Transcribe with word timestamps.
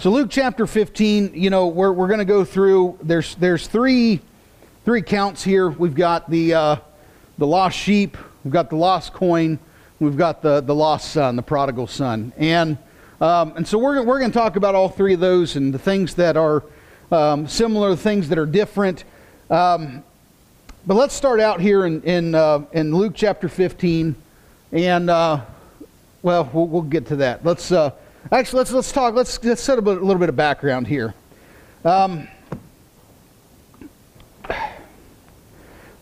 So 0.00 0.12
Luke 0.12 0.28
chapter 0.30 0.64
15, 0.68 1.32
you 1.34 1.50
know, 1.50 1.66
we're, 1.66 1.90
we're 1.90 2.06
going 2.06 2.20
to 2.20 2.24
go 2.24 2.44
through, 2.44 2.96
there's, 3.02 3.34
there's 3.34 3.66
three, 3.66 4.20
three 4.84 5.02
counts 5.02 5.42
here. 5.42 5.70
We've 5.70 5.96
got 5.96 6.30
the, 6.30 6.54
uh, 6.54 6.76
the 7.36 7.48
lost 7.48 7.76
sheep, 7.76 8.16
we've 8.44 8.52
got 8.52 8.70
the 8.70 8.76
lost 8.76 9.12
coin, 9.12 9.58
we've 9.98 10.16
got 10.16 10.40
the, 10.40 10.60
the 10.60 10.74
lost 10.74 11.10
son, 11.10 11.34
the 11.34 11.42
prodigal 11.42 11.88
son. 11.88 12.32
And, 12.36 12.78
um, 13.20 13.54
and 13.56 13.66
so 13.66 13.76
we're, 13.76 14.00
we're 14.04 14.20
going 14.20 14.30
to 14.30 14.38
talk 14.38 14.54
about 14.54 14.76
all 14.76 14.88
three 14.88 15.14
of 15.14 15.20
those 15.20 15.56
and 15.56 15.74
the 15.74 15.80
things 15.80 16.14
that 16.14 16.36
are 16.36 16.62
um, 17.10 17.48
similar, 17.48 17.90
the 17.90 17.96
things 17.96 18.28
that 18.28 18.38
are 18.38 18.46
different. 18.46 19.02
Um, 19.50 20.04
but 20.86 20.94
let's 20.94 21.14
start 21.14 21.40
out 21.40 21.60
here 21.60 21.86
in, 21.86 22.02
in, 22.02 22.36
uh, 22.36 22.64
in 22.70 22.94
Luke 22.94 23.14
chapter 23.16 23.48
15. 23.48 24.14
And, 24.70 25.10
uh, 25.10 25.40
well, 26.22 26.48
well, 26.52 26.68
we'll 26.68 26.82
get 26.82 27.06
to 27.06 27.16
that. 27.16 27.44
Let's, 27.44 27.72
uh, 27.72 27.90
Actually, 28.30 28.58
let's, 28.58 28.72
let's 28.72 28.92
talk, 28.92 29.14
let's, 29.14 29.42
let's 29.42 29.62
set 29.62 29.78
a, 29.78 29.82
bit, 29.82 29.96
a 29.96 30.04
little 30.04 30.18
bit 30.18 30.28
of 30.28 30.36
background 30.36 30.86
here. 30.86 31.14
Um, 31.84 32.28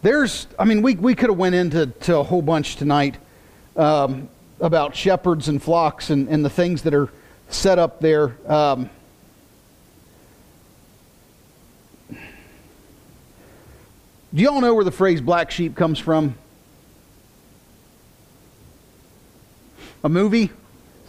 there's, 0.02 0.48
I 0.58 0.64
mean, 0.64 0.82
we, 0.82 0.96
we 0.96 1.14
could 1.14 1.28
have 1.28 1.38
went 1.38 1.54
into 1.54 1.86
to 1.86 2.16
a 2.16 2.24
whole 2.24 2.42
bunch 2.42 2.76
tonight 2.76 3.16
um, 3.76 4.28
about 4.60 4.96
shepherds 4.96 5.48
and 5.48 5.62
flocks 5.62 6.10
and, 6.10 6.28
and 6.28 6.44
the 6.44 6.50
things 6.50 6.82
that 6.82 6.94
are 6.94 7.10
set 7.48 7.78
up 7.78 8.00
there. 8.00 8.36
Um, 8.50 8.90
do 12.10 12.18
y'all 14.32 14.60
know 14.60 14.74
where 14.74 14.84
the 14.84 14.90
phrase 14.90 15.20
black 15.20 15.52
sheep 15.52 15.76
comes 15.76 15.98
from? 15.98 16.34
A 20.02 20.08
movie? 20.08 20.50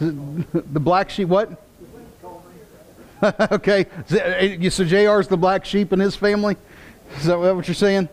The 0.00 0.80
black 0.80 1.10
sheep, 1.10 1.28
what? 1.28 1.62
okay. 3.52 3.86
So 4.06 4.84
JR 4.84 5.20
is 5.20 5.28
the 5.28 5.36
black 5.36 5.64
sheep 5.64 5.92
in 5.92 5.98
his 5.98 6.14
family? 6.14 6.56
Is 7.16 7.24
that 7.24 7.38
what 7.38 7.66
you're 7.66 7.74
saying? 7.74 8.08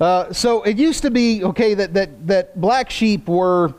Uh, 0.00 0.32
so 0.32 0.62
it 0.62 0.78
used 0.78 1.02
to 1.02 1.10
be, 1.10 1.44
okay, 1.44 1.74
that, 1.74 1.92
that, 1.92 2.26
that 2.26 2.58
black 2.58 2.88
sheep 2.88 3.28
were 3.28 3.74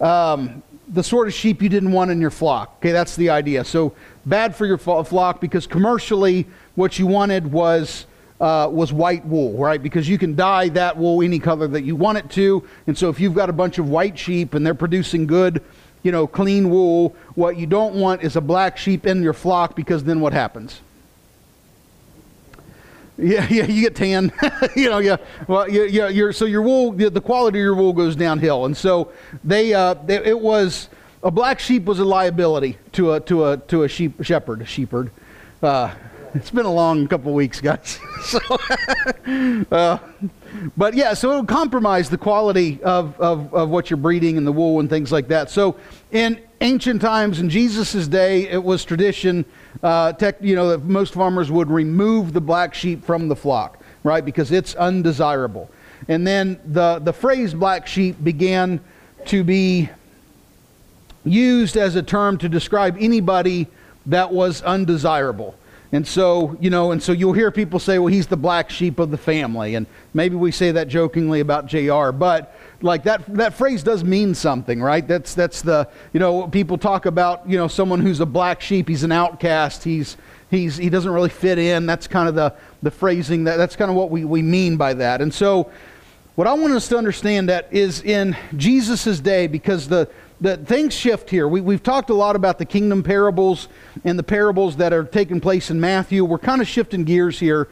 um, 0.00 0.62
the 0.88 1.02
sort 1.02 1.26
of 1.26 1.34
sheep 1.34 1.60
you 1.60 1.68
didn't 1.68 1.90
want 1.90 2.12
in 2.12 2.20
your 2.20 2.30
flock. 2.30 2.76
Okay, 2.78 2.92
that's 2.92 3.16
the 3.16 3.30
idea. 3.30 3.64
So 3.64 3.92
bad 4.24 4.54
for 4.54 4.66
your 4.66 4.78
flock 4.78 5.40
because 5.40 5.66
commercially 5.66 6.46
what 6.76 6.98
you 6.98 7.06
wanted 7.06 7.50
was. 7.50 8.06
Uh, 8.38 8.68
was 8.70 8.92
white 8.92 9.24
wool, 9.24 9.56
right? 9.56 9.82
Because 9.82 10.06
you 10.06 10.18
can 10.18 10.34
dye 10.34 10.68
that 10.68 10.94
wool 10.94 11.22
any 11.22 11.38
color 11.38 11.66
that 11.68 11.84
you 11.84 11.96
want 11.96 12.18
it 12.18 12.28
to. 12.32 12.62
And 12.86 12.98
so 12.98 13.08
if 13.08 13.18
you've 13.18 13.32
got 13.32 13.48
a 13.48 13.52
bunch 13.54 13.78
of 13.78 13.88
white 13.88 14.18
sheep 14.18 14.52
and 14.52 14.66
they're 14.66 14.74
producing 14.74 15.26
good 15.26 15.62
you 16.06 16.12
know, 16.12 16.28
clean 16.28 16.70
wool. 16.70 17.16
What 17.34 17.56
you 17.56 17.66
don't 17.66 17.96
want 17.96 18.22
is 18.22 18.36
a 18.36 18.40
black 18.40 18.78
sheep 18.78 19.06
in 19.06 19.24
your 19.24 19.32
flock 19.32 19.74
because 19.74 20.04
then 20.04 20.20
what 20.20 20.32
happens? 20.32 20.80
Yeah, 23.18 23.44
yeah, 23.50 23.66
you 23.66 23.82
get 23.82 23.96
tan. 23.96 24.32
you 24.76 24.88
know, 24.88 24.98
yeah. 24.98 25.16
Well, 25.48 25.68
yeah, 25.68 26.08
yeah. 26.08 26.30
So 26.30 26.44
your 26.44 26.62
wool, 26.62 26.92
the 26.92 27.20
quality 27.20 27.58
of 27.58 27.62
your 27.64 27.74
wool 27.74 27.92
goes 27.92 28.14
downhill, 28.14 28.66
and 28.66 28.76
so 28.76 29.10
they, 29.42 29.74
uh, 29.74 29.94
they, 29.94 30.24
it 30.24 30.38
was 30.38 30.88
a 31.24 31.30
black 31.32 31.58
sheep 31.58 31.86
was 31.86 31.98
a 31.98 32.04
liability 32.04 32.78
to 32.92 33.14
a 33.14 33.20
to 33.22 33.46
a 33.46 33.56
to 33.56 33.82
a 33.82 33.88
sheep 33.88 34.22
shepherd, 34.22 34.62
a 34.62 34.64
shepherd. 34.64 35.10
Uh, 35.60 35.92
it's 36.34 36.52
been 36.52 36.66
a 36.66 36.72
long 36.72 37.08
couple 37.08 37.32
weeks, 37.34 37.60
guys. 37.60 37.98
so, 38.22 38.38
uh, 39.72 39.98
but 40.76 40.94
yeah, 40.94 41.14
so 41.14 41.30
it'll 41.30 41.44
compromise 41.44 42.10
the 42.10 42.18
quality 42.18 42.82
of, 42.82 43.18
of, 43.20 43.52
of 43.54 43.70
what 43.70 43.90
you're 43.90 43.96
breeding 43.96 44.36
and 44.36 44.46
the 44.46 44.52
wool 44.52 44.80
and 44.80 44.88
things 44.88 45.12
like 45.12 45.28
that. 45.28 45.50
So 45.50 45.76
in 46.12 46.40
ancient 46.60 47.00
times, 47.00 47.40
in 47.40 47.48
Jesus' 47.48 48.06
day, 48.08 48.48
it 48.48 48.62
was 48.62 48.84
tradition, 48.84 49.44
uh, 49.82 50.12
tech, 50.12 50.36
you 50.40 50.54
know, 50.54 50.68
that 50.68 50.84
most 50.84 51.14
farmers 51.14 51.50
would 51.50 51.70
remove 51.70 52.32
the 52.32 52.40
black 52.40 52.74
sheep 52.74 53.04
from 53.04 53.28
the 53.28 53.36
flock, 53.36 53.82
right? 54.02 54.24
Because 54.24 54.52
it's 54.52 54.74
undesirable. 54.74 55.70
And 56.08 56.26
then 56.26 56.60
the, 56.64 57.00
the 57.00 57.12
phrase 57.12 57.54
black 57.54 57.86
sheep 57.86 58.22
began 58.22 58.80
to 59.26 59.42
be 59.42 59.90
used 61.24 61.76
as 61.76 61.96
a 61.96 62.02
term 62.02 62.38
to 62.38 62.48
describe 62.48 62.96
anybody 63.00 63.66
that 64.06 64.32
was 64.32 64.62
undesirable. 64.62 65.56
And 65.92 66.06
so, 66.06 66.56
you 66.60 66.68
know, 66.68 66.90
and 66.90 67.02
so 67.02 67.12
you'll 67.12 67.32
hear 67.32 67.50
people 67.50 67.78
say, 67.78 67.98
well, 67.98 68.12
he's 68.12 68.26
the 68.26 68.36
black 68.36 68.70
sheep 68.70 68.98
of 68.98 69.10
the 69.10 69.18
family. 69.18 69.76
And 69.76 69.86
maybe 70.14 70.34
we 70.34 70.50
say 70.50 70.72
that 70.72 70.88
jokingly 70.88 71.40
about 71.40 71.66
JR, 71.66 72.10
but 72.10 72.56
like 72.82 73.04
that, 73.04 73.24
that 73.34 73.54
phrase 73.54 73.82
does 73.82 74.02
mean 74.02 74.34
something, 74.34 74.82
right? 74.82 75.06
That's, 75.06 75.34
that's 75.34 75.62
the, 75.62 75.88
you 76.12 76.20
know, 76.20 76.48
people 76.48 76.76
talk 76.76 77.06
about, 77.06 77.48
you 77.48 77.56
know, 77.56 77.68
someone 77.68 78.00
who's 78.00 78.20
a 78.20 78.26
black 78.26 78.60
sheep, 78.60 78.88
he's 78.88 79.04
an 79.04 79.12
outcast, 79.12 79.84
he's, 79.84 80.16
he's, 80.50 80.76
he 80.76 80.90
doesn't 80.90 81.10
really 81.10 81.28
fit 81.28 81.58
in. 81.58 81.86
That's 81.86 82.08
kind 82.08 82.28
of 82.28 82.34
the, 82.34 82.54
the 82.82 82.90
phrasing, 82.90 83.44
that, 83.44 83.56
that's 83.56 83.76
kind 83.76 83.90
of 83.90 83.96
what 83.96 84.10
we, 84.10 84.24
we 84.24 84.42
mean 84.42 84.76
by 84.76 84.94
that. 84.94 85.20
And 85.20 85.32
so, 85.32 85.70
what 86.34 86.46
I 86.46 86.52
want 86.52 86.74
us 86.74 86.86
to 86.88 86.98
understand 86.98 87.48
that 87.48 87.66
is 87.72 88.02
in 88.02 88.36
Jesus' 88.58 89.20
day, 89.20 89.46
because 89.46 89.88
the, 89.88 90.06
the 90.40 90.56
things 90.56 90.94
shift 90.94 91.30
here. 91.30 91.48
We, 91.48 91.60
we've 91.60 91.82
talked 91.82 92.10
a 92.10 92.14
lot 92.14 92.36
about 92.36 92.58
the 92.58 92.64
kingdom 92.64 93.02
parables 93.02 93.68
and 94.04 94.18
the 94.18 94.22
parables 94.22 94.76
that 94.76 94.92
are 94.92 95.04
taking 95.04 95.40
place 95.40 95.70
in 95.70 95.80
Matthew. 95.80 96.24
We're 96.24 96.38
kind 96.38 96.60
of 96.60 96.68
shifting 96.68 97.04
gears 97.04 97.38
here. 97.38 97.68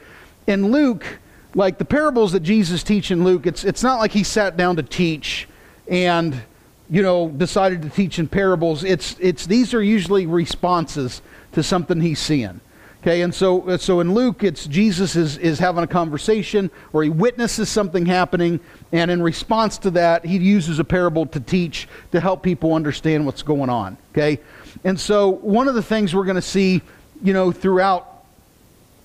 In 0.47 0.70
Luke, 0.70 1.19
like 1.54 1.78
the 1.78 1.84
parables 1.84 2.32
that 2.32 2.41
Jesus 2.41 2.82
teach 2.82 3.10
in 3.10 3.25
Luke, 3.25 3.47
it's, 3.47 3.64
it's 3.64 3.82
not 3.82 3.98
like 3.98 4.12
he 4.12 4.25
sat 4.25 4.56
down 4.56 4.76
to 4.76 4.82
teach 4.82 5.47
and, 5.88 6.42
you 6.88 7.02
know, 7.02 7.28
decided 7.28 7.82
to 7.82 7.91
teach 7.91 8.19
in 8.19 8.28
parables. 8.28 8.82
It's, 8.82 9.16
it's, 9.20 9.46
these 9.46 9.75
are 9.75 9.82
usually 9.82 10.26
responses 10.26 11.22
to 11.52 11.62
something 11.62 12.00
he's 12.00 12.19
seeing. 12.19 12.60
Okay, 13.04 13.20
and 13.20 13.34
so, 13.34 13.76
so 13.76 14.00
in 14.00 14.15
Luke, 14.15 14.42
it's 14.42 14.66
Jesus 14.66 15.15
is, 15.15 15.37
is 15.37 15.59
having 15.59 15.84
a 15.84 15.87
conversation 15.87 16.70
or 16.94 17.03
he 17.03 17.10
witnesses 17.10 17.69
something 17.69 18.06
happening, 18.06 18.60
and 18.92 19.10
in 19.10 19.22
response 19.22 19.76
to 19.76 19.91
that, 19.91 20.25
he 20.25 20.38
uses 20.38 20.78
a 20.78 20.84
parable 20.84 21.26
to 21.26 21.38
teach 21.38 21.87
to 22.12 22.20
help 22.20 22.43
people 22.43 22.72
understand 22.72 23.26
what's 23.26 23.43
going 23.43 23.69
on. 23.69 23.98
Okay, 24.12 24.41
and 24.84 24.98
so 24.98 25.28
one 25.28 25.69
of 25.69 25.75
the 25.75 25.82
things 25.82 26.14
we're 26.14 26.25
going 26.25 26.37
to 26.37 26.41
see, 26.41 26.81
you 27.22 27.34
know, 27.34 27.53
throughout, 27.53 28.25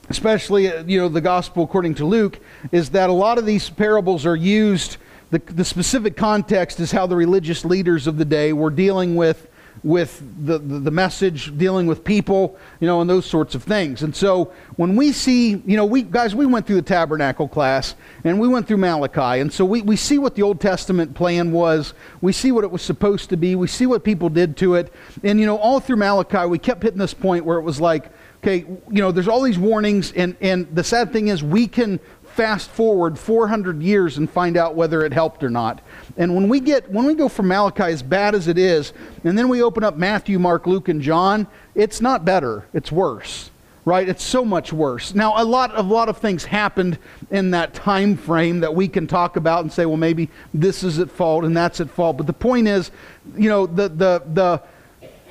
especially, 0.09 0.71
uh, 0.71 0.81
you 0.83 0.97
know, 0.97 1.09
the 1.09 1.19
gospel 1.19 1.65
according 1.65 1.95
to 1.95 2.05
Luke, 2.05 2.39
is 2.71 2.91
that 2.91 3.09
a 3.09 3.13
lot 3.13 3.37
of 3.37 3.45
these 3.45 3.69
parables 3.69 4.25
are 4.25 4.33
used. 4.33 4.95
The, 5.31 5.39
the 5.39 5.65
specific 5.65 6.15
context 6.15 6.79
is 6.79 6.93
how 6.93 7.05
the 7.05 7.17
religious 7.17 7.65
leaders 7.65 8.07
of 8.07 8.15
the 8.15 8.23
day 8.23 8.53
were 8.53 8.69
dealing 8.69 9.17
with 9.17 9.45
with 9.83 10.21
the, 10.45 10.57
the, 10.57 10.79
the, 10.79 10.91
message, 10.91 11.57
dealing 11.57 11.87
with 11.87 12.03
people, 12.03 12.57
you 12.79 12.87
know, 12.87 12.99
and 13.01 13.09
those 13.09 13.25
sorts 13.25 13.55
of 13.55 13.63
things. 13.63 14.03
And 14.03 14.13
so 14.13 14.51
when 14.75 14.95
we 14.95 15.11
see, 15.11 15.51
you 15.65 15.77
know, 15.77 15.85
we 15.85 16.01
guys, 16.03 16.35
we 16.35 16.45
went 16.45 16.67
through 16.67 16.75
the 16.75 16.81
tabernacle 16.81 17.47
class 17.47 17.95
and 18.23 18.39
we 18.39 18.47
went 18.47 18.67
through 18.67 18.77
Malachi. 18.77 19.39
And 19.39 19.51
so 19.51 19.63
we, 19.63 19.81
we 19.81 19.95
see 19.95 20.17
what 20.17 20.35
the 20.35 20.41
Old 20.41 20.59
Testament 20.59 21.13
plan 21.13 21.51
was. 21.51 21.93
We 22.21 22.33
see 22.33 22.51
what 22.51 22.63
it 22.63 22.71
was 22.71 22.81
supposed 22.81 23.29
to 23.29 23.37
be. 23.37 23.55
We 23.55 23.67
see 23.67 23.85
what 23.85 24.03
people 24.03 24.29
did 24.29 24.57
to 24.57 24.75
it. 24.75 24.91
And, 25.23 25.39
you 25.39 25.45
know, 25.45 25.57
all 25.57 25.79
through 25.79 25.97
Malachi, 25.97 26.45
we 26.45 26.59
kept 26.59 26.83
hitting 26.83 26.99
this 26.99 27.13
point 27.13 27.45
where 27.45 27.57
it 27.57 27.63
was 27.63 27.79
like, 27.79 28.11
okay, 28.39 28.59
you 28.59 29.01
know, 29.01 29.11
there's 29.11 29.27
all 29.27 29.41
these 29.41 29.59
warnings. 29.59 30.11
And, 30.13 30.35
and 30.41 30.67
the 30.75 30.83
sad 30.83 31.13
thing 31.13 31.29
is 31.29 31.43
we 31.43 31.67
can 31.67 31.99
fast 32.39 32.69
forward 32.69 33.19
400 33.19 33.81
years 33.81 34.17
and 34.17 34.29
find 34.29 34.55
out 34.55 34.75
whether 34.75 35.03
it 35.03 35.11
helped 35.11 35.43
or 35.43 35.49
not. 35.49 35.81
And 36.19 36.35
when 36.35 36.49
we 36.49 36.59
get 36.59 36.91
when 36.91 37.05
we 37.05 37.15
go 37.15 37.29
from 37.29 37.47
Malachi 37.47 37.83
as 37.83 38.03
bad 38.03 38.35
as 38.35 38.49
it 38.49 38.57
is, 38.57 38.91
and 39.23 39.37
then 39.37 39.47
we 39.47 39.63
open 39.63 39.85
up 39.85 39.95
Matthew, 39.95 40.37
Mark, 40.37 40.67
Luke 40.67 40.89
and 40.89 41.01
John, 41.01 41.47
it's 41.73 42.01
not 42.01 42.25
better, 42.25 42.65
it's 42.73 42.91
worse. 42.91 43.49
Right? 43.85 44.07
It's 44.07 44.23
so 44.23 44.43
much 44.45 44.71
worse. 44.71 45.15
Now 45.15 45.41
a 45.41 45.45
lot 45.45 45.71
a 45.75 45.81
lot 45.81 46.09
of 46.09 46.17
things 46.17 46.43
happened 46.43 46.99
in 47.31 47.51
that 47.51 47.73
time 47.73 48.17
frame 48.17 48.59
that 48.59 48.75
we 48.75 48.89
can 48.89 49.07
talk 49.07 49.37
about 49.37 49.61
and 49.61 49.71
say, 49.71 49.85
well 49.85 49.97
maybe 49.97 50.29
this 50.53 50.83
is 50.83 50.99
at 50.99 51.09
fault 51.09 51.45
and 51.45 51.55
that's 51.55 51.79
at 51.79 51.89
fault. 51.89 52.17
But 52.17 52.27
the 52.27 52.33
point 52.33 52.67
is, 52.67 52.91
you 53.35 53.49
know, 53.49 53.65
the 53.65 53.87
the 53.87 54.21
the 54.33 54.61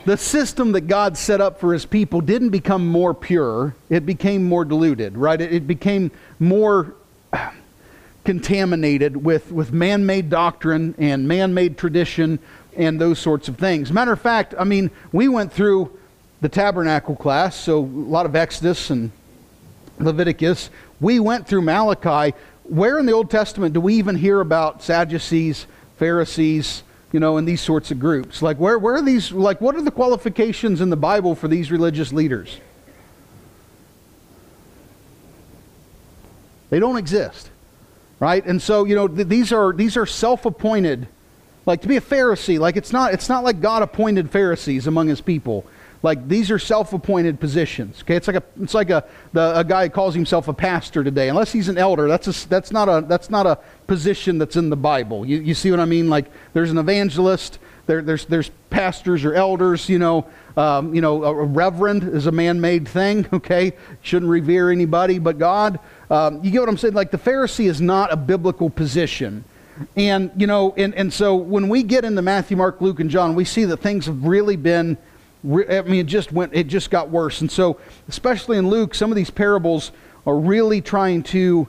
the 0.06 0.16
system 0.16 0.72
that 0.72 0.82
God 0.82 1.18
set 1.18 1.42
up 1.42 1.60
for 1.60 1.74
his 1.74 1.84
people 1.84 2.22
didn't 2.22 2.48
become 2.48 2.88
more 2.88 3.12
pure, 3.12 3.74
it 3.90 4.06
became 4.06 4.44
more 4.44 4.64
diluted, 4.64 5.18
right? 5.18 5.38
It, 5.38 5.52
it 5.52 5.66
became 5.66 6.10
more 6.40 6.94
contaminated 8.28 9.16
with, 9.16 9.50
with 9.50 9.72
man 9.72 10.04
made 10.04 10.28
doctrine 10.28 10.94
and 10.98 11.26
man 11.26 11.54
made 11.54 11.78
tradition 11.78 12.38
and 12.76 13.00
those 13.00 13.18
sorts 13.18 13.48
of 13.48 13.56
things. 13.56 13.90
Matter 13.90 14.12
of 14.12 14.20
fact, 14.20 14.54
I 14.58 14.64
mean, 14.64 14.90
we 15.12 15.28
went 15.28 15.50
through 15.50 15.98
the 16.42 16.48
tabernacle 16.50 17.16
class, 17.16 17.56
so 17.56 17.78
a 17.78 17.80
lot 17.80 18.26
of 18.26 18.36
Exodus 18.36 18.90
and 18.90 19.10
Leviticus. 19.98 20.68
We 21.00 21.20
went 21.20 21.48
through 21.48 21.62
Malachi. 21.62 22.36
Where 22.64 22.98
in 22.98 23.06
the 23.06 23.12
Old 23.12 23.30
Testament 23.30 23.72
do 23.72 23.80
we 23.80 23.94
even 23.94 24.14
hear 24.14 24.42
about 24.42 24.82
Sadducees, 24.82 25.66
Pharisees, 25.96 26.82
you 27.12 27.20
know, 27.20 27.38
and 27.38 27.48
these 27.48 27.62
sorts 27.62 27.90
of 27.90 27.98
groups? 27.98 28.42
Like, 28.42 28.58
where, 28.58 28.78
where 28.78 28.96
are 28.96 29.02
these, 29.02 29.32
like, 29.32 29.62
what 29.62 29.74
are 29.74 29.80
the 29.80 29.90
qualifications 29.90 30.82
in 30.82 30.90
the 30.90 30.98
Bible 30.98 31.34
for 31.34 31.48
these 31.48 31.70
religious 31.70 32.12
leaders? 32.12 32.60
They 36.68 36.78
don't 36.78 36.98
exist. 36.98 37.52
Right? 38.20 38.44
And 38.44 38.60
so, 38.60 38.84
you 38.84 38.94
know, 38.94 39.06
th- 39.06 39.28
these 39.28 39.52
are 39.52 39.72
these 39.72 39.96
are 39.96 40.06
self-appointed 40.06 41.06
like 41.68 41.82
to 41.82 41.88
be 41.88 41.98
a 41.98 42.00
Pharisee, 42.00 42.58
like 42.58 42.76
it's 42.76 42.94
not 42.94 43.12
it's 43.12 43.28
not 43.28 43.44
like 43.44 43.60
God 43.60 43.82
appointed 43.82 44.30
Pharisees 44.30 44.86
among 44.86 45.08
his 45.08 45.20
people. 45.20 45.66
Like 46.02 46.26
these 46.26 46.50
are 46.50 46.58
self-appointed 46.58 47.38
positions. 47.38 48.00
Okay, 48.02 48.16
it's 48.16 48.26
like 48.26 48.36
a 48.36 48.42
it's 48.62 48.72
like 48.72 48.88
a 48.88 49.04
the, 49.34 49.58
a 49.58 49.64
guy 49.64 49.90
calls 49.90 50.14
himself 50.14 50.48
a 50.48 50.54
pastor 50.54 51.04
today. 51.04 51.28
Unless 51.28 51.52
he's 51.52 51.68
an 51.68 51.76
elder, 51.76 52.08
that's 52.08 52.26
a, 52.26 52.48
that's 52.48 52.72
not 52.72 52.88
a 52.88 53.04
that's 53.06 53.28
not 53.28 53.46
a 53.46 53.58
position 53.86 54.38
that's 54.38 54.56
in 54.56 54.70
the 54.70 54.76
Bible. 54.76 55.26
You, 55.26 55.40
you 55.40 55.54
see 55.54 55.70
what 55.70 55.78
I 55.78 55.84
mean? 55.84 56.08
Like 56.08 56.30
there's 56.54 56.70
an 56.70 56.78
evangelist, 56.78 57.58
there, 57.88 58.02
there's 58.02 58.26
there's 58.26 58.50
pastors 58.70 59.24
or 59.24 59.34
elders. 59.34 59.88
You 59.88 59.98
know, 59.98 60.26
um, 60.56 60.94
you 60.94 61.00
know, 61.00 61.24
a, 61.24 61.34
reverend 61.34 62.04
is 62.04 62.26
a 62.26 62.32
man-made 62.32 62.86
thing. 62.86 63.26
Okay, 63.32 63.72
shouldn't 64.02 64.30
revere 64.30 64.70
anybody 64.70 65.18
but 65.18 65.38
God. 65.38 65.80
Um, 66.10 66.44
you 66.44 66.50
get 66.50 66.60
what 66.60 66.68
I'm 66.68 66.76
saying? 66.76 66.94
Like 66.94 67.10
the 67.10 67.18
Pharisee 67.18 67.68
is 67.68 67.80
not 67.80 68.12
a 68.12 68.16
biblical 68.16 68.68
position. 68.68 69.44
And, 69.96 70.32
you 70.36 70.46
know, 70.46 70.74
and, 70.76 70.92
and 70.94 71.12
so 71.12 71.36
when 71.36 71.68
we 71.68 71.84
get 71.84 72.04
into 72.04 72.20
Matthew, 72.20 72.56
Mark, 72.56 72.80
Luke, 72.80 72.98
and 72.98 73.08
John, 73.08 73.36
we 73.36 73.44
see 73.44 73.64
that 73.66 73.76
things 73.78 74.06
have 74.06 74.24
really 74.24 74.56
been, 74.56 74.98
I 75.44 75.82
mean, 75.82 76.00
it 76.00 76.06
just 76.06 76.32
went, 76.32 76.52
it 76.52 76.66
just 76.66 76.90
got 76.90 77.10
worse. 77.10 77.40
And 77.40 77.50
so, 77.50 77.78
especially 78.08 78.58
in 78.58 78.68
Luke, 78.68 78.94
some 78.94 79.12
of 79.12 79.16
these 79.16 79.30
parables 79.30 79.92
are 80.26 80.36
really 80.36 80.80
trying 80.80 81.22
to 81.24 81.68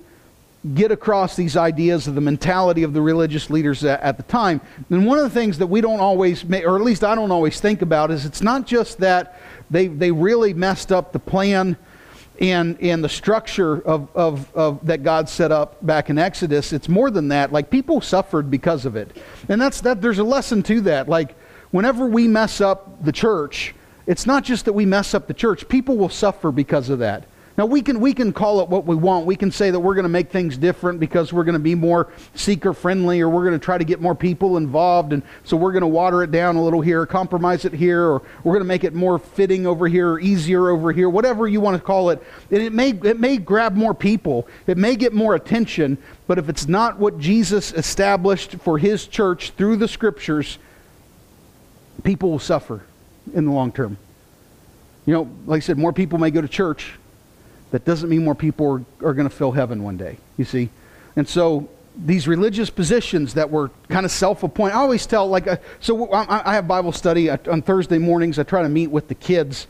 get 0.76 0.92
across 0.92 1.36
these 1.36 1.56
ideas 1.56 2.08
of 2.08 2.16
the 2.16 2.22
mentality 2.22 2.84
of 2.84 2.94
the 2.94 3.02
religious 3.02 3.50
leaders 3.50 3.84
at, 3.86 4.18
the 4.18 4.24
time. 4.24 4.60
And 4.90 5.06
one 5.06 5.18
of 5.18 5.24
the 5.24 5.30
things 5.30 5.58
that 5.60 5.68
we 5.68 5.80
don't 5.80 6.02
always, 6.02 6.44
or 6.44 6.76
at 6.76 6.82
least 6.82 7.04
I 7.04 7.16
don't 7.16 7.32
always 7.32 7.62
think 7.62 7.82
about, 7.82 8.12
is 8.12 8.26
it's 8.26 8.42
not 8.42 8.68
just 8.68 8.98
that 9.00 9.40
they, 9.70 9.88
they 9.88 10.12
really 10.12 10.54
messed 10.54 10.92
up 10.92 11.14
the 11.14 11.20
plan 11.20 11.78
and, 12.42 12.78
and 12.82 13.04
the 13.04 13.10
structure 13.10 13.82
of, 13.86 14.10
of, 14.16 14.54
of, 14.56 14.86
that 14.86 15.04
God 15.04 15.28
set 15.28 15.52
up 15.52 15.86
back 15.86 16.10
in 16.10 16.18
Exodus, 16.18 16.72
it's 16.72 16.88
more 16.88 17.12
than 17.12 17.30
that. 17.30 17.52
Like 17.52 17.70
people 17.70 18.00
suffered 18.02 18.50
because 18.50 18.86
of 18.86 18.96
it. 18.96 19.18
And 19.50 19.62
that's 19.62 19.82
that 19.82 20.02
there's 20.02 20.20
a 20.20 20.24
lesson 20.24 20.64
to 20.64 20.82
that. 20.82 21.10
Like 21.10 21.36
whenever 21.72 22.06
we 22.06 22.28
mess 22.28 22.62
up 22.62 23.04
the 23.04 23.12
church, 23.12 23.76
it's 24.08 24.26
not 24.26 24.44
just 24.44 24.66
that 24.66 24.74
we 24.74 24.86
mess 24.86 25.14
up 25.14 25.28
the 25.28 25.34
church, 25.34 25.68
people 25.68 25.98
will 25.98 26.10
suffer 26.10 26.52
because 26.52 26.90
of 26.90 27.00
that. 27.00 27.26
Now, 27.60 27.66
we 27.66 27.82
can, 27.82 28.00
we 28.00 28.14
can 28.14 28.32
call 28.32 28.62
it 28.62 28.70
what 28.70 28.86
we 28.86 28.96
want. 28.96 29.26
We 29.26 29.36
can 29.36 29.52
say 29.52 29.70
that 29.70 29.78
we're 29.82 29.94
going 29.94 30.04
to 30.04 30.08
make 30.08 30.30
things 30.30 30.58
different 30.58 31.02
because 31.02 31.34
we're 31.34 31.44
going 31.44 31.56
to 31.56 31.60
be 31.60 31.76
more 31.76 32.08
seeker 32.34 32.72
friendly 32.72 33.20
or 33.20 33.28
we're 33.28 33.44
going 33.44 33.60
to 33.60 33.60
try 33.60 33.78
to 33.78 33.84
get 33.84 34.00
more 34.00 34.16
people 34.16 34.56
involved. 34.56 35.12
And 35.12 35.24
so 35.44 35.58
we're 35.58 35.74
going 35.74 35.82
to 35.82 35.88
water 35.88 36.24
it 36.24 36.32
down 36.32 36.56
a 36.56 36.64
little 36.64 36.80
here, 36.80 37.06
compromise 37.06 37.66
it 37.66 37.74
here, 37.74 38.02
or 38.02 38.22
we're 38.46 38.54
going 38.54 38.62
to 38.62 38.66
make 38.66 38.86
it 38.86 38.94
more 38.94 39.20
fitting 39.20 39.68
over 39.68 39.90
here 39.90 40.12
or 40.12 40.22
easier 40.22 40.70
over 40.70 40.94
here, 40.94 41.10
whatever 41.10 41.50
you 41.50 41.60
want 41.60 41.76
to 41.76 41.84
call 41.84 42.12
it. 42.12 42.24
And 42.50 42.62
it 42.62 42.72
may, 42.72 42.92
it 42.92 43.20
may 43.20 43.36
grab 43.36 43.76
more 43.76 43.94
people, 43.94 44.48
it 44.66 44.78
may 44.78 44.96
get 44.96 45.12
more 45.12 45.36
attention, 45.36 45.98
but 46.28 46.38
if 46.38 46.48
it's 46.48 46.70
not 46.70 46.98
what 46.98 47.20
Jesus 47.20 47.74
established 47.74 48.56
for 48.62 48.78
his 48.78 49.06
church 49.06 49.50
through 49.50 49.76
the 49.76 49.88
scriptures, 49.90 50.60
people 52.06 52.32
will 52.32 52.40
suffer 52.40 52.84
in 53.34 53.44
the 53.44 53.52
long 53.52 53.74
term. 53.74 53.98
You 55.06 55.14
know, 55.14 55.30
like 55.46 55.58
I 55.58 55.60
said, 55.60 55.78
more 55.78 55.92
people 55.92 56.20
may 56.20 56.32
go 56.32 56.40
to 56.40 56.48
church, 56.48 56.94
that 57.72 57.86
doesn't 57.86 58.10
mean 58.10 58.24
more 58.24 58.36
people 58.36 58.86
are, 59.02 59.08
are 59.10 59.14
going 59.14 59.30
to 59.30 59.36
fill 59.36 59.52
heaven 59.52 59.84
one 59.84 59.98
day, 59.98 60.18
you 60.38 60.46
see? 60.46 60.70
And 61.16 61.28
so 61.28 61.70
these 62.06 62.28
religious 62.28 62.70
positions 62.70 63.34
that 63.34 63.50
were 63.50 63.72
kind 63.90 64.06
of 64.06 64.12
self-appointed. 64.12 64.76
I 64.76 64.80
always 64.80 65.06
tell, 65.06 65.28
like, 65.28 65.48
uh, 65.48 65.58
so 65.80 66.12
I, 66.12 66.52
I, 66.52 66.54
have 66.54 66.68
Bible 66.68 66.92
study 66.92 67.30
on 67.30 67.62
Thursday 67.62 67.98
mornings. 67.98 68.40
I 68.40 68.44
try 68.44 68.62
to 68.62 68.70
meet 68.70 68.88
with 68.88 69.08
the 69.08 69.16
kids 69.16 69.68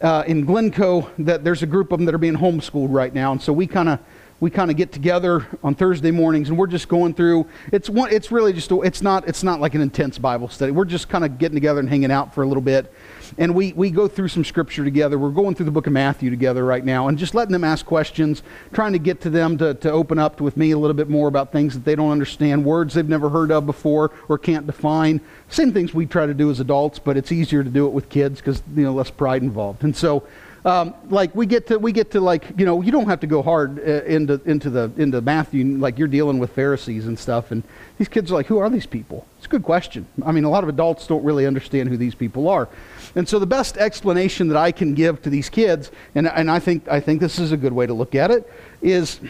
uh, 0.00 0.24
in 0.26 0.44
Glencoe. 0.44 1.08
That 1.18 1.44
there's 1.44 1.62
a 1.62 1.66
group 1.66 1.92
of 1.92 1.98
them 1.98 2.06
that 2.06 2.14
are 2.14 2.18
being 2.18 2.36
homeschooled 2.36 2.88
right 2.90 3.14
now, 3.14 3.32
and 3.32 3.40
so 3.40 3.52
we 3.52 3.66
kind 3.66 3.88
of 3.88 4.00
we 4.40 4.50
kind 4.50 4.70
of 4.70 4.76
get 4.76 4.90
together 4.90 5.46
on 5.62 5.74
Thursday 5.74 6.10
mornings, 6.10 6.48
and 6.48 6.58
we're 6.58 6.66
just 6.66 6.88
going 6.88 7.14
through. 7.14 7.46
It's 7.72 7.88
one. 7.88 8.10
It's 8.10 8.32
really 8.32 8.52
just. 8.52 8.70
A, 8.70 8.80
it's 8.80 9.02
not. 9.02 9.28
It's 9.28 9.42
not 9.42 9.60
like 9.60 9.74
an 9.74 9.80
intense 9.80 10.18
Bible 10.18 10.48
study. 10.48 10.72
We're 10.72 10.86
just 10.86 11.08
kind 11.08 11.24
of 11.24 11.38
getting 11.38 11.56
together 11.56 11.80
and 11.80 11.88
hanging 11.88 12.10
out 12.10 12.34
for 12.34 12.42
a 12.42 12.46
little 12.46 12.62
bit, 12.62 12.92
and 13.38 13.54
we, 13.54 13.72
we 13.72 13.90
go 13.90 14.08
through 14.08 14.28
some 14.28 14.44
scripture 14.44 14.84
together. 14.84 15.18
We're 15.18 15.30
going 15.30 15.54
through 15.54 15.66
the 15.66 15.72
book 15.72 15.86
of 15.86 15.92
Matthew 15.92 16.30
together 16.30 16.64
right 16.64 16.84
now 16.84 17.08
and 17.08 17.18
just 17.18 17.34
letting 17.34 17.52
them 17.52 17.64
ask 17.64 17.84
questions, 17.86 18.42
trying 18.72 18.92
to 18.92 18.98
get 18.98 19.20
to 19.22 19.30
them 19.30 19.58
to, 19.58 19.74
to 19.74 19.90
open 19.90 20.18
up 20.18 20.40
with 20.40 20.56
me 20.56 20.70
a 20.72 20.78
little 20.78 20.94
bit 20.94 21.08
more 21.08 21.28
about 21.28 21.52
things 21.52 21.74
that 21.74 21.84
they 21.84 21.94
don't 21.94 22.10
understand, 22.10 22.64
words 22.64 22.94
they've 22.94 23.08
never 23.08 23.28
heard 23.28 23.50
of 23.50 23.66
before 23.66 24.12
or 24.28 24.38
can't 24.38 24.66
define. 24.66 25.20
Same 25.48 25.72
things 25.72 25.94
we 25.94 26.06
try 26.06 26.26
to 26.26 26.34
do 26.34 26.50
as 26.50 26.60
adults, 26.60 26.98
but 26.98 27.16
it's 27.16 27.32
easier 27.32 27.62
to 27.62 27.70
do 27.70 27.86
it 27.86 27.92
with 27.92 28.08
kids 28.08 28.40
because, 28.40 28.62
you 28.74 28.82
know, 28.82 28.92
less 28.92 29.10
pride 29.10 29.42
involved. 29.42 29.84
And 29.84 29.96
so, 29.96 30.24
um, 30.64 30.94
like 31.08 31.34
we 31.34 31.46
get 31.46 31.68
to 31.68 31.78
we 31.78 31.90
get 31.92 32.10
to 32.10 32.20
like 32.20 32.44
you 32.58 32.66
know 32.66 32.82
you 32.82 32.92
don't 32.92 33.08
have 33.08 33.20
to 33.20 33.26
go 33.26 33.40
hard 33.40 33.78
uh, 33.78 34.04
into 34.04 34.40
into 34.44 34.68
the 34.68 34.92
into 34.98 35.20
Matthew 35.22 35.64
like 35.78 35.98
you're 35.98 36.08
dealing 36.08 36.38
with 36.38 36.50
Pharisees 36.50 37.06
and 37.06 37.18
stuff 37.18 37.50
and 37.50 37.62
these 37.96 38.08
kids 38.08 38.30
are 38.30 38.34
like 38.34 38.46
who 38.46 38.58
are 38.58 38.68
these 38.68 38.86
people? 38.86 39.26
It's 39.38 39.46
a 39.46 39.48
good 39.48 39.62
question. 39.62 40.06
I 40.24 40.32
mean 40.32 40.44
a 40.44 40.50
lot 40.50 40.62
of 40.62 40.68
adults 40.68 41.06
don't 41.06 41.24
really 41.24 41.46
understand 41.46 41.88
who 41.88 41.96
these 41.96 42.14
people 42.14 42.48
are. 42.48 42.68
And 43.14 43.28
so 43.28 43.38
the 43.38 43.46
best 43.46 43.76
explanation 43.76 44.48
that 44.48 44.56
I 44.56 44.72
can 44.72 44.94
give 44.94 45.22
to 45.22 45.30
these 45.30 45.48
kids, 45.48 45.90
and, 46.14 46.28
and 46.28 46.50
I, 46.50 46.58
think, 46.60 46.88
I 46.88 47.00
think 47.00 47.20
this 47.20 47.38
is 47.38 47.52
a 47.52 47.56
good 47.56 47.72
way 47.72 47.86
to 47.86 47.94
look 47.94 48.14
at 48.14 48.30
it, 48.30 48.50
is 48.82 49.20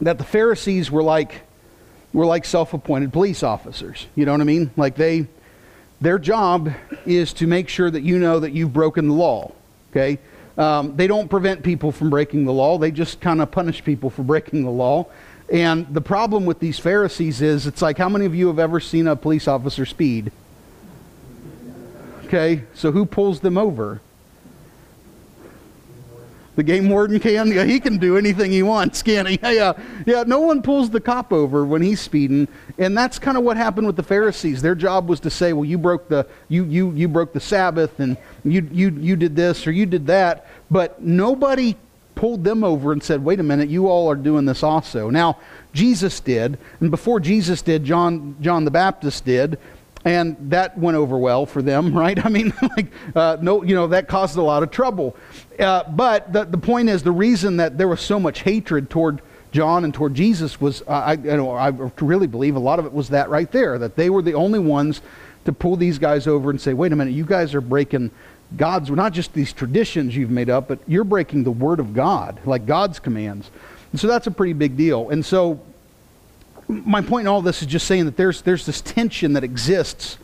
that 0.00 0.18
the 0.18 0.24
Pharisees 0.24 0.90
were 0.90 1.02
like, 1.02 1.40
were 2.12 2.26
like 2.26 2.44
self-appointed 2.44 3.12
police 3.12 3.42
officers. 3.42 4.06
You 4.14 4.26
know 4.26 4.32
what 4.32 4.40
I 4.40 4.44
mean? 4.44 4.70
Like 4.76 4.96
they, 4.96 5.26
their 6.00 6.18
job 6.18 6.72
is 7.06 7.32
to 7.34 7.46
make 7.46 7.68
sure 7.68 7.90
that 7.90 8.02
you 8.02 8.18
know 8.18 8.40
that 8.40 8.52
you've 8.52 8.72
broken 8.72 9.08
the 9.08 9.14
law. 9.14 9.52
Okay? 9.90 10.18
Um, 10.58 10.96
they 10.96 11.06
don't 11.06 11.28
prevent 11.28 11.62
people 11.62 11.90
from 11.90 12.10
breaking 12.10 12.44
the 12.44 12.52
law. 12.52 12.78
They 12.78 12.90
just 12.90 13.20
kind 13.20 13.40
of 13.40 13.50
punish 13.50 13.82
people 13.82 14.10
for 14.10 14.22
breaking 14.22 14.64
the 14.64 14.70
law. 14.70 15.06
And 15.52 15.86
the 15.92 16.00
problem 16.00 16.46
with 16.46 16.58
these 16.58 16.78
Pharisees 16.78 17.42
is 17.42 17.66
it's 17.66 17.82
like 17.82 17.98
how 17.98 18.08
many 18.08 18.24
of 18.24 18.34
you 18.34 18.46
have 18.48 18.58
ever 18.58 18.80
seen 18.80 19.06
a 19.06 19.16
police 19.16 19.48
officer 19.48 19.84
speed? 19.84 20.32
Okay, 22.26 22.62
so 22.74 22.90
who 22.90 23.04
pulls 23.04 23.40
them 23.40 23.58
over? 23.58 24.00
The 26.56 26.62
game 26.62 26.88
warden 26.88 27.18
can? 27.18 27.50
Yeah, 27.50 27.64
he 27.64 27.80
can 27.80 27.98
do 27.98 28.16
anything 28.16 28.52
he 28.52 28.62
wants, 28.62 29.02
can 29.02 29.26
he? 29.26 29.38
Yeah, 29.42 29.72
yeah, 30.06 30.24
no 30.26 30.40
one 30.40 30.62
pulls 30.62 30.90
the 30.90 31.00
cop 31.00 31.32
over 31.32 31.64
when 31.64 31.82
he's 31.82 32.00
speeding. 32.00 32.48
And 32.78 32.96
that's 32.96 33.18
kind 33.18 33.36
of 33.36 33.44
what 33.44 33.56
happened 33.56 33.86
with 33.86 33.96
the 33.96 34.02
Pharisees. 34.02 34.62
Their 34.62 34.74
job 34.74 35.08
was 35.08 35.20
to 35.20 35.30
say, 35.30 35.52
well, 35.52 35.64
you 35.64 35.78
broke 35.78 36.08
the, 36.08 36.26
you, 36.48 36.64
you, 36.64 36.90
you 36.92 37.08
broke 37.08 37.32
the 37.32 37.40
Sabbath 37.40 38.00
and 38.00 38.16
you, 38.44 38.68
you, 38.72 38.90
you 38.90 39.16
did 39.16 39.36
this 39.36 39.66
or 39.66 39.72
you 39.72 39.86
did 39.86 40.06
that. 40.06 40.46
But 40.70 41.02
nobody 41.02 41.76
pulled 42.14 42.44
them 42.44 42.64
over 42.64 42.92
and 42.92 43.02
said, 43.02 43.24
wait 43.24 43.40
a 43.40 43.42
minute, 43.42 43.68
you 43.68 43.88
all 43.88 44.10
are 44.10 44.16
doing 44.16 44.44
this 44.44 44.62
also. 44.62 45.10
Now, 45.10 45.38
Jesus 45.72 46.20
did. 46.20 46.58
And 46.80 46.90
before 46.90 47.20
Jesus 47.20 47.62
did, 47.62 47.84
John, 47.84 48.36
John 48.40 48.64
the 48.64 48.70
Baptist 48.70 49.24
did 49.24 49.58
and 50.04 50.36
that 50.50 50.76
went 50.76 50.96
over 50.96 51.16
well 51.16 51.46
for 51.46 51.62
them, 51.62 51.92
right? 51.98 52.24
I 52.24 52.28
mean, 52.28 52.52
like, 52.76 52.86
uh, 53.14 53.38
no, 53.40 53.62
you 53.62 53.74
know, 53.74 53.86
that 53.88 54.08
caused 54.08 54.36
a 54.36 54.42
lot 54.42 54.62
of 54.62 54.70
trouble. 54.70 55.16
Uh, 55.58 55.84
but 55.84 56.32
the, 56.32 56.44
the 56.44 56.58
point 56.58 56.88
is, 56.88 57.02
the 57.02 57.12
reason 57.12 57.56
that 57.58 57.78
there 57.78 57.88
was 57.88 58.00
so 58.00 58.20
much 58.20 58.40
hatred 58.40 58.90
toward 58.90 59.22
John 59.52 59.84
and 59.84 59.94
toward 59.94 60.14
Jesus 60.14 60.60
was, 60.60 60.82
uh, 60.82 60.90
I, 60.90 61.12
you 61.12 61.36
know, 61.36 61.52
I 61.52 61.68
really 61.68 62.26
believe 62.26 62.56
a 62.56 62.60
lot 62.60 62.78
of 62.78 62.86
it 62.86 62.92
was 62.92 63.10
that 63.10 63.30
right 63.30 63.50
there, 63.52 63.78
that 63.78 63.94
they 63.96 64.10
were 64.10 64.22
the 64.22 64.34
only 64.34 64.58
ones 64.58 65.00
to 65.44 65.52
pull 65.52 65.76
these 65.76 65.98
guys 65.98 66.26
over 66.26 66.50
and 66.50 66.60
say, 66.60 66.74
wait 66.74 66.92
a 66.92 66.96
minute, 66.96 67.12
you 67.12 67.24
guys 67.24 67.54
are 67.54 67.60
breaking 67.60 68.10
God's, 68.56 68.90
not 68.90 69.12
just 69.12 69.32
these 69.32 69.52
traditions 69.52 70.16
you've 70.16 70.30
made 70.30 70.50
up, 70.50 70.68
but 70.68 70.80
you're 70.86 71.04
breaking 71.04 71.44
the 71.44 71.50
word 71.50 71.80
of 71.80 71.94
God, 71.94 72.40
like 72.44 72.66
God's 72.66 72.98
commands. 72.98 73.50
And 73.92 74.00
so 74.00 74.08
that's 74.08 74.26
a 74.26 74.30
pretty 74.30 74.52
big 74.54 74.76
deal. 74.76 75.10
And 75.10 75.24
so 75.24 75.60
my 76.68 77.02
point 77.02 77.22
in 77.22 77.28
all 77.28 77.42
this 77.42 77.62
is 77.62 77.68
just 77.68 77.86
saying 77.86 78.06
that 78.06 78.16
there's, 78.16 78.42
there's 78.42 78.66
this 78.66 78.80
tension 78.80 79.34
that 79.34 79.44
exists 79.44 80.18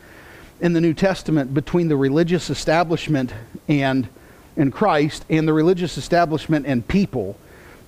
in 0.59 0.73
the 0.73 0.81
New 0.81 0.93
Testament 0.93 1.53
between 1.53 1.87
the 1.87 1.95
religious 1.95 2.49
establishment 2.49 3.33
and, 3.67 4.07
and 4.55 4.71
Christ 4.71 5.25
and 5.29 5.47
the 5.47 5.53
religious 5.53 5.97
establishment 5.97 6.65
and 6.65 6.87
people. 6.87 7.37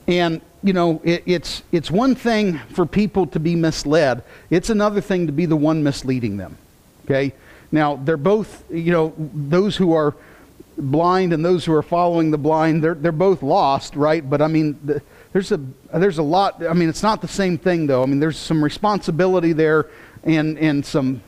And, 0.07 0.41
you 0.63 0.73
know, 0.73 1.01
it, 1.03 1.23
it's, 1.25 1.63
it's 1.71 1.89
one 1.89 2.15
thing 2.15 2.59
for 2.73 2.85
people 2.85 3.27
to 3.27 3.39
be 3.39 3.55
misled, 3.55 4.23
it's 4.49 4.69
another 4.69 5.01
thing 5.01 5.27
to 5.27 5.33
be 5.33 5.45
the 5.45 5.55
one 5.55 5.83
misleading 5.83 6.37
them. 6.37 6.57
Okay? 7.05 7.33
Now, 7.71 7.95
they're 7.95 8.17
both, 8.17 8.63
you 8.71 8.91
know, 8.91 9.13
those 9.17 9.77
who 9.77 9.93
are 9.93 10.15
blind 10.77 11.33
and 11.33 11.43
those 11.43 11.65
who 11.65 11.73
are 11.73 11.83
following 11.83 12.31
the 12.31 12.37
blind, 12.37 12.83
they're, 12.83 12.95
they're 12.95 13.11
both 13.11 13.43
lost, 13.43 13.95
right? 13.95 14.27
But 14.27 14.41
I 14.41 14.47
mean, 14.47 14.79
the, 14.83 15.01
there's 15.33 15.51
a 15.51 15.59
there's 15.91 16.19
a 16.19 16.23
lot. 16.23 16.63
I 16.63 16.73
mean, 16.73 16.87
it's 16.87 17.03
not 17.03 17.21
the 17.21 17.27
same 17.27 17.57
thing 17.57 17.87
though. 17.87 18.03
I 18.03 18.05
mean, 18.05 18.19
there's 18.19 18.37
some 18.37 18.63
responsibility 18.63 19.51
there, 19.51 19.87
and 20.23 20.57
and 20.59 20.85
some. 20.85 21.21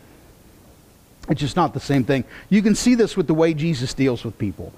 It's 1.28 1.42
just 1.42 1.56
not 1.56 1.74
the 1.74 1.80
same 1.80 2.04
thing. 2.04 2.24
You 2.50 2.62
can 2.62 2.76
see 2.76 2.94
this 2.94 3.18
with 3.18 3.26
the 3.26 3.34
way 3.34 3.56
Jesus 3.56 3.96
deals 3.96 4.24
with 4.24 4.38
people. 4.38 4.72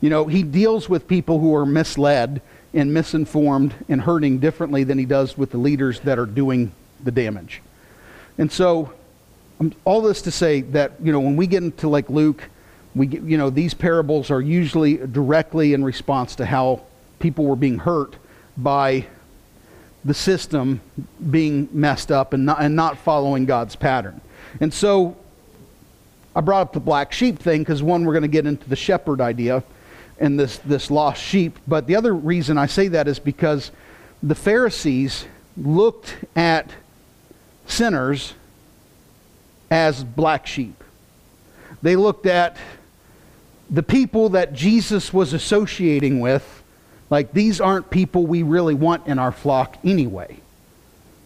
You 0.00 0.10
know, 0.10 0.26
he 0.26 0.42
deals 0.42 0.88
with 0.88 1.06
people 1.06 1.38
who 1.38 1.54
are 1.54 1.64
misled 1.64 2.42
and 2.74 2.92
misinformed 2.92 3.72
and 3.88 4.00
hurting 4.00 4.40
differently 4.40 4.82
than 4.82 4.98
he 4.98 5.04
does 5.04 5.38
with 5.38 5.52
the 5.52 5.58
leaders 5.58 6.00
that 6.00 6.18
are 6.18 6.26
doing 6.26 6.72
the 7.04 7.12
damage. 7.12 7.62
And 8.36 8.50
so, 8.50 8.92
um, 9.60 9.72
all 9.84 10.02
this 10.02 10.22
to 10.22 10.32
say 10.32 10.62
that 10.62 10.94
you 11.00 11.12
know 11.12 11.20
when 11.20 11.36
we 11.36 11.46
get 11.46 11.62
into 11.62 11.88
like 11.88 12.10
Luke, 12.10 12.50
we 12.96 13.06
get, 13.06 13.22
you 13.22 13.38
know 13.38 13.48
these 13.48 13.74
parables 13.74 14.28
are 14.32 14.40
usually 14.40 14.96
directly 14.96 15.72
in 15.72 15.84
response 15.84 16.34
to 16.36 16.46
how 16.46 16.82
people 17.20 17.44
were 17.44 17.54
being 17.54 17.78
hurt 17.78 18.16
by 18.56 19.06
the 20.04 20.14
system 20.14 20.80
being 21.30 21.68
messed 21.72 22.10
up 22.10 22.32
and 22.32 22.44
not, 22.44 22.60
and 22.60 22.74
not 22.74 22.98
following 22.98 23.46
God's 23.46 23.76
pattern. 23.76 24.20
And 24.60 24.72
so 24.72 25.16
I 26.34 26.40
brought 26.40 26.62
up 26.62 26.72
the 26.72 26.80
black 26.80 27.12
sheep 27.12 27.38
thing 27.38 27.60
because 27.60 27.82
one, 27.82 28.04
we're 28.04 28.12
going 28.12 28.22
to 28.22 28.28
get 28.28 28.46
into 28.46 28.68
the 28.68 28.76
shepherd 28.76 29.20
idea 29.20 29.62
and 30.18 30.38
this, 30.38 30.58
this 30.58 30.90
lost 30.90 31.22
sheep. 31.22 31.58
But 31.66 31.86
the 31.86 31.96
other 31.96 32.14
reason 32.14 32.58
I 32.58 32.66
say 32.66 32.88
that 32.88 33.08
is 33.08 33.18
because 33.18 33.70
the 34.22 34.34
Pharisees 34.34 35.26
looked 35.56 36.16
at 36.34 36.70
sinners 37.66 38.34
as 39.70 40.04
black 40.04 40.46
sheep. 40.46 40.82
They 41.82 41.96
looked 41.96 42.26
at 42.26 42.56
the 43.68 43.82
people 43.82 44.30
that 44.30 44.52
Jesus 44.52 45.12
was 45.12 45.32
associating 45.32 46.20
with, 46.20 46.61
like 47.12 47.34
these 47.34 47.60
aren't 47.60 47.90
people 47.90 48.24
we 48.24 48.42
really 48.42 48.72
want 48.72 49.06
in 49.06 49.18
our 49.18 49.32
flock 49.32 49.76
anyway. 49.84 50.34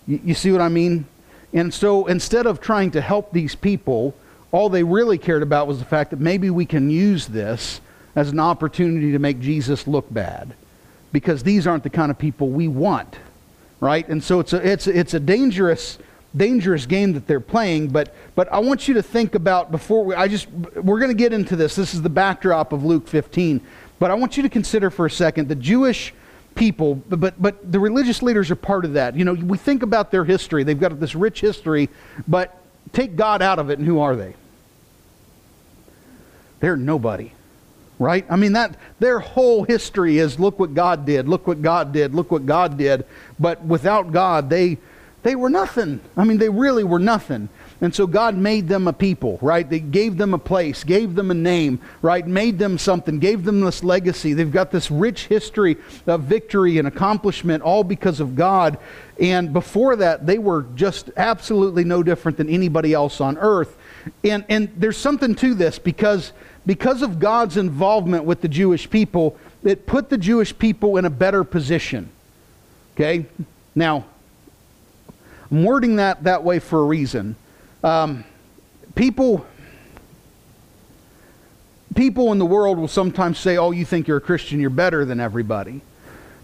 You, 0.08 0.20
you 0.24 0.34
see 0.34 0.50
what 0.50 0.60
I 0.60 0.68
mean? 0.68 1.06
And 1.52 1.72
so 1.72 2.06
instead 2.06 2.44
of 2.44 2.60
trying 2.60 2.90
to 2.90 3.00
help 3.00 3.30
these 3.30 3.54
people, 3.54 4.12
all 4.50 4.68
they 4.68 4.82
really 4.82 5.16
cared 5.16 5.44
about 5.44 5.68
was 5.68 5.78
the 5.78 5.84
fact 5.84 6.10
that 6.10 6.18
maybe 6.18 6.50
we 6.50 6.66
can 6.66 6.90
use 6.90 7.28
this 7.28 7.80
as 8.16 8.30
an 8.30 8.40
opportunity 8.40 9.12
to 9.12 9.20
make 9.20 9.38
Jesus 9.38 9.86
look 9.86 10.12
bad 10.12 10.54
because 11.12 11.44
these 11.44 11.68
aren't 11.68 11.84
the 11.84 11.90
kind 11.90 12.10
of 12.10 12.18
people 12.18 12.48
we 12.48 12.66
want, 12.66 13.20
right? 13.78 14.08
And 14.08 14.24
so 14.24 14.40
it's 14.40 14.52
a, 14.52 14.68
it's, 14.68 14.88
it's 14.88 15.14
a 15.14 15.20
dangerous 15.20 15.98
dangerous 16.36 16.84
game 16.84 17.14
that 17.14 17.26
they're 17.26 17.40
playing 17.40 17.88
but 17.88 18.14
but 18.34 18.52
i 18.52 18.58
want 18.58 18.86
you 18.86 18.92
to 18.92 19.02
think 19.02 19.34
about 19.34 19.70
before 19.70 20.04
we 20.04 20.14
i 20.14 20.28
just 20.28 20.50
we're 20.50 20.98
going 20.98 21.10
to 21.10 21.16
get 21.16 21.32
into 21.32 21.56
this 21.56 21.74
this 21.74 21.94
is 21.94 22.02
the 22.02 22.10
backdrop 22.10 22.74
of 22.74 22.84
luke 22.84 23.08
15 23.08 23.58
but 23.98 24.10
i 24.10 24.14
want 24.14 24.36
you 24.36 24.42
to 24.42 24.48
consider 24.48 24.90
for 24.90 25.06
a 25.06 25.10
second 25.10 25.48
the 25.48 25.54
jewish 25.54 26.14
people 26.54 26.94
but 26.94 27.40
but 27.40 27.70
the 27.70 27.78
religious 27.78 28.22
leaders 28.22 28.50
are 28.50 28.56
part 28.56 28.84
of 28.84 28.94
that 28.94 29.14
you 29.16 29.24
know 29.24 29.34
we 29.34 29.58
think 29.58 29.82
about 29.82 30.10
their 30.10 30.24
history 30.24 30.64
they've 30.64 30.80
got 30.80 30.98
this 30.98 31.14
rich 31.14 31.40
history 31.40 31.88
but 32.26 32.56
take 32.92 33.16
god 33.16 33.42
out 33.42 33.58
of 33.58 33.70
it 33.70 33.78
and 33.78 33.86
who 33.86 34.00
are 34.00 34.16
they 34.16 34.34
they're 36.60 36.76
nobody 36.76 37.30
right? 37.98 38.26
I 38.28 38.36
mean 38.36 38.52
that 38.52 38.76
their 38.98 39.20
whole 39.20 39.64
history 39.64 40.18
is 40.18 40.38
look 40.38 40.58
what 40.58 40.74
God 40.74 41.06
did, 41.06 41.28
look 41.28 41.46
what 41.46 41.62
God 41.62 41.92
did, 41.92 42.14
look 42.14 42.30
what 42.30 42.46
God 42.46 42.76
did. 42.76 43.06
But 43.38 43.64
without 43.64 44.12
God, 44.12 44.50
they 44.50 44.78
they 45.22 45.34
were 45.34 45.50
nothing. 45.50 46.00
I 46.16 46.24
mean, 46.24 46.38
they 46.38 46.48
really 46.48 46.84
were 46.84 46.98
nothing. 46.98 47.48
And 47.80 47.94
so 47.94 48.06
God 48.06 48.36
made 48.36 48.68
them 48.68 48.88
a 48.88 48.92
people, 48.92 49.38
right? 49.42 49.68
They 49.68 49.80
gave 49.80 50.16
them 50.16 50.32
a 50.32 50.38
place, 50.38 50.82
gave 50.82 51.14
them 51.14 51.30
a 51.30 51.34
name, 51.34 51.80
right? 52.00 52.26
Made 52.26 52.58
them 52.58 52.78
something, 52.78 53.18
gave 53.18 53.44
them 53.44 53.60
this 53.60 53.84
legacy. 53.84 54.32
They've 54.32 54.50
got 54.50 54.70
this 54.70 54.90
rich 54.90 55.26
history 55.26 55.76
of 56.06 56.22
victory 56.22 56.78
and 56.78 56.88
accomplishment 56.88 57.62
all 57.62 57.84
because 57.84 58.18
of 58.18 58.34
God. 58.34 58.78
And 59.20 59.52
before 59.52 59.96
that, 59.96 60.26
they 60.26 60.38
were 60.38 60.64
just 60.74 61.10
absolutely 61.18 61.84
no 61.84 62.02
different 62.02 62.38
than 62.38 62.48
anybody 62.48 62.94
else 62.94 63.20
on 63.20 63.36
earth. 63.38 63.76
And 64.24 64.44
and 64.48 64.72
there's 64.76 64.96
something 64.96 65.34
to 65.36 65.54
this 65.54 65.78
because 65.78 66.32
because 66.64 67.02
of 67.02 67.18
God's 67.18 67.56
involvement 67.56 68.24
with 68.24 68.40
the 68.40 68.48
Jewish 68.48 68.88
people, 68.88 69.36
it 69.62 69.86
put 69.86 70.08
the 70.08 70.18
Jewish 70.18 70.56
people 70.56 70.96
in 70.96 71.04
a 71.04 71.10
better 71.10 71.44
position. 71.44 72.08
Okay? 72.94 73.26
Now, 73.74 74.06
I'm 75.50 75.64
wording 75.64 75.96
that 75.96 76.24
that 76.24 76.42
way 76.42 76.58
for 76.58 76.80
a 76.80 76.84
reason. 76.84 77.36
Um, 77.82 78.24
people, 78.94 79.46
people 81.94 82.32
in 82.32 82.38
the 82.38 82.46
world 82.46 82.78
will 82.78 82.88
sometimes 82.88 83.38
say, 83.38 83.56
oh, 83.56 83.70
you 83.70 83.84
think 83.84 84.08
you're 84.08 84.16
a 84.16 84.20
Christian, 84.22 84.60
you're 84.60 84.70
better 84.70 85.04
than 85.04 85.20
everybody. 85.20 85.80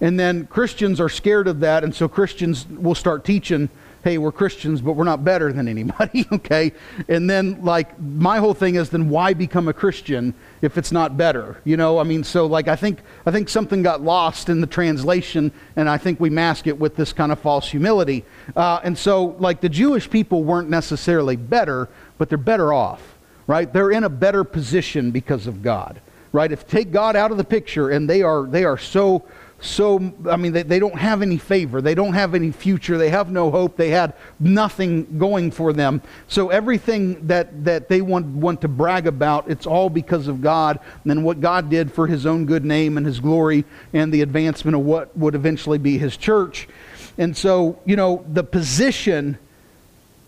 And 0.00 0.18
then 0.18 0.46
Christians 0.46 1.00
are 1.00 1.08
scared 1.08 1.46
of 1.46 1.60
that, 1.60 1.84
and 1.84 1.94
so 1.94 2.08
Christians 2.08 2.66
will 2.68 2.94
start 2.94 3.24
teaching 3.24 3.68
hey, 4.04 4.18
we're 4.18 4.32
Christians, 4.32 4.80
but 4.80 4.94
we're 4.94 5.04
not 5.04 5.24
better 5.24 5.52
than 5.52 5.68
anybody, 5.68 6.26
okay? 6.32 6.72
And 7.08 7.30
then, 7.30 7.64
like, 7.64 7.98
my 8.00 8.38
whole 8.38 8.54
thing 8.54 8.74
is 8.74 8.90
then 8.90 9.08
why 9.08 9.32
become 9.32 9.68
a 9.68 9.72
Christian 9.72 10.34
if 10.60 10.76
it's 10.76 10.90
not 10.90 11.16
better? 11.16 11.60
You 11.64 11.76
know, 11.76 11.98
I 11.98 12.02
mean, 12.02 12.24
so, 12.24 12.46
like, 12.46 12.66
I 12.66 12.74
think, 12.74 12.98
I 13.24 13.30
think 13.30 13.48
something 13.48 13.82
got 13.82 14.02
lost 14.02 14.48
in 14.48 14.60
the 14.60 14.66
translation, 14.66 15.52
and 15.76 15.88
I 15.88 15.98
think 15.98 16.18
we 16.18 16.30
mask 16.30 16.66
it 16.66 16.78
with 16.78 16.96
this 16.96 17.12
kind 17.12 17.30
of 17.30 17.38
false 17.38 17.70
humility. 17.70 18.24
Uh, 18.56 18.80
and 18.82 18.98
so, 18.98 19.36
like, 19.38 19.60
the 19.60 19.68
Jewish 19.68 20.10
people 20.10 20.42
weren't 20.42 20.68
necessarily 20.68 21.36
better, 21.36 21.88
but 22.18 22.28
they're 22.28 22.38
better 22.38 22.72
off, 22.72 23.18
right? 23.46 23.72
They're 23.72 23.92
in 23.92 24.02
a 24.02 24.10
better 24.10 24.42
position 24.42 25.12
because 25.12 25.46
of 25.46 25.62
God, 25.62 26.00
right? 26.32 26.50
If 26.50 26.66
take 26.66 26.90
God 26.90 27.14
out 27.14 27.30
of 27.30 27.36
the 27.36 27.44
picture, 27.44 27.90
and 27.90 28.10
they 28.10 28.22
are, 28.22 28.46
they 28.46 28.64
are 28.64 28.78
so 28.78 29.24
so, 29.62 30.12
I 30.28 30.36
mean, 30.36 30.52
they, 30.52 30.64
they 30.64 30.80
don't 30.80 30.98
have 30.98 31.22
any 31.22 31.38
favor. 31.38 31.80
They 31.80 31.94
don't 31.94 32.14
have 32.14 32.34
any 32.34 32.50
future. 32.50 32.98
They 32.98 33.10
have 33.10 33.30
no 33.30 33.48
hope. 33.48 33.76
They 33.76 33.90
had 33.90 34.14
nothing 34.40 35.18
going 35.18 35.52
for 35.52 35.72
them. 35.72 36.02
So 36.26 36.50
everything 36.50 37.28
that, 37.28 37.64
that 37.64 37.88
they 37.88 38.02
want, 38.02 38.26
want 38.26 38.60
to 38.62 38.68
brag 38.68 39.06
about, 39.06 39.48
it's 39.48 39.64
all 39.64 39.88
because 39.88 40.26
of 40.26 40.42
God 40.42 40.80
and 41.04 41.24
what 41.24 41.40
God 41.40 41.70
did 41.70 41.92
for 41.92 42.08
his 42.08 42.26
own 42.26 42.44
good 42.44 42.64
name 42.64 42.96
and 42.96 43.06
his 43.06 43.20
glory 43.20 43.64
and 43.92 44.12
the 44.12 44.22
advancement 44.22 44.74
of 44.74 44.82
what 44.82 45.16
would 45.16 45.36
eventually 45.36 45.78
be 45.78 45.96
his 45.96 46.16
church. 46.16 46.68
And 47.16 47.36
so, 47.36 47.78
you 47.84 47.94
know, 47.94 48.24
the 48.32 48.42
position 48.42 49.38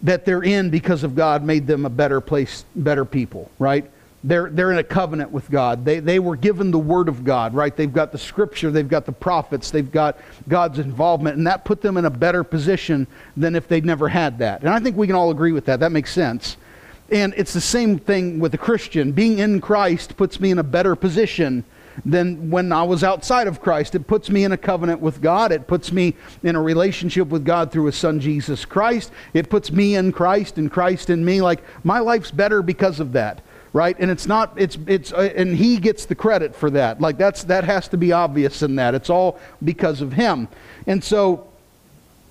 that 0.02 0.24
they're 0.24 0.44
in 0.44 0.70
because 0.70 1.02
of 1.02 1.16
God 1.16 1.42
made 1.42 1.66
them 1.66 1.86
a 1.86 1.90
better 1.90 2.20
place, 2.20 2.64
better 2.76 3.04
people, 3.04 3.50
right? 3.58 3.90
They're, 4.26 4.48
they're 4.48 4.72
in 4.72 4.78
a 4.78 4.84
covenant 4.84 5.32
with 5.32 5.50
God. 5.50 5.84
They, 5.84 6.00
they 6.00 6.18
were 6.18 6.34
given 6.34 6.70
the 6.70 6.78
Word 6.78 7.10
of 7.10 7.24
God, 7.24 7.52
right? 7.52 7.76
They've 7.76 7.92
got 7.92 8.10
the 8.10 8.18
Scripture, 8.18 8.70
they've 8.70 8.88
got 8.88 9.04
the 9.04 9.12
prophets, 9.12 9.70
they've 9.70 9.92
got 9.92 10.18
God's 10.48 10.78
involvement, 10.78 11.36
and 11.36 11.46
that 11.46 11.66
put 11.66 11.82
them 11.82 11.98
in 11.98 12.06
a 12.06 12.10
better 12.10 12.42
position 12.42 13.06
than 13.36 13.54
if 13.54 13.68
they'd 13.68 13.84
never 13.84 14.08
had 14.08 14.38
that. 14.38 14.62
And 14.62 14.70
I 14.70 14.80
think 14.80 14.96
we 14.96 15.06
can 15.06 15.14
all 15.14 15.30
agree 15.30 15.52
with 15.52 15.66
that. 15.66 15.80
That 15.80 15.92
makes 15.92 16.10
sense. 16.10 16.56
And 17.10 17.34
it's 17.36 17.52
the 17.52 17.60
same 17.60 17.98
thing 17.98 18.40
with 18.40 18.54
a 18.54 18.58
Christian. 18.58 19.12
Being 19.12 19.40
in 19.40 19.60
Christ 19.60 20.16
puts 20.16 20.40
me 20.40 20.50
in 20.50 20.58
a 20.58 20.64
better 20.64 20.96
position 20.96 21.62
than 22.06 22.50
when 22.50 22.72
I 22.72 22.82
was 22.82 23.04
outside 23.04 23.46
of 23.46 23.60
Christ. 23.60 23.94
It 23.94 24.06
puts 24.06 24.30
me 24.30 24.44
in 24.44 24.52
a 24.52 24.56
covenant 24.56 25.00
with 25.00 25.20
God. 25.20 25.52
It 25.52 25.66
puts 25.66 25.92
me 25.92 26.14
in 26.42 26.56
a 26.56 26.62
relationship 26.62 27.28
with 27.28 27.44
God 27.44 27.70
through 27.70 27.84
His 27.84 27.96
Son 27.96 28.20
Jesus 28.20 28.64
Christ. 28.64 29.12
It 29.34 29.50
puts 29.50 29.70
me 29.70 29.96
in 29.96 30.12
Christ 30.12 30.56
and 30.56 30.72
Christ 30.72 31.10
in 31.10 31.22
me. 31.26 31.42
Like 31.42 31.62
my 31.84 31.98
life's 31.98 32.30
better 32.30 32.62
because 32.62 33.00
of 33.00 33.12
that 33.12 33.42
right? 33.74 33.96
And 33.98 34.10
it's 34.10 34.26
not, 34.26 34.54
it's, 34.56 34.78
it's, 34.86 35.12
uh, 35.12 35.32
and 35.36 35.54
he 35.54 35.78
gets 35.78 36.06
the 36.06 36.14
credit 36.14 36.54
for 36.54 36.70
that. 36.70 37.00
Like 37.00 37.18
that's, 37.18 37.44
that 37.44 37.64
has 37.64 37.88
to 37.88 37.98
be 37.98 38.12
obvious 38.12 38.62
in 38.62 38.76
that. 38.76 38.94
It's 38.94 39.10
all 39.10 39.38
because 39.62 40.00
of 40.00 40.12
him. 40.12 40.48
And 40.86 41.02
so 41.02 41.48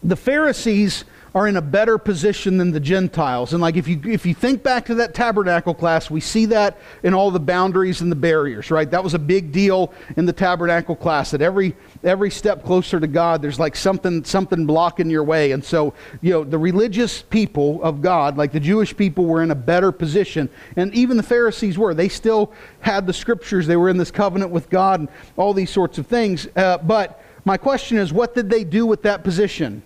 the 0.02 0.16
Pharisees 0.16 1.04
are 1.36 1.48
in 1.48 1.58
a 1.58 1.62
better 1.62 1.98
position 1.98 2.58
than 2.58 2.72
the 2.72 2.80
Gentiles. 2.80 3.54
And 3.54 3.62
like 3.62 3.76
if 3.76 3.88
you 3.88 4.00
if 4.06 4.26
you 4.26 4.36
think 4.36 4.62
back 4.62 4.86
to 4.86 4.96
that 4.96 5.16
tabernacle 5.16 5.74
class, 5.74 6.12
we 6.12 6.20
see 6.20 6.46
that 6.48 6.78
in 7.02 7.14
all 7.14 7.32
the 7.32 7.40
boundaries 7.40 8.02
and 8.02 8.12
the 8.12 8.16
barriers, 8.16 8.70
right? 8.70 8.90
That 8.90 9.04
was 9.04 9.16
a 9.16 9.20
big 9.20 9.52
deal 9.52 9.92
in 10.16 10.26
the 10.26 10.34
tabernacle 10.34 10.96
class 10.96 11.32
that 11.32 11.42
every 11.42 11.76
every 12.04 12.30
step 12.30 12.64
closer 12.64 13.00
to 13.00 13.08
God, 13.08 13.42
there's 13.42 13.60
like 13.60 13.76
something 13.76 14.24
something 14.24 14.68
blocking 14.68 15.10
your 15.10 15.24
way. 15.24 15.52
And 15.52 15.66
so, 15.66 15.96
you 16.22 16.32
know, 16.32 16.44
the 16.44 16.60
religious 16.60 17.24
people 17.24 17.82
of 17.82 18.02
God, 18.02 18.38
like 18.38 18.52
the 18.52 18.60
Jewish 18.60 18.96
people 18.96 19.26
were 19.26 19.42
in 19.42 19.50
a 19.50 19.56
better 19.56 19.92
position. 19.92 20.50
And 20.76 20.94
even 20.94 21.18
the 21.18 21.24
Pharisees 21.24 21.78
were. 21.78 21.96
They 21.96 22.10
still 22.10 22.54
had 22.82 23.08
the 23.08 23.14
scriptures. 23.14 23.66
They 23.66 23.78
were 23.78 23.90
in 23.90 23.98
this 23.98 24.12
covenant 24.12 24.52
with 24.52 24.70
God 24.70 25.00
and 25.00 25.10
all 25.36 25.54
these 25.54 25.72
sorts 25.72 25.98
of 25.98 26.06
things. 26.06 26.48
Uh, 26.56 26.78
but 26.78 27.24
my 27.44 27.58
question 27.58 27.98
is, 27.98 28.14
what 28.14 28.36
did 28.36 28.50
they 28.50 28.64
do 28.64 28.86
with 28.86 29.02
that 29.04 29.24
position? 29.24 29.82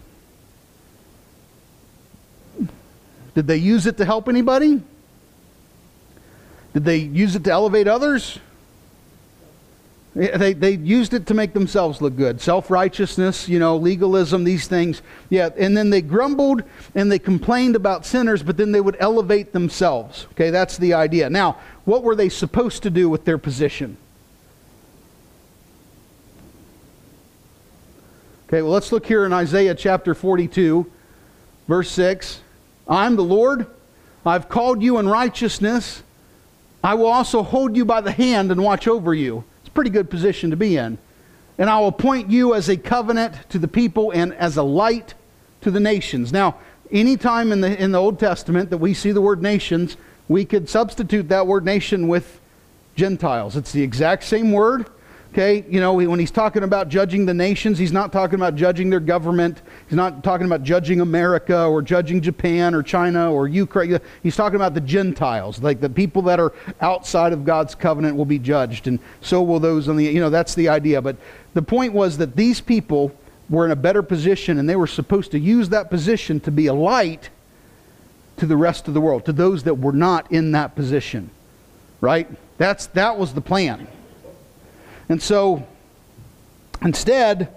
Did 3.38 3.46
they 3.46 3.58
use 3.58 3.86
it 3.86 3.98
to 3.98 4.06
help 4.06 4.28
anybody? 4.28 4.82
Did 6.74 6.86
they 6.86 6.98
use 6.98 7.36
it 7.36 7.44
to 7.44 7.52
elevate 7.52 7.88
others? 7.88 8.40
They, 10.16 10.54
they 10.54 10.72
used 10.72 11.14
it 11.14 11.28
to 11.28 11.36
make 11.36 11.54
themselves 11.54 12.02
look 12.02 12.16
good. 12.16 12.42
Self 12.42 12.72
righteousness, 12.72 13.48
you 13.48 13.60
know, 13.60 13.78
legalism, 13.78 14.44
these 14.44 14.68
things. 14.68 15.04
Yeah, 15.30 15.52
and 15.56 15.78
then 15.78 15.92
they 15.92 16.02
grumbled 16.02 16.64
and 16.96 17.12
they 17.12 17.20
complained 17.20 17.76
about 17.76 18.08
sinners, 18.08 18.42
but 18.42 18.58
then 18.58 18.72
they 18.72 18.82
would 18.82 18.98
elevate 19.00 19.54
themselves. 19.54 20.26
Okay, 20.32 20.50
that's 20.50 20.76
the 20.76 20.96
idea. 20.96 21.30
Now, 21.30 21.60
what 21.86 22.02
were 22.02 22.16
they 22.16 22.30
supposed 22.30 22.82
to 22.82 22.90
do 22.90 23.08
with 23.08 23.24
their 23.26 23.38
position? 23.38 23.98
Okay, 28.48 28.64
well, 28.64 28.72
let's 28.72 28.92
look 28.92 29.06
here 29.06 29.28
in 29.28 29.32
Isaiah 29.32 29.76
chapter 29.76 30.16
42, 30.16 30.92
verse 31.68 31.92
6. 31.92 32.42
I'm 32.88 33.16
the 33.16 33.24
Lord. 33.24 33.68
I've 34.26 34.50
called 34.50 34.82
you 34.82 34.98
in 34.98 35.08
righteousness. 35.08 36.04
I 36.84 36.94
will 36.94 37.08
also 37.08 37.44
hold 37.44 37.76
you 37.76 37.86
by 37.86 38.02
the 38.02 38.12
hand 38.12 38.52
and 38.52 38.64
watch 38.64 38.88
over 38.88 39.14
you. 39.14 39.44
It's 39.62 39.70
a 39.70 39.72
pretty 39.72 39.90
good 39.90 40.10
position 40.10 40.52
to 40.52 40.56
be 40.56 40.78
in. 40.78 40.98
And 41.58 41.70
I 41.70 41.80
will 41.80 41.88
appoint 41.88 42.30
you 42.30 42.54
as 42.54 42.70
a 42.70 42.78
covenant 42.78 43.50
to 43.50 43.60
the 43.60 43.68
people 43.68 44.12
and 44.12 44.34
as 44.34 44.58
a 44.58 44.64
light 44.64 45.16
to 45.62 45.72
the 45.72 45.80
nations. 45.80 46.32
Now, 46.32 46.58
anytime 46.92 47.52
in 47.52 47.62
the, 47.62 47.82
in 47.82 47.92
the 47.92 48.00
Old 48.00 48.20
Testament 48.20 48.70
that 48.70 48.78
we 48.78 48.94
see 48.94 49.12
the 49.12 49.22
word 49.22 49.42
nations, 49.42 49.98
we 50.28 50.46
could 50.46 50.70
substitute 50.70 51.30
that 51.30 51.48
word 51.48 51.66
nation 51.66 52.08
with 52.08 52.40
Gentiles. 52.96 53.56
It's 53.56 53.72
the 53.72 53.82
exact 53.82 54.24
same 54.24 54.52
word. 54.52 54.88
Okay, 55.34 55.66
you 55.70 55.80
know, 55.80 55.94
when 55.94 56.20
he's 56.20 56.32
talking 56.32 56.64
about 56.64 56.90
judging 56.90 57.26
the 57.26 57.34
nations, 57.34 57.78
he's 57.78 57.92
not 57.92 58.12
talking 58.12 58.36
about 58.36 58.56
judging 58.56 58.90
their 58.90 59.00
government. 59.00 59.62
He's 59.88 59.96
not 59.96 60.24
talking 60.24 60.48
about 60.48 60.64
judging 60.64 61.02
America 61.02 61.66
or 61.66 61.82
judging 61.82 62.22
Japan 62.22 62.74
or 62.74 62.82
China 62.82 63.32
or 63.32 63.48
Ukraine. 63.48 64.00
He's 64.24 64.36
talking 64.36 64.56
about 64.56 64.74
the 64.74 64.82
Gentiles, 64.82 65.62
like 65.62 65.80
the 65.80 65.90
people 65.90 66.24
that 66.24 66.40
are 66.40 66.54
outside 66.82 67.34
of 67.34 67.46
God's 67.46 67.76
covenant 67.76 68.16
will 68.16 68.26
be 68.26 68.40
judged, 68.40 68.88
and 68.88 69.00
so 69.22 69.44
will 69.44 69.60
those 69.60 69.88
on 69.90 69.98
the, 69.98 70.06
you 70.06 70.20
know, 70.20 70.30
that's 70.30 70.56
the 70.56 70.70
idea. 70.70 71.02
But 71.02 71.18
the 71.54 71.62
point 71.62 71.94
was 71.94 72.18
that 72.18 72.36
these 72.36 72.60
people 72.62 73.12
were 73.50 73.66
in 73.66 73.72
a 73.72 73.76
better 73.76 74.02
position, 74.02 74.58
and 74.58 74.68
they 74.68 74.76
were 74.76 74.88
supposed 74.88 75.32
to 75.32 75.40
use 75.40 75.70
that 75.70 75.90
position 75.90 76.40
to 76.42 76.52
be 76.52 76.68
a 76.68 76.74
light 76.74 77.30
to 78.38 78.46
the 78.46 78.58
rest 78.58 78.88
of 78.88 78.94
the 78.94 79.02
world, 79.02 79.26
to 79.26 79.34
those 79.34 79.64
that 79.64 79.76
were 79.76 79.94
not 79.94 80.32
in 80.32 80.54
that 80.54 80.76
position. 80.76 81.30
Right? 82.02 82.28
That's, 82.58 82.88
that 82.88 83.18
was 83.18 83.34
the 83.34 83.42
plan. 83.42 83.88
And 85.10 85.22
so 85.22 85.66
instead, 86.82 87.54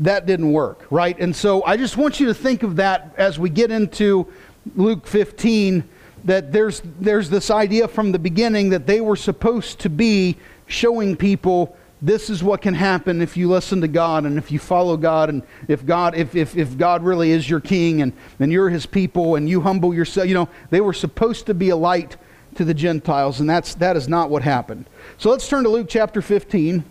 that 0.00 0.26
didn't 0.26 0.52
work, 0.52 0.86
right? 0.90 1.18
And 1.18 1.34
so 1.34 1.64
I 1.64 1.76
just 1.76 1.96
want 1.96 2.20
you 2.20 2.26
to 2.26 2.34
think 2.34 2.62
of 2.62 2.76
that 2.76 3.14
as 3.16 3.38
we 3.38 3.50
get 3.50 3.70
into 3.70 4.26
Luke 4.74 5.06
15 5.06 5.84
that 6.24 6.52
there's 6.52 6.82
there's 7.00 7.30
this 7.30 7.50
idea 7.50 7.88
from 7.88 8.12
the 8.12 8.18
beginning 8.18 8.70
that 8.70 8.86
they 8.86 9.00
were 9.00 9.16
supposed 9.16 9.78
to 9.80 9.88
be 9.88 10.36
showing 10.66 11.16
people 11.16 11.76
this 12.02 12.30
is 12.30 12.42
what 12.42 12.62
can 12.62 12.74
happen 12.74 13.20
if 13.20 13.36
you 13.36 13.48
listen 13.48 13.80
to 13.80 13.88
God 13.88 14.24
and 14.24 14.38
if 14.38 14.50
you 14.50 14.58
follow 14.58 14.96
God 14.96 15.28
and 15.28 15.42
if 15.68 15.84
God 15.84 16.14
if 16.14 16.34
if, 16.34 16.56
if 16.56 16.76
God 16.76 17.02
really 17.02 17.30
is 17.30 17.48
your 17.48 17.60
king 17.60 18.02
and, 18.02 18.12
and 18.38 18.52
you're 18.52 18.68
his 18.68 18.86
people 18.86 19.36
and 19.36 19.48
you 19.48 19.62
humble 19.62 19.94
yourself 19.94 20.28
you 20.28 20.34
know 20.34 20.48
they 20.70 20.80
were 20.80 20.92
supposed 20.92 21.46
to 21.46 21.54
be 21.54 21.70
a 21.70 21.76
light 21.76 22.16
to 22.56 22.64
the 22.64 22.74
Gentiles 22.74 23.40
and 23.40 23.48
that's 23.48 23.74
that 23.76 23.96
is 23.96 24.08
not 24.08 24.30
what 24.30 24.42
happened. 24.42 24.86
So 25.18 25.30
let's 25.30 25.48
turn 25.48 25.64
to 25.64 25.70
Luke 25.70 25.86
chapter 25.88 26.22
15. 26.22 26.84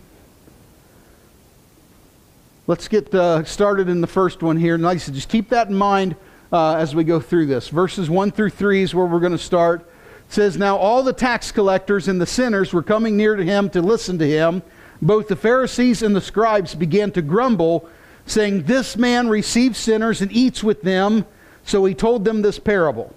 Let's 2.66 2.86
get 2.86 3.12
uh, 3.12 3.42
started 3.44 3.88
in 3.88 4.00
the 4.00 4.06
first 4.06 4.42
one 4.42 4.56
here. 4.56 4.74
And 4.74 4.84
like 4.84 4.94
I 4.94 4.98
said, 4.98 5.14
just 5.14 5.28
keep 5.28 5.48
that 5.48 5.68
in 5.68 5.74
mind 5.74 6.14
uh, 6.52 6.76
as 6.76 6.94
we 6.94 7.04
go 7.04 7.18
through 7.18 7.46
this. 7.46 7.68
Verses 7.68 8.08
1 8.08 8.30
through 8.30 8.50
3 8.50 8.82
is 8.82 8.94
where 8.94 9.06
we're 9.06 9.18
going 9.18 9.32
to 9.32 9.38
start. 9.38 9.80
It 9.80 10.32
says, 10.32 10.56
Now 10.56 10.76
all 10.76 11.02
the 11.02 11.12
tax 11.12 11.50
collectors 11.50 12.06
and 12.06 12.20
the 12.20 12.26
sinners 12.26 12.72
were 12.72 12.82
coming 12.82 13.16
near 13.16 13.34
to 13.34 13.44
him 13.44 13.70
to 13.70 13.82
listen 13.82 14.18
to 14.18 14.28
him. 14.28 14.62
Both 15.02 15.28
the 15.28 15.34
Pharisees 15.36 16.02
and 16.02 16.14
the 16.14 16.20
scribes 16.20 16.74
began 16.74 17.10
to 17.12 17.22
grumble, 17.22 17.88
saying, 18.26 18.64
This 18.64 18.96
man 18.96 19.28
receives 19.28 19.78
sinners 19.78 20.20
and 20.20 20.30
eats 20.30 20.62
with 20.62 20.82
them. 20.82 21.26
So 21.64 21.84
he 21.84 21.94
told 21.94 22.24
them 22.24 22.42
this 22.42 22.58
parable. 22.58 23.14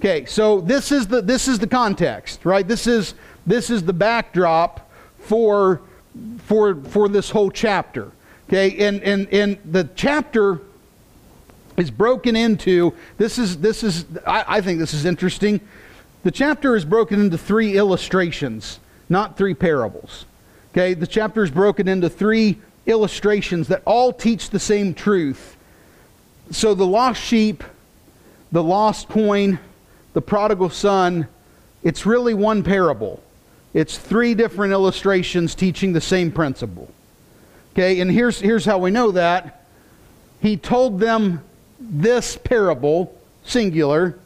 Okay, 0.00 0.24
so 0.24 0.62
this 0.62 0.92
is 0.92 1.08
the 1.08 1.20
this 1.20 1.46
is 1.46 1.58
the 1.58 1.66
context, 1.66 2.46
right? 2.46 2.66
This 2.66 2.86
is 2.86 3.12
this 3.46 3.68
is 3.68 3.82
the 3.82 3.92
backdrop 3.92 4.90
for 5.18 5.82
for 6.38 6.74
for 6.74 7.06
this 7.06 7.28
whole 7.28 7.50
chapter. 7.50 8.10
Okay, 8.48 8.78
and 8.86 9.02
and 9.02 9.28
and 9.28 9.58
the 9.62 9.90
chapter 9.94 10.62
is 11.76 11.90
broken 11.90 12.34
into 12.34 12.94
this 13.18 13.36
is 13.36 13.58
this 13.58 13.82
is 13.82 14.06
I, 14.26 14.44
I 14.48 14.60
think 14.62 14.78
this 14.78 14.94
is 14.94 15.04
interesting. 15.04 15.60
The 16.22 16.30
chapter 16.30 16.76
is 16.76 16.86
broken 16.86 17.20
into 17.20 17.36
three 17.36 17.76
illustrations, 17.76 18.80
not 19.10 19.36
three 19.36 19.54
parables. 19.54 20.24
Okay, 20.72 20.94
the 20.94 21.06
chapter 21.06 21.44
is 21.44 21.50
broken 21.50 21.88
into 21.88 22.08
three 22.08 22.56
illustrations 22.86 23.68
that 23.68 23.82
all 23.84 24.14
teach 24.14 24.48
the 24.48 24.60
same 24.60 24.94
truth. 24.94 25.58
So 26.52 26.72
the 26.72 26.86
lost 26.86 27.20
sheep, 27.20 27.62
the 28.50 28.62
lost 28.62 29.10
coin, 29.10 29.58
the 30.12 30.20
prodigal 30.20 30.70
son, 30.70 31.28
it's 31.82 32.04
really 32.04 32.34
one 32.34 32.62
parable. 32.62 33.22
It's 33.72 33.96
three 33.96 34.34
different 34.34 34.72
illustrations 34.72 35.54
teaching 35.54 35.92
the 35.92 36.00
same 36.00 36.32
principle. 36.32 36.92
Okay, 37.72 38.00
and 38.00 38.10
here's, 38.10 38.40
here's 38.40 38.64
how 38.64 38.78
we 38.78 38.90
know 38.90 39.12
that. 39.12 39.64
He 40.40 40.56
told 40.56 40.98
them 40.98 41.42
this 41.78 42.36
parable, 42.36 43.16
singular, 43.44 44.18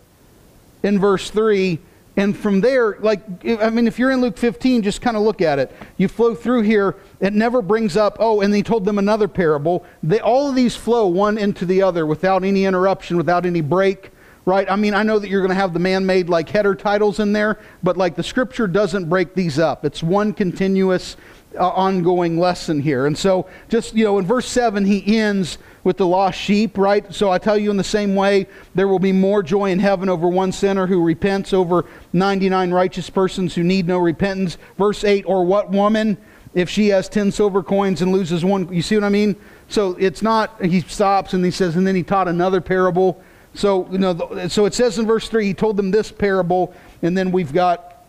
in 0.82 0.98
verse 0.98 1.30
3. 1.30 1.78
And 2.16 2.36
from 2.36 2.60
there, 2.60 2.96
like, 3.00 3.22
I 3.44 3.70
mean, 3.70 3.86
if 3.88 3.98
you're 3.98 4.12
in 4.12 4.20
Luke 4.20 4.38
15, 4.38 4.82
just 4.82 5.02
kind 5.02 5.16
of 5.16 5.24
look 5.24 5.42
at 5.42 5.58
it. 5.58 5.74
You 5.96 6.06
flow 6.08 6.34
through 6.34 6.62
here, 6.62 6.94
it 7.20 7.32
never 7.32 7.60
brings 7.60 7.96
up, 7.96 8.16
oh, 8.20 8.40
and 8.40 8.54
he 8.54 8.62
told 8.62 8.84
them 8.84 8.98
another 8.98 9.26
parable. 9.26 9.84
They, 10.02 10.20
all 10.20 10.48
of 10.48 10.54
these 10.54 10.76
flow 10.76 11.08
one 11.08 11.36
into 11.38 11.66
the 11.66 11.82
other 11.82 12.06
without 12.06 12.44
any 12.44 12.64
interruption, 12.64 13.16
without 13.16 13.44
any 13.44 13.60
break 13.60 14.10
right? 14.44 14.70
I 14.70 14.76
mean, 14.76 14.94
I 14.94 15.02
know 15.02 15.18
that 15.18 15.28
you're 15.28 15.40
going 15.40 15.50
to 15.50 15.54
have 15.54 15.72
the 15.72 15.78
man 15.78 16.04
made 16.04 16.28
like 16.28 16.48
header 16.48 16.74
titles 16.74 17.18
in 17.18 17.32
there, 17.32 17.58
but 17.82 17.96
like 17.96 18.14
the 18.14 18.22
scripture 18.22 18.66
doesn't 18.66 19.08
break 19.08 19.34
these 19.34 19.58
up. 19.58 19.84
It's 19.84 20.02
one 20.02 20.34
continuous, 20.34 21.16
uh, 21.58 21.68
ongoing 21.70 22.38
lesson 22.38 22.80
here. 22.80 23.06
And 23.06 23.16
so, 23.16 23.46
just, 23.68 23.94
you 23.94 24.04
know, 24.04 24.18
in 24.18 24.26
verse 24.26 24.46
7, 24.46 24.84
he 24.84 25.18
ends 25.18 25.58
with 25.82 25.96
the 25.96 26.06
lost 26.06 26.38
sheep, 26.38 26.76
right? 26.76 27.12
So 27.12 27.30
I 27.30 27.38
tell 27.38 27.58
you 27.58 27.70
in 27.70 27.76
the 27.76 27.84
same 27.84 28.14
way, 28.14 28.46
there 28.74 28.88
will 28.88 28.98
be 28.98 29.12
more 29.12 29.42
joy 29.42 29.70
in 29.70 29.78
heaven 29.78 30.08
over 30.08 30.28
one 30.28 30.52
sinner 30.52 30.86
who 30.86 31.02
repents 31.02 31.52
over 31.52 31.84
99 32.12 32.70
righteous 32.70 33.10
persons 33.10 33.54
who 33.54 33.62
need 33.62 33.86
no 33.86 33.98
repentance. 33.98 34.58
Verse 34.78 35.04
8, 35.04 35.24
or 35.26 35.44
what 35.44 35.70
woman? 35.70 36.18
If 36.54 36.70
she 36.70 36.88
has 36.88 37.08
10 37.08 37.32
silver 37.32 37.62
coins 37.62 38.00
and 38.00 38.12
loses 38.12 38.44
one, 38.44 38.72
you 38.72 38.80
see 38.80 38.94
what 38.94 39.04
I 39.04 39.08
mean? 39.08 39.34
So 39.68 39.96
it's 39.98 40.22
not, 40.22 40.64
he 40.64 40.80
stops 40.82 41.34
and 41.34 41.44
he 41.44 41.50
says, 41.50 41.74
and 41.74 41.86
then 41.86 41.96
he 41.96 42.04
taught 42.04 42.28
another 42.28 42.60
parable 42.60 43.22
so, 43.54 43.88
you 43.90 43.98
know, 43.98 44.48
so 44.48 44.64
it 44.64 44.74
says 44.74 44.98
in 44.98 45.06
verse 45.06 45.28
3, 45.28 45.46
he 45.46 45.54
told 45.54 45.76
them 45.76 45.90
this 45.90 46.10
parable, 46.10 46.74
and 47.02 47.16
then 47.16 47.30
we've 47.30 47.52
got, 47.52 48.04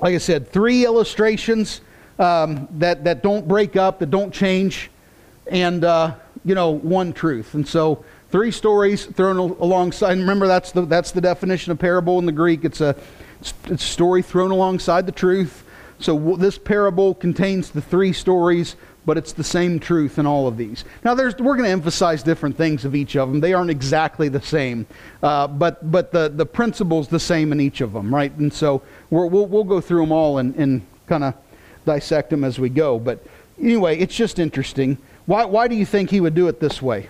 like 0.00 0.14
I 0.14 0.18
said, 0.18 0.50
three 0.50 0.84
illustrations 0.84 1.80
um, 2.18 2.68
that, 2.72 3.04
that 3.04 3.22
don't 3.22 3.48
break 3.48 3.76
up, 3.76 3.98
that 4.00 4.10
don't 4.10 4.32
change, 4.32 4.90
and, 5.46 5.84
uh, 5.84 6.14
you 6.44 6.54
know, 6.54 6.70
one 6.70 7.14
truth. 7.14 7.54
And 7.54 7.66
so, 7.66 8.04
three 8.30 8.50
stories 8.50 9.06
thrown 9.06 9.38
alongside. 9.38 10.12
And 10.12 10.20
remember, 10.20 10.46
that's 10.46 10.72
the, 10.72 10.82
that's 10.82 11.12
the 11.12 11.20
definition 11.20 11.72
of 11.72 11.78
parable 11.78 12.18
in 12.18 12.26
the 12.26 12.32
Greek. 12.32 12.64
It's 12.64 12.82
a, 12.82 12.94
it's 13.40 13.54
a 13.70 13.78
story 13.78 14.22
thrown 14.22 14.50
alongside 14.50 15.06
the 15.06 15.12
truth. 15.12 15.64
So, 15.98 16.36
this 16.36 16.58
parable 16.58 17.14
contains 17.14 17.70
the 17.70 17.80
three 17.80 18.12
stories 18.12 18.76
but 19.08 19.16
it's 19.16 19.32
the 19.32 19.42
same 19.42 19.80
truth 19.80 20.18
in 20.18 20.26
all 20.26 20.46
of 20.46 20.58
these. 20.58 20.84
Now, 21.02 21.14
we're 21.14 21.32
going 21.32 21.62
to 21.62 21.70
emphasize 21.70 22.22
different 22.22 22.58
things 22.58 22.84
of 22.84 22.94
each 22.94 23.16
of 23.16 23.30
them. 23.30 23.40
They 23.40 23.54
aren't 23.54 23.70
exactly 23.70 24.28
the 24.28 24.42
same, 24.42 24.86
uh, 25.22 25.46
but, 25.46 25.90
but 25.90 26.12
the, 26.12 26.28
the 26.28 26.44
principle's 26.44 27.08
the 27.08 27.18
same 27.18 27.50
in 27.50 27.58
each 27.58 27.80
of 27.80 27.94
them, 27.94 28.14
right? 28.14 28.30
And 28.36 28.52
so 28.52 28.82
we 29.08 29.26
will 29.26 29.46
we'll 29.46 29.64
go 29.64 29.80
through 29.80 30.02
them 30.02 30.12
all 30.12 30.36
and, 30.36 30.54
and 30.56 30.86
kind 31.06 31.24
of 31.24 31.32
dissect 31.86 32.28
them 32.28 32.44
as 32.44 32.58
we 32.58 32.68
go. 32.68 32.98
But 32.98 33.24
anyway, 33.58 33.96
it's 33.96 34.14
just 34.14 34.38
interesting. 34.38 34.98
Why, 35.24 35.46
why 35.46 35.68
do 35.68 35.74
you 35.74 35.86
think 35.86 36.10
he 36.10 36.20
would 36.20 36.34
do 36.34 36.48
it 36.48 36.60
this 36.60 36.82
way? 36.82 37.08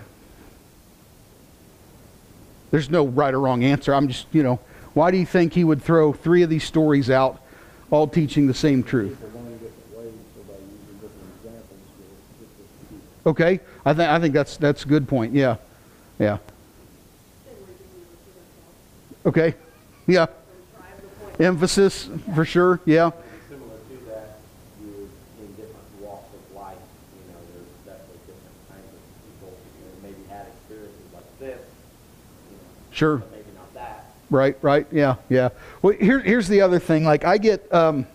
There's 2.71 2.89
no 2.89 3.07
right 3.07 3.33
or 3.33 3.41
wrong 3.41 3.65
answer. 3.65 3.93
I'm 3.93 4.07
just, 4.07 4.25
you 4.31 4.41
know, 4.41 4.61
why 4.93 5.11
do 5.11 5.17
you 5.17 5.25
think 5.25 5.51
he 5.51 5.65
would 5.65 5.83
throw 5.83 6.13
three 6.13 6.43
of 6.43 6.49
these 6.49 6.63
stories 6.63 7.09
out, 7.09 7.41
all 7.91 8.07
teaching 8.07 8.47
the 8.47 8.53
same 8.53 8.83
truth? 8.83 9.17
Okay, 13.25 13.59
I 13.85 13.93
think 13.93 14.09
I 14.09 14.19
think 14.19 14.33
that's 14.33 14.57
that's 14.57 14.85
a 14.85 14.87
good 14.87 15.07
point. 15.07 15.33
Yeah, 15.33 15.57
yeah. 16.17 16.37
Okay, 19.25 19.53
yeah. 20.07 20.27
Emphasis 21.39 22.09
for 22.33 22.45
sure. 22.45 22.79
Yeah. 22.85 23.11
Similar 23.47 23.69
to 23.69 24.05
that, 24.07 24.39
you 24.81 25.09
in 25.39 25.47
different 25.55 26.01
walks 26.01 26.33
of 26.33 26.55
life, 26.55 26.77
you 27.13 27.31
know, 27.31 27.39
there's 27.53 27.67
definitely 27.85 28.19
different 28.27 28.69
kinds 28.69 28.87
of 28.87 28.99
people 29.25 29.57
you 29.79 30.01
maybe 30.03 30.29
had 30.29 30.47
experiences 30.47 31.13
like 31.13 31.39
this. 31.39 31.59
You 32.49 32.57
know, 32.57 32.63
Sure. 32.91 33.17
But 33.17 33.31
maybe 33.31 33.51
not 33.55 33.73
that. 33.73 34.05
Right, 34.29 34.57
right, 34.61 34.87
yeah, 34.91 35.15
yeah. 35.29 35.49
Well, 35.81 35.93
here, 35.93 36.19
here's 36.19 36.47
the 36.47 36.61
other 36.61 36.79
thing. 36.79 37.05
Like, 37.05 37.23
I 37.23 37.37
get, 37.37 37.71
um, 37.73 38.05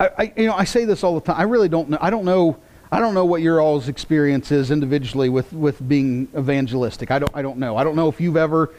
I, 0.00 0.10
I, 0.18 0.32
you 0.36 0.46
know, 0.46 0.54
I 0.54 0.64
say 0.64 0.84
this 0.84 1.04
all 1.04 1.14
the 1.14 1.20
time. 1.20 1.36
I 1.38 1.44
really 1.44 1.68
don't 1.68 1.90
know. 1.90 1.98
I 2.00 2.10
don't 2.10 2.24
know 2.24 2.56
I 2.90 3.00
don't 3.00 3.12
know 3.12 3.24
what 3.24 3.42
your 3.42 3.60
all's 3.60 3.88
experience 3.88 4.50
is 4.50 4.70
individually 4.70 5.28
with, 5.28 5.52
with 5.52 5.86
being 5.86 6.28
evangelistic. 6.36 7.10
I 7.10 7.18
don't, 7.18 7.30
I 7.34 7.42
don't 7.42 7.58
know. 7.58 7.76
I 7.76 7.84
don't 7.84 7.96
know 7.96 8.08
if 8.08 8.20
you've 8.20 8.36
ever 8.36 8.72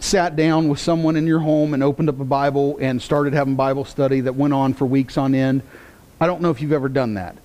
sat 0.00 0.34
down 0.34 0.68
with 0.68 0.80
someone 0.80 1.14
in 1.14 1.28
your 1.28 1.38
home 1.38 1.74
and 1.74 1.82
opened 1.82 2.08
up 2.08 2.18
a 2.18 2.24
Bible 2.24 2.76
and 2.80 3.00
started 3.00 3.32
having 3.32 3.54
Bible 3.54 3.84
study 3.84 4.20
that 4.22 4.34
went 4.34 4.52
on 4.52 4.74
for 4.74 4.84
weeks 4.84 5.16
on 5.16 5.34
end. 5.34 5.62
I 6.20 6.26
don't 6.26 6.40
know 6.40 6.50
if 6.50 6.60
you've 6.60 6.72
ever 6.72 6.88
done 6.88 7.14
that. 7.14 7.36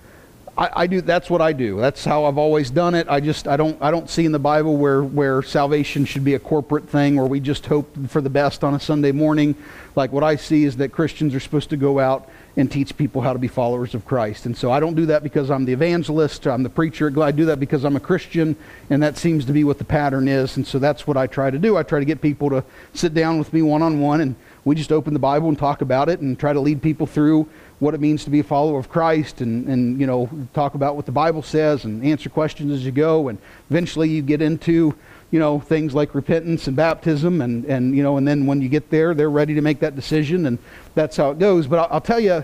I, 0.57 0.69
I, 0.75 0.87
do. 0.87 1.01
That's 1.01 1.29
what 1.29 1.39
I 1.39 1.53
do. 1.53 1.79
That's 1.79 2.03
how 2.03 2.25
I've 2.25 2.39
always 2.39 2.71
done 2.71 2.95
it. 2.95 3.07
I 3.07 3.19
just 3.19 3.47
I 3.47 3.57
don't 3.57 3.79
I 3.79 3.91
don't 3.91 4.09
see 4.09 4.25
in 4.25 4.31
the 4.31 4.39
Bible 4.39 4.75
where 4.75 5.03
where 5.03 5.43
salvation 5.43 6.05
should 6.05 6.23
be 6.23 6.33
a 6.33 6.39
corporate 6.39 6.89
thing 6.89 7.15
where 7.15 7.27
we 7.27 7.39
just 7.39 7.67
hope 7.67 7.95
for 8.07 8.21
the 8.21 8.29
best 8.29 8.63
on 8.63 8.73
a 8.73 8.79
Sunday 8.79 9.11
morning. 9.11 9.55
Like 9.95 10.11
what 10.11 10.23
I 10.23 10.35
see 10.35 10.63
is 10.63 10.77
that 10.77 10.91
Christians 10.91 11.35
are 11.35 11.39
supposed 11.39 11.69
to 11.69 11.77
go 11.77 11.99
out 11.99 12.27
and 12.55 12.71
teach 12.71 12.97
people 12.97 13.21
how 13.21 13.33
to 13.33 13.39
be 13.39 13.47
followers 13.47 13.93
of 13.93 14.03
Christ. 14.03 14.47
And 14.47 14.57
so 14.57 14.71
I 14.71 14.79
don't 14.79 14.95
do 14.95 15.05
that 15.05 15.21
because 15.21 15.51
I'm 15.51 15.65
the 15.65 15.73
evangelist, 15.73 16.47
I'm 16.47 16.63
the 16.63 16.69
preacher. 16.69 17.13
I 17.21 17.31
do 17.31 17.45
that 17.45 17.59
because 17.59 17.83
I'm 17.83 17.95
a 17.95 17.99
Christian, 17.99 18.55
and 18.89 19.03
that 19.03 19.15
seems 19.15 19.45
to 19.45 19.53
be 19.53 19.63
what 19.63 19.77
the 19.77 19.83
pattern 19.83 20.27
is. 20.27 20.57
And 20.57 20.65
so 20.65 20.79
that's 20.79 21.05
what 21.05 21.17
I 21.17 21.27
try 21.27 21.51
to 21.51 21.59
do. 21.59 21.77
I 21.77 21.83
try 21.83 21.99
to 21.99 22.05
get 22.05 22.19
people 22.19 22.49
to 22.49 22.63
sit 22.95 23.13
down 23.13 23.37
with 23.37 23.53
me 23.53 23.61
one 23.61 23.83
on 23.83 23.99
one, 23.99 24.21
and 24.21 24.35
we 24.65 24.73
just 24.73 24.91
open 24.91 25.13
the 25.13 25.19
Bible 25.19 25.49
and 25.49 25.57
talk 25.57 25.81
about 25.81 26.09
it 26.09 26.19
and 26.19 26.37
try 26.37 26.51
to 26.51 26.59
lead 26.59 26.81
people 26.81 27.05
through 27.05 27.47
what 27.79 27.93
it 27.93 27.99
means 27.99 28.23
to 28.23 28.29
be 28.29 28.39
a 28.39 28.43
follower 28.43 28.79
of 28.79 28.89
Christ 28.89 29.41
and, 29.41 29.67
and 29.67 29.99
you 29.99 30.07
know 30.07 30.29
talk 30.53 30.73
about 30.75 30.95
what 30.95 31.05
the 31.05 31.11
Bible 31.11 31.43
says 31.43 31.85
and 31.85 32.03
answer 32.03 32.29
questions 32.29 32.71
as 32.71 32.83
you 32.83 32.91
go. 32.91 33.27
And 33.27 33.37
eventually 33.69 34.09
you 34.09 34.21
get 34.21 34.41
into 34.41 34.95
you 35.29 35.39
know 35.39 35.59
things 35.59 35.93
like 35.93 36.15
repentance 36.15 36.67
and 36.67 36.75
baptism 36.75 37.41
and, 37.41 37.65
and 37.65 37.95
you 37.95 38.01
know 38.01 38.17
and 38.17 38.27
then 38.27 38.45
when 38.45 38.61
you 38.61 38.69
get 38.69 38.89
there 38.89 39.13
they're 39.13 39.29
ready 39.29 39.55
to 39.55 39.61
make 39.61 39.79
that 39.79 39.95
decision 39.95 40.45
and 40.45 40.57
that's 40.95 41.17
how 41.17 41.31
it 41.31 41.39
goes. 41.39 41.67
But 41.67 41.79
I'll, 41.79 41.87
I'll 41.95 42.01
tell 42.01 42.19
you 42.19 42.43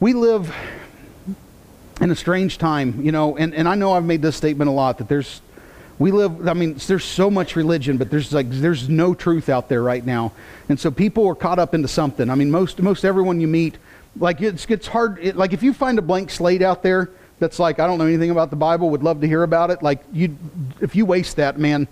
we 0.00 0.12
live 0.12 0.52
in 2.00 2.10
a 2.10 2.16
strange 2.16 2.58
time 2.58 3.00
you 3.04 3.12
know 3.12 3.36
and, 3.36 3.54
and 3.54 3.68
I 3.68 3.76
know 3.76 3.92
I've 3.92 4.04
made 4.04 4.22
this 4.22 4.36
statement 4.36 4.68
a 4.68 4.72
lot 4.72 4.98
that 4.98 5.08
there's 5.08 5.40
we 5.98 6.10
live 6.10 6.48
i 6.48 6.54
mean 6.54 6.74
there's 6.86 7.04
so 7.04 7.30
much 7.30 7.54
religion 7.54 7.96
but 7.98 8.10
there's 8.10 8.32
like 8.32 8.50
there's 8.50 8.88
no 8.88 9.14
truth 9.14 9.48
out 9.48 9.68
there 9.68 9.82
right 9.84 10.04
now. 10.04 10.32
And 10.68 10.80
so 10.80 10.90
people 10.90 11.28
are 11.28 11.34
caught 11.36 11.60
up 11.60 11.74
into 11.74 11.86
something. 11.86 12.28
I 12.28 12.34
mean 12.34 12.50
most 12.50 12.82
most 12.82 13.04
everyone 13.04 13.40
you 13.40 13.46
meet 13.46 13.76
like 14.16 14.40
it's, 14.40 14.66
it's 14.66 14.86
hard 14.86 15.18
it, 15.20 15.36
like 15.36 15.52
if 15.52 15.62
you 15.62 15.72
find 15.72 15.98
a 15.98 16.02
blank 16.02 16.30
slate 16.30 16.62
out 16.62 16.82
there 16.82 17.10
that's 17.38 17.58
like 17.58 17.80
i 17.80 17.86
don't 17.86 17.98
know 17.98 18.06
anything 18.06 18.30
about 18.30 18.50
the 18.50 18.56
bible 18.56 18.90
would 18.90 19.02
love 19.02 19.20
to 19.20 19.26
hear 19.26 19.42
about 19.42 19.70
it 19.70 19.82
like 19.82 20.02
you 20.12 20.36
if 20.80 20.94
you 20.94 21.06
waste 21.06 21.36
that 21.36 21.58
man 21.58 21.88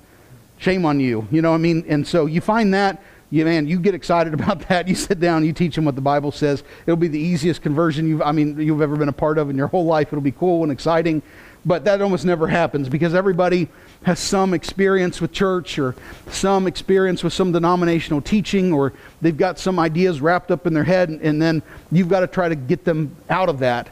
shame 0.59 0.85
on 0.85 1.00
you 1.00 1.26
you 1.30 1.42
know 1.42 1.50
what 1.50 1.56
i 1.56 1.61
mean? 1.61 1.85
And 1.88 2.06
so 2.06 2.26
you 2.26 2.40
find 2.40 2.74
that 2.74 3.02
you 3.30 3.44
man 3.44 3.66
you 3.66 3.80
get 3.80 3.94
excited 3.94 4.35
about 4.40 4.68
that 4.68 4.87
you 4.87 4.94
sit 4.94 5.20
down 5.20 5.44
you 5.44 5.52
teach 5.52 5.74
them 5.74 5.85
what 5.85 5.94
the 5.94 6.00
bible 6.00 6.33
says. 6.33 6.62
It'll 6.87 6.96
be 6.96 7.09
the 7.09 7.18
easiest 7.18 7.62
conversion 7.62 8.09
you've 8.09 8.22
i 8.22 8.33
mean 8.33 8.61
you've 8.61 8.83
ever 8.83 8.96
been 8.96 9.09
a 9.09 9.12
part 9.12 9.38
of 9.38 9.50
in 9.50 9.56
your 9.56 9.68
whole 9.68 9.87
life. 9.87 10.09
It'll 10.09 10.20
be 10.20 10.33
cool 10.33 10.62
and 10.62 10.70
exciting 10.70 11.22
but 11.64 11.85
that 11.85 12.01
almost 12.01 12.25
never 12.25 12.46
happens 12.46 12.88
because 12.88 13.14
everybody 13.14 13.68
has 14.03 14.18
some 14.18 14.55
experience 14.55 15.20
with 15.20 15.33
church 15.33 15.79
or 15.79 15.94
some 16.31 16.66
experience 16.66 17.23
with 17.23 17.33
some 17.33 17.53
denominational 17.53 18.20
teaching 18.20 18.73
or 18.73 18.92
they've 19.20 19.37
got 19.37 19.59
some 19.59 19.79
ideas 19.79 20.20
wrapped 20.20 20.51
up 20.51 20.66
in 20.66 20.73
their 20.73 20.85
head 20.85 21.11
and, 21.11 21.20
and 21.20 21.40
then 21.40 21.62
you've 21.92 22.09
got 22.09 22.20
to 22.20 22.27
try 22.27 22.49
to 22.49 22.57
get 22.57 22.85
them 22.85 23.14
out 23.29 23.49
of 23.49 23.59
that. 23.59 23.90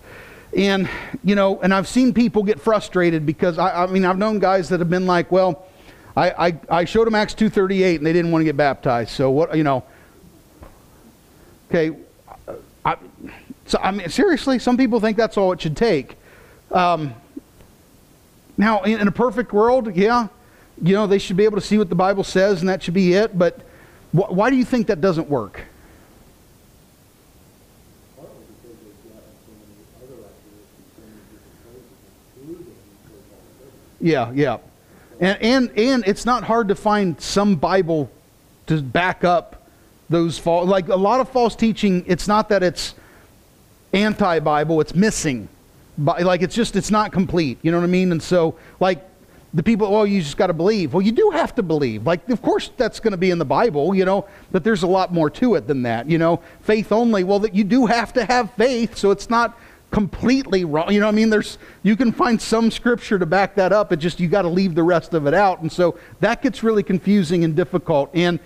And 0.57 0.89
you 1.23 1.35
know 1.35 1.61
and 1.61 1.75
i've 1.75 1.87
seen 1.87 2.15
people 2.15 2.43
get 2.43 2.59
frustrated 2.59 3.27
because 3.27 3.59
i, 3.59 3.85
I 3.85 3.87
mean 3.87 4.07
i've 4.07 4.17
known 4.17 4.39
guys 4.39 4.71
that 4.71 4.81
have 4.81 4.89
been 4.89 5.05
like 5.05 5.31
well 5.31 5.67
I, 6.19 6.49
I, 6.49 6.61
I 6.69 6.85
showed 6.85 7.07
them 7.07 7.15
acts 7.15 7.35
238 7.35 7.97
and 7.97 8.07
they 8.07 8.13
didn't 8.13 8.33
want 8.33 8.41
to 8.41 8.45
get 8.45 8.57
baptized. 8.57 9.11
So 9.11 9.31
what 9.31 9.57
you 9.57 9.63
know 9.63 9.85
okay 11.71 11.97
I, 12.85 12.97
so 13.67 13.79
i 13.83 13.91
mean 13.91 14.09
seriously 14.09 14.59
some 14.59 14.77
people 14.77 15.01
think 15.01 15.17
that's 15.17 15.37
all 15.37 15.53
it 15.53 15.61
should 15.61 15.77
take. 15.77 16.17
Um, 16.73 17.15
now, 18.59 18.83
in, 18.83 19.07
a 19.07 19.13
perfect 19.13 19.53
world, 19.53 19.95
yeah, 19.95 20.27
you 20.83 20.93
know, 20.93 21.07
they 21.07 21.19
should 21.19 21.37
be 21.37 21.45
able 21.45 21.59
to 21.59 21.65
see 21.65 21.79
what 21.79 21.89
the 21.89 21.95
Bible 21.95 22.25
says 22.25 22.61
and 22.61 22.69
that 22.69 22.83
should 22.83 22.93
be 22.93 23.15
it. 23.15 23.39
But 23.39 23.61
wh- 24.11 24.31
why 24.33 24.51
do 24.51 24.57
you 24.57 24.65
think 24.65 24.89
that 24.89 25.01
doesn't 25.01 25.29
work? 25.29 25.63
Yeah, 34.01 34.33
yeah. 34.33 34.59
And, 35.21 35.43
and, 35.43 35.79
and 35.79 36.05
it's 36.07 36.27
not 36.27 36.43
hard 36.43 36.69
to 36.69 36.75
find 36.75 37.21
some 37.21 37.57
Bible 37.57 38.11
to 38.67 38.83
back 38.83 39.23
up 39.23 39.69
those 40.11 40.37
false, 40.37 40.69
like 40.69 40.89
a 40.89 40.97
lot 40.97 41.21
of 41.21 41.29
false 41.29 41.55
teaching, 41.55 42.05
it's 42.09 42.27
not 42.27 42.49
that 42.49 42.65
it's 42.65 42.95
anti 43.93 44.41
Bible, 44.41 44.81
it's 44.81 44.97
missing 44.97 45.49
like 45.99 46.43
it's 46.43 46.55
just 46.55 46.77
it's 46.77 46.91
not 46.91 47.13
complete 47.13 47.59
you 47.63 47.73
know 47.73 47.79
what 47.79 47.85
i 47.85 47.89
mean? 47.89 48.13
And 48.13 48.23
so 48.23 48.57
like 48.81 49.05
the 49.55 49.63
people 49.63 49.95
oh 49.95 50.05
you 50.05 50.21
just 50.21 50.37
got 50.37 50.49
to 50.49 50.53
believe. 50.53 50.95
Well 50.95 51.03
you 51.03 51.13
do 51.13 51.31
have 51.31 51.55
to 51.57 51.63
believe. 51.63 52.07
Like 52.07 52.29
of 52.29 52.41
course 52.43 52.71
that's 52.77 53.01
going 53.01 53.13
to 53.13 53.17
be 53.19 53.31
in 53.31 53.39
the 53.39 53.45
bible 53.45 53.95
you 53.95 54.05
know 54.05 54.27
but 54.53 54.63
there's 54.65 54.83
a 54.83 54.87
lot 54.87 55.13
more 55.13 55.31
to 55.31 55.55
it 55.57 55.67
than 55.67 55.83
that 55.83 56.09
you 56.09 56.19
know? 56.19 56.41
Faith 56.61 56.93
only 56.93 57.25
well 57.25 57.41
that 57.41 57.55
you 57.55 57.65
do 57.65 57.87
have 57.87 58.13
to 58.15 58.25
have 58.25 58.53
faith 58.53 58.97
so 58.97 59.11
it's 59.11 59.29
not 59.29 59.59
completely 59.91 60.67
wrong 60.67 60.93
you 60.93 61.01
know 61.01 61.09
i 61.09 61.13
mean? 61.13 61.31
There's 61.31 61.59
you 61.83 61.97
can 61.97 62.13
find 62.13 62.41
some 62.41 62.71
scripture 62.71 63.19
to 63.19 63.27
back 63.27 63.55
that 63.57 63.73
up 63.73 63.91
it 63.93 63.97
just 63.97 64.21
you 64.21 64.29
got 64.29 64.43
to 64.43 64.49
leave 64.49 64.75
the 64.75 64.83
rest 64.83 65.15
of 65.15 65.27
it 65.27 65.35
out 65.35 65.63
and 65.63 65.73
so 65.73 65.99
that 66.21 66.43
gets 66.43 66.63
really 66.63 66.83
confusing 66.83 67.43
and 67.43 67.57
difficult. 67.57 68.11
And 68.15 68.39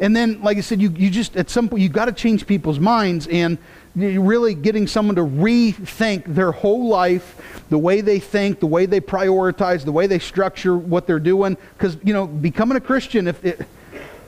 and 0.00 0.14
then 0.14 0.40
like 0.42 0.58
i 0.58 0.60
said 0.60 0.80
you, 0.80 0.90
you 0.90 1.10
just 1.10 1.36
at 1.36 1.50
some 1.50 1.68
point 1.68 1.82
you 1.82 1.88
got 1.88 2.04
to 2.06 2.12
change 2.12 2.46
people's 2.46 2.78
minds 2.78 3.26
and 3.28 3.58
really 3.98 4.54
getting 4.54 4.86
someone 4.86 5.16
to 5.16 5.22
rethink 5.22 6.24
their 6.26 6.52
whole 6.52 6.88
life, 6.88 7.64
the 7.70 7.78
way 7.78 8.00
they 8.00 8.18
think, 8.20 8.60
the 8.60 8.66
way 8.66 8.86
they 8.86 9.00
prioritize, 9.00 9.84
the 9.84 9.92
way 9.92 10.06
they 10.06 10.18
structure 10.18 10.76
what 10.76 11.06
they're 11.06 11.18
doing. 11.18 11.56
Because, 11.76 11.96
you 12.02 12.12
know, 12.12 12.26
becoming 12.26 12.76
a 12.76 12.80
Christian, 12.80 13.28
if 13.28 13.44
it, 13.44 13.66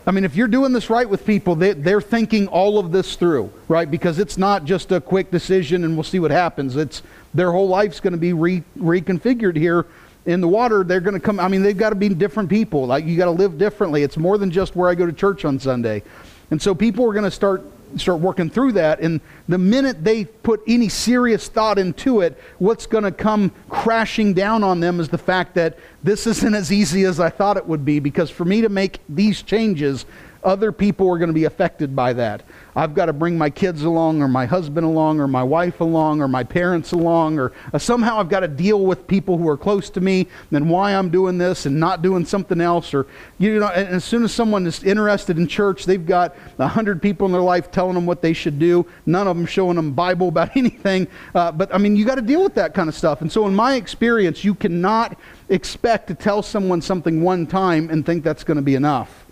I 0.06 0.12
mean, 0.12 0.24
if 0.24 0.34
you're 0.34 0.48
doing 0.48 0.72
this 0.72 0.90
right 0.90 1.08
with 1.08 1.26
people, 1.26 1.54
they, 1.54 1.72
they're 1.72 2.00
thinking 2.00 2.48
all 2.48 2.78
of 2.78 2.90
this 2.90 3.16
through, 3.16 3.52
right? 3.68 3.90
Because 3.90 4.18
it's 4.18 4.38
not 4.38 4.64
just 4.64 4.92
a 4.92 5.00
quick 5.00 5.30
decision 5.30 5.84
and 5.84 5.94
we'll 5.94 6.04
see 6.04 6.18
what 6.20 6.30
happens. 6.30 6.74
It's 6.76 7.02
their 7.34 7.52
whole 7.52 7.68
life's 7.68 8.00
going 8.00 8.12
to 8.12 8.18
be 8.18 8.32
re, 8.32 8.62
reconfigured 8.78 9.56
here 9.56 9.86
in 10.26 10.40
the 10.40 10.48
water. 10.48 10.84
They're 10.84 11.00
going 11.00 11.14
to 11.14 11.20
come. 11.20 11.38
I 11.38 11.48
mean, 11.48 11.62
they've 11.62 11.76
got 11.76 11.90
to 11.90 11.96
be 11.96 12.08
different 12.08 12.48
people. 12.48 12.86
Like 12.86 13.04
you 13.04 13.16
got 13.16 13.26
to 13.26 13.30
live 13.30 13.58
differently. 13.58 14.02
It's 14.02 14.16
more 14.16 14.38
than 14.38 14.50
just 14.50 14.74
where 14.74 14.88
I 14.88 14.94
go 14.94 15.06
to 15.06 15.12
church 15.12 15.44
on 15.44 15.58
Sunday. 15.58 16.02
And 16.50 16.60
so 16.60 16.74
people 16.74 17.08
are 17.08 17.12
going 17.12 17.24
to 17.24 17.30
start 17.30 17.62
start 17.96 18.20
working 18.20 18.50
through 18.50 18.72
that. 18.72 19.00
And 19.00 19.20
the 19.48 19.58
minute 19.58 20.04
they 20.04 20.24
put 20.24 20.62
any 20.66 20.88
serious 20.88 21.48
thought 21.48 21.78
into 21.78 22.20
it, 22.20 22.38
what's 22.58 22.86
going 22.86 23.04
to 23.04 23.12
come 23.12 23.52
crashing 23.68 24.34
down 24.34 24.62
on 24.62 24.80
them 24.80 25.00
is 25.00 25.08
the 25.08 25.18
fact 25.18 25.54
that 25.54 25.78
this 26.02 26.26
isn't 26.26 26.54
as 26.54 26.72
easy 26.72 27.04
as 27.04 27.20
I 27.20 27.30
thought 27.30 27.56
it 27.56 27.66
would 27.66 27.84
be. 27.84 27.98
Because 27.98 28.30
for 28.30 28.44
me 28.44 28.60
to 28.60 28.68
make 28.68 29.00
these 29.08 29.42
changes, 29.42 30.06
other 30.42 30.72
people 30.72 31.08
are 31.10 31.18
going 31.18 31.28
to 31.28 31.34
be 31.34 31.44
affected 31.44 31.94
by 31.94 32.12
that. 32.14 32.42
I've 32.74 32.94
got 32.94 33.06
to 33.06 33.12
bring 33.12 33.36
my 33.36 33.50
kids 33.50 33.82
along, 33.82 34.22
or 34.22 34.28
my 34.28 34.46
husband 34.46 34.86
along, 34.86 35.20
or 35.20 35.26
my 35.26 35.42
wife 35.42 35.80
along, 35.80 36.22
or 36.22 36.28
my 36.28 36.44
parents 36.44 36.92
along, 36.92 37.38
or 37.38 37.52
uh, 37.72 37.78
somehow 37.78 38.18
I've 38.18 38.28
got 38.28 38.40
to 38.40 38.48
deal 38.48 38.84
with 38.84 39.06
people 39.06 39.36
who 39.36 39.48
are 39.48 39.56
close 39.56 39.90
to 39.90 40.00
me 40.00 40.28
and 40.52 40.70
why 40.70 40.94
I'm 40.94 41.10
doing 41.10 41.36
this 41.36 41.66
and 41.66 41.78
not 41.78 42.02
doing 42.02 42.24
something 42.24 42.60
else. 42.60 42.94
Or, 42.94 43.06
you 43.38 43.58
know, 43.58 43.68
and 43.68 43.88
as 43.88 44.04
soon 44.04 44.22
as 44.24 44.32
someone 44.32 44.66
is 44.66 44.84
interested 44.84 45.38
in 45.38 45.46
church, 45.46 45.84
they've 45.84 46.04
got 46.04 46.36
a 46.58 46.68
hundred 46.68 47.02
people 47.02 47.26
in 47.26 47.32
their 47.32 47.40
life 47.40 47.70
telling 47.70 47.94
them 47.94 48.06
what 48.06 48.22
they 48.22 48.32
should 48.32 48.58
do, 48.58 48.86
none 49.06 49.26
of 49.26 49.36
them 49.36 49.46
showing 49.46 49.76
them 49.76 49.92
Bible 49.92 50.28
about 50.28 50.56
anything. 50.56 51.08
Uh, 51.34 51.52
but 51.52 51.74
I 51.74 51.78
mean, 51.78 51.96
you 51.96 52.04
got 52.04 52.16
to 52.16 52.22
deal 52.22 52.42
with 52.42 52.54
that 52.54 52.72
kind 52.74 52.88
of 52.88 52.94
stuff. 52.94 53.20
And 53.20 53.30
so, 53.30 53.46
in 53.46 53.54
my 53.54 53.74
experience, 53.74 54.44
you 54.44 54.54
cannot 54.54 55.18
expect 55.48 56.08
to 56.08 56.14
tell 56.14 56.42
someone 56.42 56.80
something 56.80 57.22
one 57.22 57.46
time 57.46 57.90
and 57.90 58.06
think 58.06 58.22
that's 58.22 58.44
going 58.44 58.56
to 58.56 58.62
be 58.62 58.74
enough. 58.74 59.26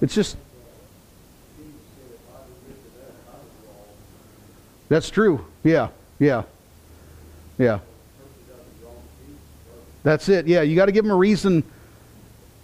It's 0.00 0.14
just 0.14 0.36
That's 4.90 5.08
true. 5.08 5.44
Yeah, 5.62 5.88
yeah, 6.18 6.42
yeah. 7.58 7.78
That's 10.02 10.28
it. 10.28 10.48
Yeah, 10.48 10.62
you 10.62 10.74
got 10.74 10.86
to 10.86 10.92
give 10.92 11.04
them 11.04 11.12
a 11.12 11.16
reason. 11.16 11.62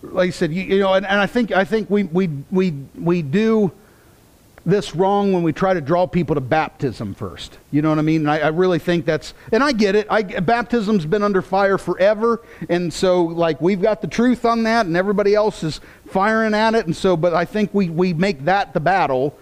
Like 0.03 0.29
I 0.29 0.31
said, 0.31 0.53
you, 0.53 0.65
you 0.65 0.81
know, 0.81 0.95
and, 0.95 1.07
and 1.07 1.21
I 1.21 1.27
think 1.27 1.53
I 1.53 1.65
think 1.65 1.89
we 1.89 2.03
we 2.03 2.29
we 2.51 2.73
we 2.99 3.23
do 3.23 3.71
this 4.67 4.95
wrong 4.95 5.33
when 5.33 5.43
we 5.43 5.53
try 5.53 5.73
to 5.73 5.81
draw 5.81 6.07
people 6.07 6.35
to 6.35 6.41
baptism 6.43 7.15
first. 7.15 7.57
You 7.71 7.81
know 7.81 7.89
what 7.89 7.99
I 7.99 8.03
mean? 8.03 8.23
And 8.23 8.31
I, 8.31 8.41
I 8.41 8.49
really 8.49 8.79
think 8.79 9.07
that's, 9.07 9.33
and 9.53 9.63
I 9.63 9.73
get 9.73 9.95
it. 9.95 10.07
I, 10.11 10.23
baptism's 10.23 11.07
been 11.07 11.23
under 11.23 11.41
fire 11.41 11.79
forever, 11.79 12.43
and 12.69 12.93
so 12.93 13.25
like 13.25 13.61
we've 13.63 13.81
got 13.81 14.03
the 14.03 14.09
truth 14.09 14.45
on 14.45 14.65
that, 14.65 14.85
and 14.85 14.97
everybody 14.97 15.35
else 15.35 15.63
is 15.63 15.81
firing 16.07 16.53
at 16.53 16.75
it, 16.75 16.85
and 16.85 16.95
so. 16.95 17.17
But 17.17 17.33
I 17.33 17.47
think 17.47 17.73
we 17.73 17.89
we 17.89 18.13
make 18.13 18.45
that 18.45 18.75
the 18.75 18.81
battle 18.81 19.39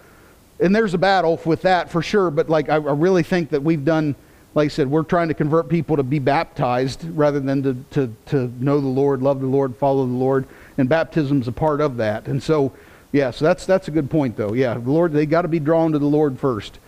and 0.59 0.75
there's 0.75 0.93
a 0.93 0.97
battle 0.97 1.39
with 1.45 1.63
that 1.63 1.89
for 1.89 2.01
sure, 2.01 2.31
but 2.31 2.49
like 2.49 2.69
I, 2.69 2.75
I, 2.75 2.77
really 2.77 3.23
think 3.23 3.49
that 3.49 3.61
we've 3.61 3.83
done, 3.83 4.15
like 4.53 4.65
I 4.65 4.69
said, 4.69 4.89
we're 4.89 5.03
trying 5.03 5.27
to 5.27 5.33
convert 5.33 5.67
people 5.67 5.97
to 5.97 6.03
be 6.03 6.19
baptized 6.19 7.03
rather 7.09 7.39
than 7.39 7.63
to, 7.63 7.73
to, 7.91 8.15
to 8.27 8.53
know 8.63 8.79
the 8.79 8.87
Lord, 8.87 9.21
love 9.21 9.41
the 9.41 9.47
Lord, 9.47 9.75
follow 9.75 10.05
the 10.05 10.13
Lord, 10.13 10.47
and 10.77 10.87
baptism's 10.87 11.47
a 11.47 11.51
part 11.51 11.81
of 11.81 11.97
that. 11.97 12.27
And 12.27 12.41
so, 12.41 12.71
yeah, 13.15 13.31
so 13.31 13.45
that's 13.45 13.65
that's 13.65 13.87
a 13.87 13.91
good 13.91 14.09
point 14.09 14.35
though. 14.35 14.51
Yeah, 14.51 14.73
the 14.73 14.91
Lord, 14.91 15.13
they 15.13 15.25
got 15.25 15.43
to 15.43 15.47
be 15.47 15.59
drawn 15.59 15.93
to 15.93 15.99
the 15.99 16.05
Lord 16.05 16.37
first. 16.37 16.79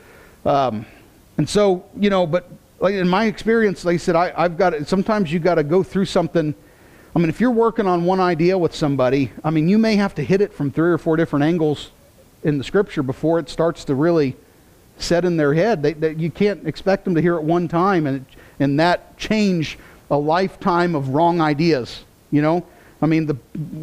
Um, 0.46 0.86
and 1.38 1.48
so, 1.48 1.86
you 1.98 2.10
know, 2.10 2.28
but 2.28 2.52
like 2.82 2.96
in 2.96 3.08
my 3.08 3.26
experience, 3.26 3.86
I 3.86 3.96
said, 3.96 4.18
I, 4.18 4.34
I've 4.36 4.58
got 4.58 4.88
sometimes 4.90 5.32
you 5.32 5.40
got 5.40 5.56
to 5.56 5.64
go 5.64 5.84
through 5.84 6.04
something. 6.04 6.54
I 7.16 7.20
mean, 7.20 7.30
if 7.30 7.40
you're 7.40 7.50
working 7.50 7.88
on 7.88 8.04
one 8.04 8.20
idea 8.20 8.58
with 8.58 8.76
somebody, 8.76 9.32
I 9.42 9.52
mean, 9.52 9.70
you 9.70 9.78
may 9.78 9.96
have 9.96 10.16
to 10.16 10.22
hit 10.22 10.42
it 10.42 10.54
from 10.54 10.70
three 10.70 10.92
or 10.92 10.98
four 10.98 11.16
different 11.16 11.46
angles 11.46 11.92
in 12.44 12.58
the 12.58 12.64
scripture 12.66 13.04
before 13.04 13.40
it 13.40 13.50
starts 13.50 13.86
to 13.86 13.96
really 13.96 14.36
set 14.98 15.24
in 15.24 15.38
their 15.38 15.54
head. 15.54 15.82
They, 15.82 15.94
they, 15.94 16.14
you 16.16 16.30
can't 16.30 16.68
expect 16.68 17.06
them 17.06 17.16
to 17.16 17.22
hear 17.22 17.36
it 17.36 17.44
one 17.44 17.70
time 17.70 18.06
and, 18.06 18.26
and 18.60 18.78
that 18.82 19.18
change 19.18 19.80
a 20.12 20.18
lifetime 20.18 20.94
of 20.94 21.10
wrong 21.10 21.40
ideas. 21.40 22.04
You 22.32 22.42
know? 22.42 22.66
I 23.02 23.06
mean, 23.06 23.26
the 23.26 23.38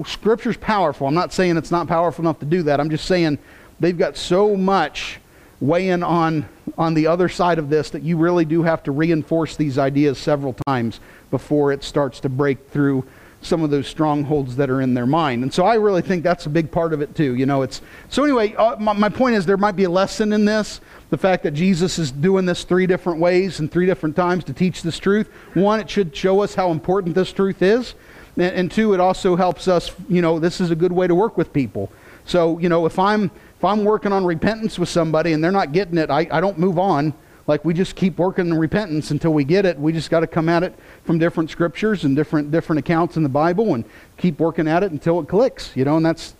scripture's 0.07 0.57
powerful. 0.57 1.07
I'm 1.07 1.15
not 1.15 1.33
saying 1.33 1.57
it's 1.57 1.71
not 1.71 1.87
powerful 1.87 2.25
enough 2.25 2.41
to 2.41 2.47
do 2.47 2.65
that. 2.65 2.81
I'm 2.81 2.91
just 2.91 3.05
saying 3.05 3.39
they've 3.79 3.97
got 3.97 4.17
so 4.17 4.57
much 4.57 5.21
weighing 5.61 6.03
on 6.03 6.49
on 6.77 6.95
the 6.95 7.07
other 7.07 7.29
side 7.29 7.59
of 7.59 7.71
this 7.71 7.91
that 7.91 8.03
you 8.03 8.17
really 8.17 8.45
do 8.45 8.63
have 8.63 8.83
to 8.83 8.91
reinforce 8.91 9.57
these 9.57 9.79
ideas 9.79 10.19
several 10.19 10.55
times 10.67 10.99
before 11.31 11.73
it 11.73 11.85
starts 11.85 12.21
to 12.21 12.29
break 12.29 12.69
through 12.71 13.05
some 13.45 13.63
of 13.63 13.71
those 13.71 13.87
strongholds 13.87 14.57
that 14.57 14.71
are 14.71 14.81
in 14.81 14.95
their 14.95 15.07
mind. 15.07 15.43
And 15.43 15.53
so 15.53 15.67
I 15.67 15.75
really 15.75 16.01
think 16.03 16.23
that's 16.23 16.47
a 16.47 16.51
big 16.51 16.71
part 16.71 16.93
of 16.93 17.03
it 17.03 17.15
too. 17.15 17.35
You 17.35 17.47
know, 17.47 17.63
it's 17.63 17.83
so 18.09 18.25
anyway. 18.25 18.55
Uh, 18.55 18.77
my, 18.77 18.95
my 18.95 19.09
point 19.09 19.37
is 19.37 19.45
there 19.47 19.57
might 19.57 19.77
be 19.77 19.85
a 19.85 19.91
lesson 19.91 20.33
in 20.33 20.45
this. 20.45 20.81
The 21.11 21.19
fact 21.19 21.43
that 21.43 21.53
Jesus 21.53 21.99
is 21.99 22.11
doing 22.11 22.47
this 22.47 22.65
three 22.65 22.87
different 22.87 23.21
ways 23.21 23.61
and 23.61 23.71
three 23.71 23.87
different 23.87 24.17
times 24.17 24.45
to 24.45 24.53
teach 24.53 24.83
this 24.83 24.99
truth. 24.99 25.29
One, 25.53 25.79
it 25.79 25.91
should 25.91 26.17
show 26.17 26.41
us 26.41 26.55
how 26.55 26.71
important 26.71 27.15
this 27.15 27.33
truth 27.33 27.63
is, 27.63 27.95
and, 28.37 28.71
two, 28.71 28.95
it 28.95 29.01
also 29.01 29.37
helps 29.37 29.69
us. 29.69 29.91
You 30.09 30.23
know, 30.23 30.39
this 30.39 30.61
is 30.61 30.71
a 30.71 30.77
good 30.77 30.93
way 30.93 31.07
to 31.07 31.15
work 31.15 31.37
with 31.37 31.53
people. 31.53 31.91
So 32.27 32.59
you 32.59 32.69
know, 32.69 32.87
if 32.87 32.99
I'm 32.99 33.25
if 33.57 33.65
I'm 33.65 33.85
working 33.85 34.13
on 34.13 34.25
repentance 34.25 34.79
with 34.79 34.89
somebody 34.89 35.33
and 35.33 35.43
they're 35.43 35.53
not 35.53 35.73
getting 35.73 35.99
it, 35.99 36.11
I, 36.11 36.27
I 36.31 36.41
don't 36.41 36.59
move 36.59 36.79
on. 36.79 37.15
Like 37.47 37.65
we 37.65 37.75
just 37.75 37.95
keep 37.95 38.19
working 38.19 38.47
in 38.47 38.59
repentance 38.59 39.11
until 39.11 39.35
we 39.35 39.45
get 39.45 39.67
it. 39.67 39.79
We 39.79 39.93
just 39.93 40.11
got 40.11 40.21
to 40.21 40.27
come 40.27 40.49
at 40.49 40.63
it 40.63 40.75
from 41.05 41.19
different 41.19 41.51
scriptures 41.51 42.05
and 42.05 42.17
different 42.17 42.51
different 42.51 42.79
accounts 42.79 43.17
in 43.17 43.23
the 43.23 43.29
Bible 43.29 43.75
and 43.75 43.85
keep 44.17 44.39
working 44.41 44.67
at 44.67 44.83
it 44.83 44.93
until 44.93 45.21
it 45.21 45.29
clicks. 45.29 45.77
You 45.77 45.85
know, 45.85 45.97
and 45.97 46.07
that's 46.07 46.35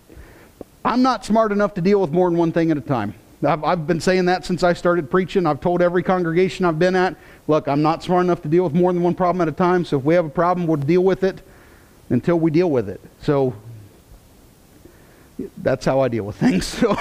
I'm 0.83 1.01
not 1.01 1.25
smart 1.25 1.51
enough 1.51 1.73
to 1.75 1.81
deal 1.81 2.01
with 2.01 2.11
more 2.11 2.29
than 2.29 2.37
one 2.37 2.51
thing 2.51 2.71
at 2.71 2.77
a 2.77 2.81
time. 2.81 3.13
I've, 3.43 3.63
I've 3.63 3.85
been 3.85 3.99
saying 3.99 4.25
that 4.25 4.45
since 4.45 4.63
I 4.63 4.73
started 4.73 5.11
preaching. 5.11 5.45
I've 5.45 5.59
told 5.59 5.81
every 5.81 6.01
congregation 6.01 6.65
I've 6.65 6.79
been 6.79 6.95
at, 6.95 7.15
look, 7.47 7.67
I'm 7.67 7.81
not 7.81 8.01
smart 8.01 8.23
enough 8.23 8.41
to 8.43 8.47
deal 8.47 8.63
with 8.63 8.73
more 8.73 8.91
than 8.93 9.03
one 9.03 9.13
problem 9.13 9.41
at 9.41 9.47
a 9.47 9.51
time. 9.51 9.85
So 9.85 9.99
if 9.99 10.03
we 10.03 10.15
have 10.15 10.25
a 10.25 10.29
problem, 10.29 10.65
we'll 10.65 10.77
deal 10.77 11.03
with 11.03 11.23
it 11.23 11.41
until 12.09 12.39
we 12.39 12.51
deal 12.51 12.69
with 12.69 12.89
it. 12.89 13.01
So 13.21 13.53
that's 15.57 15.85
how 15.85 15.99
I 15.99 16.07
deal 16.07 16.23
with 16.23 16.35
things. 16.35 16.65
So, 16.85 16.95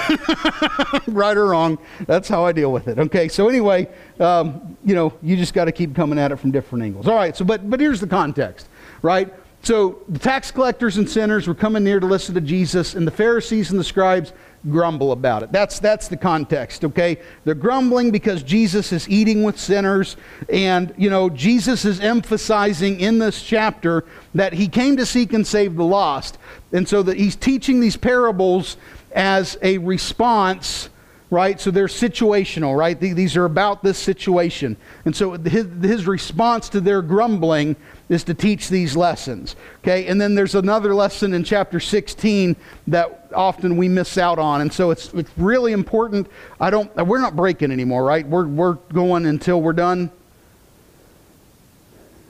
right 1.07 1.37
or 1.37 1.47
wrong, 1.47 1.79
that's 2.07 2.29
how 2.29 2.45
I 2.45 2.53
deal 2.53 2.73
with 2.73 2.88
it. 2.88 2.99
Okay. 2.99 3.29
So 3.29 3.49
anyway, 3.49 3.88
um, 4.21 4.77
you 4.85 4.95
know, 4.95 5.12
you 5.23 5.37
just 5.37 5.55
got 5.55 5.67
to 5.67 5.73
keep 5.73 5.95
coming 5.95 6.19
at 6.19 6.33
it 6.33 6.37
from 6.37 6.51
different 6.51 6.85
angles. 6.85 7.09
All 7.09 7.14
right. 7.14 7.37
So, 7.37 7.45
but 7.45 7.69
but 7.69 7.81
here's 7.81 8.01
the 8.01 8.07
context, 8.07 8.69
right? 9.03 9.33
So 9.62 10.03
the 10.09 10.19
tax 10.19 10.51
collectors 10.51 10.99
and 10.99 11.09
sinners 11.09 11.49
were 11.49 11.55
coming 11.55 11.85
near 11.85 11.99
to 12.01 12.07
listen 12.07 12.35
to 12.35 12.40
Jesus, 12.40 12.95
and 12.95 13.07
the 13.07 13.11
Pharisees 13.11 13.71
and 13.71 13.81
the 13.81 13.85
scribes 13.85 14.33
grumble 14.70 15.12
about 15.12 15.42
it. 15.42 15.53
That's 15.53 15.79
that's 15.79 16.09
the 16.09 16.16
context, 16.16 16.85
okay? 16.85 17.18
They're 17.44 17.55
grumbling 17.55 18.11
because 18.11 18.42
Jesus 18.42 18.92
is 18.92 19.09
eating 19.09 19.42
with 19.42 19.59
sinners 19.59 20.16
and, 20.48 20.94
you 20.96 21.11
know, 21.11 21.29
Jesus 21.31 21.85
is 21.85 22.00
emphasizing 22.00 23.00
in 23.00 23.18
this 23.18 23.42
chapter 23.42 24.05
that 24.35 24.53
he 24.53 24.68
came 24.68 24.96
to 24.96 25.07
seek 25.07 25.33
and 25.33 25.46
save 25.46 25.77
the 25.77 25.85
lost. 25.85 26.38
And 26.72 26.88
so 26.88 27.03
that 27.03 27.16
he's 27.16 27.37
teaching 27.37 27.81
these 27.81 27.96
parables 27.96 28.77
as 29.12 29.57
a 29.62 29.79
response 29.79 30.88
right? 31.35 31.61
So 31.61 31.70
they're 31.70 31.88
situational, 31.88 32.79
right? 32.79 32.99
These 32.99 33.37
are 33.37 33.44
about 33.44 33.83
this 33.83 33.99
situation. 33.99 34.77
And 35.05 35.14
so 35.14 35.33
his, 35.33 36.07
response 36.07 36.68
to 36.70 36.81
their 36.81 37.03
grumbling 37.03 37.77
is 38.09 38.25
to 38.25 38.35
teach 38.35 38.68
these 38.68 38.97
lessons, 38.97 39.57
okay? 39.79 40.07
And 40.07 40.20
then 40.20 40.35
there's 40.35 40.55
another 40.55 40.94
lesson 40.94 41.35
in 41.35 41.42
chapter 41.42 41.81
16 41.81 42.55
that 42.87 43.31
often 43.35 43.77
we 43.77 43.88
miss 43.88 44.16
out 44.16 44.38
on. 44.38 44.61
And 44.61 44.73
so 44.73 44.90
it's, 44.90 45.12
it's 45.14 45.31
really 45.37 45.73
important. 45.73 46.29
I 46.61 46.70
don't, 46.70 46.94
we're 46.97 47.18
not 47.18 47.35
breaking 47.35 47.73
anymore, 47.73 48.05
right? 48.05 48.27
We're, 48.27 48.47
we're 48.47 48.75
going 48.75 49.27
until 49.27 49.61
we're 49.61 49.73
done. 49.73 50.11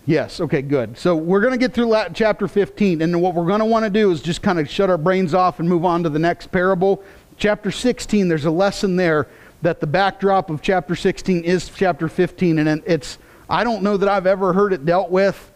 Yes, 0.07 0.38
okay, 0.40 0.61
good. 0.61 0.99
So 0.99 1.17
we're 1.17 1.40
going 1.40 1.53
to 1.53 1.59
get 1.59 1.73
through 1.73 1.95
chapter 2.12 2.47
15, 2.47 3.01
and 3.01 3.23
what 3.23 3.35
we're 3.35 3.47
going 3.47 3.61
to 3.61 3.64
want 3.64 3.85
to 3.85 3.90
do 3.90 4.11
is 4.11 4.21
just 4.21 4.43
kind 4.43 4.59
of 4.59 4.69
shut 4.69 4.90
our 4.90 4.99
brains 4.99 5.33
off 5.33 5.61
and 5.61 5.69
move 5.69 5.85
on 5.85 6.03
to 6.03 6.11
the 6.11 6.19
next 6.19 6.53
parable 6.53 7.03
chapter 7.37 7.70
16, 7.70 8.29
there's 8.29 8.44
a 8.44 8.51
lesson 8.51 8.97
there 8.97 9.27
that 9.62 9.81
the 9.81 9.87
backdrop 9.87 10.51
of 10.51 10.61
chapter 10.61 10.94
16 10.94 11.44
is 11.44 11.70
chapter 11.70 12.09
15. 12.09 12.59
And 12.59 12.83
it's, 12.87 13.18
I 13.49 13.64
don't 13.64 13.83
know 13.83 13.97
that 13.97 14.09
I've 14.09 14.27
ever 14.27 14.53
heard 14.53 14.73
it 14.73 14.85
dealt 14.85 15.11
with 15.11 15.53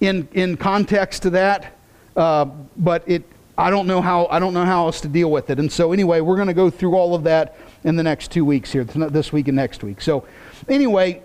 in, 0.00 0.28
in 0.32 0.56
context 0.56 1.22
to 1.22 1.30
that, 1.30 1.78
uh, 2.16 2.46
but 2.76 3.04
it, 3.06 3.24
I 3.56 3.70
don't 3.70 3.86
know 3.86 4.00
how, 4.00 4.26
I 4.30 4.38
don't 4.38 4.54
know 4.54 4.64
how 4.64 4.86
else 4.86 5.00
to 5.02 5.08
deal 5.08 5.30
with 5.30 5.50
it. 5.50 5.58
And 5.58 5.70
so 5.70 5.92
anyway, 5.92 6.20
we're 6.20 6.36
going 6.36 6.48
to 6.48 6.54
go 6.54 6.70
through 6.70 6.94
all 6.94 7.14
of 7.14 7.24
that 7.24 7.56
in 7.84 7.96
the 7.96 8.02
next 8.02 8.30
two 8.30 8.44
weeks 8.44 8.72
here, 8.72 8.84
this 8.84 9.32
week 9.32 9.48
and 9.48 9.56
next 9.56 9.84
week. 9.84 10.00
So 10.00 10.24
anyway, 10.68 11.22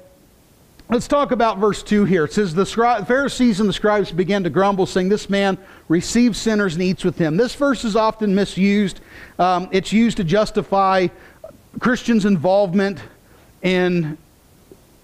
Let's 0.89 1.09
talk 1.09 1.31
about 1.31 1.57
verse 1.57 1.83
2 1.83 2.05
here. 2.05 2.23
It 2.23 2.31
says, 2.31 2.55
The 2.55 2.65
Pharisees 2.65 3.59
and 3.59 3.67
the 3.67 3.73
scribes 3.73 4.09
began 4.13 4.45
to 4.45 4.49
grumble, 4.49 4.85
saying, 4.85 5.09
This 5.09 5.29
man 5.29 5.57
receives 5.89 6.37
sinners 6.37 6.75
and 6.75 6.83
eats 6.83 7.03
with 7.03 7.17
them. 7.17 7.35
This 7.35 7.53
verse 7.55 7.83
is 7.83 7.97
often 7.97 8.33
misused. 8.33 9.01
Um, 9.37 9.67
it's 9.73 9.91
used 9.91 10.15
to 10.15 10.23
justify 10.23 11.07
Christians' 11.81 12.23
involvement 12.23 13.01
in, 13.63 14.17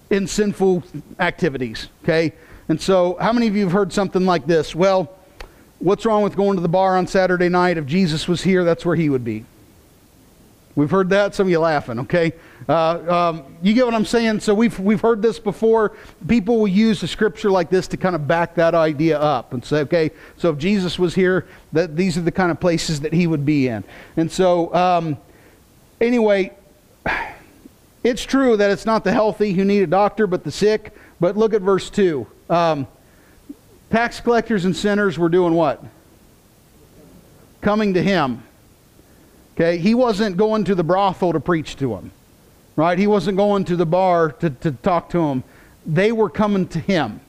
in 0.10 0.26
sinful 0.26 0.84
activities. 1.20 1.90
Okay? 2.04 2.32
And 2.70 2.80
so, 2.82 3.18
how 3.20 3.34
many 3.34 3.48
of 3.48 3.56
you 3.58 3.64
have 3.64 3.74
heard 3.74 3.92
something 3.92 4.26
like 4.26 4.48
this? 4.48 4.74
Well, 4.74 5.14
what's 5.80 6.06
wrong 6.06 6.24
with 6.24 6.38
going 6.38 6.56
to 6.56 6.62
the 6.62 6.70
bar 6.70 6.96
on 6.96 7.08
Saturday 7.08 7.50
night? 7.50 7.78
If 7.78 7.86
Jesus 7.88 8.26
was 8.26 8.42
here, 8.42 8.64
that's 8.64 8.86
where 8.86 8.96
he 8.96 9.10
would 9.10 9.26
be. 9.26 9.44
We've 10.76 10.90
heard 10.90 11.10
that. 11.10 11.36
Some 11.36 11.48
of 11.48 11.52
you 11.52 11.60
laughing, 11.60 12.00
okay? 12.00 12.34
Uh, 12.68 13.30
um, 13.32 13.58
you 13.62 13.74
get 13.74 13.86
what 13.86 13.94
I'm 13.94 14.06
saying? 14.06 14.40
So 14.40 14.56
we've, 14.56 14.78
we've 14.80 15.02
heard 15.02 15.22
this 15.22 15.38
before. 15.38 15.96
People 16.28 16.60
will 16.60 16.68
use 16.68 17.04
a 17.04 17.08
scripture 17.08 17.52
like 17.52 17.70
this 17.70 17.88
to 17.90 17.98
kind 17.98 18.16
of 18.16 18.28
back 18.28 18.56
that 18.56 18.74
idea 18.74 19.20
up 19.20 19.54
and 19.54 19.64
say, 19.64 19.82
okay, 19.82 20.12
so 20.38 20.50
if 20.50 20.58
Jesus 20.58 20.98
was 20.98 21.14
here, 21.14 21.48
that 21.74 21.96
these 21.96 22.18
are 22.18 22.22
the 22.22 22.32
kind 22.32 22.50
of 22.50 22.60
places 22.60 23.02
that 23.02 23.14
he 23.14 23.28
would 23.28 23.46
be 23.46 23.68
in. 23.68 23.84
And 24.18 24.32
so, 24.32 24.74
um, 24.74 25.18
anyway, 26.02 26.54
it's 28.04 28.24
true 28.24 28.58
that 28.58 28.72
it's 28.72 28.86
not 28.86 29.04
the 29.04 29.12
healthy 29.12 29.54
who 29.54 29.64
need 29.64 29.84
a 29.84 29.88
doctor, 29.88 30.26
but 30.26 30.44
the 30.44 30.52
sick. 30.52 30.94
But 31.20 31.38
look 31.38 31.54
at 31.54 31.62
verse 31.62 31.92
2. 31.92 32.26
Um, 32.50 32.88
tax 33.92 34.20
collectors 34.20 34.66
and 34.66 34.76
sinners 34.76 35.20
were 35.20 35.30
doing 35.30 35.54
what? 35.54 35.84
Coming 37.62 37.94
to 37.94 38.02
him. 38.02 38.44
Okay, 39.54 39.78
he 39.78 39.94
wasn't 39.94 40.36
going 40.38 40.64
to 40.64 40.76
the 40.76 40.84
brothel 40.84 41.34
to 41.34 41.40
preach 41.40 41.76
to 41.78 41.90
them, 41.90 42.12
right? 42.76 42.98
He 42.98 43.06
wasn't 43.06 43.38
going 43.38 43.66
to 43.66 43.76
the 43.76 43.86
bar 43.86 44.32
to, 44.32 44.50
to 44.50 44.72
talk 44.72 45.10
to 45.10 45.20
them. 45.20 45.44
They 45.86 46.12
were 46.12 46.30
coming 46.30 46.68
to 46.70 46.80
him. 46.80 47.22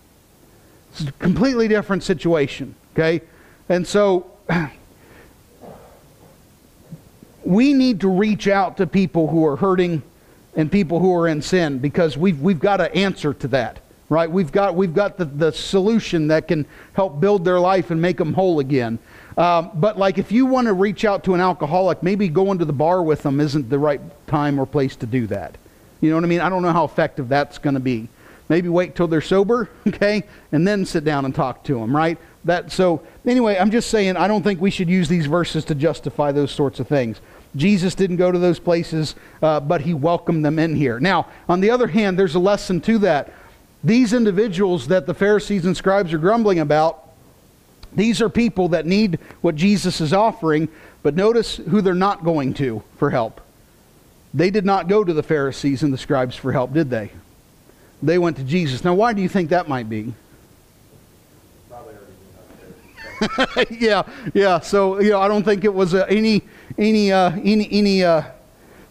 It's 0.93 1.03
a 1.03 1.13
completely 1.13 1.69
different 1.69 2.03
situation, 2.03 2.75
okay? 2.95 3.21
And 3.69 3.87
so 3.87 4.31
we 7.45 7.75
need 7.75 8.01
to 8.01 8.09
reach 8.09 8.49
out 8.49 8.79
to 8.79 8.87
people 8.87 9.29
who 9.29 9.47
are 9.47 9.57
hurting 9.57 10.03
and 10.57 10.71
people 10.73 11.01
who 11.01 11.15
are 11.15 11.29
in 11.29 11.43
sin 11.43 11.79
because 11.79 12.17
we've, 12.17 12.41
we've 12.41 12.61
got 12.61 12.81
an 12.81 12.93
answer 12.93 13.35
to 13.35 13.49
that 13.49 13.81
right 14.09 14.31
we've 14.31 14.53
got, 14.53 14.75
we've 14.75 14.95
got 14.95 15.17
the, 15.17 15.25
the 15.25 15.51
solution 15.51 16.29
that 16.29 16.47
can 16.47 16.67
help 16.93 17.21
build 17.21 17.45
their 17.45 17.59
life 17.59 17.91
and 17.91 18.01
make 18.01 18.19
them 18.19 18.35
whole 18.35 18.61
again 18.61 18.99
um, 19.37 19.71
but 19.75 19.99
like 19.99 20.19
if 20.19 20.31
you 20.31 20.47
want 20.47 20.67
to 20.67 20.73
reach 20.73 21.05
out 21.05 21.25
to 21.25 21.35
an 21.35 21.41
alcoholic, 21.41 22.03
maybe 22.03 22.29
going 22.29 22.59
to 22.59 22.65
the 22.65 22.73
bar 22.73 23.03
with 23.03 23.23
them 23.23 23.41
isn't 23.41 23.69
the 23.69 23.79
right 23.79 24.01
time 24.27 24.59
or 24.59 24.67
place 24.67 24.97
to 24.97 25.07
do 25.07 25.27
that. 25.29 25.57
You 26.01 26.11
know 26.11 26.17
what 26.17 26.25
I 26.25 26.29
mean? 26.29 26.41
I 26.41 26.49
don't 26.49 26.63
know 26.63 26.73
how 26.73 26.85
effective 26.85 27.29
that's 27.29 27.59
going 27.59 27.75
to 27.75 27.81
be. 27.81 28.09
Maybe 28.49 28.69
wait 28.69 28.95
till 28.95 29.09
they're 29.09 29.21
sober, 29.21 29.71
okay, 29.89 30.25
and 30.53 30.67
then 30.69 30.85
sit 30.85 31.05
down 31.05 31.25
and 31.25 31.35
talk 31.35 31.65
to 31.65 31.75
them, 31.75 31.97
right? 31.97 32.19
That 32.45 32.71
so 32.71 33.03
anyway, 33.27 33.57
I'm 33.59 33.71
just 33.71 33.91
saying 33.91 34.17
I 34.17 34.29
don't 34.29 34.43
think 34.43 34.61
we 34.61 34.71
should 34.71 34.89
use 34.89 35.09
these 35.09 35.27
verses 35.27 35.65
to 35.67 35.75
justify 35.75 36.31
those 36.31 36.51
sorts 36.51 36.79
of 36.79 36.87
things. 36.87 37.21
Jesus 37.57 37.95
didn't 37.95 38.17
go 38.17 38.33
to 38.33 38.39
those 38.39 38.59
places, 38.59 39.15
uh, 39.41 39.61
but 39.61 39.81
he 39.81 39.95
welcomed 39.95 40.45
them 40.45 40.59
in 40.59 40.75
here. 40.75 40.99
Now, 40.99 41.29
on 41.49 41.61
the 41.61 41.71
other 41.71 41.87
hand, 41.87 42.19
there's 42.19 42.35
a 42.35 42.41
lesson 42.41 42.81
to 42.83 42.99
that. 42.99 43.33
These 43.83 44.13
individuals 44.13 44.89
that 44.89 45.07
the 45.07 45.15
Pharisees 45.15 45.65
and 45.65 45.77
scribes 45.77 46.13
are 46.13 46.19
grumbling 46.19 46.59
about 46.59 47.04
these 47.97 48.21
are 48.21 48.29
people 48.29 48.69
that 48.69 48.87
need 48.87 49.19
what 49.41 49.55
Jesus 49.55 50.01
is 50.01 50.13
offering, 50.13 50.69
but 51.03 51.15
notice 51.15 51.57
who 51.57 51.81
they're 51.81 51.95
not 51.95 52.25
going 52.25 52.55
to 52.55 52.83
for 52.97 53.11
help. 53.11 53.41
They 54.33 54.51
did 54.51 54.65
not 54.65 54.89
go 54.89 55.05
to 55.05 55.13
the 55.13 55.23
Pharisees 55.23 55.83
and 55.83 55.93
the 55.93 55.99
scribes 55.99 56.35
for 56.35 56.53
help, 56.53 56.73
did 56.73 56.91
they? 56.91 57.11
They 58.03 58.19
went 58.19 58.37
to 58.39 58.45
Jesus. 58.45 58.85
Now, 58.85 58.95
why 58.95 59.13
do 59.13 59.23
you 59.23 59.29
think 59.29 59.51
that 59.51 59.69
might 59.69 59.89
be? 59.89 60.15
yeah, 63.71 64.03
yeah. 64.35 64.61
So 64.61 65.01
you 65.01 65.11
know, 65.11 65.21
I 65.21 65.29
don't 65.29 65.45
think 65.45 65.65
it 65.65 65.73
was 65.73 65.95
uh, 65.95 66.05
any 66.09 66.43
any 66.79 67.13
uh, 67.13 67.31
any 67.43 67.69
any 67.71 68.05
uh, 68.05 68.23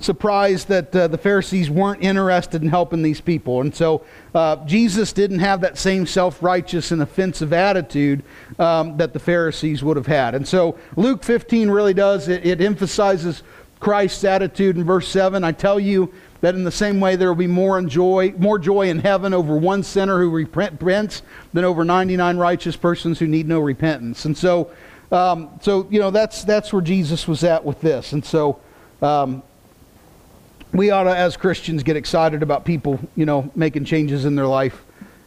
surprised 0.04 0.68
that 0.68 0.96
uh, 0.96 1.08
the 1.08 1.18
Pharisees 1.18 1.70
weren't 1.70 2.04
interested 2.04 2.62
in 2.62 2.70
helping 2.70 3.02
these 3.02 3.22
people. 3.22 3.62
And 3.62 3.74
so 3.74 4.04
uh, 4.36 4.58
Jesus 4.66 5.14
didn't 5.14 5.40
have 5.40 5.62
that 5.62 5.78
same 5.78 6.06
self 6.06 6.42
righteous 6.44 6.92
and 6.92 7.02
offensive 7.02 7.54
attitude 7.54 8.24
um, 8.60 8.98
that 8.98 9.14
the 9.14 9.20
Pharisees 9.20 9.84
would 9.84 9.98
have 9.98 10.08
had. 10.08 10.36
And 10.36 10.48
so 10.48 10.78
Luke 10.96 11.24
15 11.24 11.70
really 11.70 11.94
does, 11.94 12.28
it, 12.28 12.46
it 12.46 12.62
emphasizes 12.62 13.44
Christ's 13.80 14.24
attitude 14.24 14.78
in 14.78 14.84
verse 14.84 15.08
7. 15.08 15.44
I 15.44 15.52
tell 15.52 15.80
you 15.80 16.14
that 16.42 16.56
in 16.56 16.64
the 16.64 16.72
same 16.72 17.00
way 17.00 17.16
there 17.16 17.30
will 17.30 17.36
be 17.36 17.48
more 17.48 17.82
joy, 17.82 18.34
more 18.38 18.60
joy 18.60 18.90
in 18.90 19.00
heaven 19.00 19.34
over 19.34 19.58
one 19.58 19.84
sinner 19.84 20.20
who 20.20 20.30
repents 20.30 21.22
than 21.54 21.64
over 21.64 21.86
99 21.86 22.38
righteous 22.38 22.76
persons 22.76 23.20
who 23.20 23.28
need 23.28 23.48
no 23.48 23.60
repentance. 23.60 24.26
And 24.26 24.38
so, 24.38 24.72
um, 25.12 25.50
so 25.62 25.88
you 25.90 26.00
know, 26.00 26.12
that's, 26.12 26.44
that's 26.44 26.74
where 26.74 26.82
Jesus 26.82 27.28
was 27.28 27.44
at 27.44 27.64
with 27.64 27.80
this. 27.82 28.14
And 28.14 28.26
so, 28.26 28.60
um, 29.02 29.44
we 30.74 30.90
ought 30.90 31.04
to, 31.04 31.16
as 31.16 31.38
Christians, 31.38 31.84
get 31.84 31.96
excited 31.96 32.44
about 32.44 32.66
people, 32.66 33.00
you 33.16 33.26
know, 33.26 33.52
making 33.56 33.86
changes 33.86 34.26
in 34.26 34.36
their 34.36 34.48
life 34.48 34.84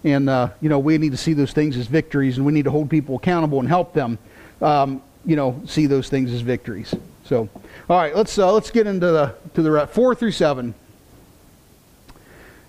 and 0.07 0.31
uh, 0.31 0.51
you 0.61 0.69
know 0.69 0.79
we 0.79 0.97
need 0.99 1.11
to 1.11 1.19
see 1.19 1.33
those 1.33 1.53
things 1.53 1.77
as 1.77 1.87
victories, 1.89 2.37
and 2.37 2.47
we 2.47 2.53
need 2.53 2.65
to 2.65 2.71
hold 2.71 2.89
people 2.89 3.17
accountable 3.17 3.59
and 3.59 3.69
help 3.69 3.93
them, 3.93 4.19
um, 4.63 5.03
you 5.25 5.37
know, 5.37 5.61
see 5.67 5.87
those 5.87 6.09
things 6.09 6.33
as 6.33 6.41
victories. 6.41 6.95
So, 7.25 7.49
all 7.91 7.97
right, 7.99 8.15
let's 8.15 8.39
uh, 8.39 8.53
let's 8.53 8.71
get 8.71 8.87
into 8.87 9.07
the 9.07 9.35
to 9.55 9.63
the 9.63 9.87
four 9.89 10.15
through 10.15 10.33
seven. 10.33 10.75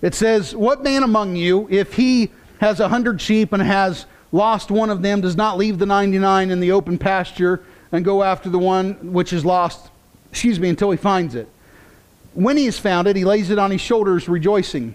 It 0.01 0.15
says, 0.15 0.55
"What 0.55 0.83
man 0.83 1.03
among 1.03 1.35
you, 1.35 1.67
if 1.69 1.93
he 1.93 2.31
has 2.59 2.79
a 2.79 2.87
hundred 2.87 3.21
sheep 3.21 3.53
and 3.53 3.61
has 3.61 4.07
lost 4.31 4.71
one 4.71 4.89
of 4.89 5.03
them, 5.03 5.21
does 5.21 5.35
not 5.35 5.57
leave 5.57 5.77
the 5.77 5.85
ninety-nine 5.85 6.49
in 6.49 6.59
the 6.59 6.71
open 6.71 6.97
pasture 6.97 7.63
and 7.91 8.03
go 8.03 8.23
after 8.23 8.49
the 8.49 8.59
one 8.59 9.13
which 9.13 9.31
is 9.31 9.45
lost? 9.45 9.89
Excuse 10.31 10.59
me, 10.59 10.69
until 10.69 10.89
he 10.89 10.97
finds 10.97 11.35
it. 11.35 11.47
When 12.37 12.55
he 12.55 12.65
has 12.65 12.77
found 12.77 13.07
it, 13.07 13.15
he 13.15 13.25
lays 13.25 13.49
it 13.49 13.57
on 13.57 13.71
his 13.71 13.81
shoulders, 13.81 14.29
rejoicing." 14.29 14.93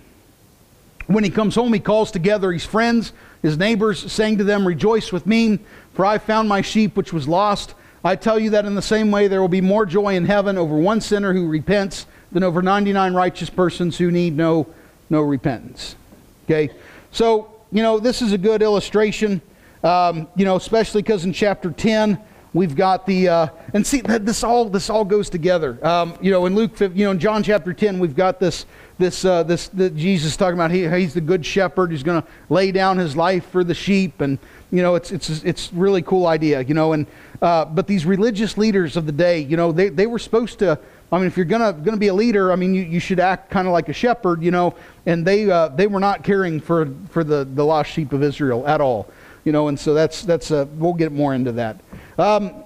When 1.09 1.25
he 1.25 1.31
comes 1.31 1.57
home, 1.57 1.73
he 1.73 1.81
calls 1.81 2.13
together 2.13 2.53
his 2.53 2.65
friends, 2.65 3.13
his 3.43 3.59
neighbors, 3.59 4.13
saying 4.13 4.39
to 4.39 4.45
them, 4.45 4.65
Rejoice 4.65 5.11
with 5.11 5.27
me, 5.27 5.59
for 5.93 6.07
I 6.07 6.19
found 6.19 6.49
my 6.49 6.61
sheep 6.61 6.97
which 6.97 7.13
was 7.13 7.27
lost. 7.27 7.75
I 8.05 8.15
tell 8.15 8.39
you 8.39 8.51
that 8.51 8.65
in 8.65 8.77
the 8.77 8.81
same 8.81 9.11
way 9.11 9.27
there 9.27 9.41
will 9.41 9.49
be 9.49 9.61
more 9.61 9.85
joy 9.85 10.15
in 10.15 10.25
heaven 10.25 10.57
over 10.57 10.77
one 10.77 11.01
sinner 11.01 11.33
who 11.33 11.49
repents 11.49 12.07
than 12.31 12.45
over 12.45 12.63
99 12.63 13.13
righteous 13.13 13.51
persons 13.51 13.99
who 13.99 14.13
need 14.13 14.37
no, 14.37 14.69
no 15.11 15.21
repentance. 15.21 15.97
Okay? 16.45 16.71
So, 17.11 17.53
you 17.73 17.83
know, 17.83 17.99
this 17.99 18.23
is 18.23 18.33
a 18.33 18.39
good 18.39 18.63
illustration, 18.63 19.43
um, 19.83 20.29
you 20.37 20.45
know, 20.45 20.55
especially 20.55 21.03
because 21.03 21.25
in 21.25 21.33
chapter 21.33 21.73
10, 21.73 22.23
we've 22.55 22.77
got 22.77 23.07
the 23.07 23.29
uh, 23.29 23.47
and 23.75 23.87
see 23.87 24.01
this 24.01 24.45
all 24.45 24.69
this 24.69 24.91
all 24.91 25.05
goes 25.05 25.31
together 25.31 25.85
um, 25.87 26.15
you 26.21 26.31
know 26.31 26.47
in 26.47 26.55
luke 26.55 26.79
you 26.81 27.05
know 27.05 27.11
in 27.11 27.19
john 27.19 27.43
chapter 27.43 27.73
10 27.73 27.99
we've 27.99 28.17
got 28.17 28.39
this 28.41 28.67
this, 29.03 29.25
uh, 29.25 29.43
this 29.43 29.69
Jesus 29.69 30.37
talking 30.37 30.55
about 30.55 30.71
he, 30.71 30.89
he's 30.89 31.15
the 31.15 31.21
good 31.21 31.45
shepherd 31.45 31.91
who's 31.91 32.03
going 32.03 32.23
to 32.23 32.29
lay 32.49 32.73
down 32.73 32.99
his 32.99 33.17
life 33.17 33.45
for 33.51 33.65
the 33.65 33.75
sheep, 33.75 34.21
and 34.21 34.39
you 34.71 34.83
know 34.83 34.95
it's 34.95 35.11
it's 35.11 35.29
it's 35.43 35.73
really 35.73 36.03
cool 36.03 36.27
idea, 36.27 36.63
you 36.63 36.75
know. 36.75 36.93
And 36.93 37.07
uh, 37.41 37.65
but 37.65 37.87
these 37.87 38.07
religious 38.07 38.57
leaders 38.57 38.97
of 38.97 39.07
the 39.07 39.13
day, 39.13 39.41
you 39.41 39.57
know, 39.57 39.73
they 39.73 39.89
they 39.89 40.07
were 40.07 40.19
supposed 40.19 40.59
to. 40.61 40.79
I 41.11 41.19
mean, 41.19 41.27
if 41.27 41.37
you're 41.37 41.47
gonna 41.47 41.73
gonna 41.73 41.99
be 41.99 42.09
a 42.09 42.15
leader, 42.15 42.53
I 42.53 42.57
mean, 42.57 42.75
you, 42.75 42.83
you 42.83 43.01
should 43.01 43.21
act 43.21 43.51
kind 43.51 43.67
of 43.67 43.73
like 43.73 43.89
a 43.89 43.93
shepherd, 43.93 44.43
you 44.43 44.51
know. 44.51 44.75
And 45.05 45.27
they 45.27 45.51
uh, 45.51 45.69
they 45.69 45.87
were 45.87 46.01
not 46.01 46.23
caring 46.23 46.61
for 46.61 46.89
for 47.11 47.25
the 47.25 47.45
the 47.45 47.65
lost 47.65 47.91
sheep 47.91 48.13
of 48.13 48.23
Israel 48.23 48.67
at 48.67 48.81
all, 48.81 49.11
you 49.45 49.53
know. 49.53 49.69
And 49.69 49.79
so 49.79 49.95
that's 49.95 50.23
that's 50.23 50.51
uh, 50.51 50.67
we'll 50.77 50.95
get 50.95 51.13
more 51.13 51.35
into 51.35 51.53
that. 51.53 51.81
Um, 52.19 52.65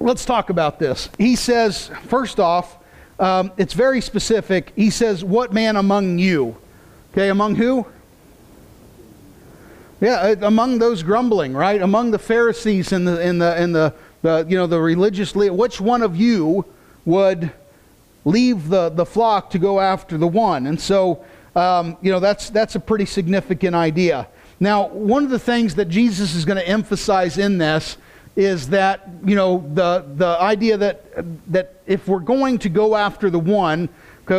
let's 0.00 0.24
talk 0.24 0.50
about 0.50 0.78
this. 0.78 1.08
He 1.18 1.36
says 1.36 1.90
first 2.08 2.40
off 2.40 2.78
um, 3.22 3.52
it's 3.56 3.74
very 3.74 4.00
specific. 4.00 4.72
He 4.74 4.90
says, 4.90 5.24
What 5.24 5.52
man 5.52 5.76
among 5.76 6.18
you? 6.18 6.56
Okay, 7.12 7.28
among 7.28 7.54
who? 7.54 7.86
Yeah, 10.00 10.14
uh, 10.14 10.36
among 10.42 10.80
those 10.80 11.04
grumbling, 11.04 11.52
right? 11.52 11.80
Among 11.80 12.10
the 12.10 12.18
Pharisees 12.18 12.90
and 12.90 13.06
the, 13.06 13.20
and 13.20 13.40
the, 13.40 13.54
and 13.54 13.72
the, 13.72 13.94
the 14.22 14.44
you 14.48 14.56
know, 14.56 14.66
the 14.66 14.80
religious 14.80 15.36
leaders, 15.36 15.56
which 15.56 15.80
one 15.80 16.02
of 16.02 16.16
you 16.16 16.64
would 17.04 17.52
leave 18.24 18.68
the, 18.68 18.88
the 18.88 19.06
flock 19.06 19.50
to 19.50 19.58
go 19.60 19.78
after 19.78 20.18
the 20.18 20.26
one? 20.26 20.66
And 20.66 20.80
so, 20.80 21.24
um, 21.54 21.96
you 22.02 22.10
know, 22.10 22.18
that's, 22.18 22.50
that's 22.50 22.74
a 22.74 22.80
pretty 22.80 23.06
significant 23.06 23.76
idea. 23.76 24.26
Now, 24.58 24.88
one 24.88 25.22
of 25.22 25.30
the 25.30 25.38
things 25.38 25.76
that 25.76 25.88
Jesus 25.88 26.34
is 26.34 26.44
going 26.44 26.58
to 26.58 26.66
emphasize 26.66 27.38
in 27.38 27.58
this 27.58 27.98
is 28.36 28.70
that 28.70 29.08
you 29.24 29.34
know 29.34 29.64
the 29.74 30.04
the 30.16 30.40
idea 30.40 30.76
that 30.76 31.04
that 31.52 31.76
if 31.86 32.08
we're 32.08 32.18
going 32.18 32.58
to 32.58 32.68
go 32.68 32.96
after 32.96 33.28
the 33.28 33.38
one 33.38 33.88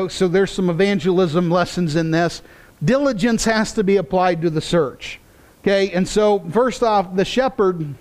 so 0.09 0.27
there's 0.27 0.49
some 0.49 0.71
evangelism 0.71 1.51
lessons 1.51 1.95
in 1.95 2.09
this 2.09 2.41
diligence 2.83 3.45
has 3.45 3.73
to 3.73 3.83
be 3.83 3.97
applied 3.97 4.41
to 4.41 4.49
the 4.49 4.61
search. 4.61 5.19
Okay 5.61 5.91
and 5.91 6.07
so 6.07 6.39
first 6.39 6.81
off 6.81 7.15
the 7.15 7.25
shepherd 7.25 7.93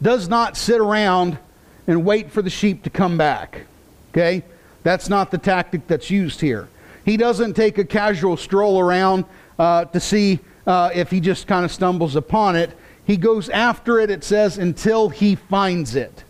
does 0.00 0.28
not 0.28 0.56
sit 0.56 0.80
around 0.80 1.38
and 1.86 2.04
wait 2.04 2.30
for 2.30 2.40
the 2.40 2.50
sheep 2.50 2.84
to 2.84 2.90
come 2.90 3.18
back. 3.18 3.66
Okay 4.12 4.42
that's 4.82 5.08
not 5.08 5.30
the 5.30 5.38
tactic 5.38 5.86
that's 5.86 6.10
used 6.10 6.40
here. 6.40 6.68
He 7.04 7.18
doesn't 7.18 7.54
take 7.54 7.76
a 7.76 7.84
casual 7.84 8.36
stroll 8.36 8.80
around 8.80 9.26
uh, 9.58 9.84
to 9.86 10.00
see 10.00 10.40
uh, 10.66 10.90
if 10.94 11.10
he 11.10 11.20
just 11.20 11.46
kind 11.46 11.64
of 11.64 11.70
stumbles 11.70 12.16
upon 12.16 12.56
it 12.56 12.70
he 13.04 13.16
goes 13.16 13.48
after 13.48 13.98
it, 13.98 14.10
it 14.10 14.24
says, 14.24 14.58
until 14.58 15.08
he 15.08 15.34
finds 15.34 15.94
it. 15.94 16.24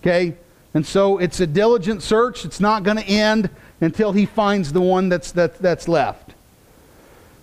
Okay? 0.00 0.34
And 0.74 0.86
so 0.86 1.18
it's 1.18 1.40
a 1.40 1.46
diligent 1.46 2.02
search. 2.02 2.44
It's 2.44 2.60
not 2.60 2.82
going 2.82 2.98
to 2.98 3.04
end 3.04 3.50
until 3.80 4.12
he 4.12 4.26
finds 4.26 4.72
the 4.72 4.80
one 4.80 5.08
that's, 5.08 5.32
that, 5.32 5.58
that's 5.58 5.88
left. 5.88 6.34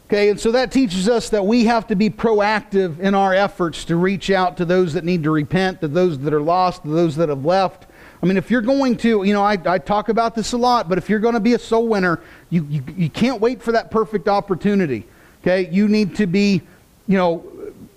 Okay, 0.07 0.29
and 0.29 0.39
so 0.39 0.51
that 0.51 0.71
teaches 0.71 1.09
us 1.09 1.29
that 1.29 1.43
we 1.43 1.65
have 1.65 1.87
to 1.87 1.95
be 1.95 2.09
proactive 2.09 2.99
in 2.99 3.15
our 3.15 3.33
efforts 3.33 3.85
to 3.85 3.95
reach 3.95 4.29
out 4.29 4.57
to 4.57 4.65
those 4.65 4.93
that 4.93 5.03
need 5.03 5.23
to 5.23 5.31
repent, 5.31 5.81
to 5.81 5.87
those 5.87 6.19
that 6.19 6.33
are 6.33 6.41
lost, 6.41 6.83
to 6.83 6.89
those 6.89 7.15
that 7.15 7.29
have 7.29 7.45
left. 7.45 7.87
I 8.21 8.25
mean, 8.25 8.37
if 8.37 8.51
you're 8.51 8.61
going 8.61 8.97
to, 8.97 9.23
you 9.23 9.33
know, 9.33 9.41
I, 9.41 9.57
I 9.65 9.79
talk 9.79 10.09
about 10.09 10.35
this 10.35 10.53
a 10.53 10.57
lot, 10.57 10.87
but 10.87 10.97
if 10.97 11.09
you're 11.09 11.19
going 11.19 11.33
to 11.33 11.39
be 11.39 11.53
a 11.53 11.59
soul 11.59 11.87
winner, 11.87 12.19
you, 12.51 12.63
you, 12.69 12.83
you 12.95 13.09
can't 13.09 13.41
wait 13.41 13.63
for 13.63 13.71
that 13.71 13.89
perfect 13.89 14.27
opportunity. 14.27 15.05
Okay, 15.41 15.67
you 15.71 15.87
need 15.87 16.15
to 16.17 16.27
be, 16.27 16.61
you 17.07 17.17
know, 17.17 17.43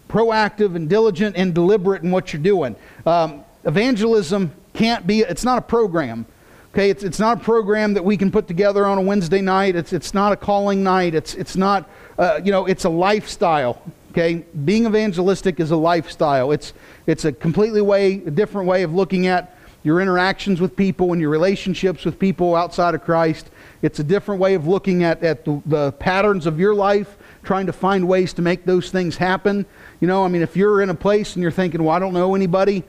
proactive 0.08 0.76
and 0.76 0.88
diligent 0.88 1.36
and 1.36 1.54
deliberate 1.54 2.02
in 2.02 2.10
what 2.10 2.32
you're 2.32 2.42
doing. 2.42 2.76
Um, 3.04 3.44
evangelism 3.64 4.52
can't 4.72 5.06
be, 5.06 5.20
it's 5.20 5.44
not 5.44 5.58
a 5.58 5.62
program. 5.62 6.26
Okay, 6.72 6.90
it's, 6.90 7.02
it's 7.02 7.18
not 7.18 7.38
a 7.38 7.40
program 7.40 7.94
that 7.94 8.04
we 8.04 8.18
can 8.18 8.30
put 8.30 8.46
together 8.46 8.84
on 8.84 8.98
a 8.98 9.00
Wednesday 9.00 9.40
night. 9.40 9.76
It's, 9.76 9.94
it's 9.94 10.12
not 10.12 10.32
a 10.32 10.36
calling 10.36 10.82
night. 10.82 11.14
It's, 11.14 11.34
it's 11.34 11.56
not, 11.56 11.88
uh, 12.18 12.40
you 12.44 12.52
know, 12.52 12.66
it's 12.66 12.84
a 12.84 12.90
lifestyle. 12.90 13.80
Okay, 14.10 14.44
being 14.64 14.84
evangelistic 14.84 15.58
is 15.58 15.70
a 15.70 15.76
lifestyle. 15.76 16.52
It's, 16.52 16.74
it's 17.06 17.24
a 17.24 17.32
completely 17.32 17.80
way, 17.80 18.22
a 18.26 18.30
different 18.30 18.68
way 18.68 18.82
of 18.82 18.94
looking 18.94 19.26
at 19.26 19.56
your 19.84 20.00
interactions 20.00 20.60
with 20.60 20.74
people 20.74 21.12
and 21.12 21.20
your 21.20 21.30
relationships 21.30 22.04
with 22.04 22.18
people 22.18 22.54
outside 22.54 22.94
of 22.94 23.02
Christ. 23.04 23.50
It's 23.82 23.98
a 23.98 24.04
different 24.04 24.40
way 24.40 24.54
of 24.54 24.66
looking 24.66 25.04
at, 25.04 25.22
at 25.22 25.44
the, 25.44 25.62
the 25.64 25.92
patterns 25.92 26.44
of 26.44 26.58
your 26.58 26.74
life, 26.74 27.16
trying 27.46 27.66
to 27.66 27.72
find 27.72 28.06
ways 28.06 28.34
to 28.34 28.42
make 28.42 28.64
those 28.64 28.90
things 28.90 29.16
happen. 29.16 29.64
You 30.00 30.08
know, 30.08 30.24
I 30.24 30.28
mean, 30.28 30.42
if 30.42 30.56
you're 30.56 30.82
in 30.82 30.90
a 30.90 30.94
place 30.94 31.34
and 31.34 31.42
you're 31.42 31.50
thinking, 31.50 31.82
well, 31.82 31.96
I 31.96 31.98
don't 31.98 32.12
know 32.12 32.34
anybody, 32.34 32.84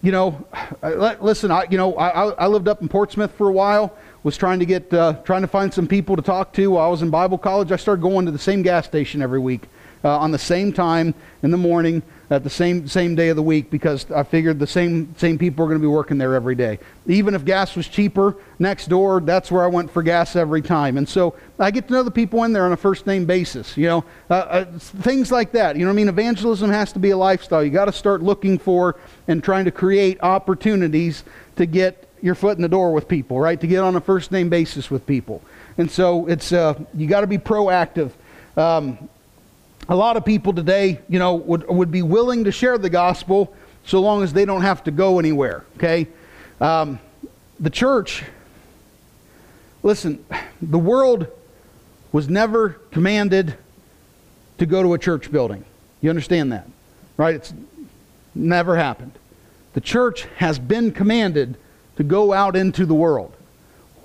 you 0.00 0.12
know, 0.12 0.46
listen, 1.20 1.50
I, 1.50 1.66
you 1.70 1.76
know, 1.76 1.94
I, 1.96 2.30
I 2.30 2.46
lived 2.46 2.68
up 2.68 2.80
in 2.82 2.88
Portsmouth 2.88 3.32
for 3.32 3.48
a 3.48 3.52
while, 3.52 3.96
was 4.22 4.36
trying 4.36 4.58
to 4.60 4.66
get, 4.66 4.92
uh, 4.92 5.14
trying 5.24 5.42
to 5.42 5.48
find 5.48 5.72
some 5.72 5.86
people 5.86 6.16
to 6.16 6.22
talk 6.22 6.52
to 6.54 6.70
while 6.72 6.86
I 6.86 6.88
was 6.88 7.02
in 7.02 7.10
Bible 7.10 7.38
college. 7.38 7.72
I 7.72 7.76
started 7.76 8.02
going 8.02 8.26
to 8.26 8.32
the 8.32 8.38
same 8.38 8.62
gas 8.62 8.86
station 8.86 9.20
every 9.20 9.40
week 9.40 9.62
uh, 10.04 10.18
on 10.18 10.30
the 10.30 10.38
same 10.38 10.72
time 10.72 11.14
in 11.42 11.50
the 11.50 11.56
morning 11.56 12.02
at 12.30 12.42
the 12.42 12.50
same 12.50 12.88
same 12.88 13.14
day 13.14 13.28
of 13.28 13.36
the 13.36 13.42
week 13.42 13.70
because 13.70 14.10
I 14.10 14.22
figured 14.22 14.58
the 14.58 14.66
same 14.66 15.14
same 15.16 15.38
people 15.38 15.64
are 15.64 15.68
going 15.68 15.80
to 15.80 15.82
be 15.82 15.90
working 15.90 16.18
there 16.18 16.34
every 16.34 16.54
day. 16.54 16.78
Even 17.06 17.34
if 17.34 17.44
gas 17.44 17.76
was 17.76 17.86
cheaper 17.86 18.36
next 18.58 18.88
door, 18.88 19.20
that's 19.20 19.50
where 19.50 19.62
I 19.62 19.66
went 19.66 19.90
for 19.90 20.02
gas 20.02 20.36
every 20.36 20.62
time. 20.62 20.96
And 20.96 21.08
so 21.08 21.34
I 21.58 21.70
get 21.70 21.88
to 21.88 21.92
know 21.92 22.02
the 22.02 22.10
people 22.10 22.44
in 22.44 22.52
there 22.52 22.64
on 22.64 22.72
a 22.72 22.76
first 22.76 23.06
name 23.06 23.24
basis. 23.24 23.76
You 23.76 23.86
know, 23.88 24.04
uh, 24.30 24.34
uh, 24.34 24.64
things 24.78 25.30
like 25.30 25.52
that. 25.52 25.76
You 25.76 25.82
know, 25.82 25.90
what 25.90 25.94
I 25.94 25.96
mean, 25.96 26.08
evangelism 26.08 26.70
has 26.70 26.92
to 26.92 26.98
be 26.98 27.10
a 27.10 27.16
lifestyle. 27.16 27.62
You 27.62 27.70
got 27.70 27.86
to 27.86 27.92
start 27.92 28.22
looking 28.22 28.58
for 28.58 28.96
and 29.28 29.42
trying 29.42 29.64
to 29.66 29.70
create 29.70 30.18
opportunities 30.22 31.24
to 31.56 31.66
get 31.66 32.08
your 32.22 32.34
foot 32.34 32.56
in 32.56 32.62
the 32.62 32.68
door 32.68 32.92
with 32.92 33.06
people, 33.06 33.38
right? 33.38 33.60
To 33.60 33.66
get 33.66 33.80
on 33.80 33.96
a 33.96 34.00
first 34.00 34.32
name 34.32 34.48
basis 34.48 34.90
with 34.90 35.06
people. 35.06 35.42
And 35.76 35.90
so 35.90 36.26
it's 36.26 36.52
uh, 36.52 36.74
you 36.94 37.06
got 37.06 37.20
to 37.20 37.26
be 37.26 37.38
proactive. 37.38 38.12
Um, 38.56 39.10
a 39.88 39.96
lot 39.96 40.16
of 40.16 40.24
people 40.24 40.52
today, 40.52 41.00
you 41.08 41.18
know, 41.18 41.34
would, 41.34 41.68
would 41.68 41.90
be 41.90 42.02
willing 42.02 42.44
to 42.44 42.52
share 42.52 42.78
the 42.78 42.90
gospel 42.90 43.54
so 43.84 44.00
long 44.00 44.22
as 44.22 44.32
they 44.32 44.44
don't 44.44 44.62
have 44.62 44.84
to 44.84 44.90
go 44.90 45.18
anywhere, 45.18 45.64
okay? 45.76 46.06
Um, 46.60 46.98
the 47.60 47.70
church, 47.70 48.24
listen, 49.82 50.24
the 50.62 50.78
world 50.78 51.26
was 52.12 52.28
never 52.28 52.70
commanded 52.90 53.56
to 54.58 54.66
go 54.66 54.82
to 54.82 54.94
a 54.94 54.98
church 54.98 55.30
building. 55.30 55.64
You 56.00 56.10
understand 56.10 56.52
that, 56.52 56.68
right? 57.16 57.34
It's 57.34 57.52
never 58.34 58.76
happened. 58.76 59.12
The 59.74 59.80
church 59.80 60.26
has 60.36 60.58
been 60.58 60.92
commanded 60.92 61.56
to 61.96 62.04
go 62.04 62.32
out 62.32 62.56
into 62.56 62.86
the 62.86 62.94
world. 62.94 63.34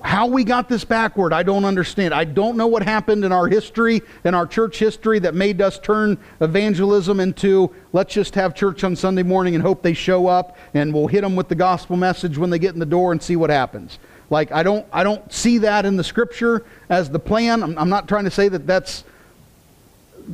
How 0.02 0.28
we 0.28 0.46
got 0.46 0.70
this 0.70 0.86
backward, 0.86 1.34
I 1.34 1.44
don't 1.44 1.66
understand. 1.66 2.14
I 2.14 2.24
don't 2.24 2.56
know 2.56 2.68
what 2.68 2.84
happened 2.84 3.26
in 3.26 3.34
our 3.34 3.48
history, 3.48 4.02
in 4.24 4.34
our 4.34 4.48
church 4.48 4.80
history, 4.80 5.20
that 5.20 5.36
made 5.36 5.62
us 5.62 5.78
turn 5.78 6.18
evangelism 6.40 7.20
into 7.20 7.74
let's 7.92 8.14
just 8.14 8.36
have 8.36 8.56
church 8.56 8.84
on 8.86 8.96
Sunday 8.96 9.24
morning 9.24 9.56
and 9.56 9.62
hope 9.62 9.82
they 9.82 9.94
show 9.94 10.28
up 10.28 10.58
and 10.74 10.94
we'll 10.94 11.08
hit 11.08 11.22
them 11.22 11.36
with 11.36 11.50
the 11.50 11.56
gospel 11.56 11.98
message 11.98 12.38
when 12.38 12.50
they 12.50 12.60
get 12.60 12.74
in 12.74 12.80
the 12.80 12.86
door 12.86 13.12
and 13.12 13.22
see 13.22 13.36
what 13.36 13.50
happens. 13.50 14.00
Like, 14.30 14.52
I 14.52 14.64
don't, 14.64 14.86
I 14.94 15.04
don't 15.04 15.32
see 15.34 15.58
that 15.60 15.86
in 15.86 15.98
the 15.98 16.04
scripture 16.04 16.64
as 16.90 17.10
the 17.10 17.20
plan. 17.20 17.62
I'm, 17.62 17.78
I'm 17.78 17.90
not 17.90 18.08
trying 18.08 18.26
to 18.26 18.32
say 18.32 18.48
that 18.48 18.66
that's 18.66 19.04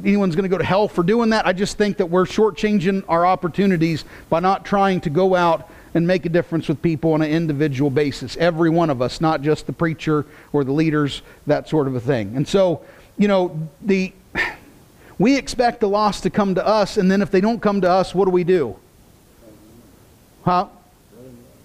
anyone's 0.04 0.36
going 0.36 0.44
to 0.44 0.50
go 0.50 0.58
to 0.58 0.64
hell 0.64 0.88
for 0.88 1.04
doing 1.04 1.30
that. 1.30 1.48
I 1.48 1.54
just 1.54 1.78
think 1.78 1.98
that 1.98 2.08
we're 2.08 2.26
shortchanging 2.26 3.04
our 3.08 3.26
opportunities 3.26 4.04
by 4.30 4.42
not 4.42 4.66
trying 4.66 5.02
to 5.02 5.10
go 5.10 5.36
out 5.36 5.70
and 5.96 6.06
make 6.06 6.26
a 6.26 6.30
difference 6.30 6.68
with 6.68 6.82
people 6.82 7.14
on 7.14 7.22
an 7.22 7.32
individual 7.32 7.90
basis. 7.90 8.36
Every 8.38 8.70
one 8.70 8.90
of 8.90 9.02
us, 9.02 9.22
not 9.22 9.42
just 9.42 9.66
the 9.66 9.74
preacher 9.74 10.26
or 10.52 10.66
the 10.66 10.74
leaders, 10.74 11.22
that 11.48 11.70
sort 11.70 11.88
of 11.88 11.96
a 11.96 12.02
thing. 12.02 12.36
And 12.36 12.46
so, 12.46 12.82
you 13.18 13.30
know, 13.30 13.68
the 13.82 14.14
we 15.18 15.38
expect 15.38 15.80
the 15.80 15.88
lost 15.88 16.24
to 16.24 16.30
come 16.30 16.56
to 16.56 16.68
us, 16.68 16.98
and 16.98 17.10
then 17.10 17.22
if 17.22 17.32
they 17.32 17.40
don't 17.40 17.62
come 17.62 17.80
to 17.82 17.90
us, 17.90 18.14
what 18.14 18.26
do 18.26 18.32
we 18.32 18.44
do? 18.44 18.76
Huh? 20.44 20.68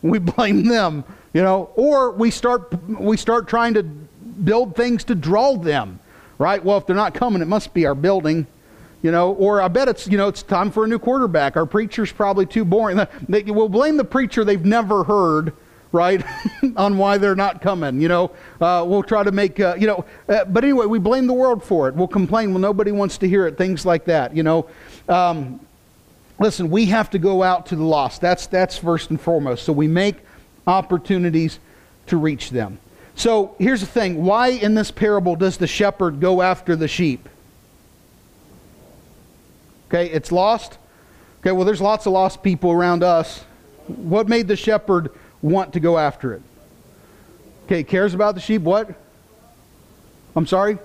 We 0.00 0.20
blame 0.20 0.64
them, 0.66 1.04
you 1.34 1.42
know, 1.42 1.70
or 1.74 2.12
we 2.12 2.30
start 2.30 2.72
we 2.88 3.16
start 3.16 3.48
trying 3.48 3.74
to 3.74 3.82
build 3.82 4.76
things 4.76 5.02
to 5.04 5.16
draw 5.16 5.56
them, 5.56 5.98
right? 6.38 6.64
Well, 6.64 6.78
if 6.78 6.86
they're 6.86 6.94
not 6.94 7.14
coming, 7.14 7.42
it 7.42 7.48
must 7.48 7.74
be 7.74 7.84
our 7.84 7.96
building, 7.96 8.46
you 9.02 9.10
know. 9.10 9.32
Or 9.32 9.60
I 9.60 9.68
bet 9.68 9.88
it's 9.88 10.06
you 10.06 10.18
know 10.18 10.28
it's 10.28 10.42
time 10.42 10.70
for 10.70 10.84
a 10.84 10.88
new 10.88 10.98
quarterback. 10.98 11.56
Our 11.56 11.66
preacher's 11.66 12.12
probably 12.12 12.46
too 12.46 12.64
boring. 12.64 13.00
They 13.28 13.42
will 13.42 13.68
blame 13.68 13.96
the 13.96 14.04
preacher 14.04 14.44
they've 14.44 14.64
never 14.64 15.04
heard 15.04 15.52
right, 15.92 16.24
on 16.76 16.98
why 16.98 17.18
they're 17.18 17.34
not 17.34 17.60
coming. 17.60 18.00
You 18.00 18.08
know, 18.08 18.30
uh, 18.60 18.84
we'll 18.86 19.02
try 19.02 19.22
to 19.22 19.32
make, 19.32 19.58
uh, 19.60 19.76
you 19.78 19.86
know, 19.86 20.04
uh, 20.28 20.44
but 20.44 20.64
anyway, 20.64 20.86
we 20.86 20.98
blame 20.98 21.26
the 21.26 21.34
world 21.34 21.64
for 21.64 21.88
it. 21.88 21.94
We'll 21.94 22.08
complain, 22.08 22.52
well, 22.52 22.60
nobody 22.60 22.92
wants 22.92 23.18
to 23.18 23.28
hear 23.28 23.46
it, 23.46 23.58
things 23.58 23.84
like 23.84 24.04
that, 24.06 24.36
you 24.36 24.42
know. 24.42 24.68
Um, 25.08 25.60
listen, 26.38 26.70
we 26.70 26.86
have 26.86 27.10
to 27.10 27.18
go 27.18 27.42
out 27.42 27.66
to 27.66 27.76
the 27.76 27.84
lost. 27.84 28.20
That's, 28.20 28.46
that's 28.46 28.76
first 28.76 29.10
and 29.10 29.20
foremost. 29.20 29.64
So 29.64 29.72
we 29.72 29.88
make 29.88 30.16
opportunities 30.66 31.58
to 32.06 32.16
reach 32.16 32.50
them. 32.50 32.78
So 33.14 33.54
here's 33.58 33.80
the 33.80 33.86
thing 33.86 34.24
why 34.24 34.48
in 34.48 34.74
this 34.74 34.90
parable 34.90 35.36
does 35.36 35.56
the 35.56 35.66
shepherd 35.66 36.20
go 36.20 36.40
after 36.42 36.76
the 36.76 36.88
sheep? 36.88 37.28
Okay, 39.90 40.08
it's 40.10 40.30
lost. 40.30 40.78
Okay, 41.40 41.50
well, 41.50 41.64
there's 41.64 41.80
lots 41.80 42.06
of 42.06 42.12
lost 42.12 42.44
people 42.44 42.70
around 42.70 43.02
us. 43.02 43.44
What 43.88 44.28
made 44.28 44.46
the 44.46 44.54
shepherd 44.54 45.10
want 45.42 45.72
to 45.72 45.80
go 45.80 45.98
after 45.98 46.34
it. 46.34 46.42
Okay, 47.64 47.82
cares 47.82 48.14
about 48.14 48.34
the 48.34 48.40
sheep. 48.40 48.62
What? 48.62 48.94
I'm 50.36 50.46
sorry? 50.46 50.78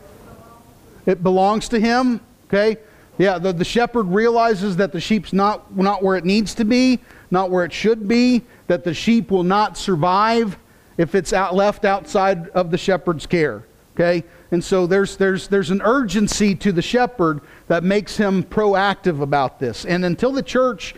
It 1.06 1.22
belongs 1.22 1.70
to 1.70 1.80
him. 1.80 2.22
Okay? 2.48 2.78
Yeah, 3.18 3.38
the, 3.38 3.54
the 3.54 3.66
shepherd 3.66 4.08
realizes 4.08 4.78
that 4.78 4.92
the 4.92 5.00
sheep's 5.00 5.34
not, 5.34 5.76
not 5.76 6.04
where 6.04 6.18
it 6.18 6.26
needs 6.26 6.54
to 6.56 6.66
be, 6.66 7.00
not 7.32 7.50
where 7.50 7.64
it 7.64 7.74
should 7.74 8.08
be, 8.08 8.44
that 8.68 8.84
the 8.84 8.94
sheep 8.94 9.32
will 9.32 9.44
not 9.44 9.78
survive 9.78 10.58
if 10.98 11.16
it's 11.16 11.34
out, 11.34 11.56
left 11.56 11.86
outside 11.86 12.50
of 12.50 12.72
the 12.72 12.78
shepherd's 12.78 13.26
care. 13.26 13.64
Okay? 13.96 14.24
And 14.56 14.64
so 14.64 14.88
there's, 14.88 15.18
there's, 15.18 15.50
there's 15.50 15.70
an 15.70 15.82
urgency 15.82 16.56
to 16.56 16.72
the 16.72 16.82
shepherd 16.82 17.42
that 17.68 17.84
makes 17.84 18.16
him 18.16 18.42
proactive 18.42 19.20
about 19.20 19.60
this. 19.60 19.84
And 19.84 20.06
until 20.06 20.32
the 20.32 20.42
church 20.42 20.96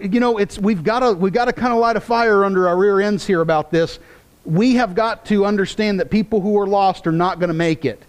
you 0.00 0.20
know, 0.20 0.38
it's, 0.38 0.60
we've 0.60 0.84
got 0.84 1.00
to, 1.00 1.12
we've 1.12 1.32
got 1.32 1.46
to 1.46 1.52
kind 1.52 1.72
of 1.72 1.80
light 1.80 1.96
a 1.96 2.00
fire 2.00 2.44
under 2.44 2.68
our 2.68 2.76
rear 2.76 3.00
ends 3.00 3.26
here 3.26 3.40
about 3.40 3.72
this. 3.72 3.98
We 4.44 4.76
have 4.76 4.94
got 4.94 5.24
to 5.26 5.44
understand 5.44 5.98
that 5.98 6.08
people 6.08 6.40
who 6.40 6.56
are 6.56 6.68
lost 6.68 7.08
are 7.08 7.12
not 7.12 7.40
going 7.40 7.48
to 7.48 7.54
make 7.54 7.84
it 7.84 8.00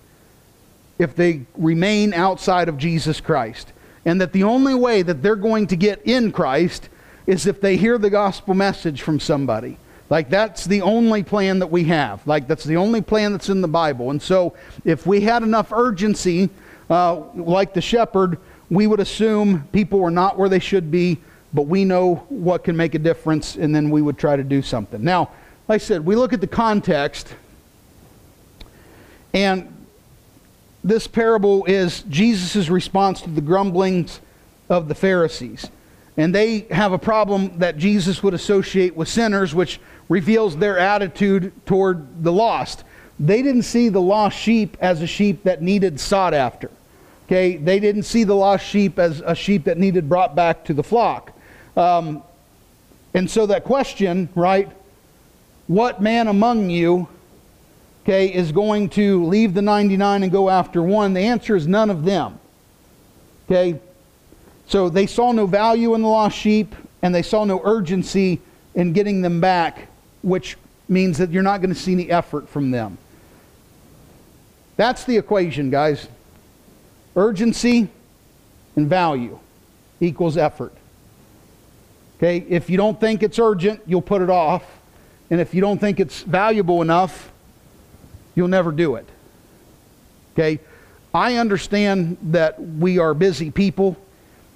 if 1.00 1.16
they 1.16 1.42
remain 1.58 2.14
outside 2.14 2.70
of 2.70 2.78
Jesus 2.78 3.20
Christ. 3.20 3.74
And 4.06 4.22
that 4.22 4.34
the 4.34 4.44
only 4.44 4.76
way 4.76 5.02
that 5.02 5.24
they're 5.24 5.36
going 5.36 5.66
to 5.68 5.76
get 5.76 6.04
in 6.04 6.32
Christ 6.32 6.90
is 7.26 7.48
if 7.48 7.60
they 7.60 7.76
hear 7.76 7.98
the 7.98 8.12
gospel 8.12 8.54
message 8.54 9.02
from 9.02 9.20
somebody. 9.20 9.80
Like 10.10 10.30
that's 10.30 10.66
the 10.66 10.82
only 10.82 11.24
plan 11.24 11.60
that 11.60 11.68
we 11.68 11.86
have. 11.86 12.26
Like 12.28 12.47
that's 12.47 12.64
the 12.64 12.78
only 12.78 13.01
plan 13.01 13.32
that's 13.32 13.49
in 13.49 13.62
the 13.62 13.68
Bible. 13.68 14.12
And 14.12 14.22
so 14.22 14.56
if 14.84 15.08
we 15.08 15.22
had 15.22 15.43
enough 15.43 15.72
urgency, 15.72 16.49
uh, 16.89 17.22
like 17.34 17.74
the 17.74 17.82
shepherd, 17.82 18.38
we 18.70 18.88
would 18.88 18.99
assume 18.99 19.68
people 19.72 19.99
were 19.99 20.12
not 20.12 20.38
where 20.38 20.49
they 20.49 20.60
should 20.60 20.91
be 20.91 21.20
but 21.56 21.64
we 21.64 21.86
know 21.86 22.16
what 22.28 22.66
can 22.66 22.76
make 22.76 22.95
a 22.95 22.99
difference, 22.99 23.56
and 23.56 23.74
then 23.74 23.89
we 23.89 24.01
would 24.01 24.18
try 24.18 24.36
to 24.36 24.43
do 24.43 24.62
something. 24.62 25.01
Now, 25.01 25.32
like 25.70 25.76
I 25.82 25.84
said, 25.84 26.06
we 26.06 26.16
look 26.16 26.34
at 26.34 26.41
the 26.41 26.47
context, 26.47 27.34
and 29.34 29.72
this 30.84 31.08
parable 31.08 31.64
is 31.64 32.03
Jesus' 32.03 32.68
response 32.68 33.22
to 33.22 33.30
the 33.30 33.39
grumblings 33.39 34.20
of 34.70 34.89
the 34.89 34.95
Pharisees. 34.95 35.70
And 36.18 36.34
they 36.34 36.59
have 36.72 36.93
a 36.93 36.97
problem 36.97 37.59
that 37.59 37.78
Jesus 37.78 38.24
would 38.24 38.34
associate 38.34 38.95
with 38.95 39.07
sinners, 39.07 39.53
which 39.53 39.80
reveals 40.07 40.55
their 40.57 40.78
attitude 40.78 41.51
toward 41.66 42.24
the 42.24 42.32
lost. 42.32 42.84
They 43.20 43.41
didn't 43.41 43.63
see 43.63 43.89
the 43.89 44.01
lost 44.01 44.38
sheep 44.38 44.78
as 44.80 45.01
a 45.01 45.07
sheep 45.07 45.43
that 45.43 45.61
needed 45.61 45.99
sought 45.99 46.34
after. 46.34 46.72
Okay, 47.26 47.57
they 47.57 47.80
didn't 47.80 48.03
see 48.03 48.24
the 48.24 48.36
lost 48.36 48.66
sheep 48.66 48.99
as 48.99 49.22
a 49.22 49.34
sheep 49.34 49.63
that 49.63 49.78
needed 49.78 50.07
brought 50.07 50.36
back 50.36 50.66
to 50.66 50.74
the 50.74 50.84
flock. 50.84 51.36
Um, 51.76 52.22
and 53.13 53.30
so 53.30 53.47
that 53.47 53.63
question, 53.63 54.30
right? 54.36 54.70
What 55.68 56.01
man 56.01 56.28
among 56.28 56.70
you, 56.70 57.07
okay, 58.03 58.32
is 58.32 58.51
going 58.51 58.89
to 58.89 59.26
leave 59.26 59.55
the 59.55 59.63
99 59.63 60.24
and 60.24 60.32
go 60.32 60.49
after 60.49 60.84
one? 60.84 61.13
The 61.13 61.22
answer 61.22 61.55
is 61.55 61.66
none 61.66 61.89
of 61.89 62.05
them. 62.05 62.39
Okay? 63.49 63.80
So 64.68 64.89
they 64.89 65.05
saw 65.05 65.32
no 65.32 65.45
value 65.45 65.93
in 65.93 66.01
the 66.01 66.07
lost 66.07 66.38
sheep, 66.38 66.76
and 67.01 67.13
they 67.13 67.22
saw 67.22 67.45
no 67.45 67.61
urgency 67.63 68.41
in 68.74 68.93
getting 68.93 69.22
them 69.22 69.39
back, 69.39 69.88
which 70.22 70.57
means 70.89 71.18
that 71.20 71.32
you're 71.32 71.43
not 71.43 71.61
going 71.61 71.74
to 71.74 71.80
see 71.80 71.93
any 71.93 72.09
effort 72.09 72.49
from 72.49 72.72
them. 72.72 72.97
That's 74.76 75.03
the 75.05 75.18
equation, 75.18 75.70
guys. 75.70 76.07
Urgency 77.16 77.88
and 78.76 78.89
value 78.89 79.39
equals 79.99 80.38
effort. 80.38 80.74
Okay, 82.18 82.45
if 82.49 82.70
you 82.70 82.78
don't 82.78 82.99
think 82.99 83.24
it's 83.24 83.39
urgent, 83.39 83.82
you'll 83.86 84.01
put 84.01 84.22
it 84.22 84.30
off. 84.30 84.63
And 85.30 85.41
if 85.41 85.53
you 85.53 85.61
don't 85.61 85.80
think 85.80 85.99
it's 85.99 86.22
valuable 86.22 86.82
enough, 86.82 87.32
you'll 88.36 88.47
never 88.47 88.72
do 88.72 88.95
it. 88.95 89.07
Okay? 90.34 90.59
I 91.13 91.38
understand 91.38 92.18
that 92.22 92.61
we 92.61 92.99
are 92.99 93.13
busy 93.13 93.51
people 93.51 93.97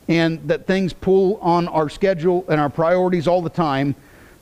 and 0.09 0.45
that 0.47 0.65
things 0.65 0.91
pull 0.91 1.37
on 1.37 1.67
our 1.67 1.87
schedule 1.87 2.43
and 2.49 2.59
our 2.59 2.69
priorities 2.69 3.27
all 3.27 3.43
the 3.43 3.49
time. 3.49 3.95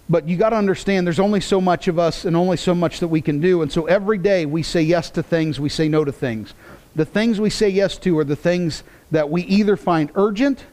But 0.10 0.26
you 0.26 0.38
got 0.38 0.52
to 0.52 0.56
understand 0.56 1.06
there's 1.06 1.20
only 1.20 1.42
so 1.42 1.60
much 1.60 1.90
of 1.90 2.00
us 2.00 2.24
and 2.24 2.38
only 2.38 2.56
so 2.56 2.74
much 2.74 3.02
that 3.02 3.10
we 3.10 3.22
can 3.22 3.42
do. 3.42 3.62
And 3.62 3.70
so 3.70 3.86
every 3.86 4.18
day 4.18 4.46
we 4.46 4.64
say 4.64 4.82
yes 4.82 5.10
to 5.12 5.22
things, 5.22 5.60
we 5.60 5.68
say 5.68 5.90
no 5.90 6.06
to 6.06 6.14
things. 6.14 6.54
The 6.96 7.04
things 7.04 7.42
we 7.42 7.50
say 7.50 7.68
yes 7.68 7.98
to 7.98 8.18
are 8.18 8.24
the 8.24 8.38
things 8.38 8.84
that 9.12 9.30
we 9.30 9.44
either 9.44 9.76
find 9.76 10.10
urgent 10.16 10.64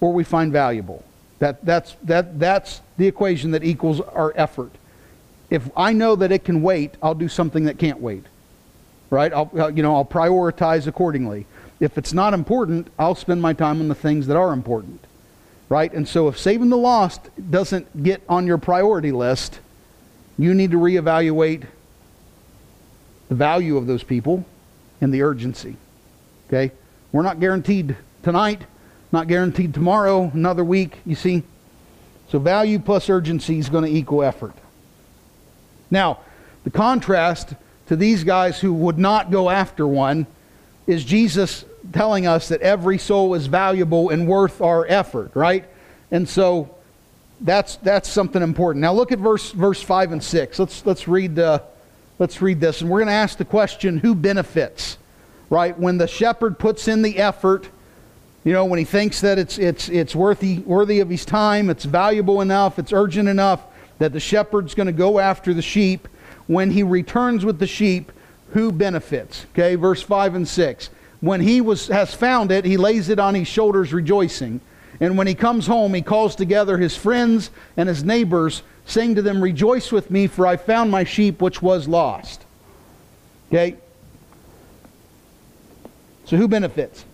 or 0.00 0.12
we 0.12 0.22
find 0.22 0.52
valuable. 0.52 1.02
That, 1.38 1.64
that's, 1.64 1.96
that, 2.02 2.38
that's 2.38 2.82
the 2.98 3.06
equation 3.06 3.52
that 3.52 3.64
equals 3.64 4.02
our 4.02 4.34
effort. 4.36 4.72
If 5.48 5.70
I 5.74 5.94
know 5.94 6.14
that 6.16 6.30
it 6.30 6.44
can 6.44 6.60
wait, 6.60 6.94
I'll 7.02 7.14
do 7.14 7.28
something 7.28 7.64
that 7.64 7.78
can't 7.78 8.00
wait. 8.00 8.24
Right? 9.08 9.32
I'll, 9.32 9.72
you 9.74 9.82
know, 9.82 9.96
I'll 9.96 10.04
prioritize 10.04 10.86
accordingly. 10.86 11.46
If 11.80 11.98
it's 11.98 12.12
not 12.12 12.34
important, 12.34 12.88
I'll 12.98 13.14
spend 13.14 13.42
my 13.42 13.52
time 13.52 13.80
on 13.80 13.88
the 13.88 13.94
things 13.94 14.26
that 14.26 14.36
are 14.36 14.52
important. 14.52 15.04
Right? 15.68 15.92
And 15.92 16.06
so 16.06 16.28
if 16.28 16.38
saving 16.38 16.68
the 16.68 16.76
lost 16.76 17.30
doesn't 17.50 18.02
get 18.02 18.22
on 18.28 18.46
your 18.46 18.58
priority 18.58 19.12
list, 19.12 19.60
you 20.38 20.52
need 20.54 20.72
to 20.72 20.78
reevaluate 20.78 21.66
the 23.28 23.34
value 23.34 23.76
of 23.76 23.86
those 23.86 24.02
people 24.02 24.44
and 25.00 25.14
the 25.14 25.22
urgency. 25.22 25.76
Okay? 26.48 26.72
We're 27.12 27.22
not 27.22 27.40
guaranteed 27.40 27.96
tonight 28.22 28.62
not 29.12 29.26
guaranteed 29.26 29.74
tomorrow, 29.74 30.30
another 30.32 30.64
week, 30.64 30.98
you 31.04 31.14
see. 31.14 31.42
So 32.28 32.38
value 32.38 32.78
plus 32.78 33.10
urgency 33.10 33.58
is 33.58 33.68
going 33.68 33.84
to 33.84 33.90
equal 33.90 34.22
effort. 34.22 34.54
Now, 35.90 36.20
the 36.62 36.70
contrast 36.70 37.54
to 37.86 37.96
these 37.96 38.22
guys 38.22 38.60
who 38.60 38.72
would 38.72 38.98
not 38.98 39.32
go 39.32 39.50
after 39.50 39.86
one 39.86 40.26
is 40.86 41.04
Jesus 41.04 41.64
telling 41.92 42.26
us 42.26 42.48
that 42.48 42.60
every 42.60 42.98
soul 42.98 43.34
is 43.34 43.46
valuable 43.46 44.10
and 44.10 44.26
worth 44.26 44.60
our 44.60 44.86
effort, 44.86 45.30
right? 45.34 45.64
And 46.10 46.28
so 46.28 46.74
that's 47.40 47.76
that's 47.76 48.08
something 48.08 48.42
important. 48.42 48.82
Now 48.82 48.92
look 48.92 49.12
at 49.12 49.18
verse 49.18 49.52
verse 49.52 49.82
5 49.82 50.12
and 50.12 50.22
6. 50.22 50.58
Let's 50.58 50.86
let's 50.86 51.08
read 51.08 51.38
uh, 51.38 51.60
let's 52.18 52.42
read 52.42 52.60
this 52.60 52.80
and 52.80 52.90
we're 52.90 53.00
going 53.00 53.08
to 53.08 53.12
ask 53.12 53.38
the 53.38 53.44
question 53.44 53.98
who 53.98 54.14
benefits? 54.14 54.98
Right? 55.48 55.76
When 55.76 55.98
the 55.98 56.06
shepherd 56.06 56.58
puts 56.58 56.86
in 56.86 57.02
the 57.02 57.18
effort, 57.18 57.68
you 58.44 58.52
know, 58.52 58.64
when 58.64 58.78
he 58.78 58.84
thinks 58.84 59.20
that 59.20 59.38
it's, 59.38 59.58
it's, 59.58 59.88
it's 59.88 60.14
worthy, 60.14 60.58
worthy 60.60 61.00
of 61.00 61.10
his 61.10 61.24
time, 61.24 61.68
it's 61.68 61.84
valuable 61.84 62.40
enough, 62.40 62.78
it's 62.78 62.92
urgent 62.92 63.28
enough 63.28 63.64
that 63.98 64.12
the 64.12 64.20
shepherd's 64.20 64.74
going 64.74 64.86
to 64.86 64.92
go 64.92 65.18
after 65.18 65.52
the 65.52 65.62
sheep. 65.62 66.08
When 66.46 66.70
he 66.70 66.82
returns 66.82 67.44
with 67.44 67.58
the 67.58 67.66
sheep, 67.66 68.10
who 68.52 68.72
benefits? 68.72 69.46
Okay, 69.52 69.74
verse 69.74 70.02
5 70.02 70.34
and 70.36 70.48
6. 70.48 70.90
When 71.20 71.40
he 71.40 71.60
was, 71.60 71.88
has 71.88 72.14
found 72.14 72.50
it, 72.50 72.64
he 72.64 72.76
lays 72.76 73.08
it 73.08 73.18
on 73.18 73.34
his 73.34 73.46
shoulders 73.46 73.92
rejoicing. 73.92 74.60
And 75.00 75.16
when 75.16 75.26
he 75.26 75.34
comes 75.34 75.66
home, 75.66 75.94
he 75.94 76.02
calls 76.02 76.34
together 76.34 76.78
his 76.78 76.96
friends 76.96 77.50
and 77.76 77.88
his 77.88 78.04
neighbors, 78.04 78.62
saying 78.86 79.14
to 79.16 79.22
them, 79.22 79.42
Rejoice 79.42 79.92
with 79.92 80.10
me, 80.10 80.26
for 80.26 80.46
I 80.46 80.56
found 80.56 80.90
my 80.90 81.04
sheep 81.04 81.40
which 81.40 81.62
was 81.62 81.88
lost. 81.88 82.44
Okay? 83.48 83.76
So 86.24 86.36
who 86.36 86.48
benefits? 86.48 87.04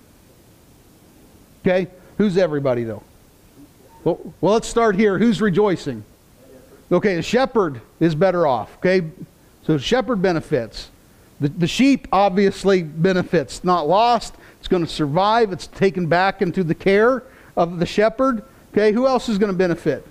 Okay? 1.62 1.88
Who's 2.18 2.36
everybody, 2.36 2.84
though? 2.84 3.02
Well, 4.04 4.34
well, 4.40 4.54
let's 4.54 4.68
start 4.68 4.94
here. 4.94 5.18
Who's 5.18 5.40
rejoicing? 5.40 6.04
Okay, 6.92 7.16
the 7.16 7.22
shepherd 7.22 7.80
is 7.98 8.14
better 8.14 8.46
off. 8.46 8.76
Okay? 8.76 9.02
So 9.64 9.78
shepherd 9.78 10.22
benefits. 10.22 10.90
The, 11.40 11.48
the 11.48 11.66
sheep 11.66 12.08
obviously 12.12 12.82
benefits. 12.82 13.62
Not 13.62 13.88
lost. 13.88 14.34
It's 14.58 14.68
going 14.68 14.84
to 14.84 14.90
survive. 14.90 15.52
It's 15.52 15.66
taken 15.66 16.06
back 16.06 16.42
into 16.42 16.64
the 16.64 16.74
care 16.74 17.22
of 17.56 17.78
the 17.78 17.86
shepherd. 17.86 18.42
Okay, 18.72 18.92
who 18.92 19.06
else 19.06 19.28
is 19.28 19.38
going 19.38 19.52
to 19.52 19.56
benefit? 19.56 20.06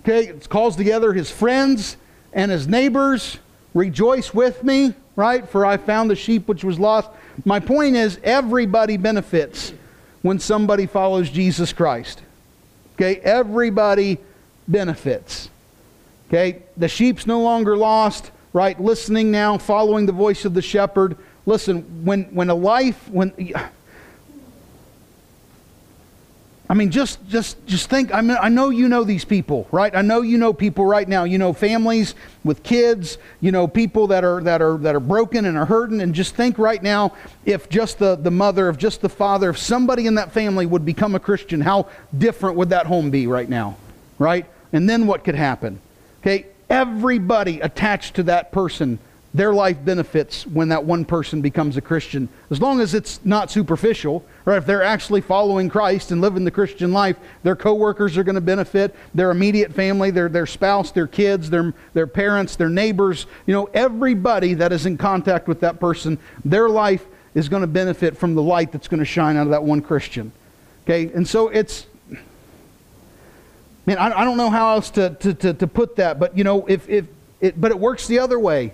Okay, 0.00 0.28
it 0.28 0.48
calls 0.48 0.76
together 0.76 1.12
his 1.12 1.30
friends 1.30 1.96
and 2.32 2.50
his 2.50 2.68
neighbors. 2.68 3.38
Rejoice 3.72 4.34
with 4.34 4.62
me, 4.62 4.94
right? 5.16 5.48
For 5.48 5.64
I 5.64 5.78
found 5.78 6.10
the 6.10 6.16
sheep 6.16 6.46
which 6.46 6.62
was 6.62 6.78
lost. 6.78 7.08
My 7.44 7.60
point 7.60 7.96
is, 7.96 8.20
everybody 8.22 8.96
benefits 8.96 9.72
when 10.22 10.38
somebody 10.38 10.86
follows 10.86 11.30
Jesus 11.30 11.72
Christ. 11.72 12.22
Okay, 12.94 13.16
everybody 13.16 14.18
benefits. 14.68 15.48
Okay, 16.28 16.62
the 16.76 16.88
sheep's 16.88 17.26
no 17.26 17.40
longer 17.40 17.76
lost, 17.76 18.30
right? 18.54 18.80
Listening 18.80 19.30
now, 19.30 19.58
following 19.58 20.06
the 20.06 20.12
voice 20.12 20.46
of 20.46 20.54
the 20.54 20.62
shepherd. 20.62 21.18
Listen, 21.44 22.04
when, 22.06 22.22
when 22.34 22.48
a 22.48 22.54
life, 22.54 23.10
when 23.10 23.34
I 26.66 26.72
mean, 26.72 26.90
just 26.90 27.24
just 27.28 27.64
just 27.66 27.90
think. 27.90 28.12
I 28.14 28.22
mean, 28.22 28.38
I 28.40 28.48
know 28.48 28.70
you 28.70 28.88
know 28.88 29.04
these 29.04 29.26
people, 29.26 29.68
right? 29.70 29.94
I 29.94 30.00
know 30.00 30.22
you 30.22 30.38
know 30.38 30.54
people 30.54 30.86
right 30.86 31.06
now. 31.06 31.24
You 31.24 31.36
know 31.36 31.52
families 31.52 32.14
with 32.42 32.62
kids. 32.62 33.18
You 33.42 33.52
know 33.52 33.68
people 33.68 34.06
that 34.06 34.24
are 34.24 34.40
that 34.42 34.62
are 34.62 34.78
that 34.78 34.94
are 34.94 35.00
broken 35.00 35.44
and 35.44 35.58
are 35.58 35.66
hurting. 35.66 36.00
And 36.00 36.14
just 36.14 36.34
think 36.34 36.58
right 36.58 36.82
now, 36.82 37.12
if 37.44 37.68
just 37.68 37.98
the 37.98 38.16
the 38.16 38.30
mother, 38.30 38.70
if 38.70 38.78
just 38.78 39.02
the 39.02 39.10
father, 39.10 39.50
if 39.50 39.58
somebody 39.58 40.06
in 40.06 40.14
that 40.14 40.32
family 40.32 40.64
would 40.64 40.86
become 40.86 41.14
a 41.14 41.20
Christian, 41.20 41.60
how 41.60 41.88
different 42.16 42.56
would 42.56 42.70
that 42.70 42.86
home 42.86 43.10
be 43.10 43.26
right 43.26 43.48
now, 43.48 43.76
right? 44.18 44.46
And 44.72 44.88
then 44.88 45.06
what 45.06 45.22
could 45.22 45.34
happen? 45.34 45.80
Okay, 46.22 46.46
everybody 46.74 47.60
attached 47.60 48.16
to 48.16 48.24
that 48.24 48.50
person 48.50 48.98
their 49.32 49.52
life 49.52 49.84
benefits 49.84 50.46
when 50.46 50.68
that 50.68 50.84
one 50.84 51.04
person 51.04 51.40
becomes 51.40 51.76
a 51.76 51.80
Christian. 51.80 52.28
As 52.50 52.60
long 52.60 52.80
as 52.80 52.94
it's 52.94 53.18
not 53.24 53.50
superficial, 53.50 54.24
right? 54.44 54.58
If 54.58 54.64
they're 54.64 54.84
actually 54.84 55.22
following 55.22 55.68
Christ 55.68 56.12
and 56.12 56.20
living 56.20 56.44
the 56.44 56.52
Christian 56.52 56.92
life, 56.92 57.16
their 57.42 57.56
coworkers 57.56 58.16
are 58.16 58.22
going 58.22 58.36
to 58.36 58.40
benefit, 58.40 58.94
their 59.12 59.32
immediate 59.32 59.72
family, 59.72 60.12
their, 60.12 60.28
their 60.28 60.46
spouse, 60.46 60.92
their 60.92 61.08
kids, 61.08 61.50
their, 61.50 61.74
their 61.94 62.06
parents, 62.06 62.54
their 62.54 62.68
neighbors, 62.68 63.26
you 63.44 63.52
know, 63.52 63.68
everybody 63.74 64.54
that 64.54 64.72
is 64.72 64.86
in 64.86 64.96
contact 64.96 65.48
with 65.48 65.58
that 65.60 65.80
person, 65.80 66.16
their 66.44 66.68
life 66.68 67.04
is 67.34 67.48
going 67.48 67.62
to 67.62 67.66
benefit 67.66 68.16
from 68.16 68.36
the 68.36 68.42
light 68.42 68.70
that's 68.70 68.86
going 68.86 69.00
to 69.00 69.04
shine 69.04 69.36
out 69.36 69.48
of 69.48 69.50
that 69.50 69.64
one 69.64 69.82
Christian. 69.82 70.30
Okay? 70.84 71.12
And 71.12 71.26
so 71.26 71.48
it's, 71.48 71.86
man, 73.86 73.98
I, 73.98 74.20
I 74.20 74.24
don't 74.24 74.36
know 74.36 74.50
how 74.50 74.74
else 74.74 74.90
to, 74.90 75.10
to, 75.10 75.34
to, 75.34 75.54
to 75.54 75.66
put 75.66 75.96
that, 75.96 76.18
but, 76.18 76.36
you 76.36 76.44
know, 76.44 76.66
if, 76.66 76.88
if 76.88 77.06
it, 77.40 77.60
but 77.60 77.70
it 77.70 77.78
works 77.78 78.06
the 78.06 78.18
other 78.18 78.38
way 78.38 78.72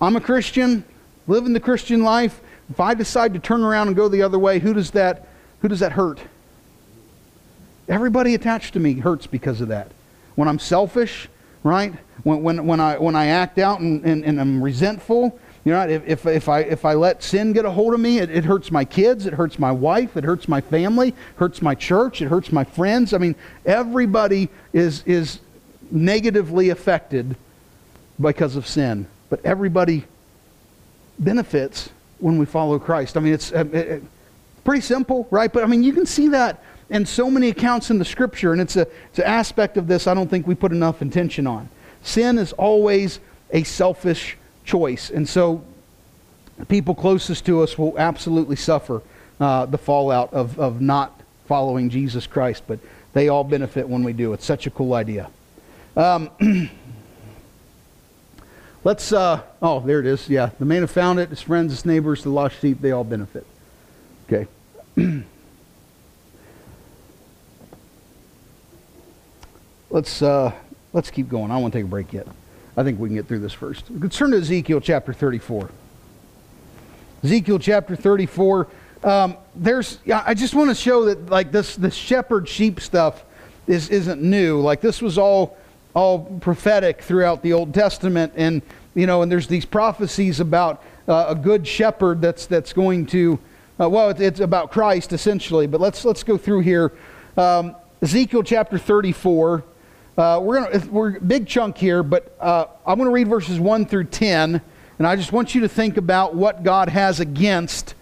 I'm 0.00 0.16
a 0.16 0.20
Christian, 0.20 0.84
living 1.26 1.52
the 1.52 1.60
Christian 1.60 2.02
life. 2.02 2.40
If 2.70 2.80
I 2.80 2.94
decide 2.94 3.34
to 3.34 3.40
turn 3.40 3.62
around 3.62 3.88
and 3.88 3.96
go 3.96 4.08
the 4.08 4.22
other 4.22 4.38
way, 4.38 4.58
who 4.58 4.72
does 4.74 4.90
that, 4.92 5.28
who 5.60 5.68
does 5.68 5.80
that 5.80 5.92
hurt? 5.92 6.20
Everybody 7.88 8.34
attached 8.34 8.72
to 8.74 8.80
me 8.80 8.94
hurts 8.94 9.26
because 9.26 9.60
of 9.60 9.68
that. 9.68 9.92
When 10.34 10.48
I'm 10.48 10.58
selfish, 10.58 11.28
right? 11.62 11.92
When, 12.22 12.42
when, 12.42 12.66
when, 12.66 12.80
I, 12.80 12.96
when 12.98 13.14
I 13.14 13.26
act 13.26 13.58
out 13.58 13.80
and, 13.80 14.04
and, 14.04 14.24
and 14.24 14.40
I'm 14.40 14.62
resentful, 14.62 15.38
you 15.64 15.72
know, 15.72 15.88
if, 15.88 16.06
if, 16.06 16.26
if, 16.26 16.48
I, 16.48 16.60
if 16.60 16.84
I 16.84 16.94
let 16.94 17.22
sin 17.22 17.52
get 17.52 17.64
a 17.64 17.70
hold 17.70 17.94
of 17.94 18.00
me, 18.00 18.18
it, 18.18 18.30
it 18.30 18.44
hurts 18.44 18.70
my 18.70 18.84
kids, 18.84 19.26
it 19.26 19.32
hurts 19.32 19.58
my 19.58 19.72
wife, 19.72 20.16
it 20.16 20.24
hurts 20.24 20.46
my 20.46 20.60
family, 20.60 21.14
hurts 21.36 21.62
my 21.62 21.74
church, 21.74 22.20
it 22.20 22.28
hurts 22.28 22.52
my 22.52 22.64
friends. 22.64 23.14
I 23.14 23.18
mean, 23.18 23.34
everybody 23.64 24.50
is, 24.72 25.02
is 25.06 25.40
negatively 25.90 26.68
affected 26.68 27.36
because 28.20 28.56
of 28.56 28.66
sin 28.66 29.06
but 29.34 29.44
everybody 29.44 30.04
benefits 31.18 31.90
when 32.20 32.38
we 32.38 32.46
follow 32.46 32.78
Christ. 32.78 33.16
I 33.16 33.20
mean, 33.20 33.32
it's 33.32 33.52
uh, 33.52 33.64
it, 33.72 34.02
pretty 34.62 34.80
simple, 34.80 35.26
right? 35.30 35.52
But 35.52 35.64
I 35.64 35.66
mean, 35.66 35.82
you 35.82 35.92
can 35.92 36.06
see 36.06 36.28
that 36.28 36.62
in 36.88 37.04
so 37.04 37.28
many 37.28 37.48
accounts 37.48 37.90
in 37.90 37.98
the 37.98 38.04
scripture, 38.04 38.52
and 38.52 38.60
it's, 38.60 38.76
a, 38.76 38.82
it's 39.08 39.18
an 39.18 39.24
aspect 39.24 39.76
of 39.76 39.88
this 39.88 40.06
I 40.06 40.14
don't 40.14 40.30
think 40.30 40.46
we 40.46 40.54
put 40.54 40.70
enough 40.70 41.02
attention 41.02 41.48
on. 41.48 41.68
Sin 42.04 42.38
is 42.38 42.52
always 42.52 43.18
a 43.50 43.64
selfish 43.64 44.36
choice, 44.64 45.10
and 45.10 45.28
so 45.28 45.64
people 46.68 46.94
closest 46.94 47.46
to 47.46 47.62
us 47.62 47.76
will 47.76 47.98
absolutely 47.98 48.56
suffer 48.56 49.02
uh, 49.40 49.66
the 49.66 49.78
fallout 49.78 50.32
of, 50.32 50.58
of 50.58 50.80
not 50.80 51.20
following 51.46 51.90
Jesus 51.90 52.26
Christ, 52.26 52.64
but 52.66 52.78
they 53.12 53.28
all 53.28 53.44
benefit 53.44 53.88
when 53.88 54.02
we 54.02 54.12
do. 54.12 54.32
It's 54.32 54.44
such 54.44 54.66
a 54.66 54.70
cool 54.70 54.94
idea. 54.94 55.30
Um, 55.96 56.30
Let's, 58.84 59.12
uh, 59.14 59.40
oh, 59.62 59.80
there 59.80 59.98
it 60.00 60.06
is. 60.06 60.28
Yeah. 60.28 60.50
The 60.58 60.66
man 60.66 60.82
who 60.82 60.86
found 60.86 61.18
it, 61.18 61.30
his 61.30 61.40
friends, 61.40 61.72
his 61.72 61.86
neighbors, 61.86 62.22
the 62.22 62.28
lost 62.28 62.60
sheep, 62.60 62.82
they 62.82 62.92
all 62.92 63.02
benefit. 63.02 63.46
Okay. 64.30 64.46
let's, 69.90 70.20
uh, 70.20 70.52
let's 70.92 71.10
keep 71.10 71.30
going. 71.30 71.50
I 71.50 71.62
to 71.62 71.70
take 71.70 71.86
a 71.86 71.88
break 71.88 72.12
yet. 72.12 72.26
I 72.76 72.82
think 72.82 72.98
we 72.98 73.08
can 73.08 73.16
get 73.16 73.26
through 73.26 73.40
this 73.40 73.52
first. 73.52 73.84
Let's 73.90 74.16
turn 74.16 74.32
to 74.32 74.38
Ezekiel 74.38 74.80
chapter 74.80 75.12
34. 75.12 75.70
Ezekiel 77.22 77.58
chapter 77.58 77.96
34. 77.96 78.68
Um, 79.02 79.36
there's, 79.54 79.98
I 80.12 80.34
just 80.34 80.54
want 80.54 80.70
to 80.70 80.74
show 80.74 81.04
that 81.06 81.30
like 81.30 81.52
this, 81.52 81.76
this 81.76 81.94
shepherd 81.94 82.48
sheep 82.48 82.80
stuff 82.80 83.24
is, 83.66 83.90
isn't 83.90 84.20
new. 84.20 84.60
Like 84.60 84.80
this 84.80 85.00
was 85.00 85.18
all 85.18 85.56
all 85.94 86.18
prophetic 86.40 87.00
throughout 87.00 87.42
the 87.42 87.52
Old 87.52 87.72
Testament, 87.72 88.32
and 88.36 88.62
you 88.94 89.06
know, 89.06 89.22
and 89.22 89.30
there's 89.30 89.46
these 89.46 89.64
prophecies 89.64 90.40
about 90.40 90.82
uh, 91.08 91.26
a 91.28 91.34
good 91.34 91.66
shepherd 91.66 92.20
that's 92.20 92.46
that's 92.46 92.72
going 92.72 93.06
to, 93.06 93.38
uh, 93.80 93.88
well, 93.88 94.10
it's, 94.10 94.20
it's, 94.20 94.40
about 94.40 94.70
Christ 94.70 95.12
essentially. 95.12 95.66
But 95.66 95.80
let's 95.80 96.04
let's 96.04 96.22
go 96.22 96.36
through 96.36 96.60
here. 96.60 96.92
Um, 97.36 97.76
Ezekiel 98.02 98.42
chapter 98.42 98.76
34. 98.76 99.64
Uh, 100.16 100.40
we're 100.42 100.60
gonna 100.60 100.86
we're 100.90 101.18
big 101.20 101.46
chunk 101.46 101.76
here, 101.76 102.02
but 102.02 102.36
uh, 102.40 102.66
I'm 102.86 102.98
going 102.98 103.08
to 103.08 103.14
read 103.14 103.28
verses 103.28 103.58
one 103.58 103.84
through 103.84 104.04
ten, 104.04 104.60
and 104.98 105.06
I 105.06 105.16
just 105.16 105.32
want 105.32 105.54
you 105.54 105.62
to 105.62 105.68
think 105.68 105.96
about 105.96 106.34
what 106.34 106.62
God 106.62 106.88
has 106.88 107.20
against 107.20 107.94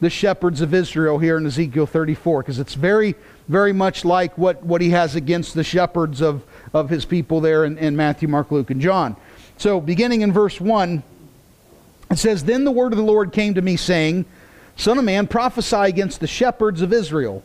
the 0.00 0.08
shepherds 0.08 0.60
of 0.60 0.72
Israel 0.72 1.18
here 1.18 1.36
in 1.36 1.44
Ezekiel 1.44 1.84
34, 1.84 2.42
because 2.42 2.58
it's 2.58 2.74
very 2.74 3.16
very 3.48 3.72
much 3.72 4.04
like 4.04 4.36
what, 4.36 4.62
what 4.62 4.80
he 4.80 4.90
has 4.90 5.16
against 5.16 5.54
the 5.54 5.64
shepherds 5.64 6.20
of, 6.20 6.44
of 6.72 6.90
his 6.90 7.04
people 7.04 7.40
there 7.40 7.64
in, 7.64 7.78
in 7.78 7.96
Matthew, 7.96 8.28
Mark, 8.28 8.52
Luke, 8.52 8.70
and 8.70 8.80
John. 8.80 9.16
So, 9.56 9.80
beginning 9.80 10.20
in 10.20 10.32
verse 10.32 10.60
1, 10.60 11.02
it 12.10 12.18
says, 12.18 12.44
Then 12.44 12.64
the 12.64 12.70
word 12.70 12.92
of 12.92 12.98
the 12.98 13.04
Lord 13.04 13.32
came 13.32 13.54
to 13.54 13.62
me, 13.62 13.76
saying, 13.76 14.26
Son 14.76 14.98
of 14.98 15.04
man, 15.04 15.26
prophesy 15.26 15.76
against 15.76 16.20
the 16.20 16.26
shepherds 16.26 16.82
of 16.82 16.92
Israel. 16.92 17.42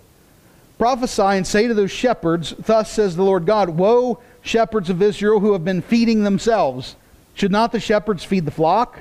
Prophesy 0.84 1.22
and 1.22 1.48
say 1.48 1.70
to 1.70 1.74
those 1.74 1.92
shepherds, 1.92 2.54
Thus 2.60 2.92
says 2.92 3.16
the 3.16 3.24
Lord 3.24 3.46
God, 3.46 3.70
Woe, 3.70 4.20
shepherds 4.42 4.90
of 4.90 5.02
Israel 5.02 5.40
who 5.40 5.54
have 5.54 5.64
been 5.64 5.82
feeding 5.82 6.26
themselves. 6.26 6.98
Should 7.36 7.54
not 7.54 7.72
the 7.72 7.80
shepherds 7.80 8.26
feed 8.26 8.44
the 8.44 8.52
flock? 8.52 9.00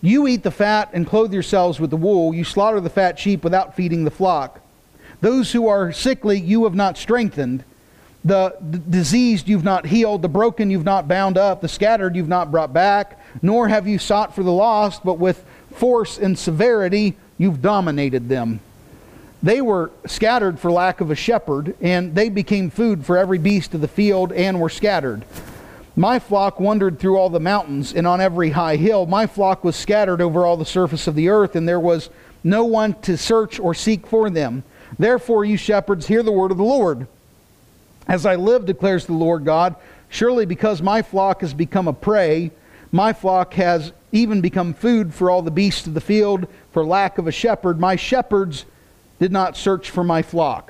You 0.00 0.26
eat 0.26 0.44
the 0.44 0.50
fat 0.50 0.88
and 0.94 1.06
clothe 1.06 1.34
yourselves 1.34 1.78
with 1.78 1.90
the 1.90 1.98
wool. 1.98 2.32
You 2.32 2.42
slaughter 2.42 2.80
the 2.80 2.88
fat 2.88 3.18
sheep 3.18 3.44
without 3.44 3.76
feeding 3.76 4.04
the 4.04 4.10
flock. 4.10 4.62
Those 5.20 5.52
who 5.52 5.68
are 5.68 5.92
sickly, 5.92 6.40
you 6.40 6.64
have 6.64 6.74
not 6.74 6.96
strengthened. 6.96 7.64
The 8.24 8.56
d- 8.70 8.80
diseased, 8.88 9.46
you've 9.46 9.62
not 9.62 9.84
healed. 9.84 10.22
The 10.22 10.30
broken, 10.30 10.70
you've 10.70 10.84
not 10.84 11.06
bound 11.06 11.36
up. 11.36 11.60
The 11.60 11.68
scattered, 11.68 12.16
you've 12.16 12.28
not 12.28 12.50
brought 12.50 12.72
back. 12.72 13.20
Nor 13.42 13.68
have 13.68 13.86
you 13.86 13.98
sought 13.98 14.34
for 14.34 14.42
the 14.42 14.50
lost, 14.50 15.04
but 15.04 15.18
with 15.18 15.44
force 15.74 16.16
and 16.16 16.38
severity, 16.38 17.14
you've 17.36 17.60
dominated 17.60 18.30
them. 18.30 18.60
They 19.44 19.60
were 19.60 19.90
scattered 20.06 20.58
for 20.58 20.72
lack 20.72 21.02
of 21.02 21.10
a 21.10 21.14
shepherd, 21.14 21.76
and 21.82 22.14
they 22.14 22.30
became 22.30 22.70
food 22.70 23.04
for 23.04 23.18
every 23.18 23.36
beast 23.36 23.74
of 23.74 23.82
the 23.82 23.88
field 23.88 24.32
and 24.32 24.58
were 24.58 24.70
scattered. 24.70 25.22
My 25.94 26.18
flock 26.18 26.58
wandered 26.58 26.98
through 26.98 27.18
all 27.18 27.28
the 27.28 27.38
mountains 27.38 27.92
and 27.92 28.06
on 28.06 28.22
every 28.22 28.48
high 28.48 28.76
hill. 28.76 29.04
My 29.04 29.26
flock 29.26 29.62
was 29.62 29.76
scattered 29.76 30.22
over 30.22 30.46
all 30.46 30.56
the 30.56 30.64
surface 30.64 31.06
of 31.06 31.14
the 31.14 31.28
earth, 31.28 31.56
and 31.56 31.68
there 31.68 31.78
was 31.78 32.08
no 32.42 32.64
one 32.64 32.94
to 33.02 33.18
search 33.18 33.60
or 33.60 33.74
seek 33.74 34.06
for 34.06 34.30
them. 34.30 34.64
Therefore, 34.98 35.44
you 35.44 35.58
shepherds, 35.58 36.06
hear 36.06 36.22
the 36.22 36.32
word 36.32 36.50
of 36.50 36.56
the 36.56 36.64
Lord. 36.64 37.06
As 38.08 38.24
I 38.24 38.36
live, 38.36 38.64
declares 38.64 39.04
the 39.04 39.12
Lord 39.12 39.44
God, 39.44 39.76
surely 40.08 40.46
because 40.46 40.80
my 40.80 41.02
flock 41.02 41.42
has 41.42 41.52
become 41.52 41.86
a 41.86 41.92
prey, 41.92 42.50
my 42.90 43.12
flock 43.12 43.52
has 43.54 43.92
even 44.10 44.40
become 44.40 44.72
food 44.72 45.12
for 45.12 45.28
all 45.28 45.42
the 45.42 45.50
beasts 45.50 45.86
of 45.86 45.92
the 45.92 46.00
field, 46.00 46.46
for 46.72 46.82
lack 46.82 47.18
of 47.18 47.26
a 47.26 47.32
shepherd. 47.32 47.78
My 47.78 47.96
shepherds 47.96 48.64
did 49.18 49.32
not 49.32 49.56
search 49.56 49.90
for 49.90 50.04
my 50.04 50.22
flock. 50.22 50.68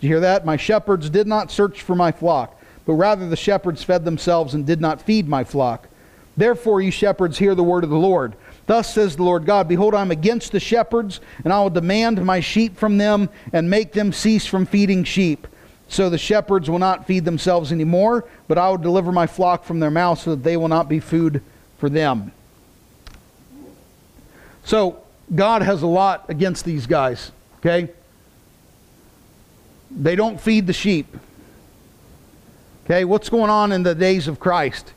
Did 0.00 0.06
you 0.06 0.08
hear 0.08 0.20
that? 0.20 0.44
My 0.44 0.56
shepherds 0.56 1.10
did 1.10 1.26
not 1.26 1.50
search 1.50 1.82
for 1.82 1.94
my 1.94 2.12
flock, 2.12 2.60
but 2.86 2.94
rather 2.94 3.28
the 3.28 3.36
shepherds 3.36 3.82
fed 3.82 4.04
themselves 4.04 4.54
and 4.54 4.66
did 4.66 4.80
not 4.80 5.02
feed 5.02 5.28
my 5.28 5.44
flock. 5.44 5.88
Therefore, 6.36 6.80
you 6.80 6.90
shepherds, 6.90 7.38
hear 7.38 7.54
the 7.54 7.62
word 7.62 7.84
of 7.84 7.90
the 7.90 7.96
Lord. 7.96 8.34
Thus 8.66 8.94
says 8.94 9.16
the 9.16 9.24
Lord 9.24 9.46
God 9.46 9.68
Behold, 9.68 9.94
I 9.94 10.02
am 10.02 10.10
against 10.10 10.52
the 10.52 10.60
shepherds, 10.60 11.20
and 11.44 11.52
I 11.52 11.60
will 11.60 11.70
demand 11.70 12.24
my 12.24 12.40
sheep 12.40 12.76
from 12.76 12.98
them, 12.98 13.28
and 13.52 13.68
make 13.68 13.92
them 13.92 14.12
cease 14.12 14.46
from 14.46 14.64
feeding 14.64 15.04
sheep. 15.04 15.46
So 15.88 16.08
the 16.08 16.18
shepherds 16.18 16.70
will 16.70 16.78
not 16.78 17.06
feed 17.06 17.24
themselves 17.24 17.72
anymore, 17.72 18.24
but 18.46 18.58
I 18.58 18.70
will 18.70 18.78
deliver 18.78 19.10
my 19.10 19.26
flock 19.26 19.64
from 19.64 19.80
their 19.80 19.90
mouth, 19.90 20.20
so 20.20 20.30
that 20.30 20.44
they 20.44 20.56
will 20.56 20.68
not 20.68 20.88
be 20.88 21.00
food 21.00 21.42
for 21.78 21.88
them. 21.88 22.32
So, 24.64 25.02
God 25.34 25.62
has 25.62 25.82
a 25.82 25.86
lot 25.86 26.26
against 26.28 26.64
these 26.64 26.86
guys, 26.86 27.32
okay? 27.60 27.90
They 29.90 30.16
don't 30.16 30.40
feed 30.40 30.66
the 30.66 30.72
sheep. 30.72 31.16
Okay, 32.84 33.04
what's 33.04 33.28
going 33.28 33.50
on 33.50 33.72
in 33.72 33.82
the 33.82 33.94
days 33.94 34.28
of 34.28 34.40
Christ? 34.40 34.92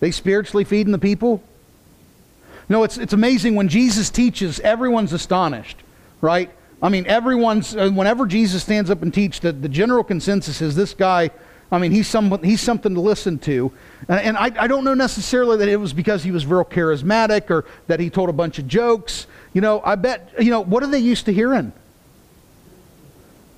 They 0.00 0.10
spiritually 0.10 0.64
feeding 0.64 0.92
the 0.92 0.98
people? 0.98 1.42
No, 2.68 2.82
it's, 2.82 2.98
it's 2.98 3.12
amazing 3.12 3.54
when 3.54 3.68
Jesus 3.68 4.10
teaches, 4.10 4.58
everyone's 4.60 5.12
astonished, 5.12 5.78
right? 6.20 6.50
I 6.82 6.88
mean, 6.88 7.06
everyone's, 7.06 7.76
uh, 7.76 7.90
whenever 7.90 8.26
Jesus 8.26 8.62
stands 8.62 8.90
up 8.90 9.02
and 9.02 9.12
teaches, 9.12 9.40
the, 9.40 9.52
the 9.52 9.68
general 9.68 10.04
consensus 10.04 10.60
is 10.60 10.74
this 10.74 10.92
guy, 10.92 11.30
I 11.70 11.78
mean, 11.78 11.90
he's, 11.90 12.06
some, 12.06 12.42
he's 12.42 12.60
something 12.60 12.94
to 12.94 13.00
listen 13.00 13.38
to. 13.40 13.72
And, 14.08 14.36
I, 14.36 14.52
I 14.56 14.66
don't 14.68 14.84
know 14.84 14.94
necessarily 14.94 15.56
that 15.58 15.68
it 15.68 15.76
was 15.76 15.92
because 15.92 16.22
he 16.22 16.30
was 16.30 16.46
real 16.46 16.64
charismatic 16.64 17.50
or 17.50 17.64
that 17.88 17.98
he 17.98 18.08
told 18.08 18.28
a 18.28 18.32
bunch 18.32 18.58
of 18.58 18.68
jokes. 18.68 19.26
You 19.52 19.60
know, 19.60 19.82
I 19.84 19.96
bet, 19.96 20.30
you 20.38 20.50
know, 20.50 20.60
what 20.60 20.82
are 20.82 20.86
they 20.86 21.00
used 21.00 21.26
to 21.26 21.32
hearing? 21.32 21.72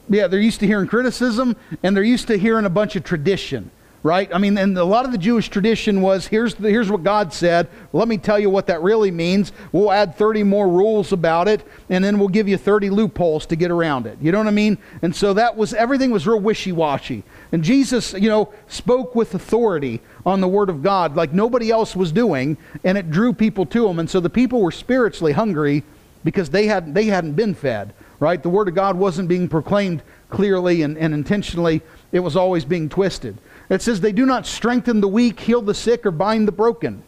Yeah, 0.09 0.26
they're 0.26 0.40
used 0.40 0.61
to 0.61 0.66
hearing 0.66 0.86
criticism 0.86 1.54
and 1.82 1.94
they're 1.94 2.02
used 2.02 2.28
to 2.28 2.38
hearing 2.38 2.64
a 2.64 2.70
bunch 2.70 2.96
of 2.96 3.04
tradition 3.04 3.70
right? 4.03 4.32
I 4.32 4.38
mean, 4.38 4.57
and 4.59 4.76
a 4.78 4.84
lot 4.84 5.05
of 5.05 5.12
the 5.12 5.18
Jewish 5.18 5.49
tradition 5.49 6.01
was 6.01 6.26
here's, 6.26 6.55
the, 6.55 6.70
here's 6.70 6.90
what 6.90 7.03
God 7.03 7.32
said. 7.32 7.68
Let 7.92 8.09
me 8.09 8.16
tell 8.18 8.38
you 8.38 8.49
what 8.49 8.66
that 8.68 8.80
really 8.82 9.11
means. 9.11 9.53
We'll 9.72 9.90
add 9.90 10.14
30 10.14 10.44
more 10.44 10.68
rules 10.68 11.12
about 11.12 11.49
it, 11.49 11.66
and 11.88 12.05
then 12.05 12.18
we'll 12.18 12.28
give 12.28 12.49
you 12.49 12.57
30 12.57 12.90
loopholes 12.90 13.46
to 13.46 13.57
get 13.57 13.70
around 13.70 14.07
it. 14.07 14.18
You 14.20 14.32
know 14.32 14.38
what 14.38 14.46
I 14.46 14.53
mean? 14.53 14.78
And 15.03 15.14
so 15.14 15.34
that 15.34 15.57
was, 15.57 15.74
everything 15.74 16.11
was 16.11 16.26
real 16.26 16.40
wishy 16.40 16.72
washy. 16.72 17.24
And 17.51 17.64
Jesus, 17.64 18.12
you 18.12 18.28
know, 18.28 18.53
spoke 18.68 19.14
with 19.14 19.34
authority 19.34 20.01
on 20.24 20.40
the 20.40 20.49
Word 20.49 20.70
of 20.70 20.82
God 20.82 21.16
like 21.16 21.32
nobody 21.32 21.70
else 21.70 21.96
was 21.96 22.12
doing, 22.12 22.57
and 22.84 22.96
it 22.96 23.11
drew 23.11 23.32
people 23.32 23.66
to 23.66 23.88
him. 23.88 23.99
And 23.99 24.09
so 24.09 24.20
the 24.20 24.30
people 24.30 24.62
were 24.62 24.72
spiritually 24.72 25.32
hungry 25.32 25.82
because 26.24 26.51
they, 26.51 26.66
had, 26.66 26.94
they 26.94 27.07
hadn't 27.07 27.34
been 27.34 27.55
fed, 27.55 27.94
right? 28.20 28.42
The 28.42 28.49
Word 28.49 28.68
of 28.68 28.74
God 28.74 28.96
wasn't 28.96 29.28
being 29.28 29.49
proclaimed 29.49 30.03
clearly 30.30 30.82
and, 30.82 30.99
and 30.99 31.14
intentionally, 31.14 31.80
it 32.12 32.20
was 32.20 32.36
always 32.36 32.64
being 32.64 32.88
twisted. 32.88 33.38
It 33.69 33.83
says 33.83 34.01
they 34.01 34.12
do 34.12 34.25
not 34.25 34.47
strengthen 34.47 35.01
the 35.01 35.09
weak, 35.09 35.41
heal 35.41 35.61
the 35.61 35.75
sick, 35.75 36.07
or 36.07 36.11
bind 36.11 36.49
the 36.49 36.53
broken. 36.53 37.03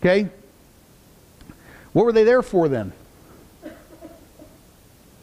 Okay? 0.00 0.28
What 1.92 2.04
were 2.04 2.12
they 2.12 2.24
there 2.24 2.42
for 2.42 2.68
then? 2.68 2.92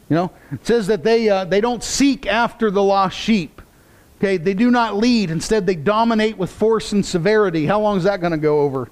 You 0.08 0.16
know, 0.16 0.30
it 0.52 0.66
says 0.66 0.86
that 0.88 1.02
they, 1.02 1.28
uh, 1.28 1.44
they 1.44 1.60
don't 1.60 1.82
seek 1.82 2.26
after 2.26 2.70
the 2.70 2.82
lost 2.82 3.16
sheep. 3.16 3.62
Okay, 4.18 4.36
they 4.36 4.54
do 4.54 4.70
not 4.70 4.96
lead. 4.96 5.30
Instead, 5.30 5.66
they 5.66 5.74
dominate 5.74 6.38
with 6.38 6.50
force 6.50 6.92
and 6.92 7.04
severity. 7.04 7.66
How 7.66 7.80
long 7.80 7.98
is 7.98 8.04
that 8.04 8.20
going 8.20 8.32
to 8.32 8.38
go 8.38 8.60
over? 8.60 8.88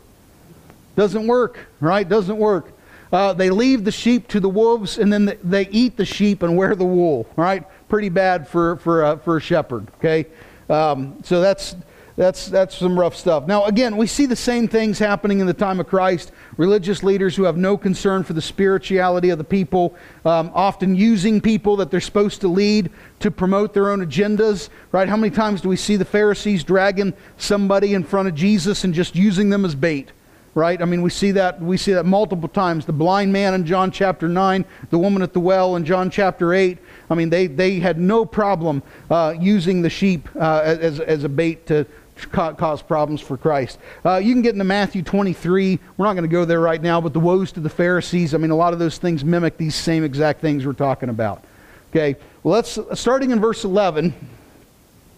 Doesn't 0.96 1.26
work, 1.26 1.58
right? 1.80 2.06
Doesn't 2.06 2.36
work. 2.36 2.72
Uh, 3.12 3.32
they 3.32 3.50
leave 3.50 3.84
the 3.84 3.92
sheep 3.92 4.26
to 4.28 4.40
the 4.40 4.48
wolves, 4.48 4.98
and 4.98 5.12
then 5.12 5.38
they 5.42 5.68
eat 5.68 5.96
the 5.96 6.04
sheep 6.04 6.42
and 6.42 6.56
wear 6.56 6.74
the 6.74 6.84
wool. 6.84 7.26
Right? 7.36 7.64
Pretty 7.88 8.08
bad 8.08 8.48
for 8.48 8.76
for 8.76 9.04
uh, 9.04 9.16
for 9.16 9.36
a 9.36 9.40
shepherd. 9.40 9.88
Okay, 9.98 10.26
um, 10.72 11.18
so 11.22 11.40
that's 11.40 11.76
that's 12.16 12.46
that's 12.46 12.76
some 12.76 12.98
rough 12.98 13.16
stuff. 13.16 13.46
Now, 13.46 13.64
again, 13.64 13.96
we 13.96 14.06
see 14.06 14.26
the 14.26 14.36
same 14.36 14.68
things 14.68 14.98
happening 14.98 15.40
in 15.40 15.46
the 15.46 15.54
time 15.54 15.80
of 15.80 15.86
Christ. 15.86 16.32
Religious 16.56 17.02
leaders 17.02 17.34
who 17.34 17.44
have 17.44 17.56
no 17.56 17.76
concern 17.76 18.22
for 18.22 18.34
the 18.34 18.42
spirituality 18.42 19.30
of 19.30 19.38
the 19.38 19.44
people, 19.44 19.94
um, 20.24 20.50
often 20.54 20.94
using 20.94 21.40
people 21.40 21.76
that 21.76 21.90
they're 21.90 22.00
supposed 22.00 22.40
to 22.42 22.48
lead 22.48 22.90
to 23.20 23.30
promote 23.30 23.72
their 23.72 23.90
own 23.90 24.04
agendas. 24.04 24.68
Right? 24.92 25.08
How 25.08 25.16
many 25.16 25.34
times 25.34 25.60
do 25.60 25.68
we 25.68 25.76
see 25.76 25.96
the 25.96 26.04
Pharisees 26.04 26.64
dragging 26.64 27.14
somebody 27.36 27.94
in 27.94 28.04
front 28.04 28.28
of 28.28 28.34
Jesus 28.34 28.84
and 28.84 28.92
just 28.92 29.16
using 29.16 29.50
them 29.50 29.64
as 29.64 29.74
bait? 29.74 30.12
right? 30.54 30.82
I 30.82 30.84
mean, 30.84 31.02
we 31.02 31.10
see 31.10 31.30
that 31.32 31.60
we 31.60 31.76
see 31.76 31.92
that 31.92 32.04
multiple 32.04 32.48
times. 32.48 32.84
The 32.84 32.92
blind 32.92 33.32
man 33.32 33.54
in 33.54 33.64
John 33.64 33.90
chapter 33.90 34.28
nine, 34.28 34.64
the 34.90 34.98
woman 34.98 35.22
at 35.22 35.32
the 35.32 35.40
well 35.40 35.76
in 35.76 35.84
John 35.84 36.10
chapter 36.10 36.52
eight. 36.52 36.78
I 37.12 37.14
mean, 37.14 37.30
they, 37.30 37.46
they 37.46 37.78
had 37.78 37.98
no 37.98 38.24
problem 38.24 38.82
uh, 39.10 39.34
using 39.38 39.82
the 39.82 39.90
sheep 39.90 40.28
uh, 40.34 40.62
as, 40.64 40.98
as 40.98 41.24
a 41.24 41.28
bait 41.28 41.66
to 41.66 41.86
cause 42.30 42.82
problems 42.82 43.20
for 43.20 43.36
Christ. 43.36 43.78
Uh, 44.04 44.16
you 44.16 44.32
can 44.32 44.42
get 44.42 44.54
into 44.54 44.64
Matthew 44.64 45.02
23. 45.02 45.78
We're 45.96 46.06
not 46.06 46.14
going 46.14 46.28
to 46.28 46.28
go 46.28 46.44
there 46.44 46.60
right 46.60 46.80
now, 46.80 47.00
but 47.00 47.12
the 47.12 47.20
woes 47.20 47.52
to 47.52 47.60
the 47.60 47.70
Pharisees. 47.70 48.34
I 48.34 48.38
mean, 48.38 48.50
a 48.50 48.56
lot 48.56 48.72
of 48.72 48.78
those 48.78 48.98
things 48.98 49.24
mimic 49.24 49.56
these 49.56 49.74
same 49.74 50.04
exact 50.04 50.40
things 50.40 50.66
we're 50.66 50.72
talking 50.72 51.08
about. 51.08 51.44
Okay, 51.90 52.16
well, 52.42 52.54
let's 52.54 52.78
starting 52.94 53.30
in 53.30 53.40
verse 53.40 53.64
11. 53.64 54.14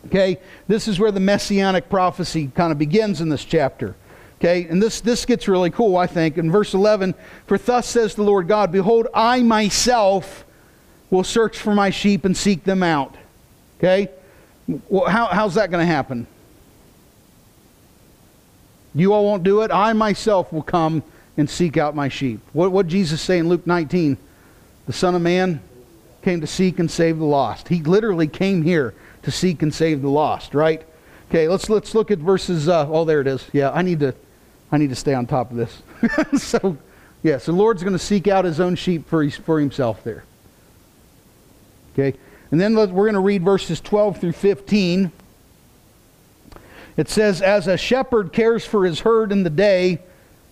Okay, 0.06 0.38
this 0.66 0.88
is 0.88 0.98
where 0.98 1.12
the 1.12 1.20
messianic 1.20 1.88
prophecy 1.88 2.50
kind 2.54 2.72
of 2.72 2.78
begins 2.78 3.20
in 3.20 3.28
this 3.28 3.44
chapter. 3.44 3.94
Okay, 4.40 4.66
and 4.66 4.82
this, 4.82 5.00
this 5.00 5.24
gets 5.24 5.48
really 5.48 5.70
cool, 5.70 5.96
I 5.96 6.06
think. 6.06 6.36
In 6.36 6.50
verse 6.50 6.74
11, 6.74 7.14
for 7.46 7.56
thus 7.56 7.88
says 7.88 8.14
the 8.14 8.22
Lord 8.22 8.48
God, 8.48 8.72
Behold, 8.72 9.06
I 9.14 9.42
myself 9.42 10.43
will 11.14 11.24
search 11.24 11.58
for 11.58 11.74
my 11.74 11.90
sheep 11.90 12.24
and 12.24 12.36
seek 12.36 12.64
them 12.64 12.82
out. 12.82 13.14
Okay? 13.78 14.10
Well, 14.88 15.08
how, 15.08 15.26
how's 15.26 15.54
that 15.54 15.70
going 15.70 15.86
to 15.86 15.92
happen? 15.92 16.26
You 18.94 19.12
all 19.12 19.24
won't 19.24 19.42
do 19.42 19.62
it. 19.62 19.70
I 19.70 19.92
myself 19.92 20.52
will 20.52 20.62
come 20.62 21.02
and 21.36 21.48
seek 21.48 21.76
out 21.76 21.96
my 21.96 22.08
sheep. 22.08 22.40
What 22.52 22.70
what 22.70 22.86
Jesus 22.86 23.20
say 23.20 23.38
in 23.38 23.48
Luke 23.48 23.66
19? 23.66 24.16
The 24.86 24.92
Son 24.92 25.14
of 25.14 25.22
Man 25.22 25.60
came 26.22 26.40
to 26.40 26.46
seek 26.46 26.78
and 26.78 26.90
save 26.90 27.18
the 27.18 27.24
lost. 27.24 27.68
He 27.68 27.82
literally 27.82 28.28
came 28.28 28.62
here 28.62 28.94
to 29.22 29.30
seek 29.30 29.62
and 29.62 29.74
save 29.74 30.00
the 30.00 30.08
lost, 30.08 30.54
right? 30.54 30.86
Okay, 31.28 31.48
let's 31.48 31.68
let's 31.68 31.94
look 31.94 32.10
at 32.12 32.18
verses. 32.18 32.68
Uh, 32.68 32.86
oh, 32.88 33.04
there 33.04 33.20
it 33.20 33.26
is. 33.26 33.44
Yeah, 33.52 33.70
I 33.72 33.82
need 33.82 34.00
to 34.00 34.14
I 34.70 34.78
need 34.78 34.90
to 34.90 34.96
stay 34.96 35.14
on 35.14 35.26
top 35.26 35.50
of 35.50 35.56
this. 35.56 35.82
so, 36.42 36.76
yeah, 37.22 37.38
so 37.38 37.52
Lord's 37.52 37.82
going 37.82 37.94
to 37.94 37.98
seek 37.98 38.28
out 38.28 38.44
His 38.44 38.60
own 38.60 38.76
sheep 38.76 39.08
for 39.08 39.28
for 39.28 39.58
Himself 39.58 40.04
there. 40.04 40.24
Okay? 41.94 42.16
And 42.50 42.60
then 42.60 42.74
we're 42.74 42.86
going 42.86 43.14
to 43.14 43.20
read 43.20 43.42
verses 43.42 43.80
12 43.80 44.20
through 44.20 44.32
15. 44.32 45.10
It 46.96 47.08
says, 47.08 47.42
As 47.42 47.66
a 47.66 47.76
shepherd 47.76 48.32
cares 48.32 48.64
for 48.64 48.84
his 48.84 49.00
herd 49.00 49.32
in 49.32 49.42
the 49.42 49.50
day, 49.50 50.00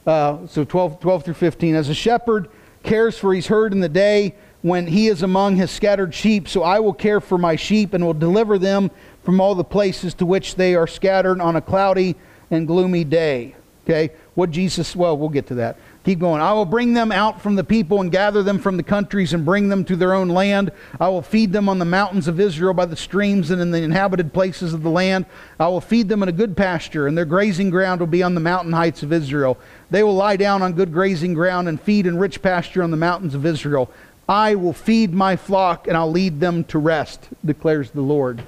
uh, 0.06 0.46
so 0.46 0.64
12, 0.64 1.00
12 1.00 1.24
through 1.24 1.34
15, 1.34 1.74
as 1.74 1.88
a 1.88 1.94
shepherd 1.94 2.48
cares 2.82 3.18
for 3.18 3.34
his 3.34 3.46
herd 3.46 3.72
in 3.72 3.80
the 3.80 3.88
day 3.88 4.34
when 4.62 4.86
he 4.86 5.08
is 5.08 5.22
among 5.22 5.56
his 5.56 5.70
scattered 5.70 6.14
sheep, 6.14 6.48
so 6.48 6.62
I 6.62 6.80
will 6.80 6.92
care 6.92 7.20
for 7.20 7.36
my 7.36 7.56
sheep 7.56 7.94
and 7.94 8.04
will 8.04 8.14
deliver 8.14 8.58
them 8.58 8.90
from 9.24 9.40
all 9.40 9.54
the 9.54 9.64
places 9.64 10.14
to 10.14 10.26
which 10.26 10.54
they 10.54 10.74
are 10.74 10.86
scattered 10.86 11.40
on 11.40 11.56
a 11.56 11.60
cloudy 11.60 12.16
and 12.50 12.66
gloomy 12.66 13.04
day. 13.04 13.54
Okay? 13.84 14.14
What 14.34 14.50
Jesus, 14.50 14.94
well, 14.94 15.16
we'll 15.16 15.28
get 15.28 15.48
to 15.48 15.54
that. 15.56 15.78
Keep 16.04 16.18
going. 16.18 16.42
I 16.42 16.52
will 16.52 16.64
bring 16.64 16.94
them 16.94 17.12
out 17.12 17.40
from 17.40 17.54
the 17.54 17.62
people 17.62 18.00
and 18.00 18.10
gather 18.10 18.42
them 18.42 18.58
from 18.58 18.76
the 18.76 18.82
countries 18.82 19.34
and 19.34 19.44
bring 19.44 19.68
them 19.68 19.84
to 19.84 19.94
their 19.94 20.14
own 20.14 20.28
land. 20.28 20.72
I 20.98 21.08
will 21.08 21.22
feed 21.22 21.52
them 21.52 21.68
on 21.68 21.78
the 21.78 21.84
mountains 21.84 22.26
of 22.26 22.40
Israel 22.40 22.74
by 22.74 22.86
the 22.86 22.96
streams 22.96 23.52
and 23.52 23.62
in 23.62 23.70
the 23.70 23.82
inhabited 23.82 24.32
places 24.32 24.74
of 24.74 24.82
the 24.82 24.90
land. 24.90 25.26
I 25.60 25.68
will 25.68 25.80
feed 25.80 26.08
them 26.08 26.24
in 26.24 26.28
a 26.28 26.32
good 26.32 26.56
pasture, 26.56 27.06
and 27.06 27.16
their 27.16 27.24
grazing 27.24 27.70
ground 27.70 28.00
will 28.00 28.08
be 28.08 28.24
on 28.24 28.34
the 28.34 28.40
mountain 28.40 28.72
heights 28.72 29.04
of 29.04 29.12
Israel. 29.12 29.56
They 29.92 30.02
will 30.02 30.16
lie 30.16 30.36
down 30.36 30.60
on 30.60 30.72
good 30.72 30.92
grazing 30.92 31.34
ground 31.34 31.68
and 31.68 31.80
feed 31.80 32.06
in 32.06 32.18
rich 32.18 32.42
pasture 32.42 32.82
on 32.82 32.90
the 32.90 32.96
mountains 32.96 33.36
of 33.36 33.46
Israel. 33.46 33.88
I 34.28 34.56
will 34.56 34.72
feed 34.72 35.12
my 35.12 35.36
flock 35.36 35.86
and 35.86 35.96
I'll 35.96 36.10
lead 36.10 36.40
them 36.40 36.64
to 36.64 36.78
rest, 36.78 37.28
declares 37.44 37.92
the 37.92 38.00
Lord. 38.00 38.42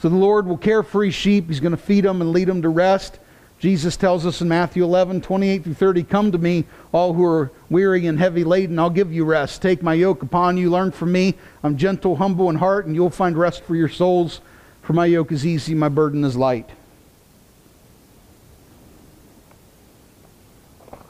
So 0.00 0.08
the 0.08 0.16
Lord 0.16 0.46
will 0.46 0.56
care 0.56 0.82
for 0.82 1.04
his 1.04 1.14
sheep. 1.14 1.48
He's 1.48 1.60
going 1.60 1.72
to 1.72 1.76
feed 1.76 2.04
them 2.04 2.20
and 2.20 2.32
lead 2.32 2.48
them 2.48 2.62
to 2.62 2.68
rest. 2.68 3.20
Jesus 3.60 3.94
tells 3.98 4.24
us 4.24 4.40
in 4.40 4.48
Matthew 4.48 4.82
11, 4.82 5.20
28 5.20 5.64
through 5.64 5.74
30, 5.74 6.02
Come 6.04 6.32
to 6.32 6.38
me, 6.38 6.64
all 6.92 7.12
who 7.12 7.26
are 7.26 7.52
weary 7.68 8.06
and 8.06 8.18
heavy 8.18 8.42
laden, 8.42 8.78
I'll 8.78 8.88
give 8.88 9.12
you 9.12 9.26
rest. 9.26 9.60
Take 9.60 9.82
my 9.82 9.92
yoke 9.92 10.22
upon 10.22 10.56
you, 10.56 10.70
learn 10.70 10.92
from 10.92 11.12
me. 11.12 11.34
I'm 11.62 11.76
gentle, 11.76 12.16
humble 12.16 12.48
in 12.48 12.56
heart, 12.56 12.86
and 12.86 12.94
you'll 12.94 13.10
find 13.10 13.36
rest 13.36 13.62
for 13.64 13.76
your 13.76 13.90
souls. 13.90 14.40
For 14.80 14.94
my 14.94 15.04
yoke 15.04 15.30
is 15.30 15.44
easy, 15.44 15.74
my 15.74 15.90
burden 15.90 16.24
is 16.24 16.36
light. 16.36 16.70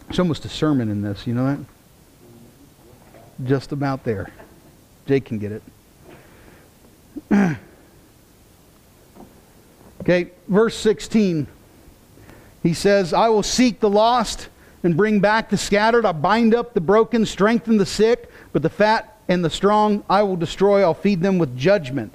It's 0.09 0.19
almost 0.19 0.45
a 0.45 0.49
sermon 0.49 0.91
in 0.91 1.03
this, 1.03 1.29
you 1.29 1.35
know 1.35 1.47
that? 1.47 1.61
Just 3.45 3.71
about 3.71 4.03
there. 4.03 4.33
Jake 5.07 5.25
can 5.25 5.39
get 5.39 5.53
it. 5.53 5.63
okay, 10.01 10.33
verse 10.49 10.75
16. 10.75 11.47
He 12.63 12.75
says, 12.75 13.13
I 13.13 13.29
will 13.29 13.43
seek 13.43 13.81
the 13.81 13.91
lost 13.91 14.49
and 14.83 14.97
bring 14.97 15.21
back 15.21 15.51
the 15.51 15.57
scattered. 15.57 16.05
I'll 16.05 16.13
bind 16.13 16.55
up 16.55 16.75
the 16.75 16.81
broken, 16.81 17.27
strengthen 17.27 17.77
the 17.77 17.87
sick, 17.87 18.31
but 18.53 18.63
the 18.63 18.71
fat 18.71 19.17
and 19.29 19.45
the 19.45 19.51
strong 19.51 20.05
I 20.09 20.23
will 20.23 20.37
destroy. 20.37 20.83
I'll 20.83 20.95
feed 20.95 21.21
them 21.21 21.39
with 21.39 21.57
judgment. 21.57 22.15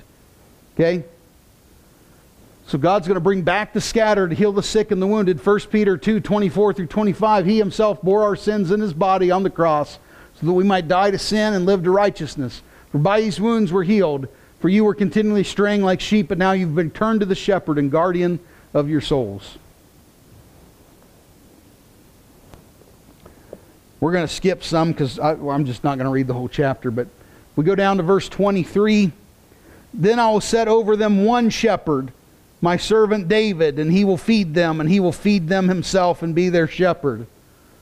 Okay? 0.75 1.05
So 2.67 2.77
God's 2.77 3.07
going 3.07 3.15
to 3.15 3.21
bring 3.21 3.43
back 3.43 3.73
the 3.73 3.81
scattered, 3.81 4.33
heal 4.33 4.51
the 4.51 4.63
sick 4.63 4.91
and 4.91 5.01
the 5.01 5.07
wounded. 5.07 5.43
1 5.43 5.59
Peter 5.71 5.97
2 5.97 6.19
24 6.19 6.73
through 6.73 6.87
25. 6.87 7.45
He 7.45 7.57
himself 7.57 8.01
bore 8.01 8.23
our 8.23 8.35
sins 8.35 8.71
in 8.71 8.79
his 8.79 8.93
body 8.93 9.29
on 9.29 9.43
the 9.43 9.49
cross 9.49 9.99
so 10.39 10.45
that 10.45 10.53
we 10.53 10.63
might 10.63 10.87
die 10.87 11.11
to 11.11 11.19
sin 11.19 11.53
and 11.53 11.65
live 11.65 11.83
to 11.83 11.91
righteousness. 11.91 12.61
For 12.91 12.97
by 12.97 13.21
his 13.21 13.39
wounds 13.39 13.71
we're 13.71 13.83
healed. 13.83 14.27
For 14.59 14.69
you 14.69 14.83
were 14.83 14.95
continually 14.95 15.43
straying 15.43 15.83
like 15.83 16.01
sheep, 16.01 16.27
but 16.27 16.39
now 16.39 16.53
you've 16.53 16.73
been 16.73 16.89
turned 16.89 17.19
to 17.19 17.25
the 17.25 17.35
shepherd 17.35 17.77
and 17.77 17.91
guardian 17.91 18.39
of 18.73 18.89
your 18.89 19.01
souls. 19.01 19.59
We're 23.99 24.11
going 24.11 24.27
to 24.27 24.33
skip 24.33 24.63
some 24.63 24.91
because 24.91 25.17
well, 25.17 25.51
I'm 25.51 25.65
just 25.65 25.83
not 25.83 25.97
going 25.97 26.05
to 26.05 26.11
read 26.11 26.27
the 26.27 26.33
whole 26.33 26.49
chapter. 26.49 26.91
But 26.91 27.07
we 27.55 27.63
go 27.63 27.75
down 27.75 27.97
to 27.97 28.03
verse 28.03 28.27
23. 28.29 29.11
Then 29.93 30.19
I 30.19 30.29
will 30.29 30.41
set 30.41 30.67
over 30.67 30.95
them 30.97 31.23
one 31.23 31.49
shepherd, 31.49 32.11
my 32.61 32.75
servant 32.75 33.27
David, 33.27 33.79
and 33.79 33.91
he 33.91 34.03
will 34.03 34.17
feed 34.17 34.53
them, 34.53 34.81
and 34.81 34.89
he 34.89 34.99
will 34.99 35.13
feed 35.13 35.47
them 35.47 35.69
himself 35.69 36.21
and 36.21 36.35
be 36.35 36.49
their 36.49 36.67
shepherd. 36.67 37.25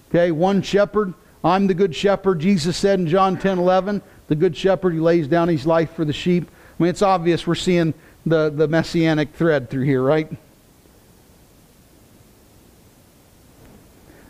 Okay, 0.09 0.31
one 0.31 0.61
shepherd. 0.61 1.13
I'm 1.43 1.67
the 1.67 1.73
good 1.73 1.95
shepherd. 1.95 2.39
Jesus 2.39 2.77
said 2.77 2.99
in 2.99 3.07
John 3.07 3.37
10 3.37 3.57
11, 3.57 4.01
the 4.27 4.35
good 4.35 4.55
shepherd 4.55 4.93
who 4.93 5.01
lays 5.01 5.27
down 5.27 5.47
his 5.47 5.65
life 5.65 5.93
for 5.93 6.05
the 6.05 6.13
sheep. 6.13 6.49
I 6.79 6.83
mean, 6.83 6.89
it's 6.89 7.01
obvious 7.01 7.47
we're 7.47 7.55
seeing 7.55 7.93
the, 8.25 8.49
the 8.49 8.67
messianic 8.67 9.33
thread 9.33 9.69
through 9.69 9.83
here, 9.83 10.01
right? 10.01 10.31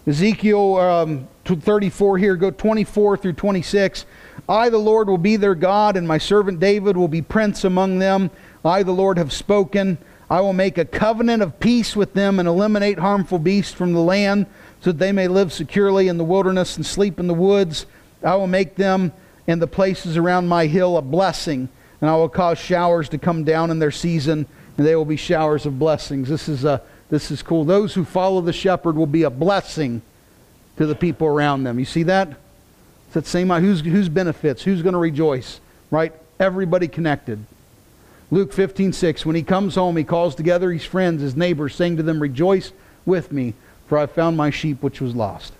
Ezekiel 0.06 0.76
um, 0.76 1.28
34 1.45 2.18
here, 2.18 2.36
go 2.36 2.51
24 2.51 3.18
through 3.18 3.34
26. 3.34 4.06
I, 4.49 4.70
the 4.70 4.78
Lord, 4.78 5.08
will 5.08 5.18
be 5.18 5.38
their 5.38 5.56
God, 5.56 5.95
and 5.95 6.08
my 6.08 6.18
servant 6.18 6.60
David 6.60 6.97
will 6.97 7.08
be 7.08 7.22
prince 7.22 7.64
among 7.64 7.99
them. 7.99 8.30
I, 8.66 8.84
the 8.84 8.91
Lord, 8.91 9.18
have 9.18 9.32
spoken. 9.32 9.97
I 10.30 10.41
will 10.41 10.54
make 10.54 10.78
a 10.78 10.86
covenant 10.86 11.41
of 11.41 11.60
peace 11.60 11.95
with 11.95 12.14
them 12.14 12.39
and 12.39 12.47
eliminate 12.47 12.99
harmful 12.99 13.39
beasts 13.39 13.74
from 13.74 13.93
the 13.93 13.99
land 13.99 14.47
so 14.82 14.91
that 14.91 14.99
they 14.99 15.12
may 15.12 15.28
live 15.28 15.54
securely 15.54 16.08
in 16.08 16.18
the 16.18 16.24
wilderness 16.24 16.76
and 16.76 16.86
sleep 16.86 17.20
in 17.20 17.28
the 17.28 17.34
woods. 17.34 17.86
I 18.24 18.36
will 18.36 18.47
make 18.47 18.76
them 18.76 19.14
and 19.47 19.62
the 19.62 19.68
places 19.68 20.18
around 20.18 20.47
my 20.47 20.68
hill 20.68 20.97
a 20.97 21.01
blessing, 21.01 21.70
and 22.01 22.10
I 22.10 22.16
will 22.16 22.30
cause 22.30 22.58
showers 22.58 23.10
to 23.10 23.18
come 23.18 23.43
down 23.43 23.72
in 23.72 23.80
their 23.80 23.91
season, 23.91 24.45
and 24.78 24.88
they 24.88 24.95
will 24.95 25.06
be 25.06 25.18
showers 25.18 25.66
of 25.66 25.80
blessings. 25.80 26.30
This 26.30 26.47
is 26.47 26.64
a 26.64 26.82
this 27.10 27.32
is 27.32 27.41
cool. 27.43 27.66
Those 27.66 27.93
who 27.93 28.06
follow 28.06 28.41
the 28.41 28.54
shepherd 28.54 28.95
will 28.95 29.08
be 29.08 29.24
a 29.24 29.30
blessing 29.30 30.01
to 30.78 30.86
the 30.86 30.95
people 30.95 31.28
around 31.28 31.64
them. 31.64 31.80
You 31.80 31.86
see 31.86 32.04
that? 32.04 32.30
It's 33.06 33.14
that 33.14 33.28
same 33.28 33.49
who's 33.49 33.82
whose 33.82 34.10
benefits, 34.10 34.64
who's 34.64 34.82
going 34.82 34.93
to 34.93 34.99
rejoice, 34.99 35.60
right? 35.91 36.14
Everybody 36.39 36.88
connected. 36.88 37.45
Luke 38.32 38.51
15, 38.51 38.93
6. 38.93 39.26
When 39.26 39.36
he 39.36 39.43
comes 39.43 39.76
home, 39.76 39.95
he 39.95 40.04
calls 40.04 40.34
together 40.34 40.72
his 40.72 40.84
friends, 40.84 41.22
his 41.22 41.36
neighbors, 41.36 41.76
saying 41.76 41.97
to 41.97 42.04
them, 42.04 42.20
Rejoice 42.20 42.72
with 43.06 43.32
me, 43.32 43.54
for 43.88 43.99
I 43.99 44.08
found 44.08 44.36
my 44.36 44.49
sheep 44.49 44.82
which 44.82 44.99
was 44.99 45.16
lost. 45.16 45.54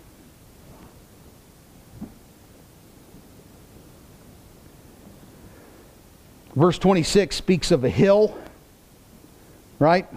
Verse 6.56 6.78
26 6.78 7.36
speaks 7.36 7.72
of 7.72 7.84
a 7.84 7.90
hill, 7.90 8.38
right? 9.80 10.08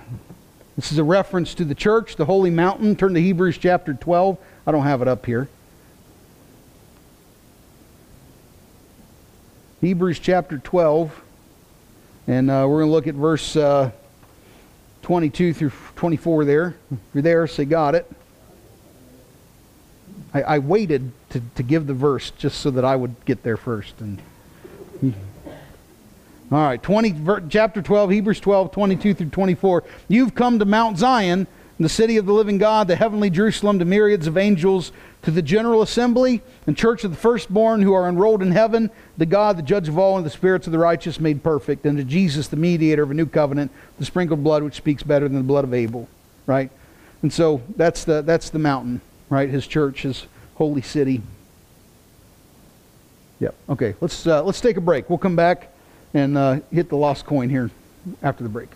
This 0.76 0.92
is 0.92 0.98
a 0.98 1.04
reference 1.04 1.54
to 1.54 1.64
the 1.64 1.74
church, 1.74 2.16
the 2.16 2.26
holy 2.26 2.50
mountain. 2.50 2.96
Turn 2.96 3.14
to 3.14 3.20
Hebrews 3.20 3.56
chapter 3.56 3.94
12. 3.94 4.36
I 4.66 4.72
don't 4.72 4.84
have 4.84 5.00
it 5.00 5.08
up 5.08 5.24
here. 5.24 5.48
Hebrews 9.80 10.18
chapter 10.18 10.58
12. 10.58 11.22
And 12.26 12.50
uh, 12.50 12.66
we're 12.68 12.80
going 12.80 12.88
to 12.88 12.92
look 12.92 13.06
at 13.06 13.14
verse 13.14 13.56
uh, 13.56 13.90
22 15.00 15.54
through 15.54 15.72
24 15.94 16.44
there. 16.44 16.76
If 16.90 16.98
you're 17.14 17.22
there, 17.22 17.46
say, 17.46 17.64
Got 17.64 17.94
it. 17.94 18.10
I, 20.34 20.42
I 20.42 20.58
waited 20.58 21.12
to, 21.30 21.40
to 21.54 21.62
give 21.62 21.86
the 21.86 21.94
verse 21.94 22.30
just 22.32 22.60
so 22.60 22.70
that 22.72 22.84
I 22.84 22.96
would 22.96 23.14
get 23.24 23.42
there 23.42 23.56
first. 23.56 23.98
And 24.00 24.20
all 26.52 26.62
right, 26.62 26.80
20, 26.80 27.48
chapter 27.48 27.82
12, 27.82 28.10
Hebrews 28.10 28.38
12, 28.38 28.70
22 28.70 29.14
through 29.14 29.30
24. 29.30 29.82
You've 30.06 30.36
come 30.36 30.60
to 30.60 30.64
Mount 30.64 30.96
Zion, 30.96 31.48
the 31.80 31.88
city 31.88 32.18
of 32.18 32.26
the 32.26 32.32
living 32.32 32.56
God, 32.56 32.86
the 32.86 32.94
heavenly 32.94 33.30
Jerusalem, 33.30 33.80
to 33.80 33.84
myriads 33.84 34.28
of 34.28 34.38
angels, 34.38 34.92
to 35.22 35.32
the 35.32 35.42
general 35.42 35.82
assembly 35.82 36.40
and 36.68 36.76
church 36.76 37.02
of 37.02 37.10
the 37.10 37.16
firstborn 37.16 37.82
who 37.82 37.92
are 37.94 38.08
enrolled 38.08 38.42
in 38.42 38.52
heaven, 38.52 38.92
the 39.18 39.26
God, 39.26 39.58
the 39.58 39.62
judge 39.62 39.88
of 39.88 39.98
all, 39.98 40.16
and 40.16 40.24
the 40.24 40.30
spirits 40.30 40.68
of 40.68 40.72
the 40.72 40.78
righteous 40.78 41.18
made 41.18 41.42
perfect, 41.42 41.84
and 41.84 41.98
to 41.98 42.04
Jesus, 42.04 42.46
the 42.46 42.56
mediator 42.56 43.02
of 43.02 43.10
a 43.10 43.14
new 43.14 43.26
covenant, 43.26 43.72
the 43.98 44.04
sprinkled 44.04 44.44
blood 44.44 44.62
which 44.62 44.76
speaks 44.76 45.02
better 45.02 45.26
than 45.26 45.38
the 45.38 45.42
blood 45.42 45.64
of 45.64 45.74
Abel. 45.74 46.08
Right? 46.46 46.70
And 47.22 47.32
so 47.32 47.60
that's 47.74 48.04
the, 48.04 48.22
that's 48.22 48.50
the 48.50 48.60
mountain, 48.60 49.00
right? 49.30 49.48
His 49.48 49.66
church, 49.66 50.02
his 50.02 50.26
holy 50.54 50.82
city. 50.82 51.22
Yep. 53.40 53.54
Okay, 53.70 53.94
let's, 54.00 54.24
uh, 54.28 54.44
let's 54.44 54.60
take 54.60 54.76
a 54.76 54.80
break. 54.80 55.10
We'll 55.10 55.18
come 55.18 55.34
back 55.34 55.72
and 56.14 56.36
uh, 56.36 56.60
hit 56.72 56.88
the 56.88 56.96
lost 56.96 57.26
coin 57.26 57.48
here 57.48 57.70
after 58.22 58.42
the 58.42 58.48
break. 58.48 58.70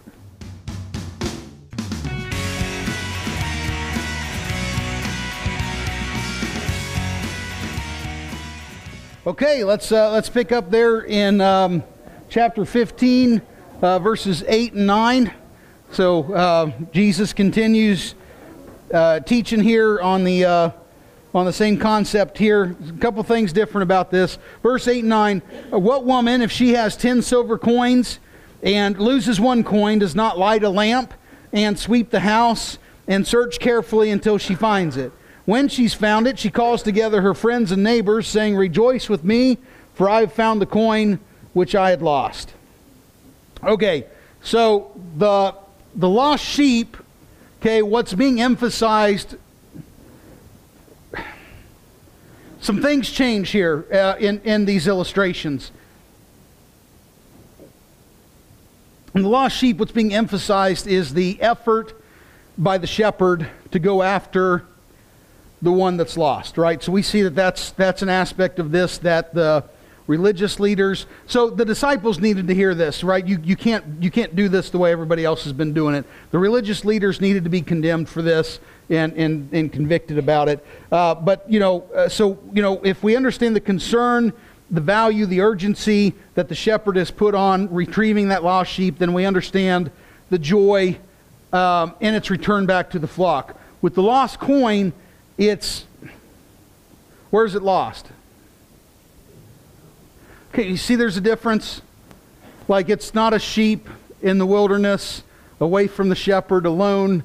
Okay, 9.27 9.65
let's 9.65 9.93
uh, 9.93 10.11
let's 10.11 10.31
pick 10.31 10.51
up 10.51 10.71
there 10.71 11.03
in 11.03 11.43
um, 11.43 11.85
chapter 12.31 12.65
15, 12.65 13.43
uh, 13.83 13.99
verses 13.99 14.43
8 14.49 14.73
and 14.73 14.87
9. 14.87 15.33
So 15.93 16.33
uh, 16.33 16.71
Jesus 16.91 17.35
continues 17.35 18.15
uh, 18.95 19.21
teaching 19.21 19.61
here 19.61 20.01
on 20.01 20.25
the 20.25 20.45
uh, 20.45 20.71
on 21.35 21.47
the 21.47 21.53
same 21.53 21.79
concept 21.79 22.39
here. 22.39 22.77
A 22.89 22.99
couple 23.01 23.23
things 23.23 23.53
different 23.53 23.83
about 23.83 24.11
this. 24.11 24.39
Verse 24.63 24.89
8 24.89 25.01
and 25.01 25.09
9 25.09 25.39
What 25.71 26.05
woman, 26.05 26.43
if 26.43 26.51
she 26.51 26.73
has 26.73 26.97
10 26.97 27.23
silver 27.23 27.59
coins 27.59 28.19
and 28.63 28.99
loses 28.99 29.41
one 29.41 29.65
coin, 29.65 29.99
does 29.99 30.15
not 30.15 30.39
light 30.39 30.63
a 30.63 30.69
lamp 30.69 31.15
and 31.53 31.79
sweep 31.79 32.11
the 32.11 32.21
house 32.21 32.79
and 33.07 33.27
search 33.27 33.59
carefully 33.59 34.11
until 34.11 34.39
she 34.39 34.55
finds 34.55 34.97
it? 34.97 35.13
When 35.47 35.69
she's 35.69 35.95
found 35.95 36.27
it, 36.27 36.39
she 36.39 36.51
calls 36.51 36.83
together 36.83 37.23
her 37.23 37.35
friends 37.35 37.73
and 37.73 37.83
neighbors, 37.83 38.29
saying, 38.29 38.57
Rejoice 38.57 39.09
with 39.09 39.25
me, 39.25 39.59
for 39.95 40.09
I 40.09 40.21
have 40.21 40.33
found 40.33 40.61
the 40.61 40.67
coin 40.67 41.19
which 41.53 41.75
I 41.75 41.91
had 41.91 42.03
lost. 42.03 42.53
Okay, 43.63 44.07
so 44.43 44.93
the, 45.17 45.55
the 45.95 46.09
lost 46.09 46.45
sheep, 46.45 46.97
okay, 47.61 47.83
what's 47.83 48.15
being 48.15 48.41
emphasized 48.41 49.37
some 52.61 52.83
things 52.83 53.11
change 53.11 53.51
here 53.51 53.87
uh, 53.93 54.17
in, 54.19 54.41
in 54.43 54.65
these 54.67 54.87
illustrations. 54.87 55.71
In 59.15 59.23
the 59.23 59.29
lost 59.29 59.57
sheep, 59.57 59.79
what's 59.79 59.93
being 59.93 60.15
emphasized 60.15 60.87
is 60.87 61.15
the 61.15 61.41
effort 61.41 61.95
by 62.57 62.79
the 62.79 62.87
shepherd 62.87 63.49
to 63.71 63.79
go 63.79 64.03
after 64.03 64.65
the 65.63 65.73
one 65.73 65.97
that's 65.97 66.17
lost, 66.17 66.57
right? 66.59 66.83
So 66.83 66.93
we 66.93 67.03
see 67.03 67.23
that 67.23 67.35
that's, 67.35 67.71
that's 67.73 68.03
an 68.03 68.09
aspect 68.09 68.59
of 68.59 68.71
this 68.71 68.99
that 68.99 69.35
the 69.35 69.65
religious 70.07 70.59
leaders. 70.59 71.07
So 71.27 71.51
the 71.51 71.65
disciples 71.65 72.19
needed 72.19 72.49
to 72.49 72.55
hear 72.55 72.75
this, 72.75 73.05
right? 73.05 73.27
You, 73.27 73.39
you, 73.45 73.57
can't, 73.57 73.85
you 74.03 74.11
can't 74.11 74.35
do 74.35 74.49
this 74.49 74.71
the 74.71 74.79
way 74.79 74.93
everybody 74.93 75.25
else 75.25 75.45
has 75.45 75.53
been 75.53 75.73
doing 75.73 75.95
it. 75.95 76.05
The 76.31 76.39
religious 76.39 76.85
leaders 76.85 77.21
needed 77.21 77.45
to 77.45 77.51
be 77.51 77.63
condemned 77.63 78.09
for 78.09 78.23
this 78.23 78.61
and, 78.89 79.13
and, 79.13 79.53
and 79.53 79.73
convicted 79.73 80.19
about 80.19 80.49
it. 80.49 80.67
Uh, 80.91 81.15
but, 81.15 81.49
you 81.51 81.61
know, 81.61 81.83
uh, 81.95 82.09
so, 82.09 82.39
you 82.53 82.63
know, 82.63 82.81
if 82.83 83.03
we 83.03 83.15
understand 83.15 83.55
the 83.55 83.61
concern, 83.61 84.33
the 84.71 84.81
value, 84.81 85.27
the 85.27 85.41
urgency 85.41 86.15
that 86.35 86.49
the 86.49 86.55
shepherd 86.55 86.97
has 86.97 87.11
put 87.11 87.35
on 87.35 87.73
retrieving 87.73 88.29
that 88.29 88.43
lost 88.45 88.71
sheep, 88.73 88.99
then 88.99 89.13
we 89.13 89.25
understand 89.25 89.91
the 90.31 90.39
joy 90.39 90.99
um, 91.53 91.95
in 92.01 92.15
its 92.15 92.31
return 92.31 92.67
back 92.67 92.91
to 92.91 92.99
the 92.99 93.09
flock. 93.09 93.59
With 93.83 93.95
the 93.95 94.03
lost 94.03 94.39
coin, 94.39 94.93
it's 95.39 95.87
where 97.31 97.45
is 97.45 97.55
it 97.55 97.63
lost? 97.63 98.09
Okay, 100.53 100.67
you 100.69 100.77
see 100.77 100.97
there's 100.97 101.17
a 101.17 101.21
difference? 101.21 101.81
Like 102.67 102.89
it's 102.89 103.15
not 103.15 103.33
a 103.33 103.39
sheep 103.39 103.89
in 104.21 104.39
the 104.39 104.47
wilderness, 104.47 105.23
away 105.61 105.87
from 105.87 106.09
the 106.09 106.17
shepherd, 106.17 106.67
alone, 106.67 107.23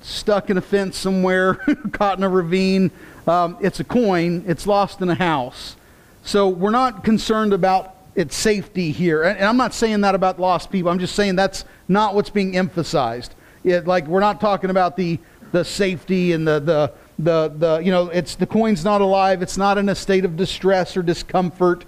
stuck 0.00 0.50
in 0.50 0.56
a 0.56 0.60
fence 0.60 0.96
somewhere, 0.96 1.54
caught 1.92 2.18
in 2.18 2.24
a 2.24 2.28
ravine. 2.28 2.90
Um, 3.28 3.56
it's 3.60 3.78
a 3.78 3.84
coin, 3.84 4.44
it's 4.48 4.66
lost 4.66 5.00
in 5.00 5.08
a 5.08 5.14
house. 5.14 5.76
So 6.24 6.48
we're 6.48 6.70
not 6.70 7.04
concerned 7.04 7.52
about 7.52 7.94
its 8.16 8.34
safety 8.34 8.90
here. 8.90 9.22
And, 9.22 9.38
and 9.38 9.46
I'm 9.46 9.56
not 9.56 9.72
saying 9.72 10.00
that 10.00 10.16
about 10.16 10.40
lost 10.40 10.72
people, 10.72 10.90
I'm 10.90 10.98
just 10.98 11.14
saying 11.14 11.36
that's 11.36 11.64
not 11.86 12.16
what's 12.16 12.30
being 12.30 12.56
emphasized. 12.56 13.36
It, 13.62 13.86
like 13.86 14.08
we're 14.08 14.18
not 14.18 14.40
talking 14.40 14.70
about 14.70 14.96
the, 14.96 15.20
the 15.52 15.64
safety 15.64 16.32
and 16.32 16.44
the, 16.46 16.58
the, 16.58 16.92
the, 17.20 17.54
the, 17.56 17.78
you 17.78 17.92
know, 17.92 18.08
it's 18.08 18.34
the 18.34 18.48
coin's 18.48 18.84
not 18.84 19.00
alive, 19.00 19.42
it's 19.42 19.56
not 19.56 19.78
in 19.78 19.88
a 19.88 19.94
state 19.94 20.24
of 20.24 20.36
distress 20.36 20.96
or 20.96 21.04
discomfort. 21.04 21.84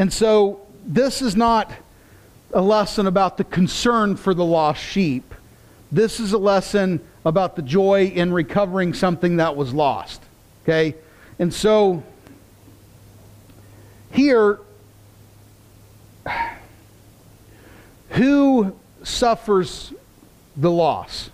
And 0.00 0.10
so 0.10 0.66
this 0.86 1.20
is 1.20 1.36
not 1.36 1.70
a 2.54 2.62
lesson 2.62 3.06
about 3.06 3.36
the 3.36 3.44
concern 3.44 4.16
for 4.16 4.32
the 4.32 4.46
lost 4.46 4.82
sheep. 4.82 5.34
This 5.92 6.20
is 6.20 6.32
a 6.32 6.38
lesson 6.38 7.00
about 7.22 7.54
the 7.54 7.60
joy 7.60 8.06
in 8.06 8.32
recovering 8.32 8.94
something 8.94 9.36
that 9.36 9.56
was 9.56 9.74
lost. 9.74 10.22
Okay? 10.62 10.94
And 11.38 11.52
so 11.52 12.02
here, 14.10 14.60
who 18.08 18.74
suffers 19.02 19.92
the 20.56 20.70
loss? 20.70 21.28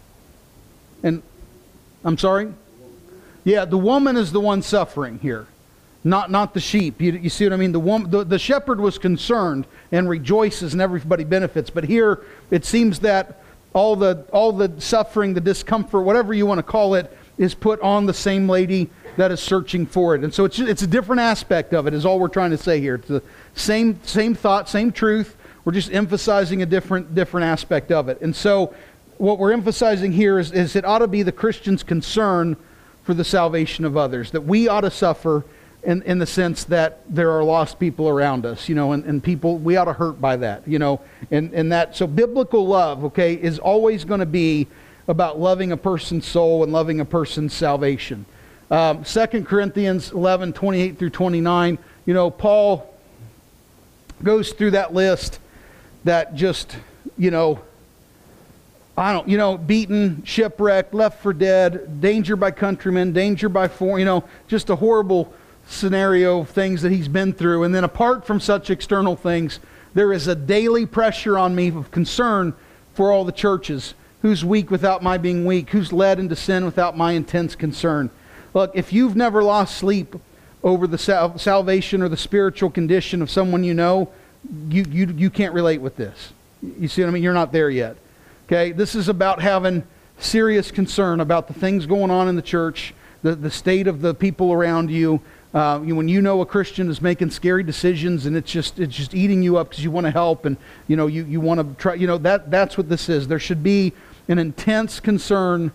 And 1.04 1.22
I'm 2.04 2.18
sorry? 2.18 2.52
Yeah, 3.44 3.64
the 3.64 3.78
woman 3.78 4.16
is 4.16 4.32
the 4.32 4.40
one 4.40 4.60
suffering 4.60 5.20
here, 5.20 5.46
not, 6.06 6.30
not 6.30 6.54
the 6.54 6.60
sheep. 6.60 7.02
You, 7.02 7.12
you 7.12 7.28
see 7.28 7.44
what 7.44 7.52
I 7.52 7.56
mean? 7.56 7.72
The, 7.72 7.80
woman, 7.80 8.10
the, 8.10 8.22
the 8.22 8.38
shepherd 8.38 8.80
was 8.80 8.96
concerned 8.96 9.66
and 9.90 10.08
rejoices 10.08 10.72
and 10.72 10.80
everybody 10.80 11.24
benefits. 11.24 11.68
But 11.68 11.82
here 11.82 12.22
it 12.52 12.64
seems 12.64 13.00
that 13.00 13.42
all 13.72 13.96
the, 13.96 14.24
all 14.32 14.52
the 14.52 14.80
suffering, 14.80 15.34
the 15.34 15.40
discomfort, 15.40 16.04
whatever 16.04 16.32
you 16.32 16.46
want 16.46 16.58
to 16.58 16.62
call 16.62 16.94
it, 16.94 17.14
is 17.38 17.54
put 17.54 17.80
on 17.80 18.06
the 18.06 18.14
same 18.14 18.48
lady 18.48 18.88
that 19.16 19.32
is 19.32 19.40
searching 19.40 19.84
for 19.84 20.14
it. 20.14 20.22
And 20.22 20.32
so 20.32 20.44
it's, 20.44 20.60
it's 20.60 20.82
a 20.82 20.86
different 20.86 21.20
aspect 21.20 21.74
of 21.74 21.88
it, 21.88 21.92
is 21.92 22.06
all 22.06 22.20
we're 22.20 22.28
trying 22.28 22.52
to 22.52 22.58
say 22.58 22.80
here. 22.80 22.94
It's 22.94 23.08
the 23.08 23.22
same, 23.56 24.00
same 24.04 24.36
thought, 24.36 24.68
same 24.68 24.92
truth. 24.92 25.36
We're 25.64 25.72
just 25.72 25.92
emphasizing 25.92 26.62
a 26.62 26.66
different, 26.66 27.16
different 27.16 27.46
aspect 27.46 27.90
of 27.90 28.08
it. 28.08 28.20
And 28.20 28.34
so 28.34 28.72
what 29.18 29.40
we're 29.40 29.52
emphasizing 29.52 30.12
here 30.12 30.38
is, 30.38 30.52
is 30.52 30.76
it 30.76 30.84
ought 30.84 31.00
to 31.00 31.08
be 31.08 31.24
the 31.24 31.32
Christian's 31.32 31.82
concern 31.82 32.56
for 33.02 33.12
the 33.12 33.24
salvation 33.24 33.84
of 33.84 33.96
others, 33.96 34.30
that 34.30 34.42
we 34.42 34.68
ought 34.68 34.82
to 34.82 34.90
suffer 34.90 35.44
in, 35.82 36.02
in 36.02 36.18
the 36.18 36.26
sense 36.26 36.64
that 36.64 37.00
there 37.08 37.30
are 37.30 37.44
lost 37.44 37.78
people 37.78 38.08
around 38.08 38.44
us, 38.44 38.68
you 38.68 38.74
know, 38.74 38.92
and, 38.92 39.04
and 39.04 39.22
people, 39.22 39.58
we 39.58 39.76
ought 39.76 39.84
to 39.84 39.92
hurt 39.92 40.20
by 40.20 40.36
that, 40.36 40.66
you 40.66 40.78
know, 40.78 41.00
and, 41.30 41.52
and 41.54 41.70
that, 41.72 41.96
so 41.96 42.06
biblical 42.06 42.66
love, 42.66 43.04
okay, 43.04 43.34
is 43.34 43.58
always 43.58 44.04
going 44.04 44.20
to 44.20 44.26
be 44.26 44.66
about 45.08 45.38
loving 45.38 45.72
a 45.72 45.76
person's 45.76 46.26
soul 46.26 46.64
and 46.64 46.72
loving 46.72 47.00
a 47.00 47.04
person's 47.04 47.52
salvation. 47.52 48.26
Um, 48.70 49.04
2 49.04 49.44
Corinthians 49.44 50.10
11, 50.10 50.52
28 50.52 50.98
through 50.98 51.10
29, 51.10 51.78
you 52.04 52.14
know, 52.14 52.30
Paul 52.30 52.92
goes 54.22 54.52
through 54.52 54.72
that 54.72 54.92
list 54.92 55.38
that 56.04 56.34
just, 56.34 56.76
you 57.16 57.30
know, 57.30 57.60
I 58.98 59.12
don't, 59.12 59.28
you 59.28 59.36
know, 59.36 59.58
beaten, 59.58 60.24
shipwrecked, 60.24 60.94
left 60.94 61.22
for 61.22 61.32
dead, 61.32 62.00
danger 62.00 62.34
by 62.34 62.50
countrymen, 62.50 63.12
danger 63.12 63.48
by 63.48 63.68
foreign, 63.68 64.00
you 64.00 64.04
know, 64.06 64.24
just 64.48 64.70
a 64.70 64.76
horrible 64.76 65.32
scenario 65.66 66.40
of 66.40 66.50
things 66.50 66.82
that 66.82 66.92
he's 66.92 67.08
been 67.08 67.32
through. 67.32 67.64
And 67.64 67.74
then 67.74 67.84
apart 67.84 68.26
from 68.26 68.40
such 68.40 68.70
external 68.70 69.16
things, 69.16 69.60
there 69.94 70.12
is 70.12 70.28
a 70.28 70.34
daily 70.34 70.86
pressure 70.86 71.38
on 71.38 71.54
me 71.54 71.68
of 71.68 71.90
concern 71.90 72.54
for 72.94 73.10
all 73.10 73.24
the 73.24 73.32
churches. 73.32 73.94
Who's 74.22 74.44
weak 74.44 74.70
without 74.70 75.02
my 75.02 75.18
being 75.18 75.44
weak? 75.44 75.70
Who's 75.70 75.92
led 75.92 76.18
into 76.18 76.36
sin 76.36 76.64
without 76.64 76.96
my 76.96 77.12
intense 77.12 77.54
concern? 77.54 78.10
Look, 78.54 78.72
if 78.74 78.92
you've 78.92 79.16
never 79.16 79.42
lost 79.42 79.76
sleep 79.76 80.16
over 80.62 80.86
the 80.86 80.98
sal- 80.98 81.38
salvation 81.38 82.02
or 82.02 82.08
the 82.08 82.16
spiritual 82.16 82.70
condition 82.70 83.22
of 83.22 83.30
someone 83.30 83.62
you 83.62 83.74
know, 83.74 84.10
you, 84.68 84.84
you, 84.90 85.06
you 85.16 85.30
can't 85.30 85.54
relate 85.54 85.80
with 85.80 85.96
this. 85.96 86.32
You 86.62 86.88
see 86.88 87.02
what 87.02 87.08
I 87.08 87.10
mean? 87.12 87.22
You're 87.22 87.34
not 87.34 87.52
there 87.52 87.70
yet. 87.70 87.96
Okay? 88.46 88.72
This 88.72 88.94
is 88.94 89.08
about 89.08 89.40
having 89.40 89.84
serious 90.18 90.70
concern 90.70 91.20
about 91.20 91.48
the 91.48 91.54
things 91.54 91.86
going 91.86 92.10
on 92.10 92.28
in 92.28 92.36
the 92.36 92.42
church, 92.42 92.94
the, 93.22 93.34
the 93.34 93.50
state 93.50 93.86
of 93.86 94.00
the 94.00 94.14
people 94.14 94.52
around 94.52 94.90
you. 94.90 95.20
Uh, 95.56 95.80
you, 95.86 95.96
when 95.96 96.06
you 96.06 96.20
know 96.20 96.42
a 96.42 96.46
Christian 96.46 96.90
is 96.90 97.00
making 97.00 97.30
scary 97.30 97.62
decisions 97.62 98.26
and 98.26 98.36
it's 98.36 98.52
just 98.52 98.78
it's 98.78 98.94
just 98.94 99.14
eating 99.14 99.42
you 99.42 99.56
up 99.56 99.70
because 99.70 99.82
you 99.82 99.90
want 99.90 100.04
to 100.04 100.10
help 100.10 100.44
and 100.44 100.58
you 100.86 100.96
know 100.96 101.06
you, 101.06 101.24
you 101.24 101.40
want 101.40 101.58
to 101.58 101.82
try 101.82 101.94
you 101.94 102.06
know 102.06 102.18
that 102.18 102.50
that's 102.50 102.76
what 102.76 102.90
this 102.90 103.08
is. 103.08 103.26
There 103.26 103.38
should 103.38 103.62
be 103.62 103.94
an 104.28 104.38
intense 104.38 105.00
concern 105.00 105.72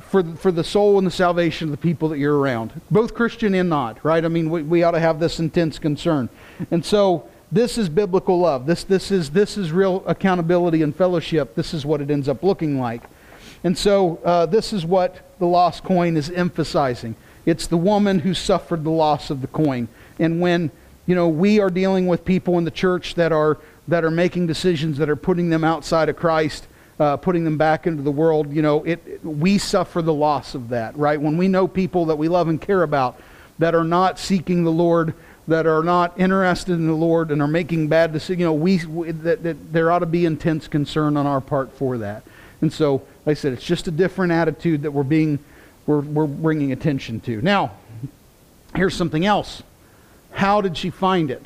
for 0.00 0.24
for 0.34 0.50
the 0.50 0.64
soul 0.64 0.98
and 0.98 1.06
the 1.06 1.12
salvation 1.12 1.68
of 1.68 1.70
the 1.70 1.76
people 1.76 2.08
that 2.08 2.18
you're 2.18 2.36
around, 2.36 2.72
both 2.90 3.14
Christian 3.14 3.54
and 3.54 3.68
not. 3.68 4.04
Right? 4.04 4.24
I 4.24 4.28
mean, 4.28 4.50
we, 4.50 4.62
we 4.64 4.82
ought 4.82 4.90
to 4.90 5.00
have 5.00 5.20
this 5.20 5.38
intense 5.38 5.78
concern, 5.78 6.28
and 6.72 6.84
so 6.84 7.30
this 7.52 7.78
is 7.78 7.88
biblical 7.88 8.40
love. 8.40 8.66
This, 8.66 8.82
this, 8.82 9.10
is, 9.10 9.30
this 9.30 9.58
is 9.58 9.70
real 9.70 10.02
accountability 10.06 10.80
and 10.80 10.96
fellowship. 10.96 11.54
This 11.54 11.74
is 11.74 11.84
what 11.84 12.00
it 12.00 12.10
ends 12.10 12.26
up 12.26 12.42
looking 12.42 12.80
like. 12.80 13.02
And 13.62 13.76
so 13.76 14.18
uh, 14.24 14.46
this 14.46 14.72
is 14.72 14.86
what 14.86 15.20
the 15.38 15.44
lost 15.46 15.84
coin 15.84 16.16
is 16.16 16.30
emphasizing. 16.30 17.14
It's 17.44 17.66
the 17.66 17.76
woman 17.76 18.20
who 18.20 18.34
suffered 18.34 18.84
the 18.84 18.90
loss 18.90 19.30
of 19.30 19.40
the 19.40 19.46
coin. 19.46 19.88
And 20.18 20.40
when, 20.40 20.70
you 21.06 21.14
know, 21.14 21.28
we 21.28 21.60
are 21.60 21.70
dealing 21.70 22.06
with 22.06 22.24
people 22.24 22.58
in 22.58 22.64
the 22.64 22.70
church 22.70 23.14
that 23.16 23.32
are, 23.32 23.58
that 23.88 24.04
are 24.04 24.10
making 24.10 24.46
decisions 24.46 24.98
that 24.98 25.08
are 25.08 25.16
putting 25.16 25.50
them 25.50 25.64
outside 25.64 26.08
of 26.08 26.16
Christ, 26.16 26.66
uh, 27.00 27.16
putting 27.16 27.44
them 27.44 27.58
back 27.58 27.86
into 27.86 28.02
the 28.02 28.12
world, 28.12 28.52
you 28.52 28.62
know, 28.62 28.84
it, 28.84 29.24
we 29.24 29.58
suffer 29.58 30.02
the 30.02 30.14
loss 30.14 30.54
of 30.54 30.68
that, 30.68 30.96
right? 30.96 31.20
When 31.20 31.36
we 31.36 31.48
know 31.48 31.66
people 31.66 32.06
that 32.06 32.16
we 32.16 32.28
love 32.28 32.48
and 32.48 32.60
care 32.60 32.82
about 32.82 33.20
that 33.58 33.74
are 33.74 33.84
not 33.84 34.18
seeking 34.18 34.64
the 34.64 34.70
Lord 34.70 35.14
that 35.48 35.66
are 35.66 35.82
not 35.82 36.18
interested 36.20 36.74
in 36.74 36.86
the 36.86 36.92
Lord 36.92 37.30
and 37.32 37.42
are 37.42 37.48
making 37.48 37.88
bad 37.88 38.12
decisions, 38.12 38.38
you 38.38 38.46
know, 38.46 38.52
we, 38.52 38.84
we 38.86 39.10
that, 39.10 39.42
that 39.42 39.72
there 39.72 39.90
ought 39.90 39.98
to 39.98 40.06
be 40.06 40.24
intense 40.24 40.68
concern 40.68 41.16
on 41.16 41.26
our 41.26 41.40
part 41.40 41.72
for 41.72 41.98
that. 41.98 42.22
And 42.60 42.72
so, 42.72 43.02
like 43.26 43.32
I 43.32 43.40
said, 43.40 43.52
it's 43.52 43.64
just 43.64 43.88
a 43.88 43.90
different 43.90 44.32
attitude 44.32 44.82
that 44.82 44.92
we're 44.92 45.02
being, 45.02 45.40
we're, 45.86 46.00
we're 46.00 46.26
bringing 46.26 46.72
attention 46.72 47.20
to. 47.20 47.40
Now, 47.42 47.72
here's 48.74 48.94
something 48.94 49.24
else. 49.24 49.62
How 50.32 50.60
did 50.60 50.76
she 50.76 50.90
find 50.90 51.30
it? 51.30 51.44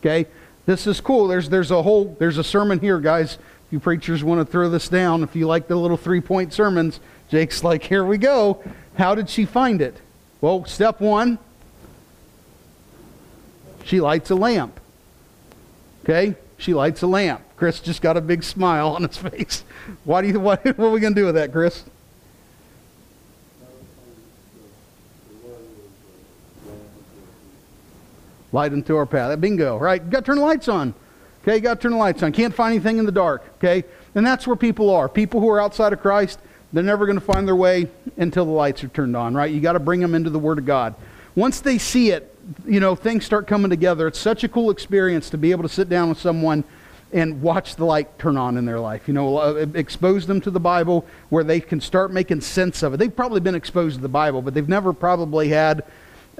Okay, 0.00 0.26
this 0.66 0.86
is 0.86 1.00
cool. 1.00 1.28
There's 1.28 1.48
there's 1.48 1.70
a 1.70 1.82
whole 1.82 2.16
there's 2.18 2.38
a 2.38 2.44
sermon 2.44 2.80
here, 2.80 2.98
guys. 2.98 3.34
If 3.34 3.72
you 3.72 3.80
preachers 3.80 4.24
want 4.24 4.40
to 4.40 4.50
throw 4.50 4.68
this 4.70 4.88
down, 4.88 5.22
if 5.22 5.36
you 5.36 5.46
like 5.46 5.68
the 5.68 5.76
little 5.76 5.96
three 5.96 6.20
point 6.20 6.52
sermons, 6.52 7.00
Jake's 7.28 7.62
like, 7.62 7.84
here 7.84 8.04
we 8.04 8.18
go. 8.18 8.62
How 8.96 9.14
did 9.14 9.28
she 9.28 9.44
find 9.44 9.80
it? 9.80 9.96
Well, 10.40 10.64
step 10.64 11.00
one, 11.00 11.38
she 13.84 14.00
lights 14.00 14.30
a 14.30 14.34
lamp. 14.34 14.80
Okay? 16.04 16.34
She 16.56 16.74
lights 16.74 17.02
a 17.02 17.06
lamp. 17.06 17.42
Chris 17.56 17.80
just 17.80 18.02
got 18.02 18.16
a 18.16 18.20
big 18.20 18.42
smile 18.42 18.88
on 18.88 19.02
his 19.02 19.16
face. 19.18 19.64
Why 20.04 20.22
do 20.22 20.28
you, 20.28 20.40
what, 20.40 20.64
what 20.64 20.78
are 20.78 20.90
we 20.90 21.00
going 21.00 21.14
to 21.14 21.20
do 21.20 21.26
with 21.26 21.34
that, 21.34 21.52
Chris? 21.52 21.84
Light 28.52 28.72
into 28.72 28.96
our 28.96 29.06
path. 29.06 29.40
Bingo, 29.40 29.76
right? 29.78 30.02
You 30.02 30.10
got 30.10 30.20
to 30.20 30.26
turn 30.26 30.36
the 30.36 30.44
lights 30.44 30.68
on. 30.68 30.94
Okay, 31.42 31.56
you 31.56 31.60
got 31.60 31.74
to 31.74 31.80
turn 31.80 31.92
the 31.92 31.98
lights 31.98 32.22
on. 32.22 32.32
Can't 32.32 32.54
find 32.54 32.74
anything 32.74 32.98
in 32.98 33.06
the 33.06 33.12
dark. 33.12 33.44
Okay? 33.56 33.84
And 34.14 34.26
that's 34.26 34.46
where 34.46 34.56
people 34.56 34.90
are. 34.90 35.08
People 35.08 35.40
who 35.40 35.48
are 35.48 35.60
outside 35.60 35.92
of 35.92 36.00
Christ, 36.00 36.38
they're 36.72 36.82
never 36.82 37.06
going 37.06 37.18
to 37.18 37.24
find 37.24 37.46
their 37.46 37.56
way 37.56 37.88
until 38.16 38.44
the 38.44 38.50
lights 38.50 38.84
are 38.84 38.88
turned 38.88 39.16
on, 39.16 39.34
right? 39.34 39.50
You 39.50 39.60
got 39.60 39.72
to 39.72 39.80
bring 39.80 40.00
them 40.00 40.14
into 40.14 40.30
the 40.30 40.38
Word 40.38 40.58
of 40.58 40.66
God. 40.66 40.94
Once 41.34 41.60
they 41.60 41.78
see 41.78 42.10
it, 42.10 42.36
you 42.66 42.80
know, 42.80 42.94
things 42.94 43.24
start 43.24 43.46
coming 43.46 43.70
together. 43.70 44.06
It's 44.06 44.18
such 44.18 44.44
a 44.44 44.48
cool 44.48 44.70
experience 44.70 45.30
to 45.30 45.38
be 45.38 45.52
able 45.52 45.62
to 45.62 45.68
sit 45.68 45.88
down 45.88 46.08
with 46.08 46.18
someone 46.18 46.64
and 47.12 47.42
watch 47.42 47.76
the 47.76 47.84
light 47.84 48.18
turn 48.18 48.36
on 48.36 48.56
in 48.56 48.64
their 48.64 48.78
life. 48.78 49.08
You 49.08 49.14
know, 49.14 49.38
uh, 49.38 49.66
expose 49.74 50.26
them 50.26 50.40
to 50.42 50.50
the 50.50 50.60
Bible 50.60 51.06
where 51.28 51.42
they 51.42 51.60
can 51.60 51.80
start 51.80 52.12
making 52.12 52.40
sense 52.40 52.82
of 52.82 52.94
it. 52.94 52.96
They've 52.98 53.14
probably 53.14 53.40
been 53.40 53.54
exposed 53.54 53.96
to 53.96 54.02
the 54.02 54.08
Bible, 54.08 54.42
but 54.42 54.54
they've 54.54 54.68
never 54.68 54.92
probably 54.92 55.48
had 55.48 55.84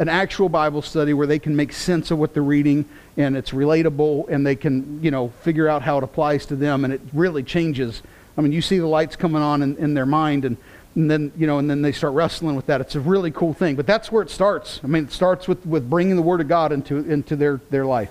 an 0.01 0.09
actual 0.09 0.48
Bible 0.48 0.80
study 0.80 1.12
where 1.12 1.26
they 1.26 1.38
can 1.38 1.55
make 1.55 1.74
sense 1.74 2.11
of 2.11 2.18
what 2.18 2.32
they're 2.32 2.42
reading 2.42 2.86
and 3.18 3.36
it's 3.36 3.51
relatable 3.51 4.26
and 4.30 4.46
they 4.46 4.57
can, 4.57 4.98
you 5.03 5.11
know, 5.11 5.28
figure 5.42 5.68
out 5.68 5.82
how 5.82 5.98
it 5.98 6.05
applies 6.05 6.46
to 6.46 6.57
them 6.57 6.86
and 6.86 6.94
it 6.94 7.03
really 7.12 7.42
changes. 7.42 8.03
I 8.36 8.40
mean, 8.40 8.51
you 8.51 8.62
see 8.62 8.78
the 8.78 8.86
lights 8.86 9.14
coming 9.14 9.42
on 9.42 9.62
in, 9.62 9.76
in 9.76 9.94
their 9.94 10.07
mind 10.07 10.44
and 10.46 10.57
and 10.96 11.09
then 11.09 11.30
you 11.36 11.46
know 11.46 11.59
and 11.59 11.70
then 11.70 11.82
they 11.82 11.92
start 11.92 12.14
wrestling 12.14 12.57
with 12.57 12.66
that. 12.66 12.80
It's 12.80 12.96
a 12.96 13.01
really 13.01 13.30
cool 13.30 13.53
thing 13.53 13.76
but 13.76 13.86
that's 13.86 14.11
where 14.11 14.22
it 14.22 14.30
starts. 14.30 14.80
I 14.82 14.86
mean 14.86 15.05
it 15.05 15.12
starts 15.12 15.46
with 15.46 15.64
with 15.66 15.88
bringing 15.88 16.16
the 16.16 16.22
word 16.22 16.40
of 16.40 16.48
god 16.48 16.72
into 16.72 16.96
into 16.96 17.36
their 17.36 17.61
their 17.68 17.84
life. 17.84 18.11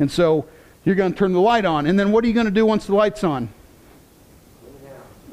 And 0.00 0.10
so 0.10 0.44
you're 0.84 0.96
going 0.96 1.12
to 1.12 1.18
turn 1.18 1.32
the 1.32 1.40
light 1.40 1.64
on. 1.64 1.86
And 1.86 1.98
then 1.98 2.10
what 2.10 2.24
are 2.24 2.26
you 2.26 2.34
going 2.34 2.46
to 2.46 2.52
do 2.52 2.66
once 2.66 2.86
the 2.86 2.96
light's 2.96 3.22
on? 3.22 3.48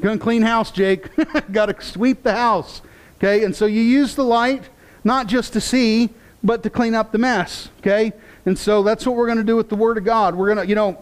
Going 0.02 0.20
to 0.20 0.24
clean 0.24 0.44
house 0.44 0.72
jake. 0.72 1.10
Got 1.52 1.66
to 1.66 1.82
sweep 1.84 2.22
the 2.22 2.34
house. 2.34 2.82
Okay? 3.18 3.44
And 3.44 3.56
so 3.56 3.66
you 3.66 3.82
use 3.82 4.16
the 4.16 4.24
light 4.24 4.70
not 5.06 5.28
just 5.28 5.54
to 5.54 5.62
see 5.62 6.10
but 6.44 6.62
to 6.64 6.70
clean 6.70 6.94
up 6.94 7.14
the 7.14 7.18
mess 7.18 7.70
okay 7.80 8.12
and 8.46 8.60
so 8.60 8.84
that's 8.84 9.06
what 9.06 9.16
we're 9.16 9.26
going 9.26 9.38
to 9.38 9.44
do 9.44 9.56
with 9.56 9.70
the 9.70 9.76
word 9.76 9.98
of 9.98 10.04
god 10.04 10.36
we're 10.36 10.54
going 10.54 10.58
to 10.58 10.68
you 10.68 10.76
know 10.76 10.98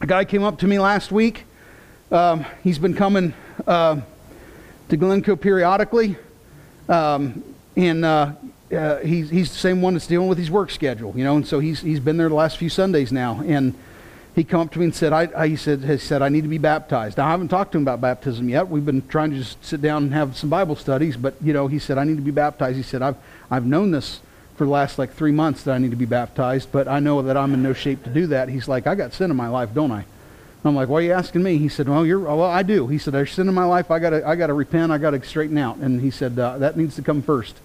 a 0.00 0.06
guy 0.06 0.24
came 0.24 0.42
up 0.42 0.58
to 0.58 0.66
me 0.66 0.80
last 0.80 1.12
week 1.12 1.44
um, 2.10 2.46
he's 2.64 2.78
been 2.78 2.94
coming 2.94 3.34
uh, 3.66 4.00
to 4.88 4.96
Glencoe 4.96 5.36
periodically. 5.36 6.16
Um, 6.88 7.44
and 7.76 8.04
uh, 8.04 8.32
uh, 8.74 8.96
he's, 8.98 9.30
he's 9.30 9.50
the 9.50 9.58
same 9.58 9.82
one 9.82 9.94
that's 9.94 10.06
dealing 10.06 10.28
with 10.28 10.38
his 10.38 10.50
work 10.50 10.70
schedule, 10.70 11.12
you 11.16 11.24
know, 11.24 11.36
and 11.36 11.46
so 11.46 11.58
he's, 11.58 11.80
he's 11.80 12.00
been 12.00 12.16
there 12.16 12.28
the 12.28 12.34
last 12.34 12.56
few 12.56 12.70
Sundays 12.70 13.12
now. 13.12 13.42
And 13.46 13.74
he 14.38 14.44
come 14.44 14.60
up 14.60 14.72
to 14.72 14.78
me 14.78 14.84
and 14.84 14.94
said, 14.94 15.12
I, 15.12 15.28
I, 15.36 15.48
he 15.48 15.56
said, 15.56 15.82
he 15.82 15.98
said, 15.98 16.22
I 16.22 16.28
need 16.28 16.42
to 16.42 16.48
be 16.48 16.58
baptized. 16.58 17.18
Now, 17.18 17.26
I 17.26 17.30
haven't 17.32 17.48
talked 17.48 17.72
to 17.72 17.78
him 17.78 17.82
about 17.82 18.00
baptism 18.00 18.48
yet. 18.48 18.68
We've 18.68 18.86
been 18.86 19.06
trying 19.08 19.30
to 19.32 19.36
just 19.36 19.62
sit 19.64 19.82
down 19.82 20.04
and 20.04 20.14
have 20.14 20.36
some 20.36 20.48
Bible 20.48 20.76
studies, 20.76 21.16
but, 21.16 21.34
you 21.42 21.52
know, 21.52 21.66
he 21.66 21.80
said, 21.80 21.98
I 21.98 22.04
need 22.04 22.16
to 22.16 22.22
be 22.22 22.30
baptized. 22.30 22.76
He 22.76 22.84
said, 22.84 23.02
I've, 23.02 23.16
I've 23.50 23.66
known 23.66 23.90
this 23.90 24.20
for 24.54 24.64
the 24.64 24.70
last 24.70 24.96
like 24.96 25.12
three 25.12 25.32
months 25.32 25.64
that 25.64 25.74
I 25.74 25.78
need 25.78 25.90
to 25.90 25.96
be 25.96 26.06
baptized, 26.06 26.70
but 26.70 26.86
I 26.86 27.00
know 27.00 27.20
that 27.22 27.36
I'm 27.36 27.52
in 27.52 27.64
no 27.64 27.72
shape 27.72 28.04
to 28.04 28.10
do 28.10 28.28
that. 28.28 28.48
He's 28.48 28.68
like, 28.68 28.86
I 28.86 28.94
got 28.94 29.12
sin 29.12 29.30
in 29.32 29.36
my 29.36 29.48
life, 29.48 29.74
don't 29.74 29.90
I? 29.90 30.04
I'm 30.64 30.74
like, 30.74 30.88
why 30.88 30.98
are 30.98 31.02
you 31.02 31.12
asking 31.12 31.42
me? 31.42 31.58
He 31.58 31.68
said, 31.68 31.88
well, 31.88 32.04
you're, 32.04 32.20
well, 32.20 32.42
I 32.42 32.62
do. 32.62 32.86
He 32.86 32.98
said, 32.98 33.14
there's 33.14 33.32
sin 33.32 33.48
in 33.48 33.54
my 33.54 33.64
life. 33.64 33.90
I 33.90 33.98
gotta, 33.98 34.26
I 34.26 34.36
gotta 34.36 34.52
repent. 34.52 34.92
I 34.92 34.98
gotta 34.98 35.24
straighten 35.24 35.56
out. 35.56 35.78
And 35.78 36.00
he 36.00 36.10
said, 36.10 36.38
uh, 36.38 36.58
that 36.58 36.76
needs 36.76 36.94
to 36.96 37.02
come 37.02 37.22
first. 37.22 37.56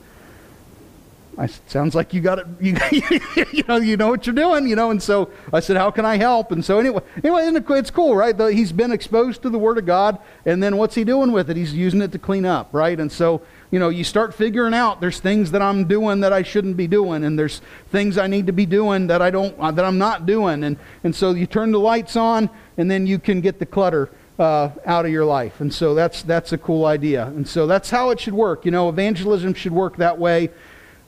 I 1.38 1.48
said, 1.48 1.70
sounds 1.70 1.96
like 1.96 2.14
you 2.14 2.22
got 2.22 2.40
it. 2.40 2.48
You, 2.62 3.46
you 3.52 3.64
know, 3.68 3.78
you 3.78 3.98
know 3.98 4.10
what 4.10 4.26
you're 4.26 4.36
doing, 4.36 4.68
you 4.68 4.76
know. 4.76 4.92
And 4.92 5.02
so 5.02 5.30
I 5.52 5.60
said, 5.60 5.78
how 5.78 5.90
can 5.92 6.06
I 6.06 6.18
help? 6.18 6.52
And 6.52 6.64
so 6.64 6.80
anyway, 6.80 7.02
anyway, 7.24 7.50
it's 7.80 7.92
cool, 7.92 8.16
right? 8.16 8.40
He's 8.52 8.72
been 8.72 8.92
exposed 8.92 9.42
to 9.42 9.50
the 9.50 9.58
Word 9.58 9.78
of 9.78 9.86
God, 9.86 10.20
and 10.46 10.62
then 10.62 10.78
what's 10.78 10.96
he 10.96 11.04
doing 11.04 11.32
with 11.32 11.50
it? 11.50 11.58
He's 11.58 11.74
using 11.74 12.02
it 12.02 12.12
to 12.12 12.20
clean 12.20 12.46
up, 12.46 12.70
right? 12.72 13.00
And 13.00 13.12
so 13.12 13.42
you 13.74 13.80
know, 13.80 13.90
you 13.90 14.04
start 14.04 14.36
figuring 14.36 14.76
out 14.76 15.02
there's 15.02 15.20
things 15.20 15.50
that 15.50 15.64
I'm 15.64 15.86
doing 15.86 16.20
that 16.20 16.32
I 16.32 16.44
shouldn't 16.44 16.78
be 16.78 16.86
doing, 16.86 17.24
and 17.24 17.40
there's 17.40 17.60
things 17.92 18.20
I 18.20 18.28
need 18.28 18.46
to 18.46 18.54
be 18.54 18.68
doing 18.68 19.08
that 19.08 19.20
I 19.20 19.32
don't, 19.32 19.56
uh, 19.60 19.72
that 19.72 19.84
I'm 19.84 19.98
not 19.98 20.28
doing, 20.28 20.64
and 20.64 20.78
and 21.04 21.16
so 21.16 21.32
you 21.32 21.48
turn 21.48 21.72
the 21.72 21.80
lights 21.80 22.16
on, 22.16 22.52
and 22.78 22.92
then 22.92 23.08
you 23.08 23.18
can 23.18 23.42
get 23.42 23.58
the 23.58 23.66
clutter 23.66 24.12
uh, 24.38 24.70
out 24.86 25.08
of 25.08 25.12
your 25.12 25.26
life, 25.26 25.60
and 25.60 25.74
so 25.74 25.96
that's 25.96 26.22
that's 26.22 26.54
a 26.54 26.58
cool 26.60 26.86
idea, 26.86 27.26
and 27.26 27.48
so 27.48 27.66
that's 27.66 27.90
how 27.90 28.12
it 28.12 28.20
should 28.20 28.36
work. 28.36 28.64
You 28.64 28.70
know, 28.70 28.90
evangelism 28.90 29.56
should 29.56 29.74
work 29.74 29.98
that 29.98 30.20
way. 30.20 30.52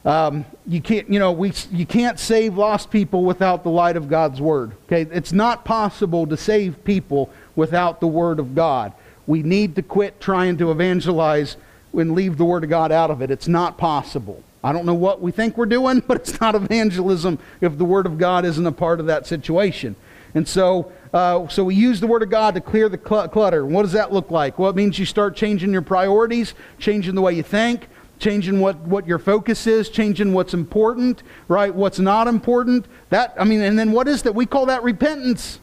Um, 0.06 0.46
you 0.68 0.82
can't, 0.82 1.10
you 1.12 1.18
know, 1.18 1.32
we 1.32 1.52
you 1.72 1.86
can't 1.86 2.20
save 2.20 2.58
lost 2.58 2.92
people 2.92 3.26
without 3.26 3.64
the 3.64 3.72
light 3.72 3.98
of 3.98 4.08
God's 4.08 4.40
word. 4.40 4.74
Okay, 4.86 5.02
it's 5.12 5.34
not 5.34 5.66
possible 5.66 6.28
to 6.28 6.38
save 6.38 6.84
people 6.84 7.32
without 7.56 8.00
the 8.00 8.08
word 8.08 8.40
of 8.40 8.54
God. 8.54 8.94
We 9.28 9.42
need 9.42 9.76
to 9.76 9.82
quit 9.82 10.22
trying 10.22 10.58
to 10.58 10.72
evangelize 10.72 11.58
and 11.94 12.14
leave 12.14 12.38
the 12.38 12.46
Word 12.46 12.64
of 12.64 12.70
God 12.70 12.92
out 12.92 13.12
of 13.12 13.22
it. 13.22 13.32
It's 13.32 13.48
not 13.48 13.78
possible. 13.78 14.44
I 14.64 14.74
don't 14.74 14.86
know 14.86 14.96
what 14.96 15.22
we 15.22 15.32
think 15.32 15.58
we're 15.58 15.66
doing, 15.66 16.00
but 16.08 16.18
it's 16.18 16.40
not 16.40 16.56
evangelism 16.56 17.40
if 17.62 17.78
the 17.78 17.86
Word 17.86 18.06
of 18.06 18.18
God 18.18 18.46
isn't 18.46 18.66
a 18.66 18.72
part 18.72 19.00
of 19.00 19.06
that 19.08 19.26
situation. 19.28 19.96
And 20.34 20.48
so, 20.48 20.92
uh, 21.14 21.48
so 21.48 21.64
we 21.64 21.76
use 21.76 22.02
the 22.02 22.08
Word 22.08 22.22
of 22.22 22.30
God 22.30 22.56
to 22.56 22.62
clear 22.62 22.90
the 22.90 23.00
cl- 23.00 23.30
clutter. 23.30 23.66
What 23.66 23.84
does 23.84 23.94
that 23.94 24.12
look 24.12 24.32
like? 24.32 24.60
Well, 24.60 24.70
it 24.70 24.76
means 24.76 25.00
you 25.00 25.06
start 25.06 25.36
changing 25.36 25.72
your 25.72 25.82
priorities, 25.82 26.54
changing 26.78 27.16
the 27.16 27.22
way 27.22 27.34
you 27.34 27.44
think, 27.44 27.88
changing 28.20 28.60
what, 28.60 28.78
what 28.80 29.08
your 29.08 29.20
focus 29.20 29.68
is, 29.68 29.90
changing 29.90 30.34
what's 30.34 30.54
important, 30.54 31.24
right? 31.48 31.74
What's 31.74 32.00
not 32.00 32.28
important. 32.28 32.86
That 33.10 33.34
I 33.40 33.44
mean, 33.44 33.62
and 33.62 33.78
then 33.78 33.92
what 33.92 34.08
is 34.08 34.24
that? 34.24 34.34
We 34.34 34.46
call 34.46 34.68
that 34.68 34.84
repentance, 34.84 35.60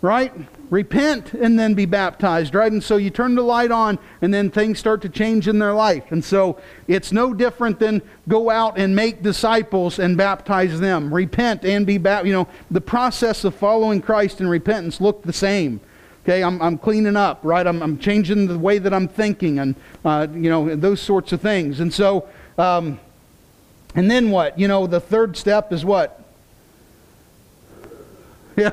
right? 0.00 0.32
repent 0.70 1.34
and 1.34 1.58
then 1.58 1.74
be 1.74 1.86
baptized, 1.86 2.54
right? 2.54 2.70
And 2.70 2.82
so 2.82 2.96
you 2.96 3.08
turn 3.08 3.36
the 3.36 3.42
light 3.42 3.70
on 3.70 3.98
and 4.22 4.32
then 4.32 4.50
things 4.50 4.78
start 4.78 5.02
to 5.02 5.08
change 5.08 5.48
in 5.48 5.58
their 5.58 5.72
life. 5.72 6.10
And 6.10 6.24
so 6.24 6.58
it's 6.88 7.12
no 7.12 7.32
different 7.32 7.78
than 7.78 8.02
go 8.28 8.50
out 8.50 8.76
and 8.76 8.94
make 8.94 9.22
disciples 9.22 9.98
and 9.98 10.16
baptize 10.16 10.80
them. 10.80 11.14
Repent 11.14 11.64
and 11.64 11.86
be 11.86 11.98
baptized. 11.98 12.26
You 12.26 12.32
know, 12.32 12.48
the 12.70 12.80
process 12.80 13.44
of 13.44 13.54
following 13.54 14.00
Christ 14.00 14.40
in 14.40 14.48
repentance 14.48 15.00
look 15.00 15.22
the 15.22 15.32
same. 15.32 15.80
Okay, 16.24 16.42
I'm, 16.42 16.60
I'm 16.62 16.78
cleaning 16.78 17.16
up, 17.16 17.40
right? 17.42 17.66
I'm, 17.66 17.82
I'm 17.82 17.98
changing 17.98 18.46
the 18.46 18.58
way 18.58 18.78
that 18.78 18.94
I'm 18.94 19.08
thinking 19.08 19.58
and, 19.58 19.74
uh, 20.06 20.26
you 20.32 20.48
know, 20.48 20.74
those 20.74 21.02
sorts 21.02 21.32
of 21.32 21.42
things. 21.42 21.80
And 21.80 21.92
so, 21.92 22.26
um, 22.56 22.98
and 23.94 24.10
then 24.10 24.30
what? 24.30 24.58
You 24.58 24.66
know, 24.66 24.86
the 24.86 25.00
third 25.00 25.36
step 25.36 25.72
is 25.72 25.84
what? 25.84 26.20
Yeah. 28.56 28.70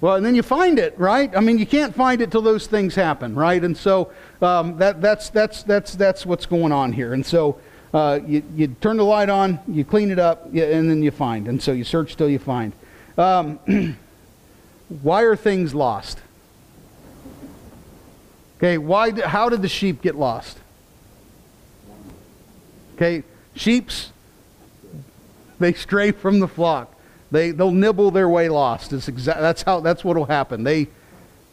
Well, 0.00 0.16
and 0.16 0.26
then 0.26 0.34
you 0.34 0.42
find 0.42 0.76
it, 0.78 0.98
right? 0.98 1.34
I 1.36 1.40
mean, 1.40 1.56
you 1.56 1.66
can't 1.66 1.94
find 1.94 2.20
it 2.20 2.32
till 2.32 2.42
those 2.42 2.66
things 2.66 2.96
happen, 2.96 3.34
right? 3.36 3.62
And 3.62 3.76
so 3.76 4.10
um, 4.42 4.76
that, 4.78 5.00
that's, 5.00 5.30
that's, 5.30 5.62
that's, 5.62 5.94
that's 5.94 6.26
what's 6.26 6.46
going 6.46 6.72
on 6.72 6.92
here. 6.92 7.14
And 7.14 7.24
so 7.24 7.58
uh, 7.94 8.18
you, 8.26 8.42
you 8.56 8.66
turn 8.80 8.96
the 8.96 9.04
light 9.04 9.30
on, 9.30 9.60
you 9.68 9.84
clean 9.84 10.10
it 10.10 10.18
up, 10.18 10.46
and 10.46 10.90
then 10.90 11.02
you 11.02 11.12
find. 11.12 11.46
And 11.46 11.62
so 11.62 11.70
you 11.72 11.84
search 11.84 12.16
till 12.16 12.28
you 12.28 12.40
find. 12.40 12.72
Um, 13.16 13.58
why 14.88 15.22
are 15.22 15.36
things 15.36 15.74
lost? 15.74 16.18
Okay, 18.64 18.78
why, 18.78 19.10
how 19.20 19.50
did 19.50 19.60
the 19.60 19.68
sheep 19.68 20.00
get 20.00 20.14
lost? 20.14 20.56
Okay, 22.94 23.22
sheep's, 23.54 24.10
they 25.58 25.74
stray 25.74 26.12
from 26.12 26.40
the 26.40 26.48
flock. 26.48 26.90
They 27.30 27.50
they'll 27.50 27.72
nibble 27.72 28.10
their 28.10 28.26
way 28.26 28.48
lost. 28.48 28.94
It's 28.94 29.06
exa- 29.06 29.38
that's 29.38 29.60
how 29.60 29.80
that's 29.80 30.02
what'll 30.02 30.24
happen. 30.24 30.64
They 30.64 30.88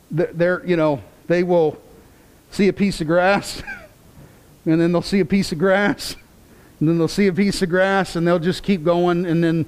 they're 0.09 0.66
you 0.66 0.78
know 0.78 1.01
they 1.28 1.43
will 1.43 1.82
see 2.49 2.70
a 2.70 2.74
piece 2.74 3.01
of 3.01 3.07
grass, 3.07 3.62
and 4.66 4.80
then 4.80 4.93
they'll 4.93 5.01
see 5.01 5.20
a 5.20 5.26
piece 5.26 5.51
of 5.51 5.59
grass, 5.59 6.16
and 6.80 6.88
then 6.88 6.97
they'll 6.97 7.09
see 7.09 7.28
a 7.28 7.34
piece 7.34 7.62
of 7.62 7.68
grass, 7.68 8.16
and 8.16 8.26
they'll 8.26 8.39
just 8.39 8.64
keep 8.64 8.86
going, 8.86 9.26
and 9.26 9.43
then 9.43 9.66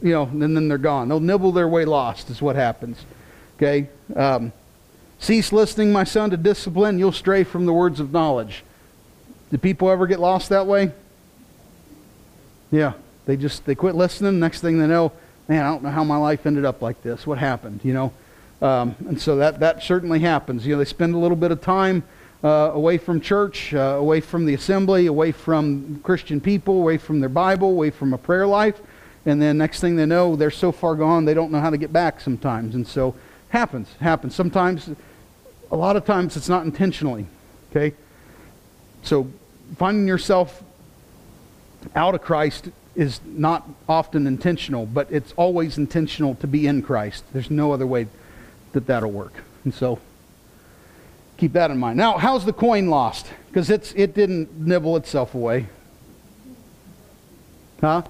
you 0.00 0.14
know 0.14 0.22
and 0.22 0.56
then 0.56 0.66
they're 0.68 0.78
gone. 0.78 1.10
They'll 1.10 1.20
nibble 1.20 1.52
their 1.52 1.68
way 1.68 1.84
lost. 1.84 2.30
Is 2.30 2.40
what 2.40 2.56
happens. 2.56 3.04
Okay. 3.58 3.90
Um, 4.16 4.54
Cease 5.20 5.52
listening, 5.52 5.92
my 5.92 6.04
son, 6.04 6.30
to 6.30 6.36
discipline. 6.36 6.98
You'll 6.98 7.12
stray 7.12 7.44
from 7.44 7.66
the 7.66 7.72
words 7.72 8.00
of 8.00 8.12
knowledge. 8.12 8.64
Did 9.50 9.62
people 9.62 9.90
ever 9.90 10.06
get 10.06 10.18
lost 10.18 10.48
that 10.48 10.66
way? 10.66 10.90
Yeah. 12.72 12.94
They 13.30 13.36
just 13.36 13.64
they 13.64 13.76
quit 13.76 13.94
listening. 13.94 14.40
Next 14.40 14.60
thing 14.60 14.80
they 14.80 14.88
know, 14.88 15.12
man, 15.46 15.64
I 15.64 15.68
don't 15.68 15.84
know 15.84 15.90
how 15.90 16.02
my 16.02 16.16
life 16.16 16.46
ended 16.46 16.64
up 16.64 16.82
like 16.82 17.00
this. 17.02 17.28
What 17.28 17.38
happened? 17.38 17.78
You 17.84 17.92
know, 17.92 18.12
um, 18.60 18.96
and 19.06 19.20
so 19.20 19.36
that 19.36 19.60
that 19.60 19.84
certainly 19.84 20.18
happens. 20.18 20.66
You 20.66 20.74
know, 20.74 20.78
they 20.78 20.84
spend 20.84 21.14
a 21.14 21.18
little 21.18 21.36
bit 21.36 21.52
of 21.52 21.60
time 21.60 22.02
uh, 22.42 22.72
away 22.72 22.98
from 22.98 23.20
church, 23.20 23.72
uh, 23.72 23.78
away 23.78 24.20
from 24.20 24.46
the 24.46 24.54
assembly, 24.54 25.06
away 25.06 25.30
from 25.30 26.00
Christian 26.02 26.40
people, 26.40 26.74
away 26.74 26.98
from 26.98 27.20
their 27.20 27.28
Bible, 27.28 27.68
away 27.68 27.90
from 27.90 28.14
a 28.14 28.18
prayer 28.18 28.48
life, 28.48 28.80
and 29.26 29.40
then 29.40 29.58
next 29.58 29.80
thing 29.80 29.94
they 29.94 30.06
know, 30.06 30.34
they're 30.34 30.50
so 30.50 30.72
far 30.72 30.96
gone 30.96 31.24
they 31.24 31.34
don't 31.34 31.52
know 31.52 31.60
how 31.60 31.70
to 31.70 31.78
get 31.78 31.92
back 31.92 32.20
sometimes. 32.20 32.74
And 32.74 32.84
so 32.84 33.14
happens, 33.50 33.94
happens. 34.00 34.34
Sometimes, 34.34 34.90
a 35.70 35.76
lot 35.76 35.96
of 35.96 36.04
times, 36.04 36.36
it's 36.36 36.48
not 36.48 36.64
intentionally. 36.64 37.26
Okay, 37.70 37.94
so 39.02 39.30
finding 39.76 40.06
yourself 40.06 40.62
out 41.94 42.14
of 42.14 42.22
Christ 42.22 42.68
is 42.94 43.20
not 43.24 43.68
often 43.88 44.26
intentional, 44.26 44.84
but 44.86 45.10
it's 45.10 45.32
always 45.36 45.78
intentional 45.78 46.34
to 46.36 46.46
be 46.46 46.66
in 46.66 46.82
Christ. 46.82 47.24
There's 47.32 47.50
no 47.50 47.72
other 47.72 47.86
way 47.86 48.08
that 48.72 48.86
that'll 48.86 49.10
work. 49.10 49.44
And 49.64 49.72
so 49.72 50.00
keep 51.36 51.52
that 51.52 51.70
in 51.70 51.78
mind. 51.78 51.96
Now, 51.96 52.18
how's 52.18 52.44
the 52.44 52.52
coin 52.52 52.88
lost? 52.88 53.28
Because 53.48 53.70
it's 53.70 53.92
it 53.92 54.14
didn't 54.14 54.58
nibble 54.58 54.96
itself 54.96 55.34
away. 55.34 55.66
Huh? 57.80 58.02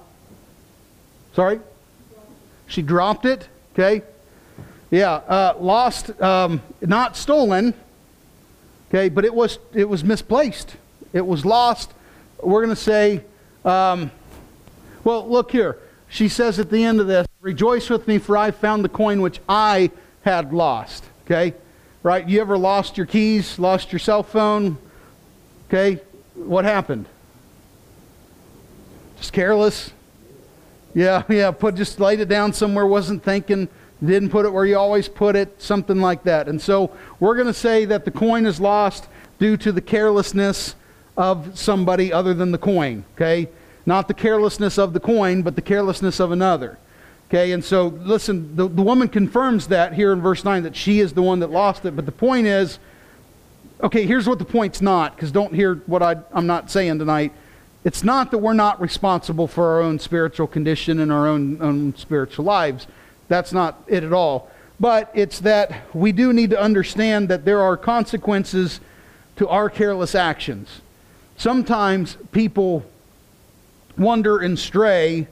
Sorry? 1.33 1.59
She 2.67 2.81
dropped 2.81 3.25
it. 3.25 3.47
Okay. 3.73 4.01
Yeah. 4.91 5.13
Uh, 5.13 5.55
lost, 5.59 6.21
um, 6.21 6.61
not 6.81 7.17
stolen. 7.17 7.73
Okay, 8.89 9.09
but 9.09 9.25
it 9.25 9.33
was 9.33 9.57
it 9.73 9.89
was 9.89 10.03
misplaced. 10.03 10.75
It 11.13 11.25
was 11.25 11.45
lost. 11.45 11.91
We're 12.43 12.63
going 12.63 12.75
to 12.75 12.81
say. 12.81 13.23
Um, 13.65 14.11
well, 15.03 15.27
look 15.27 15.51
here. 15.51 15.79
She 16.09 16.27
says 16.27 16.59
at 16.59 16.69
the 16.69 16.83
end 16.83 16.99
of 16.99 17.07
this, 17.07 17.25
Rejoice 17.41 17.89
with 17.89 18.07
me, 18.07 18.19
for 18.19 18.37
I 18.37 18.51
found 18.51 18.85
the 18.85 18.89
coin 18.89 19.19
which 19.19 19.39
I 19.49 19.89
had 20.21 20.53
lost. 20.53 21.03
Okay? 21.25 21.55
Right? 22.03 22.27
You 22.27 22.39
ever 22.39 22.55
lost 22.55 22.97
your 22.97 23.07
keys, 23.07 23.57
lost 23.57 23.91
your 23.91 23.97
cell 23.97 24.21
phone? 24.21 24.77
Okay? 25.67 25.99
What 26.35 26.65
happened? 26.65 27.07
Just 29.17 29.33
careless? 29.33 29.91
Yeah, 30.93 31.23
yeah, 31.29 31.49
put 31.49 31.73
just 31.73 31.99
laid 31.99 32.19
it 32.19 32.27
down 32.27 32.53
somewhere, 32.53 32.85
wasn't 32.85 33.23
thinking, 33.23 33.67
didn't 34.07 34.29
put 34.29 34.45
it 34.45 34.53
where 34.53 34.65
you 34.65 34.77
always 34.77 35.07
put 35.07 35.35
it, 35.35 35.61
something 35.61 35.99
like 35.99 36.23
that. 36.23 36.47
And 36.47 36.61
so 36.61 36.91
we're 37.19 37.35
going 37.35 37.47
to 37.47 37.53
say 37.53 37.85
that 37.85 38.05
the 38.05 38.11
coin 38.11 38.45
is 38.45 38.59
lost 38.59 39.07
due 39.39 39.57
to 39.57 39.71
the 39.71 39.81
carelessness 39.81 40.75
of 41.17 41.57
somebody 41.57 42.11
other 42.11 42.33
than 42.33 42.51
the 42.51 42.57
coin. 42.57 43.05
Okay? 43.15 43.47
Not 43.85 44.07
the 44.07 44.13
carelessness 44.13 44.77
of 44.77 44.93
the 44.93 44.99
coin, 44.99 45.41
but 45.41 45.55
the 45.55 45.61
carelessness 45.61 46.19
of 46.19 46.31
another. 46.31 46.77
Okay, 47.31 47.53
and 47.53 47.63
so 47.63 47.87
listen, 47.87 48.57
the, 48.57 48.67
the 48.67 48.81
woman 48.81 49.07
confirms 49.07 49.67
that 49.67 49.93
here 49.93 50.11
in 50.11 50.19
verse 50.19 50.43
9 50.43 50.63
that 50.63 50.75
she 50.75 50.99
is 50.99 51.13
the 51.13 51.21
one 51.21 51.39
that 51.39 51.49
lost 51.49 51.85
it. 51.85 51.95
But 51.95 52.05
the 52.05 52.11
point 52.11 52.45
is, 52.45 52.77
okay, 53.81 54.05
here's 54.05 54.27
what 54.27 54.37
the 54.37 54.43
point's 54.43 54.81
not, 54.81 55.15
because 55.15 55.31
don't 55.31 55.55
hear 55.55 55.75
what 55.85 56.03
I, 56.03 56.17
I'm 56.33 56.45
not 56.45 56.69
saying 56.69 56.99
tonight. 56.99 57.31
It's 57.85 58.03
not 58.03 58.31
that 58.31 58.39
we're 58.39 58.51
not 58.51 58.81
responsible 58.81 59.47
for 59.47 59.65
our 59.71 59.81
own 59.81 59.97
spiritual 59.97 60.45
condition 60.45 60.99
and 60.99 61.09
our 61.09 61.25
own, 61.25 61.61
own 61.61 61.95
spiritual 61.95 62.43
lives. 62.43 62.85
That's 63.31 63.53
not 63.53 63.81
it 63.87 64.03
at 64.03 64.11
all. 64.11 64.51
But 64.77 65.09
it's 65.13 65.39
that 65.39 65.95
we 65.95 66.11
do 66.11 66.33
need 66.33 66.49
to 66.49 66.61
understand 66.61 67.29
that 67.29 67.45
there 67.45 67.61
are 67.61 67.77
consequences 67.77 68.81
to 69.37 69.47
our 69.47 69.69
careless 69.69 70.15
actions. 70.15 70.81
Sometimes 71.37 72.17
people 72.33 72.83
wander 73.97 74.39
and 74.39 74.59
stray 74.59 75.29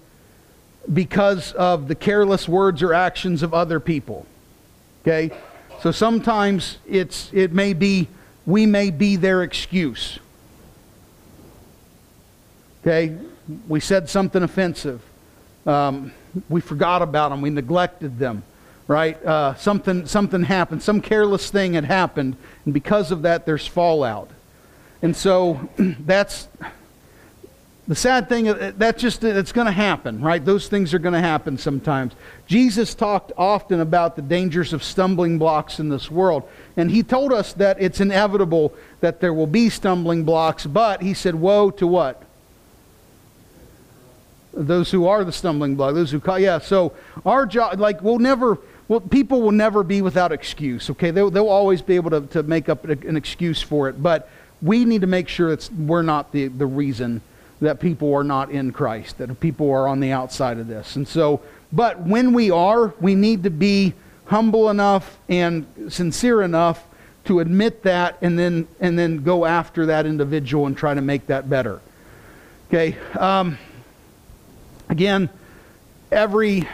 because 0.93 1.51
of 1.51 1.89
the 1.89 1.93
careless 1.95 2.47
words 2.47 2.81
or 2.81 2.93
actions 2.93 3.43
of 3.43 3.53
other 3.53 3.81
people. 3.81 4.25
Okay? 5.01 5.29
So 5.81 5.91
sometimes 5.91 6.77
it's 6.87 7.29
it 7.33 7.51
may 7.51 7.73
be 7.73 8.07
we 8.45 8.65
may 8.65 8.91
be 8.91 9.17
their 9.17 9.43
excuse. 9.43 10.19
Okay? 12.81 13.17
We 13.67 13.81
said 13.81 14.09
something 14.09 14.41
offensive. 14.41 15.01
Um, 15.65 16.13
we 16.49 16.61
forgot 16.61 17.01
about 17.01 17.29
them. 17.29 17.41
We 17.41 17.49
neglected 17.49 18.19
them. 18.19 18.43
Right? 18.87 19.23
Uh, 19.23 19.53
something 19.55 20.07
something 20.07 20.43
happened. 20.43 20.81
Some 20.81 21.01
careless 21.01 21.51
thing 21.51 21.73
had 21.73 21.85
happened, 21.85 22.37
and 22.65 22.73
because 22.73 23.11
of 23.11 23.21
that, 23.21 23.45
there's 23.45 23.67
fallout. 23.67 24.31
And 25.03 25.15
so 25.15 25.69
that's 25.77 26.47
the 27.89 27.95
sad 27.95 28.29
thing, 28.29 28.47
uh, 28.47 28.71
that's 28.77 29.01
just, 29.01 29.23
it's 29.23 29.51
going 29.51 29.65
to 29.65 29.71
happen, 29.71 30.21
right? 30.21 30.45
Those 30.45 30.67
things 30.67 30.93
are 30.93 30.99
going 30.99 31.15
to 31.15 31.19
happen 31.19 31.57
sometimes. 31.57 32.13
Jesus 32.45 32.93
talked 32.93 33.31
often 33.35 33.79
about 33.79 34.15
the 34.15 34.21
dangers 34.21 34.73
of 34.73 34.83
stumbling 34.83 35.39
blocks 35.39 35.79
in 35.79 35.89
this 35.89 36.11
world. 36.11 36.47
And 36.77 36.91
he 36.91 37.01
told 37.01 37.33
us 37.33 37.53
that 37.53 37.81
it's 37.81 37.99
inevitable 37.99 38.75
that 38.99 39.21
there 39.21 39.33
will 39.33 39.47
be 39.47 39.71
stumbling 39.71 40.23
blocks, 40.23 40.67
but 40.67 41.01
he 41.01 41.15
said, 41.15 41.33
woe 41.33 41.71
to 41.71 41.87
what? 41.87 42.21
Those 44.53 44.89
who 44.91 45.07
are 45.07 45.23
the 45.23 45.31
stumbling 45.31 45.75
block, 45.75 45.93
those 45.93 46.11
who, 46.11 46.21
yeah, 46.37 46.59
so 46.59 46.93
our 47.25 47.45
job, 47.45 47.79
like, 47.79 48.01
we'll 48.01 48.19
never, 48.19 48.57
well, 48.87 48.99
people 48.99 49.41
will 49.41 49.51
never 49.51 49.83
be 49.83 50.01
without 50.01 50.31
excuse, 50.31 50.89
okay? 50.89 51.11
They'll, 51.11 51.29
they'll 51.29 51.47
always 51.47 51.81
be 51.81 51.95
able 51.95 52.09
to, 52.09 52.21
to 52.27 52.43
make 52.43 52.67
up 52.67 52.83
an 52.85 53.15
excuse 53.15 53.61
for 53.61 53.89
it, 53.89 54.01
but 54.01 54.27
we 54.61 54.85
need 54.85 55.01
to 55.01 55.07
make 55.07 55.27
sure 55.27 55.53
it's, 55.53 55.71
we're 55.71 56.01
not 56.01 56.31
the, 56.31 56.47
the 56.47 56.65
reason 56.65 57.21
that 57.61 57.79
people 57.79 58.13
are 58.13 58.23
not 58.23 58.49
in 58.49 58.71
Christ, 58.71 59.17
that 59.19 59.39
people 59.39 59.69
are 59.71 59.87
on 59.87 59.99
the 59.99 60.11
outside 60.11 60.57
of 60.57 60.67
this. 60.67 60.95
And 60.95 61.07
so, 61.07 61.41
but 61.71 62.01
when 62.01 62.33
we 62.33 62.49
are, 62.49 62.93
we 62.99 63.15
need 63.15 63.43
to 63.43 63.49
be 63.49 63.93
humble 64.25 64.69
enough 64.69 65.17
and 65.29 65.65
sincere 65.89 66.41
enough 66.41 66.85
to 67.25 67.39
admit 67.39 67.83
that 67.83 68.17
and 68.21 68.39
then, 68.39 68.67
and 68.79 68.97
then 68.97 69.23
go 69.23 69.45
after 69.45 69.85
that 69.87 70.05
individual 70.05 70.65
and 70.65 70.75
try 70.75 70.93
to 70.93 71.01
make 71.01 71.27
that 71.27 71.49
better. 71.49 71.79
Okay. 72.69 72.97
Um, 73.17 73.57
again, 74.89 75.29
every 76.11 76.67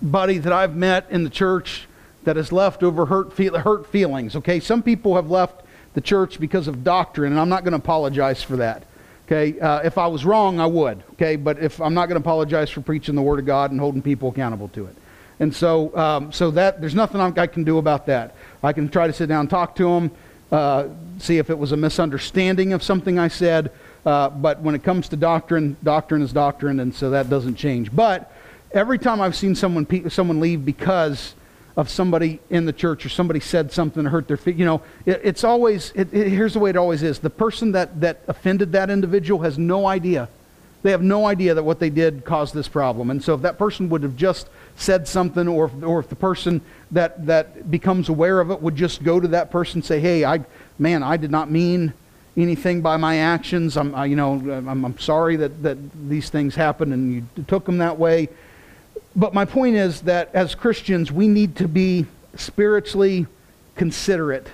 buddy 0.00 0.38
that 0.38 0.52
I've 0.52 0.76
met 0.76 1.10
in 1.10 1.24
the 1.24 1.30
church 1.30 1.86
that 2.24 2.36
has 2.36 2.52
left 2.52 2.82
over 2.82 3.06
hurt, 3.06 3.32
feel, 3.32 3.58
hurt 3.58 3.86
feelings. 3.86 4.36
Okay. 4.36 4.60
Some 4.60 4.82
people 4.82 5.16
have 5.16 5.30
left 5.30 5.62
the 5.94 6.00
church 6.00 6.38
because 6.38 6.68
of 6.68 6.84
doctrine, 6.84 7.32
and 7.32 7.40
I'm 7.40 7.48
not 7.48 7.64
going 7.64 7.72
to 7.72 7.78
apologize 7.78 8.42
for 8.42 8.56
that. 8.56 8.84
Okay, 9.26 9.58
uh, 9.58 9.80
if 9.80 9.96
I 9.96 10.06
was 10.06 10.26
wrong, 10.26 10.60
I 10.60 10.66
would. 10.66 11.02
Okay, 11.14 11.36
but 11.36 11.58
if 11.58 11.80
I'm 11.80 11.94
not 11.94 12.06
going 12.06 12.20
to 12.20 12.24
apologize 12.24 12.68
for 12.68 12.82
preaching 12.82 13.14
the 13.14 13.22
Word 13.22 13.38
of 13.38 13.46
God 13.46 13.70
and 13.70 13.80
holding 13.80 14.02
people 14.02 14.28
accountable 14.28 14.68
to 14.68 14.84
it, 14.84 14.94
and 15.40 15.54
so 15.54 15.96
um, 15.96 16.30
so 16.30 16.50
that 16.50 16.80
there's 16.80 16.94
nothing 16.94 17.20
I 17.20 17.46
can 17.46 17.64
do 17.64 17.78
about 17.78 18.04
that. 18.06 18.34
I 18.62 18.74
can 18.74 18.90
try 18.90 19.06
to 19.06 19.14
sit 19.14 19.28
down 19.30 19.40
and 19.40 19.50
talk 19.50 19.76
to 19.76 19.84
them, 19.84 20.10
uh, 20.52 20.88
see 21.18 21.38
if 21.38 21.48
it 21.48 21.56
was 21.56 21.72
a 21.72 21.76
misunderstanding 21.76 22.74
of 22.74 22.82
something 22.82 23.18
I 23.18 23.28
said. 23.28 23.70
Uh, 24.04 24.28
but 24.28 24.60
when 24.60 24.74
it 24.74 24.82
comes 24.82 25.08
to 25.08 25.16
doctrine, 25.16 25.76
doctrine 25.82 26.22
is 26.22 26.32
doctrine, 26.32 26.80
and 26.80 26.94
so 26.94 27.10
that 27.10 27.30
doesn't 27.30 27.54
change. 27.54 27.94
But 27.94 28.30
every 28.72 28.98
time 28.98 29.20
I've 29.20 29.36
seen 29.36 29.54
someone 29.54 30.10
someone 30.10 30.40
leave 30.40 30.64
because 30.64 31.34
of 31.76 31.90
somebody 31.90 32.40
in 32.50 32.66
the 32.66 32.72
church 32.72 33.04
or 33.04 33.08
somebody 33.08 33.40
said 33.40 33.72
something 33.72 34.04
to 34.04 34.10
hurt 34.10 34.28
their 34.28 34.36
feet. 34.36 34.56
You 34.56 34.64
know, 34.64 34.82
it, 35.06 35.20
it's 35.24 35.44
always, 35.44 35.92
it, 35.94 36.12
it, 36.14 36.28
here's 36.28 36.52
the 36.52 36.60
way 36.60 36.70
it 36.70 36.76
always 36.76 37.02
is. 37.02 37.18
The 37.18 37.30
person 37.30 37.72
that, 37.72 38.00
that 38.00 38.20
offended 38.28 38.72
that 38.72 38.90
individual 38.90 39.42
has 39.42 39.58
no 39.58 39.86
idea. 39.86 40.28
They 40.82 40.90
have 40.90 41.02
no 41.02 41.26
idea 41.26 41.54
that 41.54 41.62
what 41.62 41.80
they 41.80 41.90
did 41.90 42.24
caused 42.24 42.54
this 42.54 42.68
problem. 42.68 43.10
And 43.10 43.22
so 43.24 43.34
if 43.34 43.42
that 43.42 43.58
person 43.58 43.88
would 43.88 44.02
have 44.02 44.16
just 44.16 44.48
said 44.76 45.08
something 45.08 45.48
or, 45.48 45.70
or 45.82 45.98
if 45.98 46.08
the 46.08 46.14
person 46.14 46.60
that, 46.92 47.26
that 47.26 47.70
becomes 47.70 48.08
aware 48.08 48.38
of 48.38 48.50
it 48.50 48.60
would 48.60 48.76
just 48.76 49.02
go 49.02 49.18
to 49.18 49.28
that 49.28 49.50
person 49.50 49.78
and 49.78 49.84
say, 49.84 49.98
hey, 49.98 50.24
I, 50.24 50.44
man, 50.78 51.02
I 51.02 51.16
did 51.16 51.30
not 51.30 51.50
mean 51.50 51.94
anything 52.36 52.80
by 52.80 52.96
my 52.96 53.18
actions. 53.18 53.76
I'm, 53.76 53.94
I, 53.94 54.06
you 54.06 54.16
know, 54.16 54.32
I'm, 54.32 54.84
I'm 54.84 54.98
sorry 54.98 55.36
that, 55.36 55.62
that 55.62 55.78
these 56.08 56.30
things 56.30 56.54
happened 56.54 56.92
and 56.92 57.14
you 57.14 57.44
took 57.46 57.64
them 57.64 57.78
that 57.78 57.98
way. 57.98 58.28
But 59.16 59.34
my 59.34 59.44
point 59.44 59.76
is 59.76 60.02
that 60.02 60.34
as 60.34 60.54
Christians, 60.54 61.12
we 61.12 61.28
need 61.28 61.56
to 61.56 61.68
be 61.68 62.06
spiritually 62.36 63.26
considerate 63.76 64.48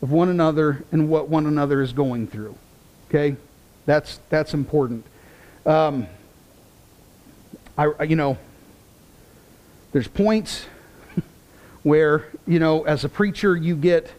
of 0.00 0.10
one 0.10 0.28
another 0.28 0.84
and 0.92 1.08
what 1.08 1.28
one 1.28 1.46
another 1.46 1.82
is 1.82 1.92
going 1.92 2.26
through. 2.26 2.56
Okay? 3.08 3.36
That's, 3.84 4.20
that's 4.30 4.54
important. 4.54 5.04
Um, 5.64 6.06
I, 7.76 8.04
you 8.04 8.16
know, 8.16 8.38
there's 9.92 10.08
points 10.08 10.66
where, 11.82 12.26
you 12.46 12.58
know, 12.58 12.84
as 12.84 13.04
a 13.04 13.08
preacher, 13.08 13.54
you 13.54 13.76
get 13.76 14.10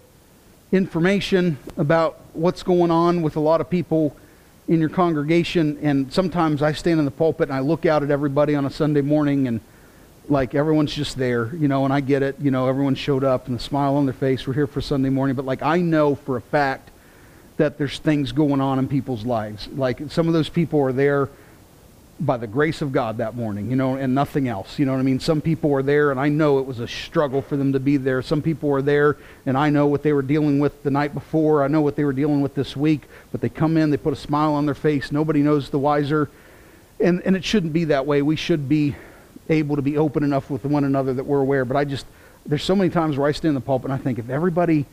information 0.71 1.57
about 1.78 2.19
what's 2.38 2.64
going 2.64 2.92
on 2.92 3.22
with 3.22 3.36
a 3.36 3.40
lot 3.40 3.62
of 3.62 3.70
people 3.70 4.16
in 4.68 4.80
your 4.80 4.90
congregation, 4.90 5.78
and 5.82 6.12
sometimes 6.12 6.62
I 6.62 6.74
stand 6.74 7.00
in 7.00 7.06
the 7.06 7.12
pulpit 7.12 7.50
and 7.50 7.58
I 7.58 7.62
look 7.62 7.86
out 7.86 8.04
at 8.04 8.12
everybody 8.12 8.54
on 8.54 8.66
a 8.66 8.70
Sunday 8.70 9.02
morning 9.02 9.48
and 9.48 9.62
like 10.30 10.56
everyone's 10.56 10.94
just 10.94 11.18
there, 11.18 11.56
you 11.56 11.68
know, 11.68 11.86
and 11.86 11.94
I 11.94 12.02
get 12.02 12.22
it, 12.22 12.36
you 12.40 12.52
know, 12.52 12.68
everyone 12.68 12.96
showed 12.96 13.24
up 13.24 13.48
and 13.48 13.56
the 13.56 13.64
smile 13.64 13.96
on 13.96 14.06
their 14.06 14.14
face, 14.14 14.46
we're 14.46 14.54
here 14.54 14.68
for 14.68 14.82
Sunday 14.82 15.10
morning, 15.10 15.36
but 15.36 15.46
like 15.46 15.62
I 15.62 15.80
know 15.80 16.16
for 16.16 16.36
a 16.36 16.42
fact 16.42 16.90
that 17.56 17.78
there's 17.78 18.00
things 18.00 18.34
going 18.34 18.62
on 18.62 18.78
in 18.78 18.88
people's 18.88 19.26
lives. 19.26 19.68
Like 19.70 20.12
some 20.12 20.28
of 20.28 20.34
those 20.34 20.50
people 20.50 20.82
are 20.82 20.92
there 20.92 21.30
by 22.20 22.38
the 22.38 22.47
grace 22.47 22.82
of 22.82 22.91
God 22.91 23.18
that 23.18 23.36
morning, 23.36 23.70
you 23.70 23.76
know, 23.76 23.95
and 23.95 24.15
nothing 24.15 24.47
else. 24.47 24.80
You 24.80 24.86
know 24.86 24.93
what 24.93 24.99
I 24.99 25.03
mean? 25.03 25.20
Some 25.20 25.39
people 25.39 25.70
were 25.70 25.84
there, 25.84 26.09
and 26.09 26.20
I 26.20 26.30
know 26.30 26.57
it 26.57 26.65
was 26.65 26.80
a 26.80 26.88
struggle 26.88 27.41
for 27.41 27.55
them 27.55 27.74
to 27.74 27.80
be 27.80 27.97
there. 27.97 28.22
Some 28.22 28.41
people 28.41 28.70
were 28.70 28.82
there, 28.82 29.18
and 29.45 29.55
I 29.55 29.70
know 29.70 29.86
what 29.86 30.01
they 30.01 30.13
were 30.13 30.24
dealing 30.24 30.59
with 30.59 30.82
the 30.84 30.89
night 30.89 31.13
before. 31.13 31.63
I 31.63 31.68
know 31.68 31.82
what 31.82 31.95
they 31.95 32.03
were 32.03 32.13
dealing 32.13 32.41
with 32.41 32.55
this 32.55 32.76
week. 32.76 33.03
But 33.32 33.41
they 33.41 33.49
come 33.49 33.78
in, 33.78 33.91
they 33.91 33.97
put 33.97 34.13
a 34.13 34.18
smile 34.18 34.53
on 34.53 34.65
their 34.65 34.76
face. 34.76 35.11
Nobody 35.11 35.43
knows 35.43 35.70
the 35.70 35.80
wiser. 35.80 36.30
And, 36.99 37.22
and 37.22 37.36
it 37.36 37.43
shouldn't 37.43 37.74
be 37.74 37.86
that 37.86 38.07
way. 38.07 38.24
We 38.24 38.36
should 38.36 38.68
be 38.68 38.95
able 39.49 39.76
to 39.76 39.82
be 39.84 39.97
open 39.97 40.24
enough 40.24 40.49
with 40.49 40.65
one 40.65 40.84
another 40.84 41.13
that 41.13 41.24
we're 41.24 41.41
aware. 41.41 41.65
But 41.65 41.78
I 41.78 41.86
just, 41.86 42.05
there's 42.45 42.63
so 42.63 42.76
many 42.76 42.89
times 42.89 43.18
where 43.18 43.28
I 43.28 43.32
stand 43.32 43.49
in 43.49 43.55
the 43.55 43.61
pulpit 43.61 43.91
and 43.91 43.99
I 43.99 44.03
think 44.03 44.18
if 44.18 44.30
everybody 44.30 44.86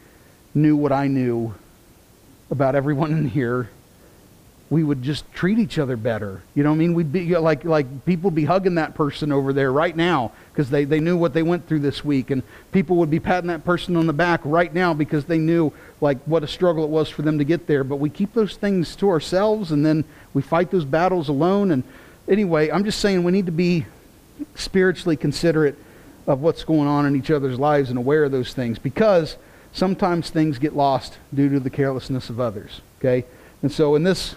knew 0.54 0.76
what 0.76 0.92
I 0.92 1.06
knew 1.06 1.54
about 2.50 2.74
everyone 2.74 3.12
in 3.12 3.28
here, 3.28 3.70
we 4.74 4.82
would 4.82 5.02
just 5.02 5.32
treat 5.32 5.60
each 5.60 5.78
other 5.78 5.96
better. 5.96 6.42
You 6.56 6.64
know 6.64 6.70
what 6.70 6.74
I 6.74 6.78
mean? 6.78 6.94
We'd 6.94 7.12
be 7.12 7.38
like, 7.38 7.62
like 7.62 8.04
people 8.04 8.32
be 8.32 8.44
hugging 8.44 8.74
that 8.74 8.96
person 8.96 9.30
over 9.30 9.52
there 9.52 9.70
right 9.70 9.96
now 9.96 10.32
because 10.50 10.68
they, 10.68 10.84
they 10.84 10.98
knew 10.98 11.16
what 11.16 11.32
they 11.32 11.44
went 11.44 11.68
through 11.68 11.78
this 11.78 12.04
week. 12.04 12.32
And 12.32 12.42
people 12.72 12.96
would 12.96 13.08
be 13.08 13.20
patting 13.20 13.46
that 13.46 13.64
person 13.64 13.94
on 13.94 14.08
the 14.08 14.12
back 14.12 14.40
right 14.42 14.74
now 14.74 14.92
because 14.92 15.26
they 15.26 15.38
knew 15.38 15.72
like 16.00 16.18
what 16.24 16.42
a 16.42 16.48
struggle 16.48 16.82
it 16.82 16.90
was 16.90 17.08
for 17.08 17.22
them 17.22 17.38
to 17.38 17.44
get 17.44 17.68
there. 17.68 17.84
But 17.84 18.00
we 18.00 18.10
keep 18.10 18.34
those 18.34 18.56
things 18.56 18.96
to 18.96 19.10
ourselves 19.10 19.70
and 19.70 19.86
then 19.86 20.02
we 20.32 20.42
fight 20.42 20.72
those 20.72 20.84
battles 20.84 21.28
alone. 21.28 21.70
And 21.70 21.84
anyway, 22.26 22.68
I'm 22.68 22.84
just 22.84 22.98
saying 22.98 23.22
we 23.22 23.30
need 23.30 23.46
to 23.46 23.52
be 23.52 23.86
spiritually 24.56 25.16
considerate 25.16 25.78
of 26.26 26.40
what's 26.40 26.64
going 26.64 26.88
on 26.88 27.06
in 27.06 27.14
each 27.14 27.30
other's 27.30 27.60
lives 27.60 27.90
and 27.90 27.98
aware 27.98 28.24
of 28.24 28.32
those 28.32 28.52
things 28.52 28.80
because 28.80 29.36
sometimes 29.72 30.30
things 30.30 30.58
get 30.58 30.74
lost 30.74 31.16
due 31.32 31.48
to 31.50 31.60
the 31.60 31.70
carelessness 31.70 32.28
of 32.28 32.40
others. 32.40 32.80
Okay? 32.98 33.24
And 33.62 33.70
so 33.70 33.94
in 33.94 34.02
this 34.02 34.34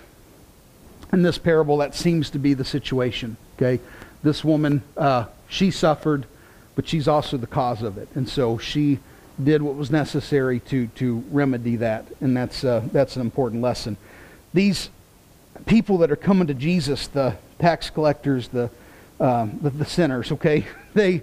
in 1.11 1.21
this 1.21 1.37
parable, 1.37 1.77
that 1.77 1.95
seems 1.95 2.29
to 2.31 2.39
be 2.39 2.53
the 2.53 2.65
situation. 2.65 3.37
Okay, 3.55 3.81
this 4.23 4.43
woman, 4.43 4.83
uh, 4.95 5.25
she 5.47 5.71
suffered, 5.71 6.25
but 6.75 6.87
she's 6.87 7.07
also 7.07 7.37
the 7.37 7.47
cause 7.47 7.81
of 7.81 7.97
it, 7.97 8.07
and 8.15 8.27
so 8.27 8.57
she 8.57 8.99
did 9.41 9.61
what 9.61 9.75
was 9.75 9.91
necessary 9.91 10.59
to 10.59 10.87
to 10.87 11.23
remedy 11.31 11.77
that, 11.77 12.05
and 12.21 12.35
that's 12.35 12.63
uh, 12.63 12.81
that's 12.91 13.15
an 13.15 13.21
important 13.21 13.61
lesson. 13.61 13.97
These 14.53 14.89
people 15.65 15.99
that 15.99 16.11
are 16.11 16.17
coming 16.17 16.47
to 16.47 16.53
Jesus, 16.53 17.07
the 17.07 17.35
tax 17.59 17.89
collectors, 17.89 18.49
the 18.49 18.69
um, 19.19 19.59
the, 19.61 19.69
the 19.69 19.85
sinners, 19.85 20.31
okay, 20.31 20.65
they 20.93 21.21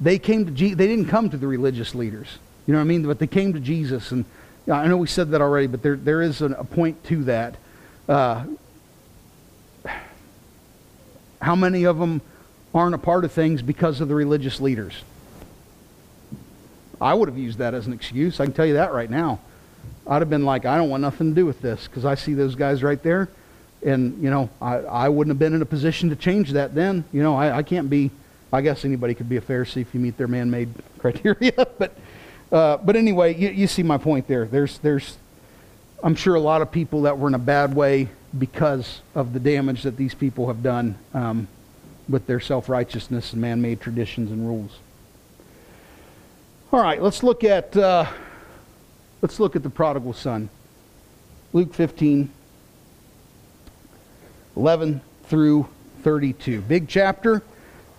they 0.00 0.18
came 0.18 0.46
to 0.46 0.52
they 0.52 0.74
didn't 0.74 1.06
come 1.06 1.30
to 1.30 1.36
the 1.36 1.46
religious 1.46 1.94
leaders, 1.94 2.38
you 2.66 2.72
know 2.72 2.78
what 2.78 2.84
I 2.84 2.88
mean? 2.88 3.02
But 3.06 3.18
they 3.18 3.26
came 3.26 3.52
to 3.52 3.60
Jesus, 3.60 4.10
and 4.12 4.24
I 4.70 4.86
know 4.86 4.96
we 4.96 5.06
said 5.06 5.30
that 5.30 5.40
already, 5.40 5.66
but 5.66 5.82
there 5.82 5.96
there 5.96 6.22
is 6.22 6.40
a 6.42 6.64
point 6.64 7.04
to 7.04 7.24
that. 7.24 7.56
How 11.40 11.54
many 11.54 11.84
of 11.84 11.98
them 11.98 12.20
aren't 12.74 12.94
a 12.94 12.98
part 12.98 13.24
of 13.24 13.32
things 13.32 13.62
because 13.62 14.00
of 14.00 14.08
the 14.08 14.14
religious 14.14 14.60
leaders? 14.60 14.94
I 17.00 17.14
would 17.14 17.28
have 17.28 17.38
used 17.38 17.58
that 17.58 17.74
as 17.74 17.86
an 17.86 17.92
excuse. 17.92 18.40
I 18.40 18.44
can 18.44 18.52
tell 18.52 18.66
you 18.66 18.74
that 18.74 18.92
right 18.92 19.08
now. 19.08 19.40
I'd 20.06 20.22
have 20.22 20.30
been 20.30 20.44
like, 20.44 20.64
I 20.64 20.76
don't 20.76 20.90
want 20.90 21.02
nothing 21.02 21.30
to 21.30 21.34
do 21.34 21.46
with 21.46 21.60
this 21.60 21.86
because 21.86 22.04
I 22.04 22.14
see 22.14 22.34
those 22.34 22.54
guys 22.54 22.82
right 22.82 23.00
there. 23.02 23.28
And, 23.84 24.20
you 24.22 24.30
know, 24.30 24.50
I, 24.60 24.76
I 24.78 25.08
wouldn't 25.08 25.30
have 25.30 25.38
been 25.38 25.54
in 25.54 25.62
a 25.62 25.66
position 25.66 26.10
to 26.10 26.16
change 26.16 26.52
that 26.52 26.74
then. 26.74 27.04
You 27.12 27.22
know, 27.22 27.36
I, 27.36 27.58
I 27.58 27.62
can't 27.62 27.88
be, 27.88 28.10
I 28.52 28.62
guess 28.62 28.84
anybody 28.84 29.14
could 29.14 29.28
be 29.28 29.36
a 29.36 29.40
Pharisee 29.40 29.82
if 29.82 29.94
you 29.94 30.00
meet 30.00 30.16
their 30.16 30.26
man 30.26 30.50
made 30.50 30.70
criteria. 30.98 31.52
but, 31.78 31.94
uh, 32.50 32.78
but 32.78 32.96
anyway, 32.96 33.36
you, 33.36 33.50
you 33.50 33.66
see 33.66 33.82
my 33.82 33.98
point 33.98 34.26
there. 34.26 34.46
There's, 34.46 34.78
there's, 34.78 35.16
I'm 36.02 36.16
sure 36.16 36.34
a 36.34 36.40
lot 36.40 36.62
of 36.62 36.72
people 36.72 37.02
that 37.02 37.18
were 37.18 37.28
in 37.28 37.34
a 37.34 37.38
bad 37.38 37.74
way 37.74 38.08
because 38.38 39.00
of 39.14 39.32
the 39.32 39.40
damage 39.40 39.82
that 39.82 39.96
these 39.96 40.14
people 40.14 40.46
have 40.46 40.62
done 40.62 40.96
um, 41.14 41.48
with 42.08 42.26
their 42.26 42.40
self-righteousness 42.40 43.32
and 43.32 43.42
man-made 43.42 43.80
traditions 43.80 44.30
and 44.30 44.46
rules. 44.46 44.78
All 46.72 46.80
right, 46.80 47.02
let's 47.02 47.22
look 47.22 47.44
at 47.44 47.76
uh, 47.76 48.06
let's 49.22 49.40
look 49.40 49.56
at 49.56 49.62
the 49.62 49.70
prodigal 49.70 50.12
son. 50.12 50.50
Luke 51.52 51.72
15, 51.72 52.30
11 54.56 55.00
through 55.24 55.66
32. 56.02 56.60
Big 56.62 56.88
chapter. 56.88 57.42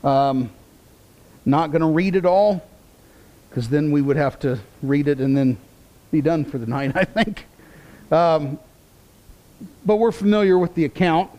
Um, 0.03 0.51
not 1.45 1.71
going 1.71 1.81
to 1.81 1.87
read 1.87 2.15
it 2.15 2.25
all 2.25 2.63
because 3.49 3.69
then 3.69 3.91
we 3.91 4.01
would 4.01 4.17
have 4.17 4.39
to 4.39 4.59
read 4.83 5.07
it 5.07 5.19
and 5.19 5.35
then 5.35 5.57
be 6.11 6.21
done 6.21 6.45
for 6.45 6.57
the 6.57 6.67
night, 6.67 6.95
I 6.95 7.05
think. 7.05 7.45
Um, 8.11 8.59
but 9.85 9.97
we're 9.97 10.11
familiar 10.11 10.57
with 10.57 10.75
the 10.75 10.85
account. 10.85 11.31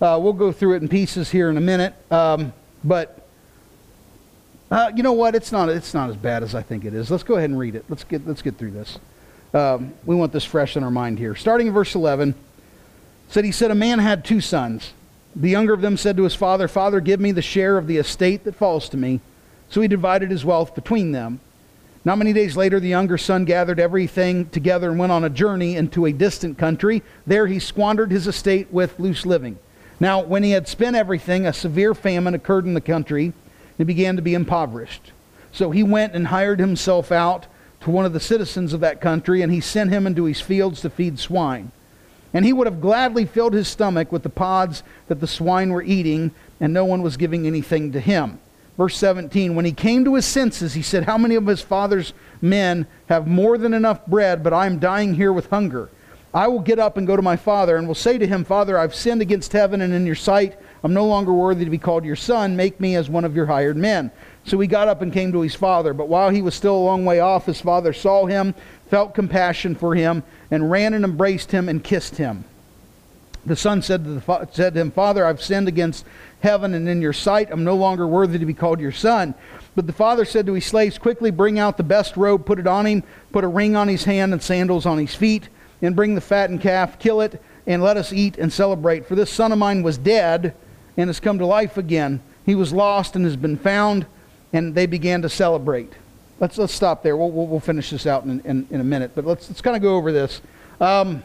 Uh, 0.00 0.18
we'll 0.20 0.32
go 0.32 0.52
through 0.52 0.74
it 0.74 0.82
in 0.82 0.88
pieces 0.88 1.30
here 1.30 1.50
in 1.50 1.56
a 1.56 1.60
minute. 1.60 1.94
Um, 2.10 2.52
but 2.82 3.26
uh, 4.70 4.90
you 4.94 5.02
know 5.02 5.12
what? 5.12 5.34
It's 5.34 5.52
not, 5.52 5.68
it's 5.68 5.94
not 5.94 6.10
as 6.10 6.16
bad 6.16 6.42
as 6.42 6.54
I 6.54 6.62
think 6.62 6.84
it 6.84 6.94
is. 6.94 7.10
Let's 7.10 7.22
go 7.22 7.36
ahead 7.36 7.50
and 7.50 7.58
read 7.58 7.74
it. 7.74 7.84
Let's 7.88 8.04
get, 8.04 8.26
let's 8.26 8.42
get 8.42 8.56
through 8.56 8.72
this. 8.72 8.98
Um, 9.52 9.94
we 10.04 10.14
want 10.16 10.32
this 10.32 10.44
fresh 10.44 10.76
in 10.76 10.82
our 10.82 10.90
mind 10.90 11.18
here. 11.18 11.34
Starting 11.34 11.68
in 11.68 11.72
verse 11.72 11.94
11, 11.94 12.34
said 13.28 13.44
he 13.44 13.52
said, 13.52 13.70
A 13.70 13.74
man 13.74 13.98
had 13.98 14.24
two 14.24 14.40
sons. 14.40 14.92
The 15.36 15.50
younger 15.50 15.72
of 15.72 15.80
them 15.80 15.96
said 15.96 16.16
to 16.16 16.24
his 16.24 16.34
father, 16.34 16.68
Father, 16.68 17.00
give 17.00 17.20
me 17.20 17.32
the 17.32 17.42
share 17.42 17.78
of 17.78 17.86
the 17.86 17.96
estate 17.96 18.44
that 18.44 18.54
falls 18.54 18.88
to 18.90 18.96
me. 18.96 19.20
So 19.70 19.80
he 19.80 19.88
divided 19.88 20.30
his 20.30 20.44
wealth 20.44 20.74
between 20.74 21.12
them. 21.12 21.40
Not 22.04 22.18
many 22.18 22.34
days 22.34 22.54
later, 22.54 22.80
the 22.80 22.88
younger 22.88 23.16
son 23.16 23.46
gathered 23.46 23.80
everything 23.80 24.46
together 24.50 24.90
and 24.90 24.98
went 24.98 25.12
on 25.12 25.24
a 25.24 25.30
journey 25.30 25.76
into 25.76 26.04
a 26.04 26.12
distant 26.12 26.58
country. 26.58 27.02
There 27.26 27.46
he 27.46 27.58
squandered 27.58 28.10
his 28.10 28.26
estate 28.26 28.70
with 28.70 29.00
loose 29.00 29.24
living. 29.24 29.58
Now, 30.00 30.20
when 30.20 30.42
he 30.42 30.50
had 30.50 30.68
spent 30.68 30.96
everything, 30.96 31.46
a 31.46 31.52
severe 31.52 31.94
famine 31.94 32.34
occurred 32.34 32.66
in 32.66 32.74
the 32.74 32.80
country, 32.82 33.26
and 33.26 33.34
he 33.78 33.84
began 33.84 34.16
to 34.16 34.22
be 34.22 34.34
impoverished. 34.34 35.12
So 35.50 35.70
he 35.70 35.82
went 35.82 36.14
and 36.14 36.26
hired 36.26 36.60
himself 36.60 37.10
out 37.10 37.46
to 37.80 37.90
one 37.90 38.04
of 38.04 38.12
the 38.12 38.20
citizens 38.20 38.74
of 38.74 38.80
that 38.80 39.00
country, 39.00 39.40
and 39.40 39.50
he 39.50 39.60
sent 39.60 39.90
him 39.90 40.06
into 40.06 40.24
his 40.24 40.42
fields 40.42 40.82
to 40.82 40.90
feed 40.90 41.18
swine. 41.18 41.72
And 42.34 42.44
he 42.44 42.52
would 42.52 42.66
have 42.66 42.82
gladly 42.82 43.24
filled 43.24 43.54
his 43.54 43.68
stomach 43.68 44.12
with 44.12 44.24
the 44.24 44.28
pods 44.28 44.82
that 45.06 45.20
the 45.20 45.26
swine 45.26 45.70
were 45.70 45.82
eating, 45.82 46.32
and 46.60 46.74
no 46.74 46.84
one 46.84 47.00
was 47.00 47.16
giving 47.16 47.46
anything 47.46 47.92
to 47.92 48.00
him. 48.00 48.40
Verse 48.76 48.96
17 48.96 49.54
When 49.54 49.64
he 49.64 49.72
came 49.72 50.04
to 50.04 50.14
his 50.14 50.26
senses, 50.26 50.74
he 50.74 50.82
said, 50.82 51.04
How 51.04 51.18
many 51.18 51.34
of 51.34 51.46
his 51.46 51.60
father's 51.60 52.12
men 52.40 52.86
have 53.08 53.26
more 53.26 53.56
than 53.58 53.74
enough 53.74 54.04
bread, 54.06 54.42
but 54.42 54.52
I 54.52 54.66
am 54.66 54.78
dying 54.78 55.14
here 55.14 55.32
with 55.32 55.50
hunger? 55.50 55.88
I 56.32 56.48
will 56.48 56.60
get 56.60 56.80
up 56.80 56.96
and 56.96 57.06
go 57.06 57.14
to 57.14 57.22
my 57.22 57.36
father, 57.36 57.76
and 57.76 57.86
will 57.86 57.94
say 57.94 58.18
to 58.18 58.26
him, 58.26 58.44
Father, 58.44 58.76
I've 58.76 58.94
sinned 58.94 59.22
against 59.22 59.52
heaven 59.52 59.80
and 59.80 59.94
in 59.94 60.04
your 60.04 60.16
sight. 60.16 60.58
I'm 60.82 60.92
no 60.92 61.06
longer 61.06 61.32
worthy 61.32 61.64
to 61.64 61.70
be 61.70 61.78
called 61.78 62.04
your 62.04 62.16
son. 62.16 62.56
Make 62.56 62.80
me 62.80 62.96
as 62.96 63.08
one 63.08 63.24
of 63.24 63.36
your 63.36 63.46
hired 63.46 63.76
men. 63.76 64.10
So 64.44 64.58
he 64.58 64.66
got 64.66 64.88
up 64.88 65.00
and 65.00 65.12
came 65.12 65.30
to 65.30 65.42
his 65.42 65.54
father. 65.54 65.94
But 65.94 66.08
while 66.08 66.30
he 66.30 66.42
was 66.42 66.56
still 66.56 66.74
a 66.74 66.84
long 66.84 67.04
way 67.04 67.20
off, 67.20 67.46
his 67.46 67.60
father 67.60 67.92
saw 67.92 68.26
him, 68.26 68.52
felt 68.90 69.14
compassion 69.14 69.76
for 69.76 69.94
him, 69.94 70.24
and 70.50 70.72
ran 70.72 70.92
and 70.92 71.04
embraced 71.04 71.52
him 71.52 71.68
and 71.68 71.84
kissed 71.84 72.16
him. 72.16 72.44
The 73.46 73.56
son 73.56 73.80
said 73.80 74.04
to, 74.04 74.14
the, 74.14 74.48
said 74.52 74.74
to 74.74 74.80
him, 74.80 74.90
Father, 74.90 75.24
I've 75.24 75.42
sinned 75.42 75.68
against 75.68 76.04
heaven 76.44 76.74
and 76.74 76.88
in 76.88 77.02
your 77.02 77.12
sight. 77.12 77.48
I'm 77.50 77.64
no 77.64 77.74
longer 77.74 78.06
worthy 78.06 78.38
to 78.38 78.46
be 78.46 78.54
called 78.54 78.78
your 78.78 78.92
son. 78.92 79.34
But 79.74 79.88
the 79.88 79.92
father 79.92 80.24
said 80.24 80.46
to 80.46 80.52
his 80.52 80.66
slaves, 80.66 80.98
Quickly 80.98 81.32
bring 81.32 81.58
out 81.58 81.76
the 81.76 81.82
best 81.82 82.16
robe, 82.16 82.46
put 82.46 82.60
it 82.60 82.66
on 82.66 82.86
him, 82.86 83.02
put 83.32 83.42
a 83.42 83.48
ring 83.48 83.74
on 83.74 83.88
his 83.88 84.04
hand 84.04 84.32
and 84.32 84.40
sandals 84.40 84.86
on 84.86 84.98
his 84.98 85.14
feet 85.14 85.48
and 85.82 85.96
bring 85.96 86.14
the 86.14 86.20
fattened 86.20 86.60
calf, 86.60 86.98
kill 86.98 87.20
it, 87.20 87.42
and 87.66 87.82
let 87.82 87.96
us 87.96 88.12
eat 88.12 88.38
and 88.38 88.52
celebrate. 88.52 89.06
For 89.06 89.14
this 89.14 89.30
son 89.30 89.52
of 89.52 89.58
mine 89.58 89.82
was 89.82 89.98
dead 89.98 90.54
and 90.96 91.08
has 91.08 91.18
come 91.18 91.38
to 91.38 91.46
life 91.46 91.76
again. 91.76 92.22
He 92.46 92.54
was 92.54 92.72
lost 92.72 93.16
and 93.16 93.24
has 93.24 93.36
been 93.36 93.56
found, 93.56 94.06
and 94.52 94.74
they 94.74 94.86
began 94.86 95.22
to 95.22 95.28
celebrate. 95.28 95.92
Let's, 96.40 96.58
let's 96.58 96.74
stop 96.74 97.02
there. 97.02 97.16
We'll, 97.16 97.30
we'll, 97.30 97.46
we'll 97.46 97.60
finish 97.60 97.90
this 97.90 98.06
out 98.06 98.24
in, 98.24 98.40
in, 98.40 98.66
in, 98.70 98.80
a 98.80 98.84
minute, 98.84 99.12
but 99.14 99.24
let's, 99.24 99.48
let's 99.48 99.62
kind 99.62 99.76
of 99.76 99.82
go 99.82 99.96
over 99.96 100.12
this. 100.12 100.42
Um, 100.78 101.22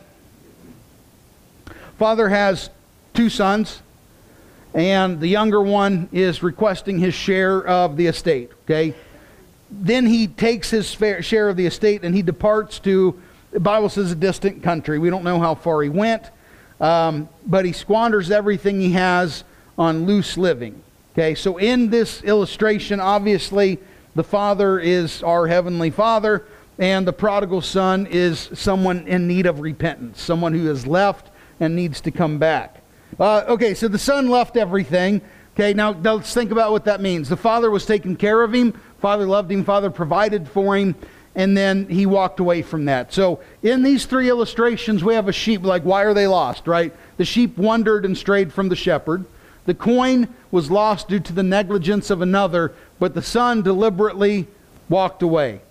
father 1.98 2.30
has 2.30 2.70
two 3.14 3.30
sons, 3.30 3.82
and 4.74 5.20
the 5.20 5.28
younger 5.28 5.62
one 5.62 6.10
is 6.12 6.44
requesting 6.44 7.00
his 7.00 7.14
share 7.14 7.66
of 7.66 7.98
the 7.98 8.08
estate, 8.08 8.52
okay? 8.66 8.94
Then 9.72 10.06
he 10.06 10.28
takes 10.28 10.70
his 10.70 10.90
share 11.22 11.50
of 11.50 11.58
the 11.58 11.66
estate 11.66 12.04
and 12.04 12.14
he 12.16 12.22
departs 12.22 12.80
to 12.80 13.20
the 13.52 13.60
Bible 13.60 13.90
says 13.90 14.12
a 14.12 14.16
distant 14.16 14.62
country. 14.62 15.00
We 15.00 15.10
don't 15.10 15.24
know 15.24 15.40
how 15.40 15.56
far 15.56 15.82
he 15.82 15.90
went, 15.90 16.30
um, 16.80 17.30
but 17.46 17.66
he 17.66 17.74
squanders 17.74 18.30
everything 18.30 18.80
he 18.80 18.92
has 18.92 19.44
on 19.78 20.06
loose 20.06 20.38
living. 20.38 20.82
Okay, 21.14 21.36
so 21.36 21.58
in 21.58 21.90
this 21.90 22.22
illustration, 22.24 23.00
obviously, 23.00 23.80
the 24.16 24.24
father 24.24 24.80
is 24.80 25.24
our 25.24 25.48
heavenly 25.48 25.90
father, 25.90 26.46
and 26.78 27.08
the 27.08 27.14
prodigal 27.14 27.62
son 27.62 28.06
is 28.06 28.50
someone 28.54 29.08
in 29.08 29.28
need 29.28 29.46
of 29.46 29.60
repentance, 29.60 30.22
someone 30.22 30.54
who 30.54 30.68
has 30.68 30.86
left 30.86 31.30
and 31.60 31.76
needs 31.76 32.02
to 32.02 32.12
come 32.12 32.38
back. 32.38 32.79
Uh, 33.18 33.44
okay, 33.48 33.74
so 33.74 33.88
the 33.88 33.98
son 33.98 34.30
left 34.30 34.58
everything. 34.58 35.22
Okay, 35.56 35.74
now 35.74 35.92
let's 35.92 36.34
think 36.34 36.52
about 36.52 36.72
what 36.72 36.86
that 36.86 37.02
means. 37.02 37.30
The 37.30 37.38
father 37.38 37.72
was 37.72 37.86
taking 37.86 38.16
care 38.16 38.42
of 38.44 38.54
him, 38.54 38.74
father 39.00 39.26
loved 39.26 39.52
him, 39.52 39.64
father 39.64 39.90
provided 39.90 40.48
for 40.48 40.76
him 40.78 40.96
and 41.36 41.56
then 41.56 41.88
he 41.88 42.06
walked 42.06 42.40
away 42.40 42.62
from 42.62 42.86
that. 42.86 43.14
So 43.14 43.40
in 43.64 43.84
these 43.84 44.06
three 44.06 44.30
illustrations, 44.30 45.04
we 45.04 45.14
have 45.14 45.28
a 45.28 45.34
sheep, 45.34 45.64
like, 45.64 45.84
why 45.84 46.04
are 46.04 46.14
they 46.14 46.28
lost, 46.28 46.68
right? 46.68 46.94
The 47.18 47.26
sheep 47.26 47.58
wandered 47.58 48.04
and 48.04 48.18
strayed 48.18 48.52
from 48.52 48.70
the 48.70 48.76
shepherd. 48.76 49.26
The 49.66 49.74
coin 49.74 50.28
was 50.52 50.72
lost 50.72 51.08
due 51.08 51.20
to 51.20 51.34
the 51.34 51.44
negligence 51.44 52.10
of 52.10 52.22
another, 52.22 52.74
but 53.00 53.14
the 53.14 53.22
son 53.22 53.62
deliberately 53.62 54.48
walked 54.90 55.22
away. 55.22 55.62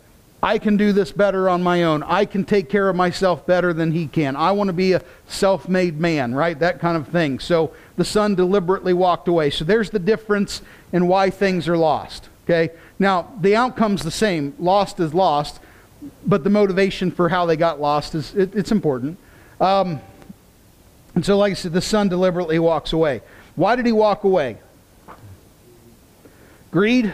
I 0.42 0.58
can 0.58 0.76
do 0.76 0.92
this 0.92 1.10
better 1.10 1.48
on 1.48 1.62
my 1.62 1.82
own. 1.82 2.02
I 2.04 2.24
can 2.24 2.44
take 2.44 2.68
care 2.68 2.88
of 2.88 2.94
myself 2.94 3.44
better 3.44 3.72
than 3.72 3.90
he 3.90 4.06
can. 4.06 4.36
I 4.36 4.52
want 4.52 4.68
to 4.68 4.72
be 4.72 4.92
a 4.92 5.02
self 5.26 5.68
made 5.68 5.98
man, 5.98 6.34
right? 6.34 6.56
That 6.58 6.78
kind 6.78 6.96
of 6.96 7.08
thing. 7.08 7.40
So 7.40 7.72
the 7.96 8.04
son 8.04 8.36
deliberately 8.36 8.92
walked 8.92 9.26
away. 9.26 9.50
So 9.50 9.64
there's 9.64 9.90
the 9.90 9.98
difference 9.98 10.62
in 10.92 11.08
why 11.08 11.30
things 11.30 11.66
are 11.66 11.76
lost. 11.76 12.28
Okay? 12.44 12.72
Now, 12.98 13.32
the 13.40 13.56
outcome's 13.56 14.04
the 14.04 14.10
same. 14.12 14.54
Lost 14.58 15.00
is 15.00 15.12
lost, 15.12 15.60
but 16.24 16.44
the 16.44 16.50
motivation 16.50 17.10
for 17.10 17.28
how 17.28 17.44
they 17.44 17.56
got 17.56 17.80
lost 17.80 18.14
is 18.14 18.34
it, 18.34 18.54
it's 18.54 18.70
important. 18.70 19.18
Um, 19.60 20.00
and 21.14 21.26
so, 21.26 21.36
like 21.36 21.50
I 21.50 21.54
said, 21.54 21.72
the 21.72 21.82
son 21.82 22.08
deliberately 22.08 22.60
walks 22.60 22.92
away. 22.92 23.22
Why 23.56 23.74
did 23.74 23.86
he 23.86 23.92
walk 23.92 24.22
away? 24.22 24.58
Greed? 26.70 27.12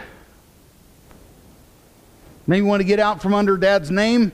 Maybe 2.47 2.61
want 2.61 2.81
to 2.81 2.85
get 2.85 2.99
out 2.99 3.21
from 3.21 3.33
under 3.33 3.57
dad's 3.57 3.89
name, 3.89 4.31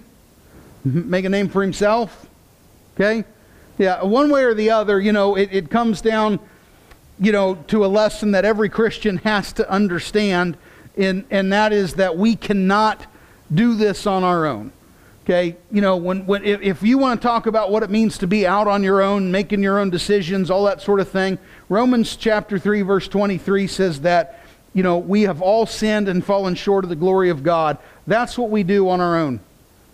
make 0.83 1.25
a 1.25 1.29
name 1.29 1.49
for 1.49 1.61
himself. 1.61 2.27
Okay? 2.95 3.23
Yeah, 3.77 4.03
one 4.03 4.29
way 4.29 4.43
or 4.43 4.53
the 4.53 4.71
other, 4.71 4.99
you 4.99 5.11
know, 5.11 5.35
it, 5.35 5.49
it 5.51 5.69
comes 5.69 6.01
down, 6.01 6.39
you 7.19 7.31
know, 7.31 7.55
to 7.67 7.85
a 7.85 7.88
lesson 7.88 8.31
that 8.31 8.45
every 8.45 8.69
Christian 8.69 9.17
has 9.17 9.53
to 9.53 9.69
understand 9.69 10.57
and, 10.97 11.25
and 11.29 11.53
that 11.53 11.73
is 11.73 11.95
that 11.95 12.17
we 12.17 12.35
cannot 12.35 13.05
do 13.53 13.75
this 13.75 14.05
on 14.05 14.23
our 14.23 14.45
own. 14.45 14.71
Okay, 15.23 15.55
you 15.71 15.81
know, 15.81 15.97
when, 15.97 16.25
when 16.25 16.43
if, 16.43 16.61
if 16.61 16.83
you 16.83 16.97
want 16.97 17.21
to 17.21 17.27
talk 17.27 17.45
about 17.45 17.71
what 17.71 17.83
it 17.83 17.91
means 17.91 18.17
to 18.17 18.27
be 18.27 18.47
out 18.47 18.67
on 18.67 18.81
your 18.81 19.01
own, 19.01 19.31
making 19.31 19.61
your 19.61 19.77
own 19.77 19.91
decisions, 19.91 20.49
all 20.49 20.65
that 20.65 20.81
sort 20.81 20.99
of 20.99 21.09
thing, 21.09 21.38
Romans 21.69 22.15
chapter 22.15 22.57
3, 22.57 22.81
verse 22.81 23.07
23 23.07 23.67
says 23.67 24.01
that, 24.01 24.43
you 24.73 24.84
know, 24.84 24.98
we 24.98 25.23
have 25.23 25.41
all 25.41 25.65
sinned 25.65 26.07
and 26.07 26.23
fallen 26.23 26.56
short 26.56 26.85
of 26.85 26.89
the 26.89 26.95
glory 26.95 27.30
of 27.30 27.43
God. 27.43 27.77
That's 28.07 28.38
what 28.38 28.49
we 28.49 28.64
do 28.64 28.89
on 28.89 29.02
our 29.02 29.18
own, 29.18 29.39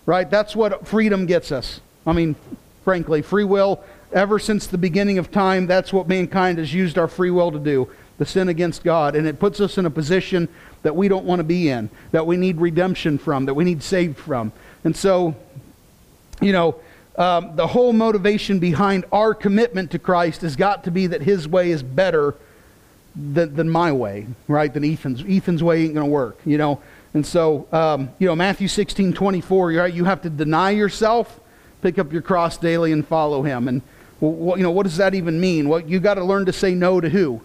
right? 0.05 0.29
That's 0.29 0.55
what 0.55 0.87
freedom 0.87 1.25
gets 1.25 1.51
us. 1.51 1.81
I 2.05 2.13
mean, 2.13 2.35
frankly, 2.83 3.21
free 3.21 3.43
will, 3.43 3.83
ever 4.13 4.39
since 4.39 4.67
the 4.67 4.77
beginning 4.77 5.17
of 5.17 5.31
time, 5.31 5.67
that's 5.67 5.91
what 5.91 6.07
mankind 6.07 6.57
has 6.57 6.73
used 6.73 6.97
our 6.97 7.07
free 7.07 7.31
will 7.31 7.51
to 7.51 7.59
do 7.59 7.89
the 8.17 8.25
sin 8.25 8.49
against 8.49 8.83
God. 8.83 9.15
And 9.15 9.27
it 9.27 9.39
puts 9.39 9.59
us 9.59 9.77
in 9.77 9.85
a 9.85 9.89
position 9.89 10.47
that 10.83 10.95
we 10.95 11.07
don't 11.07 11.25
want 11.25 11.39
to 11.39 11.43
be 11.43 11.69
in, 11.69 11.89
that 12.11 12.25
we 12.25 12.37
need 12.37 12.57
redemption 12.57 13.17
from, 13.17 13.45
that 13.45 13.53
we 13.53 13.63
need 13.63 13.83
saved 13.83 14.17
from. 14.17 14.51
And 14.83 14.95
so, 14.95 15.35
you 16.41 16.51
know, 16.51 16.79
um, 17.17 17.55
the 17.55 17.67
whole 17.67 17.93
motivation 17.93 18.59
behind 18.59 19.05
our 19.11 19.33
commitment 19.33 19.91
to 19.91 19.99
Christ 19.99 20.41
has 20.41 20.55
got 20.55 20.83
to 20.83 20.91
be 20.91 21.07
that 21.07 21.21
his 21.21 21.47
way 21.47 21.71
is 21.71 21.81
better 21.81 22.35
than, 23.17 23.55
than 23.55 23.69
my 23.69 23.91
way, 23.91 24.27
right? 24.47 24.73
Than 24.73 24.85
Ethan's. 24.85 25.23
Ethan's 25.27 25.63
way 25.63 25.83
ain't 25.83 25.95
going 25.95 26.05
to 26.05 26.11
work, 26.11 26.39
you 26.45 26.57
know? 26.57 26.81
And 27.13 27.25
so, 27.25 27.67
um, 27.71 28.09
you 28.19 28.27
know, 28.27 28.35
Matthew 28.35 28.67
16, 28.67 29.13
24, 29.13 29.71
right? 29.71 29.93
You 29.93 30.05
have 30.05 30.21
to 30.21 30.29
deny 30.29 30.71
yourself, 30.71 31.39
pick 31.81 31.97
up 31.97 32.13
your 32.13 32.21
cross 32.21 32.57
daily, 32.57 32.91
and 32.91 33.07
follow 33.07 33.41
him. 33.41 33.67
And, 33.67 33.81
well, 34.19 34.57
you 34.57 34.63
know, 34.63 34.71
what 34.71 34.83
does 34.83 34.97
that 34.97 35.15
even 35.15 35.39
mean? 35.39 35.67
Well, 35.67 35.79
you 35.79 35.99
got 35.99 36.15
to 36.15 36.23
learn 36.23 36.45
to 36.45 36.53
say 36.53 36.75
no 36.75 37.01
to 37.01 37.09
who? 37.09 37.41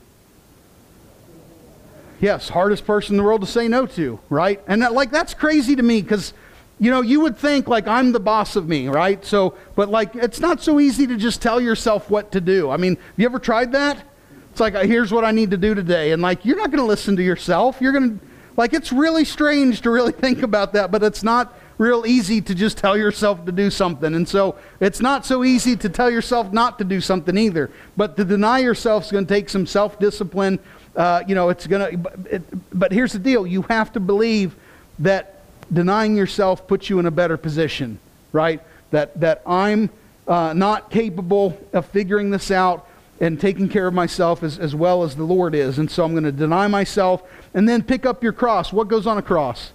Yes, 2.20 2.48
hardest 2.50 2.86
person 2.86 3.14
in 3.14 3.16
the 3.16 3.24
world 3.24 3.40
to 3.40 3.46
say 3.46 3.66
no 3.66 3.86
to, 3.86 4.20
right? 4.28 4.60
And 4.68 4.82
that, 4.82 4.92
like 4.92 5.10
that's 5.10 5.34
crazy 5.34 5.74
to 5.74 5.82
me 5.82 6.02
because 6.02 6.32
you 6.78 6.90
know, 6.90 7.00
you 7.00 7.20
would 7.20 7.36
think 7.36 7.68
like 7.68 7.86
I'm 7.86 8.12
the 8.12 8.20
boss 8.20 8.56
of 8.56 8.68
me, 8.68 8.88
right? 8.88 9.24
So, 9.24 9.56
but 9.74 9.88
like 9.88 10.14
it's 10.14 10.38
not 10.40 10.62
so 10.62 10.78
easy 10.80 11.06
to 11.08 11.16
just 11.16 11.42
tell 11.42 11.60
yourself 11.60 12.10
what 12.10 12.32
to 12.32 12.40
do. 12.40 12.70
I 12.70 12.76
mean, 12.76 12.96
have 12.96 13.14
you 13.16 13.24
ever 13.26 13.38
tried 13.38 13.72
that? 13.72 14.04
It's 14.52 14.60
like 14.60 14.74
here's 14.74 15.10
what 15.10 15.24
I 15.24 15.32
need 15.32 15.50
to 15.50 15.56
do 15.56 15.74
today 15.74 16.12
and 16.12 16.22
like 16.22 16.44
you're 16.44 16.56
not 16.56 16.70
going 16.70 16.78
to 16.82 16.86
listen 16.86 17.16
to 17.16 17.22
yourself. 17.22 17.78
You're 17.80 17.92
going 17.92 18.18
to 18.18 18.24
like 18.56 18.72
it's 18.72 18.92
really 18.92 19.24
strange 19.24 19.80
to 19.80 19.90
really 19.90 20.12
think 20.24 20.42
about 20.42 20.74
that, 20.74 20.90
but 20.90 21.02
it's 21.02 21.22
not 21.22 21.58
real 21.78 22.06
easy 22.06 22.40
to 22.42 22.54
just 22.54 22.78
tell 22.78 22.96
yourself 22.96 23.44
to 23.46 23.52
do 23.52 23.70
something. 23.70 24.14
And 24.14 24.28
so 24.28 24.56
it's 24.78 25.00
not 25.00 25.26
so 25.26 25.42
easy 25.42 25.74
to 25.76 25.88
tell 25.88 26.10
yourself 26.10 26.52
not 26.52 26.78
to 26.78 26.84
do 26.84 27.00
something 27.00 27.36
either. 27.36 27.70
But 27.96 28.16
to 28.18 28.24
deny 28.24 28.60
yourself 28.60 29.06
is 29.06 29.10
going 29.10 29.26
to 29.26 29.34
take 29.34 29.48
some 29.48 29.66
self 29.66 29.98
discipline 29.98 30.60
uh, 30.96 31.22
you 31.26 31.34
know, 31.34 31.48
it's 31.48 31.66
going 31.66 32.02
to, 32.02 32.42
but 32.72 32.92
here's 32.92 33.12
the 33.12 33.18
deal 33.18 33.46
you 33.46 33.62
have 33.62 33.92
to 33.92 34.00
believe 34.00 34.54
that 34.98 35.40
denying 35.72 36.16
yourself 36.16 36.66
puts 36.66 36.90
you 36.90 36.98
in 36.98 37.06
a 37.06 37.10
better 37.10 37.36
position, 37.36 37.98
right? 38.32 38.60
That, 38.90 39.18
that 39.20 39.42
I'm 39.46 39.88
uh, 40.28 40.52
not 40.52 40.90
capable 40.90 41.58
of 41.72 41.86
figuring 41.86 42.30
this 42.30 42.50
out 42.50 42.86
and 43.22 43.40
taking 43.40 43.68
care 43.68 43.86
of 43.86 43.94
myself 43.94 44.42
as, 44.42 44.58
as 44.58 44.74
well 44.74 45.04
as 45.04 45.14
the 45.14 45.22
Lord 45.22 45.54
is. 45.54 45.78
And 45.78 45.88
so 45.88 46.04
I'm 46.04 46.10
going 46.10 46.24
to 46.24 46.32
deny 46.32 46.66
myself 46.66 47.22
and 47.54 47.68
then 47.68 47.84
pick 47.84 48.04
up 48.04 48.20
your 48.20 48.32
cross. 48.32 48.72
What 48.72 48.88
goes 48.88 49.06
on 49.06 49.16
a 49.16 49.22
cross? 49.22 49.70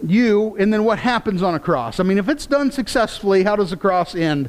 You, 0.00 0.54
and 0.60 0.72
then 0.72 0.84
what 0.84 1.00
happens 1.00 1.42
on 1.42 1.56
a 1.56 1.58
cross? 1.58 1.98
I 1.98 2.04
mean, 2.04 2.18
if 2.18 2.28
it's 2.28 2.46
done 2.46 2.70
successfully, 2.70 3.42
how 3.42 3.56
does 3.56 3.72
a 3.72 3.76
cross 3.76 4.14
end? 4.14 4.48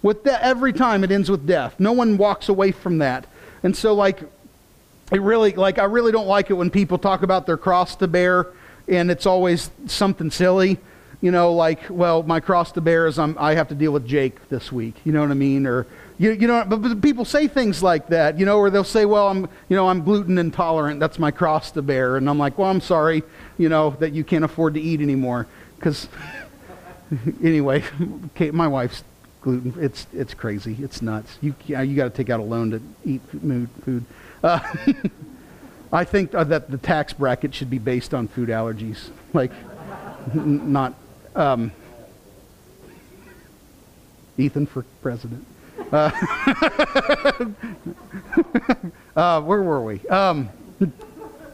With 0.00 0.24
de- 0.24 0.42
every 0.42 0.72
time 0.72 1.04
it 1.04 1.12
ends 1.12 1.30
with 1.30 1.46
death. 1.46 1.78
No 1.78 1.92
one 1.92 2.16
walks 2.16 2.48
away 2.48 2.72
from 2.72 2.96
that. 2.98 3.26
And 3.62 3.76
so, 3.76 3.92
like, 3.92 4.22
it 5.12 5.20
really, 5.20 5.52
like, 5.52 5.78
I 5.78 5.84
really 5.84 6.12
don't 6.12 6.26
like 6.26 6.48
it 6.48 6.54
when 6.54 6.70
people 6.70 6.96
talk 6.96 7.22
about 7.22 7.44
their 7.44 7.58
cross 7.58 7.94
to 7.96 8.08
bear, 8.08 8.46
and 8.88 9.10
it's 9.10 9.26
always 9.26 9.70
something 9.86 10.30
silly. 10.30 10.78
You 11.20 11.30
know, 11.30 11.52
like, 11.52 11.80
well, 11.90 12.22
my 12.22 12.40
cross 12.40 12.72
to 12.72 12.80
bear 12.80 13.06
is 13.06 13.18
I'm, 13.18 13.36
I 13.38 13.54
have 13.54 13.68
to 13.68 13.74
deal 13.74 13.92
with 13.92 14.06
Jake 14.06 14.48
this 14.48 14.72
week. 14.72 14.94
You 15.04 15.12
know 15.12 15.20
what 15.20 15.30
I 15.30 15.34
mean? 15.34 15.66
Or, 15.66 15.86
you, 16.18 16.32
you 16.32 16.46
know, 16.46 16.64
but, 16.66 16.80
but 16.80 17.02
people 17.02 17.26
say 17.26 17.46
things 17.46 17.82
like 17.82 18.08
that, 18.08 18.38
you 18.38 18.46
know, 18.46 18.58
or 18.58 18.70
they'll 18.70 18.84
say, 18.84 19.04
well, 19.04 19.28
I'm, 19.28 19.42
you 19.68 19.76
know, 19.76 19.88
I'm 19.88 20.02
gluten 20.02 20.38
intolerant. 20.38 20.98
That's 20.98 21.18
my 21.18 21.30
cross 21.30 21.72
to 21.72 21.82
bear. 21.82 22.16
And 22.16 22.28
I'm 22.28 22.38
like, 22.38 22.56
well, 22.56 22.70
I'm 22.70 22.80
sorry, 22.80 23.22
you 23.58 23.68
know, 23.68 23.90
that 24.00 24.12
you 24.12 24.24
can't 24.24 24.44
afford 24.44 24.74
to 24.74 24.80
eat 24.80 25.02
anymore. 25.02 25.46
Because, 25.76 26.08
anyway, 27.42 27.84
Kate, 28.34 28.54
my 28.54 28.68
wife's 28.68 29.04
gluten. 29.40 29.74
It's 29.78 30.06
it's 30.12 30.34
crazy. 30.34 30.76
It's 30.80 31.02
nuts. 31.02 31.38
You 31.40 31.54
you 31.66 31.96
got 31.96 32.04
to 32.04 32.10
take 32.10 32.30
out 32.30 32.40
a 32.40 32.44
loan 32.44 32.70
to 32.70 32.82
eat 33.04 33.20
food. 33.30 34.04
Uh, 34.42 34.60
I 35.92 36.04
think 36.04 36.34
uh, 36.34 36.44
that 36.44 36.70
the 36.70 36.78
tax 36.78 37.12
bracket 37.12 37.54
should 37.54 37.70
be 37.70 37.78
based 37.78 38.14
on 38.14 38.28
food 38.28 38.48
allergies, 38.48 39.10
like 39.32 39.50
not 40.34 40.94
um, 41.34 41.72
Ethan 44.38 44.66
for 44.66 44.84
president. 45.02 45.46
Uh, 45.92 46.10
uh, 49.16 49.40
where 49.40 49.62
were 49.62 49.82
we? 49.82 50.00
Um, 50.08 50.48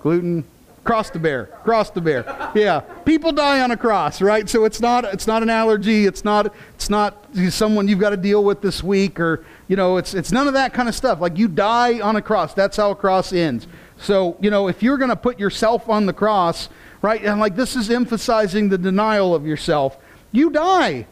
gluten 0.00 0.44
cross 0.86 1.10
the 1.10 1.18
bear 1.18 1.46
cross 1.64 1.90
the 1.90 2.00
bear 2.00 2.24
yeah 2.54 2.78
people 3.04 3.32
die 3.32 3.60
on 3.60 3.72
a 3.72 3.76
cross 3.76 4.22
right 4.22 4.48
so 4.48 4.64
it's 4.64 4.80
not 4.80 5.04
it's 5.04 5.26
not 5.26 5.42
an 5.42 5.50
allergy 5.50 6.06
it's 6.06 6.24
not 6.24 6.54
it's 6.76 6.88
not 6.88 7.26
someone 7.50 7.88
you've 7.88 7.98
got 7.98 8.10
to 8.10 8.16
deal 8.16 8.44
with 8.44 8.62
this 8.62 8.84
week 8.84 9.18
or 9.18 9.44
you 9.66 9.74
know 9.74 9.96
it's 9.96 10.14
it's 10.14 10.30
none 10.30 10.46
of 10.46 10.54
that 10.54 10.72
kind 10.72 10.88
of 10.88 10.94
stuff 10.94 11.20
like 11.20 11.36
you 11.36 11.48
die 11.48 12.00
on 12.00 12.14
a 12.14 12.22
cross 12.22 12.54
that's 12.54 12.76
how 12.76 12.92
a 12.92 12.94
cross 12.94 13.32
ends 13.32 13.66
so 13.98 14.36
you 14.40 14.48
know 14.48 14.68
if 14.68 14.80
you're 14.80 14.96
going 14.96 15.10
to 15.10 15.16
put 15.16 15.40
yourself 15.40 15.88
on 15.88 16.06
the 16.06 16.12
cross 16.12 16.68
right 17.06 17.24
and 17.24 17.40
like 17.40 17.56
this 17.56 17.76
is 17.76 17.90
emphasizing 17.90 18.68
the 18.68 18.78
denial 18.78 19.34
of 19.34 19.46
yourself 19.46 19.96
you 20.32 20.50
die 20.50 21.06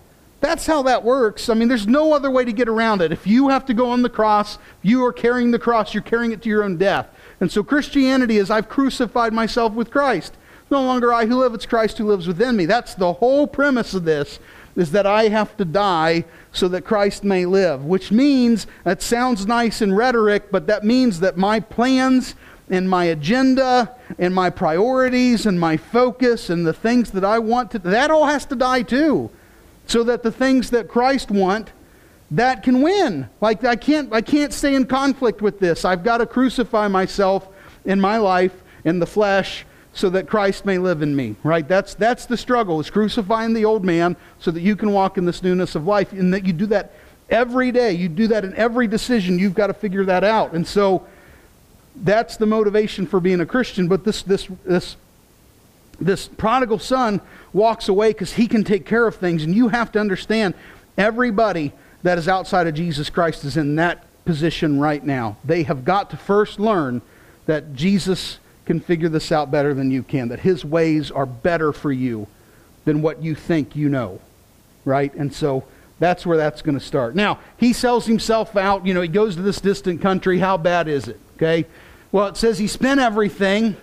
that's 0.44 0.66
how 0.66 0.82
that 0.82 1.02
works. 1.02 1.48
I 1.48 1.54
mean, 1.54 1.68
there's 1.68 1.86
no 1.86 2.12
other 2.12 2.30
way 2.30 2.44
to 2.44 2.52
get 2.52 2.68
around 2.68 3.00
it. 3.00 3.12
If 3.12 3.26
you 3.26 3.48
have 3.48 3.64
to 3.64 3.72
go 3.72 3.88
on 3.88 4.02
the 4.02 4.10
cross, 4.10 4.58
you 4.82 5.02
are 5.06 5.12
carrying 5.12 5.52
the 5.52 5.58
cross, 5.58 5.94
you're 5.94 6.02
carrying 6.02 6.32
it 6.32 6.42
to 6.42 6.50
your 6.50 6.62
own 6.64 6.76
death. 6.76 7.08
And 7.40 7.50
so 7.50 7.64
Christianity 7.64 8.36
is 8.36 8.50
I've 8.50 8.68
crucified 8.68 9.32
myself 9.32 9.72
with 9.72 9.90
Christ. 9.90 10.36
No 10.70 10.82
longer 10.82 11.14
I 11.14 11.24
who 11.24 11.38
live, 11.38 11.54
it's 11.54 11.64
Christ 11.64 11.96
who 11.96 12.06
lives 12.06 12.26
within 12.26 12.56
me. 12.56 12.66
That's 12.66 12.94
the 12.94 13.14
whole 13.14 13.46
premise 13.46 13.94
of 13.94 14.04
this, 14.04 14.38
is 14.76 14.90
that 14.92 15.06
I 15.06 15.28
have 15.28 15.56
to 15.56 15.64
die 15.64 16.26
so 16.52 16.68
that 16.68 16.84
Christ 16.84 17.24
may 17.24 17.46
live, 17.46 17.82
which 17.82 18.12
means, 18.12 18.66
that 18.84 19.00
sounds 19.00 19.46
nice 19.46 19.80
in 19.80 19.94
rhetoric, 19.94 20.50
but 20.50 20.66
that 20.66 20.84
means 20.84 21.20
that 21.20 21.38
my 21.38 21.58
plans 21.58 22.34
and 22.70 22.88
my 22.88 23.04
agenda 23.04 23.94
and 24.18 24.34
my 24.34 24.50
priorities 24.50 25.46
and 25.46 25.58
my 25.60 25.76
focus 25.76 26.50
and 26.50 26.66
the 26.66 26.72
things 26.72 27.10
that 27.10 27.24
I 27.24 27.38
want 27.38 27.70
to, 27.72 27.78
that 27.80 28.10
all 28.10 28.26
has 28.26 28.46
to 28.46 28.56
die 28.56 28.82
too. 28.82 29.30
So 29.86 30.02
that 30.04 30.22
the 30.22 30.32
things 30.32 30.70
that 30.70 30.88
Christ 30.88 31.30
want 31.30 31.72
that 32.30 32.62
can 32.62 32.82
win. 32.82 33.28
Like 33.40 33.64
I 33.64 33.76
can't 33.76 34.12
I 34.12 34.20
can't 34.20 34.52
stay 34.52 34.74
in 34.74 34.86
conflict 34.86 35.42
with 35.42 35.60
this. 35.60 35.84
I've 35.84 36.02
got 36.02 36.18
to 36.18 36.26
crucify 36.26 36.88
myself 36.88 37.48
in 37.84 38.00
my 38.00 38.16
life 38.16 38.62
in 38.84 38.98
the 38.98 39.06
flesh 39.06 39.66
so 39.92 40.10
that 40.10 40.26
Christ 40.26 40.64
may 40.64 40.78
live 40.78 41.02
in 41.02 41.14
me. 41.14 41.36
Right? 41.42 41.66
That's 41.68 41.94
that's 41.94 42.26
the 42.26 42.36
struggle. 42.36 42.80
Is 42.80 42.90
crucifying 42.90 43.52
the 43.52 43.64
old 43.64 43.84
man 43.84 44.16
so 44.38 44.50
that 44.50 44.62
you 44.62 44.74
can 44.74 44.92
walk 44.92 45.18
in 45.18 45.26
this 45.26 45.42
newness 45.42 45.74
of 45.74 45.86
life 45.86 46.12
and 46.12 46.32
that 46.32 46.46
you 46.46 46.52
do 46.52 46.66
that 46.66 46.92
every 47.30 47.70
day. 47.70 47.92
You 47.92 48.08
do 48.08 48.26
that 48.28 48.44
in 48.44 48.54
every 48.54 48.86
decision. 48.86 49.38
You've 49.38 49.54
got 49.54 49.68
to 49.68 49.74
figure 49.74 50.04
that 50.06 50.24
out. 50.24 50.54
And 50.54 50.66
so 50.66 51.06
that's 51.96 52.36
the 52.36 52.46
motivation 52.46 53.06
for 53.06 53.20
being 53.20 53.40
a 53.40 53.46
Christian, 53.46 53.88
but 53.88 54.04
this 54.04 54.22
this 54.22 54.48
this 54.64 54.96
this 56.00 56.26
prodigal 56.26 56.78
son 56.78 57.20
walks 57.52 57.88
away 57.88 58.10
because 58.10 58.32
he 58.32 58.48
can 58.48 58.64
take 58.64 58.84
care 58.84 59.06
of 59.06 59.14
things 59.16 59.44
and 59.44 59.54
you 59.54 59.68
have 59.68 59.92
to 59.92 60.00
understand 60.00 60.54
everybody 60.98 61.72
that 62.02 62.18
is 62.18 62.28
outside 62.28 62.66
of 62.66 62.74
Jesus 62.74 63.10
Christ 63.10 63.44
is 63.44 63.56
in 63.56 63.76
that 63.76 64.04
position 64.24 64.80
right 64.80 65.04
now. 65.04 65.36
They 65.44 65.62
have 65.64 65.84
got 65.84 66.10
to 66.10 66.16
first 66.16 66.58
learn 66.58 67.00
that 67.46 67.74
Jesus 67.74 68.38
can 68.66 68.80
figure 68.80 69.08
this 69.08 69.30
out 69.30 69.50
better 69.50 69.74
than 69.74 69.90
you 69.90 70.02
can, 70.02 70.28
that 70.28 70.40
his 70.40 70.64
ways 70.64 71.10
are 71.10 71.26
better 71.26 71.72
for 71.72 71.92
you 71.92 72.26
than 72.84 73.02
what 73.02 73.22
you 73.22 73.34
think 73.34 73.76
you 73.76 73.88
know. 73.88 74.20
Right? 74.84 75.14
And 75.14 75.32
so 75.32 75.64
that's 75.98 76.26
where 76.26 76.36
that's 76.36 76.62
going 76.62 76.78
to 76.78 76.84
start. 76.84 77.14
Now, 77.14 77.38
he 77.56 77.72
sells 77.72 78.06
himself 78.06 78.56
out. 78.56 78.86
You 78.86 78.94
know, 78.94 79.00
he 79.00 79.08
goes 79.08 79.36
to 79.36 79.42
this 79.42 79.60
distant 79.60 80.00
country. 80.02 80.38
How 80.38 80.56
bad 80.56 80.88
is 80.88 81.08
it? 81.08 81.20
Okay? 81.36 81.66
Well, 82.14 82.28
it 82.28 82.36
says 82.36 82.60
he 82.60 82.68
spent 82.68 83.00
everything. 83.00 83.76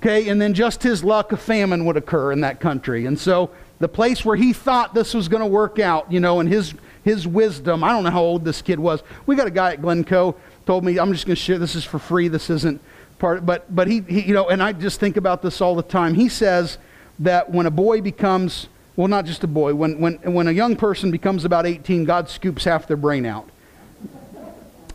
Okay? 0.00 0.28
And 0.28 0.42
then 0.42 0.54
just 0.54 0.82
his 0.82 1.04
luck, 1.04 1.30
a 1.30 1.36
famine 1.36 1.84
would 1.84 1.96
occur 1.96 2.32
in 2.32 2.40
that 2.40 2.58
country. 2.58 3.06
And 3.06 3.16
so 3.16 3.52
the 3.78 3.86
place 3.86 4.24
where 4.24 4.34
he 4.34 4.52
thought 4.52 4.92
this 4.92 5.14
was 5.14 5.28
going 5.28 5.42
to 5.42 5.46
work 5.46 5.78
out, 5.78 6.10
you 6.10 6.18
know, 6.18 6.40
and 6.40 6.48
his 6.48 6.74
his 7.04 7.28
wisdom. 7.28 7.84
I 7.84 7.90
don't 7.90 8.02
know 8.02 8.10
how 8.10 8.22
old 8.22 8.44
this 8.44 8.60
kid 8.60 8.80
was. 8.80 9.04
We 9.24 9.36
got 9.36 9.46
a 9.46 9.52
guy 9.52 9.74
at 9.74 9.82
Glencoe 9.82 10.34
told 10.66 10.82
me, 10.82 10.98
I'm 10.98 11.12
just 11.12 11.26
going 11.26 11.36
to 11.36 11.40
share 11.40 11.58
this 11.58 11.76
is 11.76 11.84
for 11.84 12.00
free. 12.00 12.26
This 12.26 12.50
isn't 12.50 12.80
part, 13.20 13.46
but 13.46 13.72
but 13.72 13.86
he, 13.86 14.00
he 14.00 14.22
you 14.22 14.34
know, 14.34 14.48
and 14.48 14.60
I 14.60 14.72
just 14.72 14.98
think 14.98 15.16
about 15.16 15.40
this 15.40 15.60
all 15.60 15.76
the 15.76 15.84
time. 15.84 16.14
He 16.14 16.28
says 16.28 16.76
that 17.20 17.52
when 17.52 17.66
a 17.66 17.70
boy 17.70 18.00
becomes 18.00 18.66
well, 18.96 19.06
not 19.06 19.26
just 19.26 19.44
a 19.44 19.46
boy, 19.46 19.76
when 19.76 20.00
when 20.00 20.14
when 20.32 20.48
a 20.48 20.52
young 20.52 20.74
person 20.74 21.12
becomes 21.12 21.44
about 21.44 21.66
18, 21.66 22.04
God 22.04 22.28
scoops 22.28 22.64
half 22.64 22.88
their 22.88 22.96
brain 22.96 23.24
out. 23.24 23.48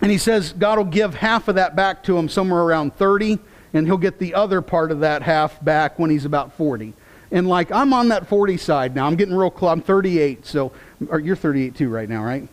And 0.01 0.11
he 0.11 0.17
says 0.17 0.53
God 0.53 0.77
will 0.77 0.85
give 0.85 1.15
half 1.15 1.47
of 1.47 1.55
that 1.55 1.75
back 1.75 2.03
to 2.03 2.17
him 2.17 2.29
somewhere 2.29 2.61
around 2.61 2.95
30, 2.95 3.39
and 3.73 3.87
he'll 3.87 3.97
get 3.97 4.19
the 4.19 4.33
other 4.35 4.61
part 4.61 4.91
of 4.91 4.99
that 5.01 5.21
half 5.21 5.63
back 5.63 5.97
when 5.97 6.09
he's 6.09 6.25
about 6.25 6.53
40. 6.53 6.93
And 7.31 7.47
like 7.47 7.71
I'm 7.71 7.93
on 7.93 8.09
that 8.09 8.27
40 8.27 8.57
side 8.57 8.95
now. 8.95 9.07
I'm 9.07 9.15
getting 9.15 9.35
real 9.35 9.49
close. 9.49 9.71
I'm 9.71 9.81
38, 9.81 10.45
so 10.45 10.71
or 11.09 11.19
you're 11.19 11.35
38 11.35 11.75
too 11.75 11.89
right 11.89 12.07
now, 12.07 12.23
right? 12.23 12.47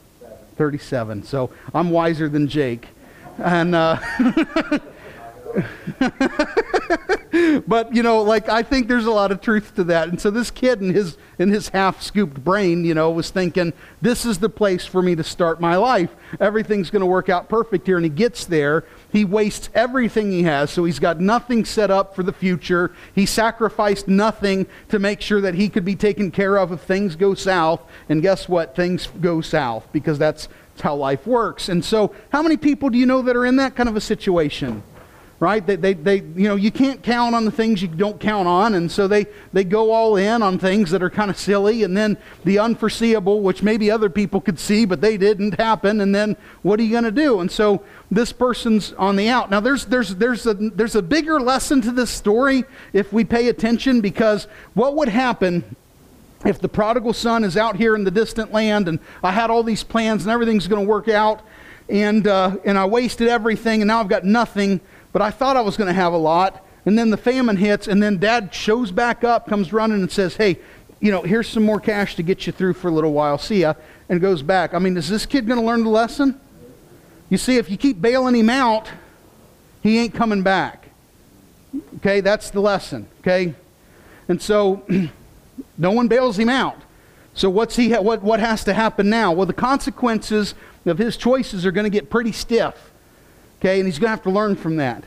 37. 0.56 1.24
So 1.24 1.50
I'm 1.74 1.90
wiser 1.90 2.28
than 2.28 2.48
Jake. 2.48 2.88
And 3.38 3.74
uh, 3.74 3.98
but 7.66 7.94
you 7.94 8.02
know, 8.02 8.22
like 8.22 8.48
I 8.48 8.62
think 8.62 8.88
there's 8.88 9.06
a 9.06 9.10
lot 9.10 9.32
of 9.32 9.40
truth 9.40 9.74
to 9.76 9.84
that. 9.84 10.08
And 10.08 10.20
so 10.20 10.30
this 10.30 10.50
kid 10.50 10.80
in 10.80 10.92
his 10.92 11.16
in 11.38 11.50
his 11.50 11.70
half-scooped 11.70 12.42
brain, 12.44 12.84
you 12.84 12.94
know, 12.94 13.10
was 13.10 13.30
thinking, 13.30 13.72
this 14.00 14.26
is 14.26 14.38
the 14.38 14.48
place 14.48 14.84
for 14.84 15.02
me 15.02 15.14
to 15.16 15.24
start 15.24 15.60
my 15.60 15.76
life. 15.76 16.10
Everything's 16.40 16.90
going 16.90 17.00
to 17.00 17.06
work 17.06 17.28
out 17.28 17.48
perfect 17.48 17.86
here. 17.86 17.96
And 17.96 18.04
he 18.04 18.10
gets 18.10 18.44
there, 18.44 18.84
he 19.10 19.24
wastes 19.24 19.70
everything 19.74 20.30
he 20.30 20.42
has, 20.44 20.70
so 20.70 20.84
he's 20.84 20.98
got 20.98 21.20
nothing 21.20 21.64
set 21.64 21.90
up 21.90 22.14
for 22.14 22.22
the 22.22 22.32
future. 22.32 22.92
He 23.14 23.26
sacrificed 23.26 24.08
nothing 24.08 24.66
to 24.90 24.98
make 24.98 25.20
sure 25.20 25.40
that 25.40 25.54
he 25.54 25.68
could 25.68 25.84
be 25.84 25.96
taken 25.96 26.30
care 26.30 26.56
of 26.56 26.72
if 26.72 26.80
things 26.80 27.16
go 27.16 27.34
south. 27.34 27.82
And 28.08 28.22
guess 28.22 28.48
what? 28.48 28.76
Things 28.76 29.08
go 29.20 29.40
south 29.40 29.88
because 29.92 30.18
that's 30.18 30.48
how 30.80 30.94
life 30.94 31.26
works. 31.26 31.68
And 31.68 31.84
so, 31.84 32.14
how 32.30 32.42
many 32.42 32.56
people 32.56 32.90
do 32.90 32.98
you 32.98 33.06
know 33.06 33.22
that 33.22 33.36
are 33.36 33.46
in 33.46 33.56
that 33.56 33.74
kind 33.74 33.88
of 33.88 33.96
a 33.96 34.00
situation? 34.00 34.82
Right? 35.42 35.66
They, 35.66 35.74
they, 35.74 35.94
they, 35.94 36.16
you 36.18 36.46
know, 36.46 36.54
you 36.54 36.70
can't 36.70 37.02
count 37.02 37.34
on 37.34 37.44
the 37.44 37.50
things 37.50 37.82
you 37.82 37.88
don't 37.88 38.20
count 38.20 38.46
on, 38.46 38.74
and 38.74 38.88
so 38.88 39.08
they, 39.08 39.26
they 39.52 39.64
go 39.64 39.90
all 39.90 40.14
in 40.14 40.40
on 40.40 40.56
things 40.56 40.92
that 40.92 41.02
are 41.02 41.10
kind 41.10 41.32
of 41.32 41.36
silly, 41.36 41.82
and 41.82 41.96
then 41.96 42.16
the 42.44 42.60
unforeseeable, 42.60 43.40
which 43.40 43.60
maybe 43.60 43.90
other 43.90 44.08
people 44.08 44.40
could 44.40 44.56
see, 44.56 44.84
but 44.84 45.00
they 45.00 45.16
didn't 45.16 45.58
happen, 45.58 46.00
and 46.00 46.14
then 46.14 46.36
what 46.62 46.78
are 46.78 46.84
you 46.84 46.92
going 46.92 47.02
to 47.02 47.10
do? 47.10 47.40
And 47.40 47.50
so 47.50 47.82
this 48.08 48.32
person's 48.32 48.92
on 48.92 49.16
the 49.16 49.28
out. 49.30 49.50
Now, 49.50 49.58
there's, 49.58 49.84
there's, 49.86 50.14
there's, 50.14 50.46
a, 50.46 50.54
there's 50.54 50.94
a 50.94 51.02
bigger 51.02 51.40
lesson 51.40 51.80
to 51.82 51.90
this 51.90 52.10
story 52.10 52.62
if 52.92 53.12
we 53.12 53.24
pay 53.24 53.48
attention, 53.48 54.00
because 54.00 54.46
what 54.74 54.94
would 54.94 55.08
happen 55.08 55.74
if 56.44 56.60
the 56.60 56.68
prodigal 56.68 57.14
son 57.14 57.42
is 57.42 57.56
out 57.56 57.74
here 57.74 57.96
in 57.96 58.04
the 58.04 58.12
distant 58.12 58.52
land, 58.52 58.86
and 58.86 59.00
I 59.24 59.32
had 59.32 59.50
all 59.50 59.64
these 59.64 59.82
plans, 59.82 60.22
and 60.22 60.30
everything's 60.30 60.68
going 60.68 60.84
to 60.84 60.88
work 60.88 61.08
out, 61.08 61.42
and, 61.88 62.28
uh, 62.28 62.58
and 62.64 62.78
I 62.78 62.84
wasted 62.84 63.26
everything, 63.26 63.82
and 63.82 63.88
now 63.88 63.98
I've 63.98 64.08
got 64.08 64.24
nothing 64.24 64.80
but 65.12 65.22
I 65.22 65.30
thought 65.30 65.56
I 65.56 65.60
was 65.60 65.76
going 65.76 65.88
to 65.88 65.94
have 65.94 66.12
a 66.12 66.18
lot. 66.18 66.64
And 66.84 66.98
then 66.98 67.10
the 67.10 67.16
famine 67.16 67.56
hits, 67.56 67.86
and 67.86 68.02
then 68.02 68.18
dad 68.18 68.52
shows 68.52 68.90
back 68.90 69.22
up, 69.22 69.46
comes 69.48 69.72
running, 69.72 70.00
and 70.00 70.10
says, 70.10 70.36
Hey, 70.36 70.58
you 71.00 71.12
know, 71.12 71.22
here's 71.22 71.48
some 71.48 71.62
more 71.64 71.80
cash 71.80 72.16
to 72.16 72.22
get 72.22 72.46
you 72.46 72.52
through 72.52 72.74
for 72.74 72.88
a 72.88 72.90
little 72.90 73.12
while. 73.12 73.38
See 73.38 73.60
ya. 73.60 73.74
And 74.08 74.20
goes 74.20 74.42
back. 74.42 74.74
I 74.74 74.78
mean, 74.78 74.96
is 74.96 75.08
this 75.08 75.26
kid 75.26 75.46
going 75.46 75.60
to 75.60 75.66
learn 75.66 75.84
the 75.84 75.90
lesson? 75.90 76.40
You 77.30 77.38
see, 77.38 77.56
if 77.56 77.70
you 77.70 77.76
keep 77.76 78.00
bailing 78.00 78.34
him 78.34 78.50
out, 78.50 78.90
he 79.82 79.98
ain't 79.98 80.14
coming 80.14 80.42
back. 80.42 80.88
Okay, 81.96 82.20
that's 82.20 82.50
the 82.50 82.60
lesson. 82.60 83.08
Okay? 83.20 83.54
And 84.28 84.40
so, 84.40 84.82
no 85.78 85.92
one 85.92 86.08
bails 86.08 86.38
him 86.38 86.48
out. 86.48 86.76
So 87.34 87.48
what's 87.48 87.76
he 87.76 87.90
ha- 87.92 88.00
what 88.00 88.22
what 88.22 88.40
has 88.40 88.64
to 88.64 88.74
happen 88.74 89.08
now? 89.08 89.32
Well, 89.32 89.46
the 89.46 89.52
consequences 89.52 90.54
of 90.84 90.98
his 90.98 91.16
choices 91.16 91.64
are 91.64 91.72
going 91.72 91.84
to 91.84 91.90
get 91.90 92.10
pretty 92.10 92.32
stiff. 92.32 92.91
Okay, 93.62 93.78
and 93.78 93.86
he's 93.86 94.00
going 94.00 94.08
to 94.08 94.10
have 94.10 94.24
to 94.24 94.30
learn 94.30 94.56
from 94.56 94.74
that. 94.78 95.04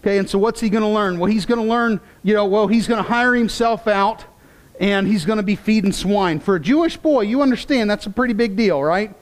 Okay, 0.00 0.18
and 0.18 0.30
so 0.30 0.38
what's 0.38 0.60
he 0.60 0.70
going 0.70 0.84
to 0.84 0.88
learn? 0.88 1.18
Well, 1.18 1.28
he's 1.28 1.44
going 1.44 1.60
to 1.60 1.66
learn, 1.66 1.98
you 2.22 2.34
know, 2.34 2.44
well, 2.44 2.68
he's 2.68 2.86
going 2.86 3.02
to 3.02 3.10
hire 3.10 3.34
himself 3.34 3.88
out 3.88 4.24
and 4.78 5.08
he's 5.08 5.24
going 5.24 5.38
to 5.38 5.42
be 5.42 5.56
feeding 5.56 5.90
swine. 5.90 6.38
For 6.38 6.54
a 6.54 6.60
Jewish 6.60 6.96
boy, 6.96 7.22
you 7.22 7.42
understand 7.42 7.90
that's 7.90 8.06
a 8.06 8.10
pretty 8.10 8.32
big 8.32 8.54
deal, 8.54 8.80
right? 8.80 9.12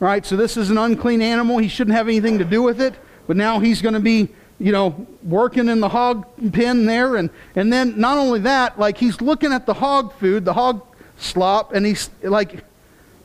Right? 0.00 0.24
So 0.24 0.36
this 0.36 0.56
is 0.56 0.70
an 0.70 0.78
unclean 0.78 1.20
animal. 1.20 1.58
He 1.58 1.68
shouldn't 1.68 1.94
have 1.94 2.08
anything 2.08 2.38
to 2.38 2.44
do 2.46 2.62
with 2.62 2.80
it, 2.80 2.94
but 3.26 3.36
now 3.36 3.60
he's 3.60 3.82
going 3.82 3.92
to 3.92 4.00
be, 4.00 4.30
you 4.58 4.72
know, 4.72 5.06
working 5.22 5.68
in 5.68 5.80
the 5.80 5.90
hog 5.90 6.24
pen 6.54 6.86
there 6.86 7.16
and 7.16 7.28
and 7.54 7.70
then 7.70 8.00
not 8.00 8.16
only 8.16 8.40
that, 8.40 8.78
like 8.78 8.96
he's 8.96 9.20
looking 9.20 9.52
at 9.52 9.66
the 9.66 9.74
hog 9.74 10.14
food, 10.14 10.46
the 10.46 10.54
hog 10.54 10.80
slop 11.18 11.74
and 11.74 11.84
he's 11.84 12.08
like, 12.22 12.64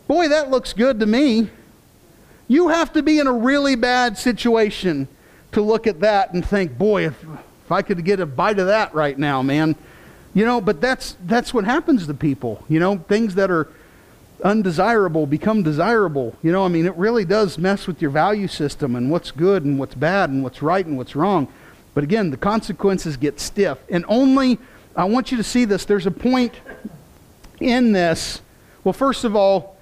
"Boy, 0.08 0.28
that 0.28 0.52
looks 0.52 0.74
good 0.74 1.00
to 1.00 1.06
me." 1.06 1.50
You 2.48 2.70
have 2.70 2.94
to 2.94 3.04
be 3.04 3.20
in 3.20 3.28
a 3.28 3.34
really 3.34 3.76
bad 3.76 4.18
situation 4.18 5.08
to 5.52 5.62
look 5.62 5.88
at 5.88 6.00
that 6.02 6.34
and 6.34 6.46
think, 6.46 6.78
boy, 6.78 7.08
if, 7.08 7.24
if 7.24 7.72
I 7.72 7.82
could 7.82 8.04
get 8.06 8.20
a 8.20 8.26
bite 8.26 8.60
of 8.60 8.68
that 8.68 8.94
right 8.94 9.18
now, 9.18 9.42
man. 9.42 9.76
You 10.34 10.46
know, 10.46 10.62
but 10.62 10.80
that's, 10.80 11.18
that's 11.26 11.54
what 11.54 11.66
happens 11.66 12.06
to 12.08 12.14
people. 12.14 12.64
You 12.70 12.80
know, 12.80 12.98
things 12.98 13.36
that 13.36 13.50
are 13.50 13.68
undesirable 14.44 15.26
become 15.26 15.64
desirable. 15.64 16.36
You 16.44 16.52
know, 16.52 16.64
I 16.64 16.68
mean, 16.68 16.86
it 16.86 16.96
really 16.96 17.26
does 17.26 17.58
mess 17.58 17.88
with 17.88 18.02
your 18.02 18.12
value 18.12 18.48
system 18.48 18.96
and 18.96 19.10
what's 19.10 19.32
good 19.32 19.66
and 19.66 19.80
what's 19.80 19.96
bad 19.96 20.30
and 20.30 20.44
what's 20.44 20.62
right 20.62 20.86
and 20.86 20.96
what's 20.98 21.16
wrong. 21.16 21.48
But 21.94 22.04
again, 22.04 22.30
the 22.30 22.38
consequences 22.38 23.18
get 23.18 23.40
stiff. 23.40 23.80
And 23.90 24.06
only, 24.08 24.60
I 24.96 25.06
want 25.06 25.32
you 25.32 25.38
to 25.38 25.44
see 25.44 25.66
this, 25.66 25.86
there's 25.86 26.06
a 26.06 26.12
point 26.12 26.54
in 27.60 27.92
this. 27.92 28.42
Well, 28.84 28.94
first 28.94 29.24
of 29.24 29.36
all, 29.36 29.77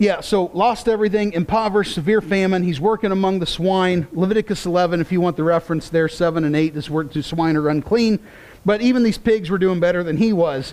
yeah, 0.00 0.22
so 0.22 0.50
lost 0.54 0.88
everything, 0.88 1.34
impoverished, 1.34 1.92
severe 1.92 2.22
famine. 2.22 2.62
He's 2.62 2.80
working 2.80 3.12
among 3.12 3.38
the 3.38 3.46
swine. 3.46 4.06
Leviticus 4.12 4.64
11, 4.64 5.02
if 5.02 5.12
you 5.12 5.20
want 5.20 5.36
the 5.36 5.44
reference 5.44 5.90
there, 5.90 6.08
7 6.08 6.42
and 6.42 6.56
8, 6.56 6.72
this 6.72 6.88
word 6.88 7.12
to 7.12 7.22
swine 7.22 7.54
are 7.54 7.68
unclean. 7.68 8.18
But 8.64 8.80
even 8.80 9.02
these 9.02 9.18
pigs 9.18 9.50
were 9.50 9.58
doing 9.58 9.78
better 9.78 10.02
than 10.02 10.16
he 10.16 10.32
was. 10.32 10.72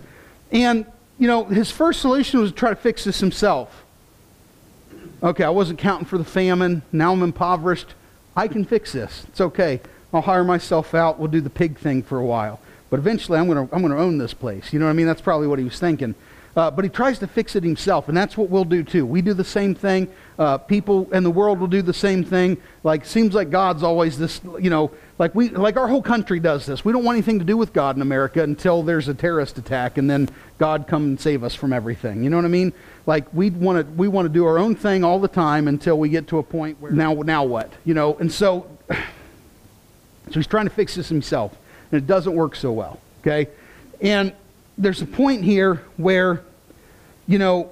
And, 0.50 0.86
you 1.20 1.28
know, 1.28 1.44
his 1.44 1.70
first 1.70 2.00
solution 2.00 2.40
was 2.40 2.52
to 2.52 2.56
try 2.56 2.70
to 2.70 2.76
fix 2.78 3.04
this 3.04 3.20
himself. 3.20 3.84
Okay, 5.22 5.44
I 5.44 5.50
wasn't 5.50 5.80
counting 5.80 6.06
for 6.06 6.18
the 6.18 6.24
famine. 6.24 6.82
Now 6.94 7.12
I'm 7.12 7.22
impoverished. 7.22 7.96
I 8.34 8.48
can 8.48 8.64
fix 8.64 8.94
this. 8.94 9.26
It's 9.28 9.42
okay. 9.42 9.82
I'll 10.14 10.22
hire 10.22 10.46
myself 10.46 10.96
out. 10.96 11.20
We'll 11.20 11.28
do 11.28 11.42
the 11.42 11.50
pig 11.50 11.78
thing 11.78 12.02
for 12.02 12.18
a 12.18 12.26
while. 12.26 12.62
But 12.90 13.00
eventually 13.00 13.38
I'm 13.38 13.48
going 13.48 13.68
to 13.68 13.76
I'm 13.76 13.82
going 13.82 13.94
to 13.94 14.00
own 14.00 14.20
this 14.20 14.34
place. 14.34 14.72
You 14.72 14.80
know 14.80 14.86
what 14.86 14.92
I 14.92 14.94
mean? 14.94 15.06
That's 15.06 15.20
probably 15.20 15.48
what 15.48 15.60
he 15.60 15.66
was 15.66 15.78
thinking. 15.78 16.16
Uh, 16.58 16.72
but 16.72 16.84
he 16.84 16.90
tries 16.90 17.20
to 17.20 17.28
fix 17.28 17.56
it 17.56 17.64
himself, 17.64 18.08
and 18.08 18.18
that's 18.18 18.36
what 18.36 18.50
we'll 18.50 18.66
do 18.66 18.84
too. 18.84 19.06
We 19.06 19.22
do 19.22 19.36
the 19.36 19.44
same 19.44 19.76
thing. 19.76 20.08
Uh, 20.40 20.58
people 20.58 21.08
in 21.14 21.24
the 21.24 21.30
world 21.30 21.60
will 21.60 21.68
do 21.68 21.84
the 21.84 21.94
same 21.94 22.24
thing. 22.24 22.58
Like 22.84 23.06
seems 23.06 23.36
like 23.36 23.52
God's 23.52 23.84
always 23.84 24.18
this, 24.18 24.42
you 24.60 24.72
know, 24.72 24.90
like 25.20 25.36
we 25.36 25.50
like 25.50 25.78
our 25.78 25.88
whole 25.88 26.02
country 26.02 26.40
does 26.40 26.66
this. 26.66 26.84
We 26.84 26.94
don't 26.94 27.04
want 27.04 27.16
anything 27.16 27.38
to 27.38 27.46
do 27.46 27.58
with 27.58 27.74
God 27.74 27.96
in 27.96 28.02
America 28.02 28.42
until 28.42 28.82
there's 28.82 29.08
a 29.08 29.14
terrorist 29.14 29.60
attack, 29.60 30.00
and 30.00 30.10
then 30.10 30.30
God 30.58 30.88
come 30.88 31.04
and 31.04 31.22
save 31.22 31.44
us 31.44 31.54
from 31.54 31.74
everything. 31.74 32.24
You 32.24 32.32
know 32.32 32.38
what 32.38 32.46
I 32.46 32.50
mean? 32.50 32.74
Like 33.06 33.32
we 33.36 33.52
want 33.52 33.86
to 33.86 33.94
we 33.94 34.08
want 34.08 34.26
to 34.26 34.34
do 34.34 34.44
our 34.48 34.58
own 34.58 34.74
thing 34.74 35.04
all 35.04 35.20
the 35.20 35.28
time 35.28 35.68
until 35.68 36.00
we 36.00 36.10
get 36.10 36.28
to 36.30 36.40
a 36.40 36.44
point 36.44 36.82
where 36.82 36.92
now 36.92 37.14
now 37.14 37.44
what? 37.44 37.72
You 37.86 37.94
know, 37.94 38.18
and 38.18 38.32
so 38.32 38.66
so 38.90 38.96
he's 40.32 40.48
trying 40.48 40.66
to 40.66 40.74
fix 40.74 40.96
this 40.96 41.08
himself, 41.08 41.56
and 41.92 42.02
it 42.02 42.08
doesn't 42.08 42.34
work 42.34 42.56
so 42.56 42.72
well. 42.72 43.00
Okay, 43.22 43.48
and 44.02 44.34
there's 44.78 45.02
a 45.02 45.06
point 45.06 45.44
here 45.44 45.82
where, 45.98 46.44
you 47.28 47.40
know, 47.40 47.72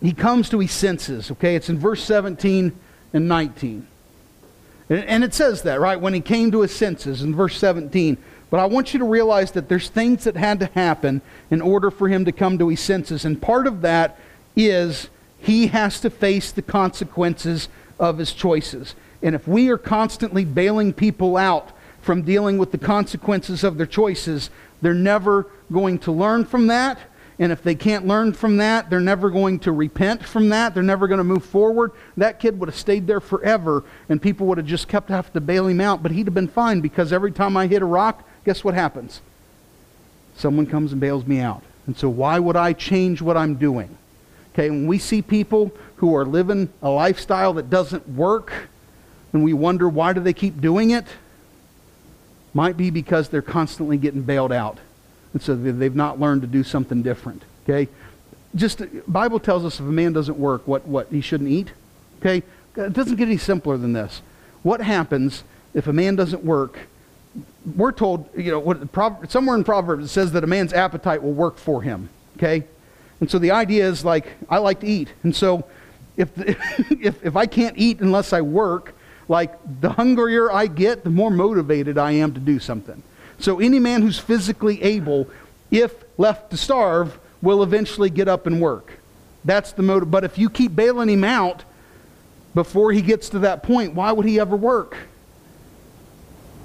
he 0.00 0.12
comes 0.12 0.48
to 0.50 0.58
his 0.60 0.72
senses. 0.72 1.30
Okay, 1.30 1.56
it's 1.56 1.68
in 1.68 1.78
verse 1.78 2.02
17 2.04 2.72
and 3.12 3.28
19. 3.28 3.86
And, 4.88 5.04
and 5.04 5.24
it 5.24 5.34
says 5.34 5.62
that, 5.62 5.80
right? 5.80 6.00
When 6.00 6.14
he 6.14 6.20
came 6.20 6.50
to 6.52 6.60
his 6.60 6.74
senses 6.74 7.22
in 7.22 7.34
verse 7.34 7.56
17. 7.56 8.16
But 8.50 8.60
I 8.60 8.66
want 8.66 8.92
you 8.92 8.98
to 8.98 9.06
realize 9.06 9.52
that 9.52 9.68
there's 9.68 9.88
things 9.88 10.24
that 10.24 10.36
had 10.36 10.60
to 10.60 10.66
happen 10.66 11.22
in 11.50 11.62
order 11.62 11.90
for 11.90 12.08
him 12.08 12.26
to 12.26 12.32
come 12.32 12.58
to 12.58 12.68
his 12.68 12.80
senses. 12.80 13.24
And 13.24 13.40
part 13.40 13.66
of 13.66 13.80
that 13.80 14.18
is 14.54 15.08
he 15.38 15.68
has 15.68 16.00
to 16.00 16.10
face 16.10 16.52
the 16.52 16.62
consequences 16.62 17.68
of 17.98 18.18
his 18.18 18.32
choices. 18.32 18.94
And 19.22 19.34
if 19.34 19.48
we 19.48 19.70
are 19.70 19.78
constantly 19.78 20.44
bailing 20.44 20.92
people 20.92 21.36
out 21.36 21.72
from 22.02 22.22
dealing 22.22 22.58
with 22.58 22.72
the 22.72 22.78
consequences 22.78 23.64
of 23.64 23.78
their 23.78 23.86
choices, 23.86 24.50
they're 24.82 24.92
never 24.92 25.46
going 25.72 25.98
to 26.00 26.12
learn 26.12 26.44
from 26.44 26.66
that. 26.66 26.98
And 27.38 27.50
if 27.50 27.62
they 27.62 27.74
can't 27.74 28.06
learn 28.06 28.34
from 28.34 28.58
that, 28.58 28.90
they're 28.90 29.00
never 29.00 29.30
going 29.30 29.58
to 29.60 29.72
repent 29.72 30.22
from 30.22 30.50
that. 30.50 30.74
They're 30.74 30.82
never 30.82 31.08
going 31.08 31.18
to 31.18 31.24
move 31.24 31.44
forward. 31.44 31.92
That 32.16 32.38
kid 32.38 32.60
would 32.60 32.68
have 32.68 32.76
stayed 32.76 33.06
there 33.06 33.20
forever, 33.20 33.84
and 34.08 34.20
people 34.20 34.46
would 34.48 34.58
have 34.58 34.66
just 34.66 34.86
kept 34.86 35.08
having 35.08 35.32
to 35.32 35.40
bail 35.40 35.66
him 35.66 35.80
out. 35.80 36.02
But 36.02 36.12
he'd 36.12 36.26
have 36.26 36.34
been 36.34 36.48
fine 36.48 36.80
because 36.80 37.12
every 37.12 37.32
time 37.32 37.56
I 37.56 37.66
hit 37.66 37.82
a 37.82 37.86
rock, 37.86 38.28
guess 38.44 38.62
what 38.62 38.74
happens? 38.74 39.22
Someone 40.36 40.66
comes 40.66 40.92
and 40.92 41.00
bails 41.00 41.26
me 41.26 41.40
out. 41.40 41.62
And 41.86 41.96
so, 41.96 42.08
why 42.08 42.38
would 42.38 42.56
I 42.56 42.74
change 42.74 43.22
what 43.22 43.36
I'm 43.36 43.54
doing? 43.54 43.96
Okay, 44.52 44.70
when 44.70 44.86
we 44.86 44.98
see 44.98 45.22
people 45.22 45.72
who 45.96 46.14
are 46.14 46.24
living 46.24 46.68
a 46.82 46.90
lifestyle 46.90 47.54
that 47.54 47.70
doesn't 47.70 48.08
work, 48.08 48.52
and 49.32 49.42
we 49.42 49.52
wonder 49.52 49.88
why 49.88 50.12
do 50.12 50.20
they 50.20 50.34
keep 50.34 50.60
doing 50.60 50.90
it, 50.90 51.06
might 52.54 52.76
be 52.76 52.90
because 52.90 53.28
they're 53.28 53.42
constantly 53.42 53.96
getting 53.96 54.22
bailed 54.22 54.52
out. 54.52 54.78
And 55.32 55.40
so 55.40 55.54
they've 55.54 55.94
not 55.94 56.20
learned 56.20 56.42
to 56.42 56.48
do 56.48 56.62
something 56.62 57.02
different. 57.02 57.42
Okay? 57.64 57.90
Just 58.54 58.82
Bible 59.10 59.40
tells 59.40 59.64
us 59.64 59.80
if 59.80 59.86
a 59.86 59.92
man 59.92 60.12
doesn't 60.12 60.38
work, 60.38 60.66
what, 60.66 60.86
what 60.86 61.08
he 61.10 61.20
shouldn't 61.20 61.50
eat. 61.50 61.72
Okay? 62.20 62.42
It 62.76 62.92
doesn't 62.92 63.16
get 63.16 63.28
any 63.28 63.38
simpler 63.38 63.76
than 63.76 63.92
this. 63.92 64.20
What 64.62 64.80
happens 64.80 65.44
if 65.74 65.86
a 65.86 65.92
man 65.92 66.16
doesn't 66.16 66.44
work? 66.44 66.78
We're 67.76 67.92
told, 67.92 68.28
you 68.36 68.50
know, 68.50 68.58
what, 68.58 69.30
somewhere 69.30 69.56
in 69.56 69.64
Proverbs 69.64 70.04
it 70.04 70.08
says 70.08 70.32
that 70.32 70.44
a 70.44 70.46
man's 70.46 70.72
appetite 70.72 71.22
will 71.22 71.32
work 71.32 71.56
for 71.56 71.80
him. 71.82 72.10
Okay? 72.36 72.64
And 73.20 73.30
so 73.30 73.38
the 73.38 73.52
idea 73.52 73.88
is 73.88 74.04
like, 74.04 74.26
I 74.50 74.58
like 74.58 74.80
to 74.80 74.86
eat. 74.86 75.08
And 75.22 75.34
so 75.34 75.64
if, 76.16 76.30
if, 76.90 77.24
if 77.24 77.36
I 77.36 77.46
can't 77.46 77.78
eat 77.78 78.00
unless 78.00 78.32
I 78.32 78.42
work, 78.42 78.94
like 79.28 79.54
the 79.80 79.90
hungrier 79.90 80.50
I 80.50 80.66
get, 80.66 81.04
the 81.04 81.10
more 81.10 81.30
motivated 81.30 81.98
I 81.98 82.12
am 82.12 82.34
to 82.34 82.40
do 82.40 82.58
something. 82.58 83.02
So 83.38 83.60
any 83.60 83.78
man 83.78 84.02
who's 84.02 84.18
physically 84.18 84.82
able, 84.82 85.28
if 85.70 85.92
left 86.18 86.50
to 86.50 86.56
starve, 86.56 87.18
will 87.40 87.62
eventually 87.62 88.10
get 88.10 88.28
up 88.28 88.46
and 88.46 88.60
work. 88.60 88.92
That's 89.44 89.72
the 89.72 89.82
motive. 89.82 90.10
But 90.10 90.24
if 90.24 90.38
you 90.38 90.48
keep 90.48 90.76
bailing 90.76 91.08
him 91.08 91.24
out 91.24 91.64
before 92.54 92.92
he 92.92 93.02
gets 93.02 93.30
to 93.30 93.40
that 93.40 93.62
point, 93.62 93.94
why 93.94 94.12
would 94.12 94.26
he 94.26 94.38
ever 94.38 94.56
work? 94.56 94.96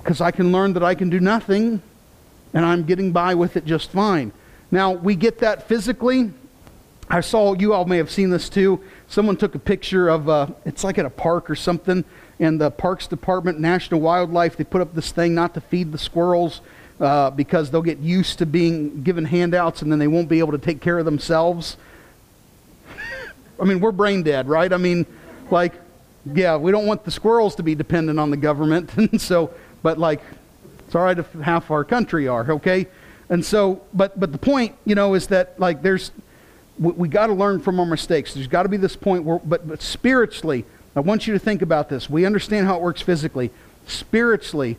Because 0.04 0.22
I 0.22 0.32
can 0.32 0.52
learn 0.52 0.74
that 0.74 0.84
I 0.84 0.96
can 0.96 1.10
do 1.10 1.20
nothing 1.20 1.82
and 2.54 2.66
I'm 2.66 2.84
getting 2.84 3.12
by 3.12 3.36
with 3.36 3.58
it 3.58 3.66
just 3.66 3.92
fine. 3.92 4.32
Now, 4.72 4.92
we 4.92 5.16
get 5.16 5.40
that 5.40 5.68
physically. 5.68 6.32
I 7.10 7.22
saw, 7.22 7.54
you 7.54 7.74
all 7.74 7.86
may 7.86 7.98
have 7.98 8.12
seen 8.12 8.30
this 8.30 8.50
too. 8.50 8.84
Someone 9.08 9.38
took 9.38 9.56
a 9.56 9.60
picture 9.60 10.10
of, 10.10 10.28
uh, 10.30 10.48
it's 10.66 10.84
like 10.84 10.98
at 10.98 11.06
a 11.06 11.10
park 11.10 11.50
or 11.50 11.56
something, 11.56 12.04
and 12.40 12.62
the 12.62 12.70
Parks 12.70 13.08
Department, 13.08 13.60
National 13.60 14.00
Wildlife, 14.00 14.58
they 14.58 14.64
put 14.64 14.82
up 14.82 14.94
this 14.94 15.12
thing 15.12 15.34
not 15.34 15.54
to 15.56 15.62
feed 15.62 15.92
the 15.92 15.98
squirrels 15.98 16.62
uh, 17.00 17.32
because 17.32 17.72
they'll 17.72 17.82
get 17.82 18.00
used 18.00 18.40
to 18.40 18.46
being 18.46 19.04
given 19.04 19.26
handouts 19.26 19.82
and 19.82 19.92
then 19.92 20.00
they 20.00 20.08
won't 20.08 20.30
be 20.30 20.40
able 20.40 20.52
to 20.52 20.58
take 20.58 20.82
care 20.82 21.00
of 21.00 21.06
themselves. 21.06 21.78
I 23.60 23.64
mean, 23.64 23.80
we're 23.80 23.92
brain 23.92 24.24
dead, 24.24 24.48
right? 24.48 24.72
I 24.72 24.78
mean, 24.78 25.06
like, 25.50 25.74
yeah, 26.34 26.58
we 26.58 26.72
don't 26.72 26.86
want 26.86 27.04
the 27.06 27.12
squirrels 27.12 27.56
to 27.56 27.64
be 27.64 27.76
dependent 27.76 28.20
on 28.20 28.30
the 28.30 28.38
government, 28.38 28.94
and 28.98 29.20
so, 29.20 29.52
but 29.82 29.98
like, 29.98 30.22
it's 30.86 30.96
all 30.96 31.04
right 31.04 31.18
if 31.18 31.32
half 31.34 31.72
our 31.72 31.84
country 31.84 32.28
are, 32.28 32.52
okay? 32.52 32.88
And 33.30 33.46
so, 33.46 33.82
but 33.94 34.18
but 34.20 34.32
the 34.32 34.38
point, 34.38 34.76
you 34.86 34.96
know, 34.96 35.14
is 35.14 35.28
that 35.28 35.60
like 35.60 35.82
there's 35.82 36.12
we, 36.80 36.92
we 36.94 37.08
got 37.10 37.28
to 37.28 37.34
learn 37.34 37.60
from 37.60 37.80
our 37.80 37.86
mistakes. 37.86 38.34
There's 38.34 38.48
got 38.48 38.64
to 38.64 38.70
be 38.70 38.78
this 38.78 38.96
point 38.96 39.24
where, 39.24 39.40
but 39.40 39.68
but 39.68 39.82
spiritually, 39.82 40.66
I 40.98 41.02
want 41.02 41.28
you 41.28 41.34
to 41.34 41.40
think 41.40 41.62
about 41.62 41.90
this. 41.90 42.10
We 42.10 42.26
understand 42.26 42.66
how 42.66 42.78
it 42.78 42.82
works 42.82 43.02
physically. 43.02 43.52
Spiritually, 43.86 44.78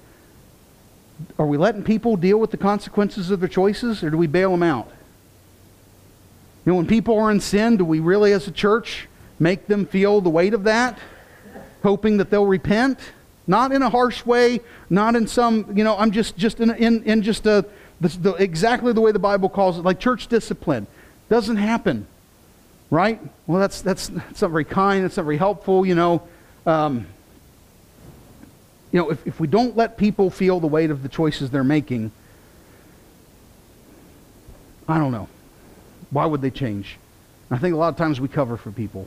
are 1.39 1.47
we 1.47 1.57
letting 1.57 1.85
people 1.85 2.17
deal 2.17 2.39
with 2.39 2.51
the 2.51 2.57
consequences 2.57 3.31
of 3.31 3.41
their 3.41 3.49
choices 3.49 4.03
or 4.03 4.11
do 4.11 4.17
we 4.17 4.27
bail 4.27 4.51
them 4.51 4.63
out? 4.63 4.89
You 6.65 6.73
know, 6.73 6.77
when 6.77 6.87
people 6.87 7.19
are 7.19 7.31
in 7.31 7.41
sin, 7.41 7.77
do 7.77 7.85
we 7.85 8.01
really, 8.01 8.33
as 8.33 8.49
a 8.49 8.51
church, 8.51 9.09
make 9.39 9.67
them 9.67 9.87
feel 9.87 10.21
the 10.21 10.29
weight 10.29 10.55
of 10.55 10.65
that, 10.65 10.99
hoping 11.83 12.17
that 12.17 12.31
they'll 12.31 12.47
repent? 12.47 12.99
Not 13.47 13.73
in 13.73 13.83
a 13.83 13.89
harsh 13.89 14.27
way, 14.27 14.61
not 14.91 15.17
in 15.17 15.27
some, 15.27 15.77
you 15.77 15.85
know, 15.85 15.97
I'm 15.97 16.11
just, 16.11 16.37
just 16.37 16.61
in, 16.61 16.71
in, 16.75 17.03
in 17.05 17.23
just 17.23 17.47
a, 17.47 17.65
the, 18.01 18.09
the, 18.09 18.33
exactly 18.35 18.93
the 18.93 19.01
way 19.01 19.13
the 19.13 19.19
Bible 19.19 19.49
calls 19.49 19.79
it, 19.79 19.85
like 19.85 19.99
church 20.01 20.27
discipline. 20.27 20.87
Doesn't 21.29 21.57
happen. 21.57 22.07
Right? 22.91 23.21
Well, 23.47 23.61
that's, 23.61 23.83
that's, 23.83 24.09
that's 24.09 24.43
not 24.43 24.51
very 24.51 24.65
kind. 24.65 25.05
That's 25.05 25.17
not 25.17 25.25
very 25.25 25.37
helpful. 25.37 25.85
You 25.85 25.95
know, 25.95 26.23
um, 26.65 27.07
you 28.93 29.01
know 29.01 29.11
if, 29.11 29.27
if 29.27 29.41
we 29.41 29.47
don't 29.47 29.77
let 29.77 29.99
people 29.99 30.31
feel 30.31 30.61
the 30.61 30.67
weight 30.67 30.91
of 30.91 31.03
the 31.03 31.09
choices 31.09 31.51
they're 31.51 31.65
making, 31.65 32.13
I 34.89 34.99
don't 34.99 35.13
know. 35.13 35.29
Why 36.11 36.25
would 36.25 36.41
they 36.41 36.51
change? 36.51 36.97
I 37.51 37.59
think 37.59 37.75
a 37.75 37.79
lot 37.79 37.89
of 37.89 37.97
times 37.97 38.21
we 38.21 38.29
cover 38.29 38.57
for 38.57 38.71
people. 38.71 39.07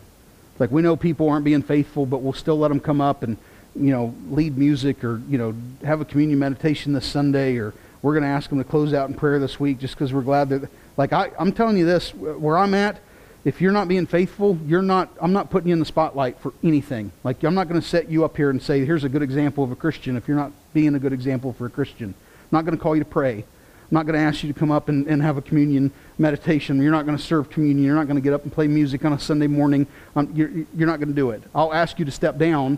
Like 0.60 0.70
we 0.70 0.84
know 0.84 0.95
people 0.95 1.30
aren't 1.30 1.45
being 1.45 1.64
faithful, 1.64 2.06
but 2.06 2.22
we'll 2.22 2.34
still 2.34 2.60
let 2.60 2.68
them 2.68 2.80
come 2.80 3.02
up 3.02 3.24
and, 3.24 3.38
you 3.76 3.91
know, 3.91 4.14
lead 4.30 4.58
music 4.58 5.03
or, 5.03 5.22
you 5.28 5.40
know, 5.40 5.56
have 5.84 6.02
a 6.02 6.06
communion 6.06 6.38
meditation 6.38 6.94
this 6.94 7.06
Sunday 7.06 7.58
or 7.58 7.74
we're 8.02 8.14
going 8.14 8.24
to 8.24 8.30
ask 8.30 8.49
them 8.49 8.58
to 8.58 8.64
close 8.64 8.94
out 8.94 9.10
in 9.10 9.16
prayer 9.16 9.40
this 9.40 9.60
week 9.60 9.80
just 9.80 9.95
because 9.95 10.14
we're 10.14 10.22
glad 10.22 10.49
that, 10.49 10.70
like, 10.98 11.14
I, 11.14 11.32
I'm 11.38 11.52
telling 11.52 11.78
you 11.78 11.86
this, 11.86 12.14
where 12.14 12.58
I'm 12.58 12.74
at, 12.74 12.99
if 13.43 13.59
you're 13.59 13.72
not 13.72 13.88
being 13.88 14.05
faithful, 14.05 14.57
you're 14.68 14.84
not, 14.84 15.09
I'm 15.19 15.34
not 15.34 15.49
putting 15.49 15.69
you 15.69 15.73
in 15.73 15.80
the 15.80 15.85
spotlight 15.85 16.39
for 16.39 16.53
anything. 16.63 17.11
Like, 17.23 17.43
I'm 17.43 17.55
not 17.55 17.68
going 17.68 17.81
to 17.81 17.88
set 17.88 18.09
you 18.09 18.23
up 18.23 18.38
here 18.38 18.51
and 18.51 18.61
say, 18.61 18.85
here's 18.85 19.03
a 19.03 19.09
good 19.09 19.23
example 19.23 19.63
of 19.63 19.72
a 19.72 19.76
Christian 19.76 20.15
if 20.15 20.27
you're 20.27 20.38
not 20.38 20.51
being 20.73 20.93
a 20.93 20.99
good 20.99 21.13
example 21.13 21.53
for 21.53 21.65
a 21.65 21.69
Christian. 21.69 22.09
I'm 22.09 22.47
not 22.51 22.65
going 22.65 22.77
to 22.77 22.81
call 22.81 22.95
you 22.95 23.03
to 23.03 23.09
pray. 23.09 23.38
I'm 23.39 23.95
not 23.95 24.05
going 24.05 24.18
to 24.18 24.23
ask 24.23 24.43
you 24.43 24.53
to 24.53 24.57
come 24.57 24.72
up 24.72 24.89
and, 24.89 25.07
and 25.07 25.22
have 25.22 25.38
a 25.38 25.41
communion 25.41 25.91
meditation. 26.18 26.81
You're 26.81 26.91
not 26.91 27.05
going 27.05 27.18
to 27.18 27.23
serve 27.23 27.49
communion. 27.49 27.84
You're 27.84 27.95
not 27.95 28.05
going 28.05 28.15
to 28.15 28.22
get 28.22 28.34
up 28.34 28.43
and 28.43 28.53
play 28.53 28.68
music 28.68 29.03
on 29.03 29.11
a 29.11 29.19
Sunday 29.19 29.47
morning. 29.47 29.88
Um, 30.15 30.31
you're, 30.35 30.49
you're 30.49 30.88
not 30.88 30.99
going 30.99 31.09
to 31.09 31.15
do 31.15 31.31
it. 31.31 31.41
I'll 31.55 31.73
ask 31.73 31.97
you 31.97 32.05
to 32.05 32.11
step 32.11 32.38
down 32.38 32.77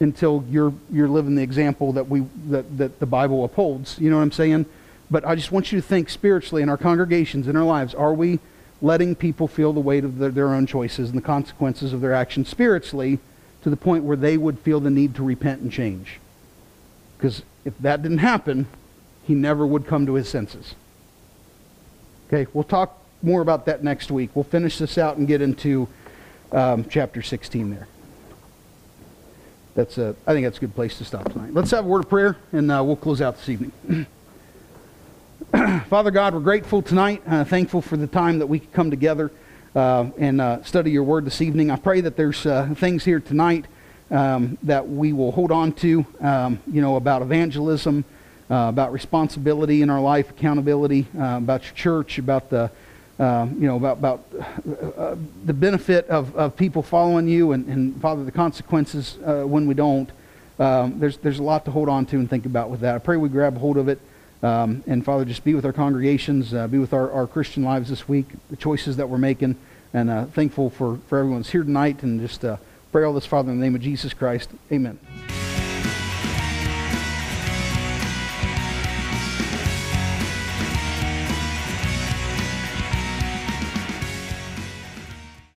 until 0.00 0.44
you're, 0.50 0.74
you're 0.92 1.08
living 1.08 1.34
the 1.34 1.42
example 1.42 1.94
that, 1.94 2.08
we, 2.08 2.20
that, 2.48 2.76
that 2.76 3.00
the 3.00 3.06
Bible 3.06 3.44
upholds. 3.44 3.98
You 3.98 4.10
know 4.10 4.16
what 4.16 4.22
I'm 4.22 4.32
saying? 4.32 4.66
But 5.10 5.24
I 5.24 5.34
just 5.34 5.50
want 5.50 5.72
you 5.72 5.80
to 5.80 5.86
think 5.86 6.10
spiritually 6.10 6.62
in 6.62 6.68
our 6.68 6.76
congregations, 6.76 7.48
in 7.48 7.56
our 7.56 7.64
lives, 7.64 7.94
are 7.94 8.12
we 8.12 8.38
letting 8.82 9.14
people 9.14 9.48
feel 9.48 9.72
the 9.72 9.80
weight 9.80 10.04
of 10.04 10.18
their, 10.18 10.30
their 10.30 10.54
own 10.54 10.66
choices 10.66 11.08
and 11.10 11.18
the 11.18 11.22
consequences 11.22 11.92
of 11.92 12.00
their 12.00 12.12
actions 12.12 12.48
spiritually 12.48 13.18
to 13.62 13.70
the 13.70 13.76
point 13.76 14.04
where 14.04 14.16
they 14.16 14.36
would 14.36 14.58
feel 14.58 14.80
the 14.80 14.90
need 14.90 15.14
to 15.14 15.22
repent 15.22 15.60
and 15.60 15.72
change? 15.72 16.20
Because 17.16 17.42
if 17.64 17.76
that 17.78 18.02
didn't 18.02 18.18
happen, 18.18 18.66
he 19.24 19.34
never 19.34 19.66
would 19.66 19.86
come 19.86 20.06
to 20.06 20.14
his 20.14 20.28
senses. 20.28 20.74
Okay, 22.28 22.46
we'll 22.52 22.64
talk 22.64 23.02
more 23.22 23.40
about 23.40 23.66
that 23.66 23.82
next 23.82 24.10
week. 24.10 24.30
We'll 24.34 24.44
finish 24.44 24.78
this 24.78 24.98
out 24.98 25.16
and 25.16 25.26
get 25.26 25.40
into 25.40 25.88
um, 26.52 26.84
chapter 26.88 27.22
16 27.22 27.70
there. 27.70 27.88
That's 29.74 29.98
a, 29.98 30.16
I 30.26 30.32
think 30.32 30.46
that's 30.46 30.58
a 30.58 30.60
good 30.60 30.74
place 30.74 30.96
to 30.98 31.04
stop 31.04 31.30
tonight. 31.32 31.52
Let's 31.52 31.70
have 31.70 31.84
a 31.84 31.88
word 31.88 32.04
of 32.04 32.08
prayer, 32.08 32.36
and 32.52 32.70
uh, 32.70 32.82
we'll 32.84 32.96
close 32.96 33.20
out 33.20 33.36
this 33.36 33.48
evening. 33.48 34.06
Father 35.90 36.10
God, 36.10 36.32
we're 36.32 36.40
grateful 36.40 36.80
tonight, 36.80 37.22
uh, 37.26 37.44
thankful 37.44 37.82
for 37.82 37.98
the 37.98 38.06
time 38.06 38.38
that 38.38 38.46
we 38.46 38.58
could 38.58 38.72
come 38.72 38.90
together 38.90 39.30
uh, 39.74 40.06
and 40.16 40.40
uh, 40.40 40.62
study 40.62 40.90
your 40.90 41.02
word 41.02 41.26
this 41.26 41.42
evening. 41.42 41.70
I 41.70 41.76
pray 41.76 42.00
that 42.00 42.16
there's 42.16 42.46
uh, 42.46 42.72
things 42.74 43.04
here 43.04 43.20
tonight 43.20 43.66
um, 44.10 44.56
that 44.62 44.88
we 44.88 45.12
will 45.12 45.32
hold 45.32 45.52
on 45.52 45.72
to, 45.72 46.06
um, 46.20 46.58
you 46.66 46.80
know, 46.80 46.96
about 46.96 47.20
evangelism, 47.20 48.04
uh, 48.50 48.54
about 48.70 48.92
responsibility 48.92 49.82
in 49.82 49.90
our 49.90 50.00
life, 50.00 50.30
accountability, 50.30 51.06
uh, 51.18 51.36
about 51.36 51.64
your 51.64 51.74
church, 51.74 52.18
about 52.18 52.48
the, 52.48 52.70
um, 53.18 53.56
you 53.60 53.66
know, 53.66 53.76
about, 53.76 53.98
about 53.98 54.30
the 55.44 55.52
benefit 55.52 56.08
of, 56.08 56.34
of 56.34 56.56
people 56.56 56.82
following 56.82 57.28
you, 57.28 57.52
and, 57.52 57.66
and 57.66 58.00
Father, 58.00 58.24
the 58.24 58.32
consequences 58.32 59.18
when 59.18 59.66
we 59.66 59.74
don't. 59.74 60.10
Um, 60.58 60.98
there's, 60.98 61.18
there's 61.18 61.40
a 61.40 61.42
lot 61.42 61.66
to 61.66 61.70
hold 61.70 61.90
on 61.90 62.06
to 62.06 62.16
and 62.16 62.30
think 62.30 62.46
about 62.46 62.70
with 62.70 62.80
that. 62.80 62.94
I 62.94 62.98
pray 62.98 63.18
we 63.18 63.28
grab 63.28 63.58
hold 63.58 63.76
of 63.76 63.88
it. 63.88 64.00
Um, 64.46 64.84
and 64.86 65.04
Father, 65.04 65.24
just 65.24 65.42
be 65.42 65.54
with 65.54 65.64
our 65.64 65.72
congregations, 65.72 66.54
uh, 66.54 66.68
be 66.68 66.78
with 66.78 66.92
our, 66.92 67.10
our 67.10 67.26
Christian 67.26 67.64
lives 67.64 67.90
this 67.90 68.08
week, 68.08 68.26
the 68.48 68.56
choices 68.56 68.96
that 68.96 69.08
we're 69.08 69.18
making, 69.18 69.56
and 69.92 70.08
uh, 70.08 70.26
thankful 70.26 70.70
for, 70.70 71.00
for 71.08 71.18
everyone's 71.18 71.50
here 71.50 71.64
tonight. 71.64 72.04
And 72.04 72.20
just 72.20 72.44
uh, 72.44 72.58
pray 72.92 73.02
all 73.02 73.12
this, 73.12 73.26
Father, 73.26 73.50
in 73.50 73.58
the 73.58 73.64
name 73.64 73.74
of 73.74 73.80
Jesus 73.80 74.14
Christ. 74.14 74.50
Amen. 74.70 75.00